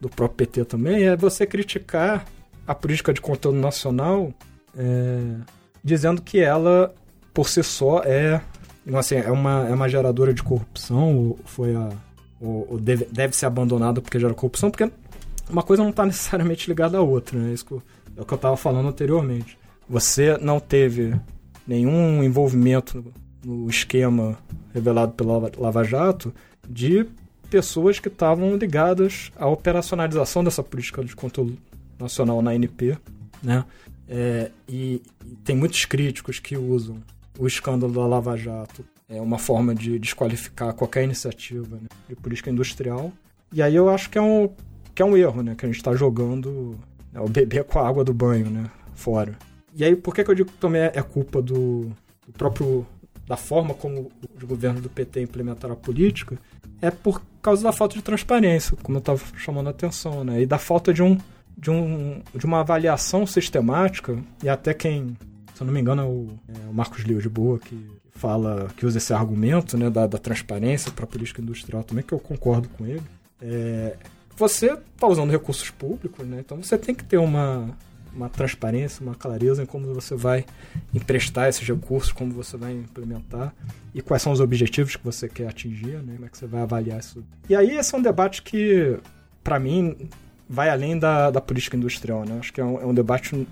do 0.00 0.08
próprio 0.08 0.46
PT 0.46 0.64
também, 0.66 1.08
é 1.08 1.16
você 1.16 1.44
criticar 1.44 2.24
a 2.64 2.74
política 2.74 3.12
de 3.12 3.20
conteúdo 3.20 3.58
nacional 3.58 4.32
é, 4.78 5.18
dizendo 5.82 6.22
que 6.22 6.38
ela, 6.38 6.94
por 7.34 7.48
si 7.48 7.62
só, 7.62 8.02
é, 8.04 8.40
assim, 8.94 9.16
é, 9.16 9.30
uma, 9.30 9.66
é 9.68 9.74
uma 9.74 9.88
geradora 9.88 10.32
de 10.32 10.42
corrupção, 10.42 11.16
ou 11.16 11.38
foi 11.44 11.74
a. 11.74 11.88
Ou, 12.38 12.72
ou 12.72 12.78
deve, 12.78 13.06
deve 13.06 13.34
ser 13.34 13.46
abandonada 13.46 14.02
porque 14.02 14.20
gera 14.20 14.34
corrupção, 14.34 14.70
porque 14.70 14.90
uma 15.50 15.62
coisa 15.62 15.82
não 15.82 15.90
está 15.90 16.04
necessariamente 16.06 16.68
ligada 16.68 16.98
à 16.98 17.00
outra, 17.00 17.38
né? 17.38 17.52
Isso 17.52 17.82
é 18.16 18.20
o 18.20 18.24
que 18.24 18.32
eu 18.32 18.36
estava 18.36 18.56
falando 18.56 18.88
anteriormente. 18.88 19.58
Você 19.88 20.36
não 20.38 20.58
teve 20.58 21.14
nenhum 21.66 22.22
envolvimento 22.22 23.04
no 23.44 23.68
esquema 23.68 24.36
revelado 24.74 25.12
pela 25.12 25.50
Lava 25.56 25.84
Jato 25.84 26.34
de 26.68 27.06
pessoas 27.48 28.00
que 28.00 28.08
estavam 28.08 28.56
ligadas 28.56 29.30
à 29.36 29.46
operacionalização 29.46 30.42
dessa 30.42 30.62
política 30.62 31.04
de 31.04 31.14
controle 31.14 31.58
nacional 31.98 32.42
na 32.42 32.54
NP, 32.54 32.98
né? 33.42 33.64
É, 34.08 34.50
e, 34.68 35.02
tem 35.44 35.56
muitos 35.56 35.84
críticos 35.84 36.38
que 36.38 36.56
usam 36.56 36.96
o 37.38 37.46
escândalo 37.46 37.92
da 37.92 38.06
Lava 38.06 38.36
Jato 38.36 38.84
é 39.08 39.20
uma 39.20 39.38
forma 39.38 39.74
de 39.74 39.98
desqualificar 39.98 40.74
qualquer 40.74 41.04
iniciativa 41.04 41.76
né, 41.76 41.88
de 42.08 42.16
política 42.16 42.50
industrial. 42.50 43.12
E 43.52 43.62
aí 43.62 43.74
eu 43.74 43.88
acho 43.88 44.10
que 44.10 44.18
é 44.18 44.22
um 44.22 44.50
que 44.96 45.02
é 45.02 45.04
um 45.04 45.16
erro, 45.16 45.42
né? 45.42 45.54
Que 45.54 45.66
a 45.66 45.68
gente 45.68 45.76
está 45.76 45.94
jogando 45.94 46.74
né, 47.12 47.20
o 47.20 47.28
bebê 47.28 47.62
com 47.62 47.78
a 47.78 47.86
água 47.86 48.02
do 48.02 48.14
banho, 48.14 48.50
né? 48.50 48.70
Fora. 48.94 49.36
E 49.74 49.84
aí, 49.84 49.94
por 49.94 50.14
que, 50.14 50.24
que 50.24 50.30
eu 50.30 50.34
digo 50.34 50.50
que 50.50 50.58
também 50.58 50.80
é, 50.80 50.92
é 50.94 51.02
culpa 51.02 51.42
do, 51.42 51.92
do 52.26 52.32
próprio 52.32 52.86
da 53.28 53.36
forma 53.36 53.74
como 53.74 54.10
os 54.36 54.42
governos 54.44 54.80
do 54.80 54.88
PT 54.88 55.22
implementaram 55.22 55.74
a 55.74 55.76
política, 55.76 56.38
é 56.80 56.90
por 56.90 57.20
causa 57.42 57.62
da 57.62 57.72
falta 57.72 57.96
de 57.96 58.02
transparência, 58.02 58.76
como 58.82 58.96
eu 58.96 59.00
estava 59.00 59.20
chamando 59.36 59.66
a 59.66 59.70
atenção, 59.70 60.24
né? 60.24 60.40
E 60.40 60.46
da 60.46 60.58
falta 60.58 60.94
de 60.94 61.02
um 61.02 61.18
de, 61.56 61.70
um, 61.70 62.22
de 62.34 62.44
uma 62.44 62.60
avaliação 62.60 63.26
sistemática, 63.26 64.18
e 64.42 64.48
até 64.48 64.74
quem, 64.74 65.16
se 65.54 65.62
eu 65.62 65.66
não 65.66 65.72
me 65.72 65.80
engano, 65.80 66.02
é 66.02 66.04
o, 66.04 66.28
é 66.48 66.70
o 66.70 66.74
Marcos 66.74 67.04
Leo 67.04 67.20
de 67.20 67.28
Boa, 67.28 67.58
que 67.58 67.90
fala, 68.10 68.68
que 68.76 68.84
usa 68.84 68.98
esse 68.98 69.12
argumento 69.12 69.76
né, 69.76 69.88
da, 69.88 70.06
da 70.06 70.18
transparência 70.18 70.92
para 70.92 71.04
a 71.04 71.08
política 71.08 71.40
industrial 71.40 71.82
também, 71.82 72.04
que 72.04 72.12
eu 72.12 72.18
concordo 72.18 72.68
com 72.68 72.86
ele. 72.86 73.02
É, 73.40 73.96
você 74.36 74.72
está 74.72 75.06
usando 75.06 75.30
recursos 75.30 75.70
públicos, 75.70 76.26
né? 76.26 76.40
Então 76.40 76.62
você 76.62 76.76
tem 76.76 76.94
que 76.94 77.04
ter 77.04 77.18
uma 77.18 77.74
uma 78.16 78.30
transparência, 78.30 79.02
uma 79.02 79.14
clareza 79.14 79.62
em 79.62 79.66
como 79.66 79.92
você 79.92 80.16
vai 80.16 80.44
emprestar 80.94 81.48
esses 81.48 81.68
recursos, 81.68 82.10
como 82.10 82.32
você 82.32 82.56
vai 82.56 82.72
implementar 82.72 83.54
e 83.94 84.00
quais 84.00 84.22
são 84.22 84.32
os 84.32 84.40
objetivos 84.40 84.96
que 84.96 85.04
você 85.04 85.28
quer 85.28 85.48
atingir, 85.48 86.02
né? 86.02 86.14
como 86.14 86.24
é 86.24 86.28
que 86.28 86.38
você 86.38 86.46
vai 86.46 86.62
avaliar 86.62 86.98
isso. 86.98 87.22
E 87.48 87.54
aí 87.54 87.76
esse 87.76 87.94
é 87.94 87.98
um 87.98 88.02
debate 88.02 88.40
que, 88.42 88.98
para 89.44 89.60
mim, 89.60 90.08
vai 90.48 90.70
além 90.70 90.98
da, 90.98 91.30
da 91.30 91.40
política 91.40 91.76
industrial. 91.76 92.24
Né? 92.24 92.38
Acho 92.40 92.52
que 92.52 92.60
é 92.60 92.64
um, 92.64 92.80
é 92.80 92.86
um 92.86 92.94
debate 92.94 93.46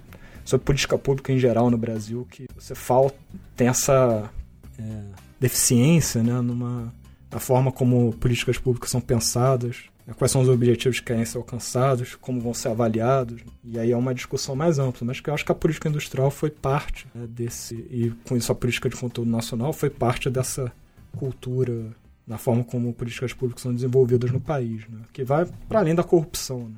sobre 0.44 0.64
política 0.64 0.96
pública 0.96 1.30
em 1.30 1.38
geral 1.38 1.70
no 1.70 1.76
Brasil 1.76 2.26
que 2.30 2.46
você 2.58 2.74
falta, 2.74 3.16
tem 3.54 3.68
essa 3.68 4.30
é, 4.78 5.02
deficiência 5.38 6.22
né? 6.22 6.40
numa 6.40 6.92
na 7.30 7.40
forma 7.40 7.72
como 7.72 8.12
políticas 8.12 8.58
públicas 8.58 8.88
são 8.90 9.00
pensadas, 9.00 9.86
quais 10.12 10.30
são 10.30 10.42
os 10.42 10.48
objetivos 10.48 11.00
que 11.00 11.06
querem 11.06 11.24
ser 11.24 11.38
alcançados, 11.38 12.14
como 12.16 12.40
vão 12.40 12.52
ser 12.52 12.68
avaliados. 12.68 13.42
E 13.64 13.78
aí 13.78 13.90
é 13.90 13.96
uma 13.96 14.14
discussão 14.14 14.54
mais 14.54 14.78
ampla, 14.78 15.06
mas 15.06 15.20
que 15.20 15.30
eu 15.30 15.34
acho 15.34 15.44
que 15.44 15.52
a 15.52 15.54
política 15.54 15.88
industrial 15.88 16.30
foi 16.30 16.50
parte 16.50 17.06
né, 17.14 17.26
desse, 17.26 17.74
e 17.74 18.12
com 18.28 18.36
isso 18.36 18.52
a 18.52 18.54
política 18.54 18.88
de 18.88 18.96
conteúdo 18.96 19.30
nacional 19.30 19.72
foi 19.72 19.88
parte 19.88 20.28
dessa 20.28 20.70
cultura 21.16 21.94
na 22.26 22.38
forma 22.38 22.64
como 22.64 22.92
políticas 22.92 23.32
públicas 23.32 23.62
são 23.62 23.74
desenvolvidas 23.74 24.30
no 24.30 24.40
país, 24.40 24.86
né, 24.88 25.00
que 25.12 25.24
vai 25.24 25.46
para 25.68 25.80
além 25.80 25.94
da 25.94 26.02
corrupção. 26.02 26.68
Né. 26.68 26.76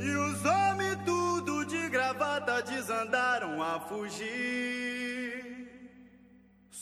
E 0.00 0.10
os 0.10 0.44
homens 0.44 0.98
tudo 1.04 1.64
de 1.66 1.88
gravata 1.88 2.62
desandaram 2.62 3.62
a 3.62 3.80
fugir. 3.80 4.97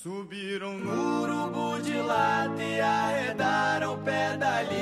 Subiram 0.07 0.79
no 0.79 1.23
urubu 1.23 1.83
de 1.83 2.01
lata 2.01 2.63
e 2.63 2.81
arredaram 2.81 3.99
pedalinho. 4.05 4.77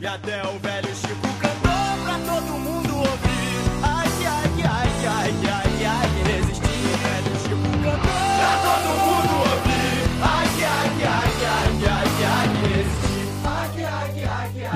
E 0.00 0.06
até 0.06 0.42
o 0.48 0.58
velho 0.60 0.94
Chico 0.94 1.43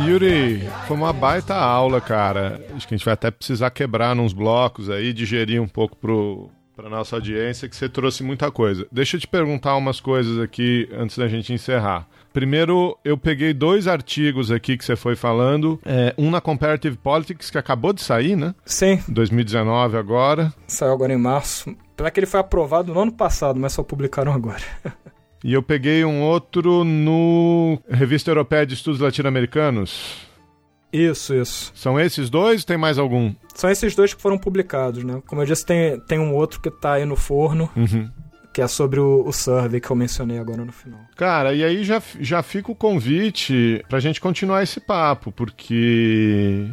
Yuri, 0.09 0.67
foi 0.87 0.97
uma 0.97 1.13
baita 1.13 1.55
aula, 1.55 2.01
cara. 2.01 2.65
Acho 2.75 2.89
que 2.89 2.95
a 2.95 2.97
gente 2.97 3.05
vai 3.05 3.13
até 3.13 3.31
precisar 3.31 3.71
quebrar 3.71 4.17
nos 4.17 4.33
blocos 4.33 4.89
aí, 4.89 5.13
digerir 5.13 5.61
um 5.61 5.69
pouco 5.69 5.97
pro, 5.97 6.49
pra 6.75 6.89
nossa 6.89 7.17
audiência, 7.17 7.69
que 7.69 7.77
você 7.77 7.91
trouxe 7.91 8.23
muita 8.23 8.51
coisa. 8.51 8.87
Deixa 8.91 9.17
eu 9.17 9.21
te 9.21 9.29
perguntar 9.29 9.77
umas 9.77 10.01
coisas 10.01 10.39
aqui 10.39 10.89
antes 10.93 11.19
da 11.19 11.29
gente 11.29 11.53
encerrar. 11.53 12.09
Primeiro, 12.33 12.97
eu 13.05 13.19
peguei 13.19 13.53
dois 13.53 13.87
artigos 13.87 14.51
aqui 14.51 14.79
que 14.79 14.85
você 14.85 14.97
foi 14.97 15.15
falando. 15.15 15.79
É, 15.85 16.15
um 16.17 16.31
na 16.31 16.41
Comparative 16.41 16.97
Politics, 16.97 17.51
que 17.51 17.59
acabou 17.59 17.93
de 17.93 18.01
sair, 18.01 18.35
né? 18.35 18.55
Sim, 18.65 19.03
2019 19.09 19.99
agora. 19.99 20.55
saiu 20.67 20.93
agora 20.93 21.13
em 21.13 21.19
março. 21.19 21.77
Apesar 21.93 22.11
que 22.13 22.21
ele 22.21 22.27
foi 22.27 22.41
aprovado 22.41 22.95
no 22.95 23.01
ano 23.01 23.13
passado, 23.13 23.61
mas 23.61 23.75
só 23.75 23.83
publicaram 23.83 24.33
agora. 24.33 24.63
E 25.45 25.53
eu 25.53 25.63
peguei 25.63 26.05
um 26.05 26.23
outro 26.23 26.83
no 26.85 27.79
Revista 27.89 28.31
Europeia 28.31 28.67
de 28.67 28.75
Estudos 28.75 29.01
Latino-Americanos. 29.01 30.27
Isso, 30.93 31.35
isso. 31.35 31.71
São 31.75 32.01
esses 32.01 32.31
dois 32.31 32.63
ou 32.63 32.67
tem 32.67 32.77
mais 32.79 32.99
algum? 32.99 33.33
São 33.55 33.71
esses 33.71 33.95
dois 33.95 34.15
que 34.15 34.23
foram 34.23 34.39
publicados, 34.39 35.05
né? 35.05 35.23
Como 35.27 35.43
eu 35.43 35.47
disse, 35.47 35.65
tem, 35.65 36.01
tem 36.01 36.19
um 36.19 36.35
outro 36.35 36.61
que 36.61 36.71
tá 36.71 36.95
aí 36.95 37.05
no 37.05 37.15
forno, 37.15 37.69
Uhum. 37.77 38.11
que 38.55 38.63
é 38.63 38.67
sobre 38.67 38.99
o, 38.99 39.23
o 39.27 39.33
survey 39.33 39.81
que 39.81 39.91
eu 39.91 39.95
mencionei 39.97 40.39
agora 40.39 40.65
no 40.65 40.73
final. 40.73 40.99
Cara, 41.15 41.53
e 41.55 41.63
aí 41.63 41.85
já, 41.85 42.03
já 42.19 42.43
fica 42.43 42.73
o 42.73 42.75
convite 42.75 43.85
pra 43.89 44.01
gente 44.01 44.21
continuar 44.21 44.63
esse 44.63 44.81
papo, 44.81 45.31
porque 45.31 46.67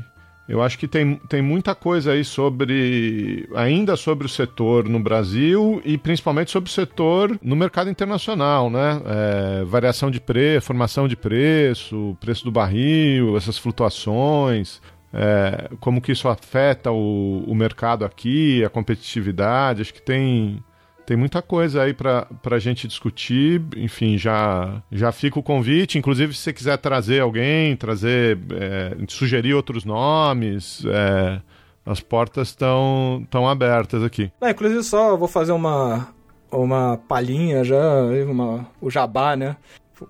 eu 0.47 0.61
acho 0.61 0.77
que 0.77 0.87
tem, 0.87 1.15
tem 1.27 1.41
muita 1.41 1.73
coisa 1.73 2.11
aí 2.11 2.23
sobre. 2.23 3.49
ainda 3.55 3.95
sobre 3.95 4.27
o 4.27 4.29
setor 4.29 4.87
no 4.87 4.99
Brasil 4.99 5.81
e 5.83 5.97
principalmente 5.97 6.51
sobre 6.51 6.69
o 6.69 6.73
setor 6.73 7.39
no 7.41 7.55
mercado 7.55 7.89
internacional, 7.89 8.69
né? 8.69 9.01
É, 9.05 9.63
variação 9.65 10.11
de 10.11 10.21
preço, 10.21 10.67
formação 10.67 11.07
de 11.07 11.15
preço, 11.15 12.15
preço 12.19 12.45
do 12.45 12.51
barril, 12.51 13.35
essas 13.35 13.57
flutuações. 13.57 14.81
é, 15.15 15.69
como 15.79 16.01
que 16.01 16.11
isso 16.11 16.27
afeta 16.27 16.91
o, 16.91 17.43
o 17.47 17.55
mercado 17.55 18.03
aqui, 18.03 18.63
a 18.65 18.69
competitividade, 18.69 19.81
acho 19.81 19.93
que 19.93 20.01
tem, 20.01 20.61
tem 21.05 21.15
muita 21.15 21.41
coisa 21.41 21.83
aí 21.83 21.93
pra 21.93 22.25
pra 22.41 22.59
gente 22.59 22.87
discutir. 22.87 23.61
Enfim, 23.77 24.17
já, 24.17 24.81
já 24.91 25.11
fica 25.11 25.39
o 25.39 25.43
convite. 25.43 25.97
Inclusive, 25.97 26.33
se 26.33 26.41
você 26.41 26.53
quiser 26.53 26.77
trazer 26.77 27.21
alguém, 27.21 27.75
trazer, 27.75 28.37
é, 28.51 28.95
sugerir 29.07 29.53
outros 29.53 29.85
nomes, 29.85 30.83
é, 30.85 31.41
as 31.85 31.99
portas 31.99 32.49
estão 32.49 33.25
tão 33.29 33.47
abertas 33.47 34.03
aqui. 34.03 34.31
Inclusive 34.41 34.83
só 34.83 35.15
vou 35.15 35.27
fazer 35.27 35.51
uma, 35.51 36.07
uma 36.51 36.97
palhinha 37.07 37.63
já, 37.63 38.01
uma, 38.27 38.67
o 38.81 38.89
jabá, 38.89 39.35
né? 39.35 39.55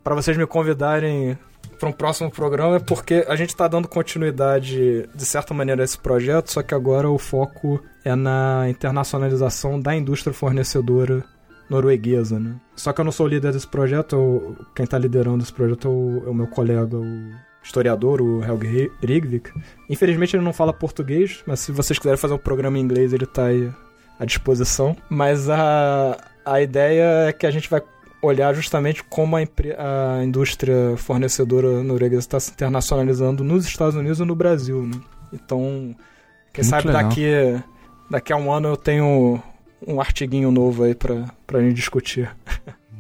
Pra 0.04 0.16
vocês 0.16 0.38
me 0.38 0.48
convidarem 0.48 1.38
para 1.76 1.90
um 1.90 1.92
próximo 1.92 2.32
programa, 2.32 2.78
é 2.78 2.80
porque 2.80 3.26
a 3.28 3.36
gente 3.36 3.50
está 3.50 3.68
dando 3.68 3.88
continuidade, 3.88 5.08
de 5.14 5.26
certa 5.26 5.54
maneira, 5.54 5.84
a 5.84 5.86
esse 5.86 5.98
projeto, 5.98 6.52
só 6.52 6.62
que 6.64 6.74
agora 6.74 7.10
o 7.10 7.18
foco 7.18 7.82
é 8.04 8.16
na 8.16 8.66
internacionalização 8.70 9.80
da 9.80 9.96
indústria 9.96 10.34
fornecedora 10.34 11.24
norueguesa, 11.70 12.40
né? 12.40 12.56
Só 12.76 12.94
que 12.94 13.02
eu 13.02 13.06
não 13.06 13.12
sou 13.12 13.26
o 13.26 13.30
líder 13.30 13.52
desse 13.52 13.68
projeto, 13.68 14.16
eu- 14.16 14.56
quem 14.76 14.84
está 14.84 14.98
liderando 14.98 15.44
esse 15.44 15.52
projeto 15.54 15.88
é 15.88 15.92
o, 15.92 16.24
é 16.28 16.30
o 16.30 16.34
meu 16.34 16.48
colega, 16.48 16.96
o 16.96 17.32
historiador, 17.64 18.22
o 18.22 18.44
Helge 18.44 18.92
Rigvik. 19.04 19.52
Infelizmente 19.90 20.36
ele 20.36 20.44
não 20.44 20.54
fala 20.54 20.72
português, 20.72 21.44
mas 21.48 21.60
se 21.62 21.72
vocês 21.72 21.98
quiserem 21.98 22.18
fazer 22.20 22.34
um 22.36 22.38
programa 22.38 22.78
em 22.78 22.82
inglês, 22.82 23.14
ele 23.14 23.24
está 23.24 23.46
aí 23.46 23.72
à 24.20 24.26
disposição. 24.26 24.96
Mas 25.10 25.50
a, 25.50 26.16
a 26.46 26.62
ideia 26.62 27.30
é 27.30 27.34
que 27.34 27.48
a 27.48 27.52
gente 27.52 27.68
vai 27.70 27.82
olhar 28.26 28.54
justamente 28.54 29.04
como 29.04 29.36
a, 29.38 29.42
a 30.20 30.24
indústria 30.24 30.96
fornecedora 30.98 31.84
norueguesa 31.84 32.20
está 32.22 32.40
se 32.40 32.52
internacionalizando 32.52 33.44
nos 33.44 33.66
Estados 33.66 33.96
Unidos 33.96 34.20
e 34.20 34.26
no 34.26 34.36
Brasil, 34.36 34.84
né? 34.86 35.00
Então, 35.34 35.96
quem 36.54 36.64
Muito 36.64 36.70
sabe 36.70 36.88
legal. 36.88 37.04
daqui, 37.04 37.62
daqui 38.10 38.34
a 38.34 38.38
um 38.38 38.52
ano 38.52 38.70
eu 38.70 38.78
tenho 38.78 39.42
um 39.86 40.00
artiguinho 40.00 40.52
novo 40.52 40.84
aí 40.84 40.96
pra, 40.96 41.26
pra 41.46 41.60
gente 41.62 41.76
discutir. 41.76 42.30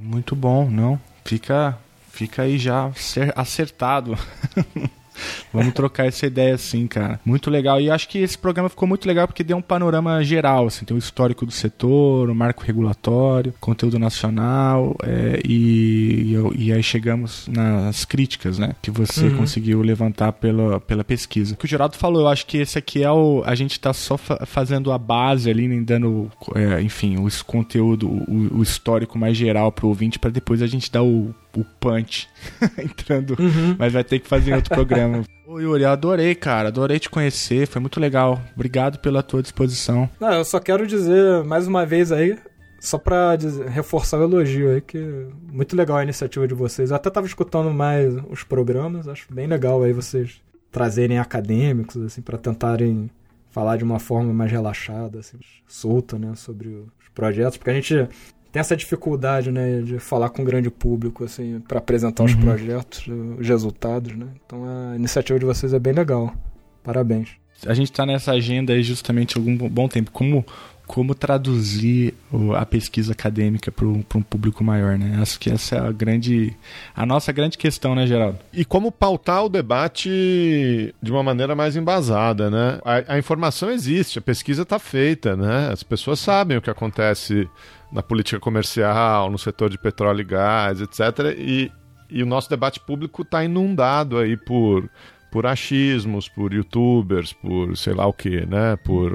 Muito 0.01 0.35
bom, 0.35 0.69
não? 0.69 0.99
Fica, 1.23 1.77
fica 2.11 2.43
aí 2.43 2.57
já 2.57 2.85
acer- 2.87 3.33
acertado. 3.35 4.17
Vamos 5.53 5.73
trocar 5.75 6.05
essa 6.07 6.25
ideia 6.25 6.55
assim, 6.55 6.87
cara. 6.87 7.19
Muito 7.25 7.49
legal. 7.49 7.79
E 7.79 7.89
acho 7.89 8.07
que 8.09 8.19
esse 8.19 8.37
programa 8.37 8.69
ficou 8.69 8.87
muito 8.87 9.07
legal 9.07 9.27
porque 9.27 9.43
deu 9.43 9.57
um 9.57 9.61
panorama 9.61 10.23
geral, 10.23 10.67
assim, 10.67 10.85
tem 10.85 10.95
o 10.95 10.99
histórico 10.99 11.45
do 11.45 11.51
setor, 11.51 12.29
o 12.29 12.35
marco 12.35 12.63
regulatório, 12.63 13.53
conteúdo 13.59 13.97
nacional, 13.99 14.95
é, 15.03 15.41
e, 15.45 16.35
e, 16.55 16.65
e 16.65 16.73
aí 16.73 16.83
chegamos 16.83 17.47
nas 17.47 18.05
críticas, 18.05 18.57
né? 18.59 18.75
Que 18.81 18.91
você 18.91 19.25
Uhum. 19.25 19.37
conseguiu 19.37 19.81
levantar 19.81 20.31
pela, 20.33 20.79
pela 20.79 21.03
pesquisa. 21.03 21.53
O 21.53 21.57
que 21.57 21.65
o 21.65 21.67
Geraldo 21.67 21.95
falou, 21.95 22.21
eu 22.23 22.27
acho 22.27 22.45
que 22.45 22.57
esse 22.57 22.77
aqui 22.77 23.03
é 23.03 23.11
o. 23.11 23.41
A 23.45 23.55
gente 23.55 23.79
tá 23.79 23.93
só 23.93 24.17
fa- 24.17 24.45
fazendo 24.45 24.91
a 24.91 24.97
base 24.97 25.49
ali, 25.49 25.67
nem 25.67 25.83
dando, 25.83 26.29
é, 26.55 26.81
enfim, 26.81 27.17
o 27.17 27.27
conteúdo, 27.45 28.07
o, 28.07 28.57
o 28.59 28.63
histórico 28.63 29.17
mais 29.17 29.35
geral 29.37 29.71
pro 29.71 29.87
ouvinte, 29.87 30.19
pra 30.19 30.29
depois 30.29 30.61
a 30.61 30.67
gente 30.67 30.91
dar 30.91 31.03
o, 31.03 31.33
o 31.61 31.65
punch 31.79 32.27
entrando. 32.77 33.35
Mas 33.77 33.93
vai 33.93 34.03
ter 34.03 34.19
que 34.19 34.27
fazer 34.27 34.51
em 34.51 34.55
outro 34.55 34.73
programa. 34.73 35.23
Ô 35.47 35.59
Yuri, 35.59 35.83
eu 35.83 35.89
adorei, 35.89 36.33
cara. 36.35 36.69
Adorei 36.69 36.97
te 36.99 37.09
conhecer. 37.09 37.67
Foi 37.67 37.79
muito 37.79 37.99
legal. 37.99 38.41
Obrigado 38.55 38.99
pela 38.99 39.21
tua 39.21 39.41
disposição. 39.41 40.09
Não, 40.19 40.33
eu 40.33 40.43
só 40.45 40.59
quero 40.59 40.85
dizer 40.87 41.43
mais 41.43 41.67
uma 41.67 41.85
vez 41.85 42.11
aí, 42.11 42.37
só 42.79 42.97
pra 42.97 43.35
dizer- 43.35 43.67
reforçar 43.67 44.19
o 44.19 44.23
elogio 44.23 44.71
aí, 44.71 44.81
que 44.81 45.27
muito 45.51 45.75
legal 45.75 45.97
a 45.97 46.03
iniciativa 46.03 46.47
de 46.47 46.53
vocês. 46.55 46.89
Eu 46.89 46.95
até 46.95 47.09
tava 47.09 47.27
escutando 47.27 47.71
mais 47.71 48.13
os 48.29 48.43
programas, 48.43 49.07
acho 49.07 49.31
bem 49.33 49.45
legal 49.47 49.83
aí 49.83 49.93
vocês 49.93 50.41
trazerem 50.71 51.19
acadêmicos, 51.19 51.95
assim, 52.01 52.21
pra 52.21 52.37
tentarem 52.37 53.09
falar 53.49 53.77
de 53.77 53.83
uma 53.83 53.99
forma 53.99 54.33
mais 54.33 54.51
relaxada, 54.51 55.19
assim, 55.19 55.37
solta, 55.67 56.19
né, 56.19 56.33
sobre 56.35 56.67
os 56.67 57.07
projetos, 57.13 57.55
porque 57.55 57.69
a 57.69 57.73
gente 57.73 58.09
tem 58.55 58.61
essa 58.61 58.77
dificuldade, 58.77 59.51
né, 59.51 59.81
de 59.81 59.99
falar 59.99 60.29
com 60.29 60.41
o 60.41 60.45
grande 60.45 60.69
público, 60.69 61.25
assim, 61.25 61.59
pra 61.67 61.79
apresentar 61.79 62.23
os 62.23 62.33
projetos, 62.33 63.05
os 63.37 63.45
resultados, 63.45 64.15
né. 64.15 64.27
Então 64.45 64.63
a 64.63 64.95
iniciativa 64.95 65.37
de 65.37 65.43
vocês 65.43 65.73
é 65.73 65.79
bem 65.79 65.91
legal. 65.91 66.33
Parabéns. 66.81 67.31
A 67.67 67.73
gente 67.73 67.91
tá 67.91 68.05
nessa 68.05 68.31
agenda 68.31 68.71
aí 68.71 68.81
justamente 68.81 69.37
há 69.37 69.41
algum 69.41 69.57
bom 69.67 69.89
tempo. 69.89 70.09
Como 70.09 70.45
como 70.85 71.15
traduzir 71.15 72.13
a 72.55 72.65
pesquisa 72.65 73.13
acadêmica 73.13 73.71
para 73.71 73.85
um, 73.85 74.03
um 74.15 74.21
público 74.21 74.63
maior, 74.63 74.97
né? 74.97 75.17
Acho 75.21 75.39
que 75.39 75.49
essa 75.49 75.75
é 75.75 75.79
a 75.79 75.91
grande, 75.91 76.55
a 76.95 77.05
nossa 77.05 77.31
grande 77.31 77.57
questão, 77.57 77.95
né, 77.95 78.05
Geraldo? 78.05 78.39
E 78.53 78.63
como 78.63 78.91
pautar 78.91 79.43
o 79.43 79.49
debate 79.49 80.93
de 81.01 81.11
uma 81.11 81.23
maneira 81.23 81.55
mais 81.55 81.75
embasada, 81.75 82.49
né? 82.49 82.79
A, 82.85 83.15
a 83.15 83.17
informação 83.17 83.69
existe, 83.69 84.19
a 84.19 84.21
pesquisa 84.21 84.61
está 84.61 84.79
feita, 84.79 85.35
né? 85.35 85.69
As 85.71 85.83
pessoas 85.83 86.19
sabem 86.19 86.57
o 86.57 86.61
que 86.61 86.69
acontece 86.69 87.49
na 87.91 88.03
política 88.03 88.39
comercial, 88.39 89.29
no 89.29 89.37
setor 89.37 89.69
de 89.69 89.77
petróleo 89.77 90.21
e 90.21 90.25
gás, 90.25 90.81
etc. 90.81 91.35
E, 91.37 91.71
e 92.09 92.21
o 92.21 92.25
nosso 92.25 92.49
debate 92.49 92.79
público 92.79 93.21
está 93.21 93.43
inundado 93.43 94.17
aí 94.17 94.37
por 94.37 94.89
por 95.31 95.45
achismos, 95.45 96.29
por 96.29 96.53
youtubers, 96.53 97.33
por 97.33 97.75
sei 97.75 97.93
lá 97.93 98.05
o 98.07 98.13
que, 98.13 98.45
né? 98.45 98.77
Por 98.85 99.11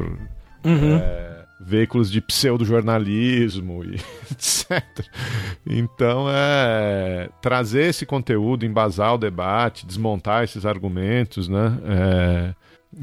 uhum. 0.63 0.97
é, 0.97 1.40
veículos 1.61 2.11
de 2.11 2.21
pseudo-jornalismo 2.21 3.85
e 3.85 3.97
etc. 4.33 4.83
Então, 5.67 6.27
é 6.31 7.29
trazer 7.43 7.91
esse 7.91 8.07
conteúdo, 8.07 8.65
embasar 8.65 9.15
o 9.15 9.19
debate, 9.19 9.87
desmontar 9.87 10.45
esses 10.45 10.65
argumentos, 10.65 11.49
né? 11.49 11.79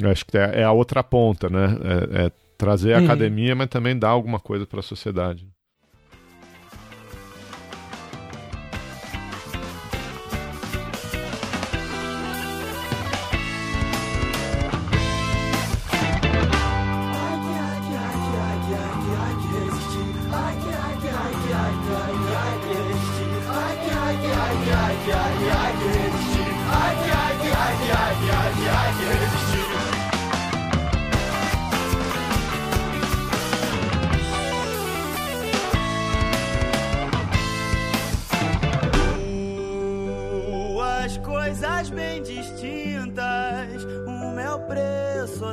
É, 0.02 0.10
acho 0.10 0.26
que 0.26 0.38
é, 0.38 0.62
é, 0.62 0.64
a 0.64 0.72
outra 0.72 1.04
ponta, 1.04 1.50
né? 1.50 1.78
É, 1.84 2.26
é 2.26 2.32
trazer 2.58 2.94
a 2.94 2.98
uhum. 2.98 3.06
academia, 3.06 3.56
mas 3.56 3.68
também 3.68 3.98
dar 3.98 4.10
alguma 4.10 4.40
coisa 4.40 4.66
para 4.66 4.80
a 4.80 4.84
sociedade. 4.84 5.48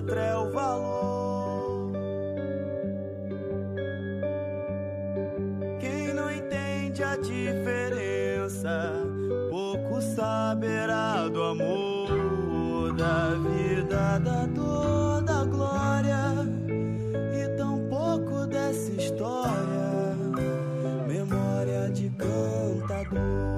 outra 0.04 0.20
é 0.20 0.36
o 0.36 0.50
valor. 0.50 1.92
Quem 5.80 6.12
não 6.12 6.30
entende 6.30 7.02
a 7.02 7.16
diferença, 7.16 8.92
pouco 9.50 10.02
saberá 10.02 11.26
do 11.28 11.42
amor, 11.42 12.92
da 12.94 13.30
vida, 13.34 14.18
da 14.18 14.46
dor, 14.46 15.22
da 15.22 15.44
glória 15.44 16.34
e 16.68 17.56
tão 17.56 17.78
pouco 17.88 18.46
dessa 18.46 18.92
história, 18.92 20.14
memória 21.08 21.88
de 21.90 22.10
cantador. 22.10 23.53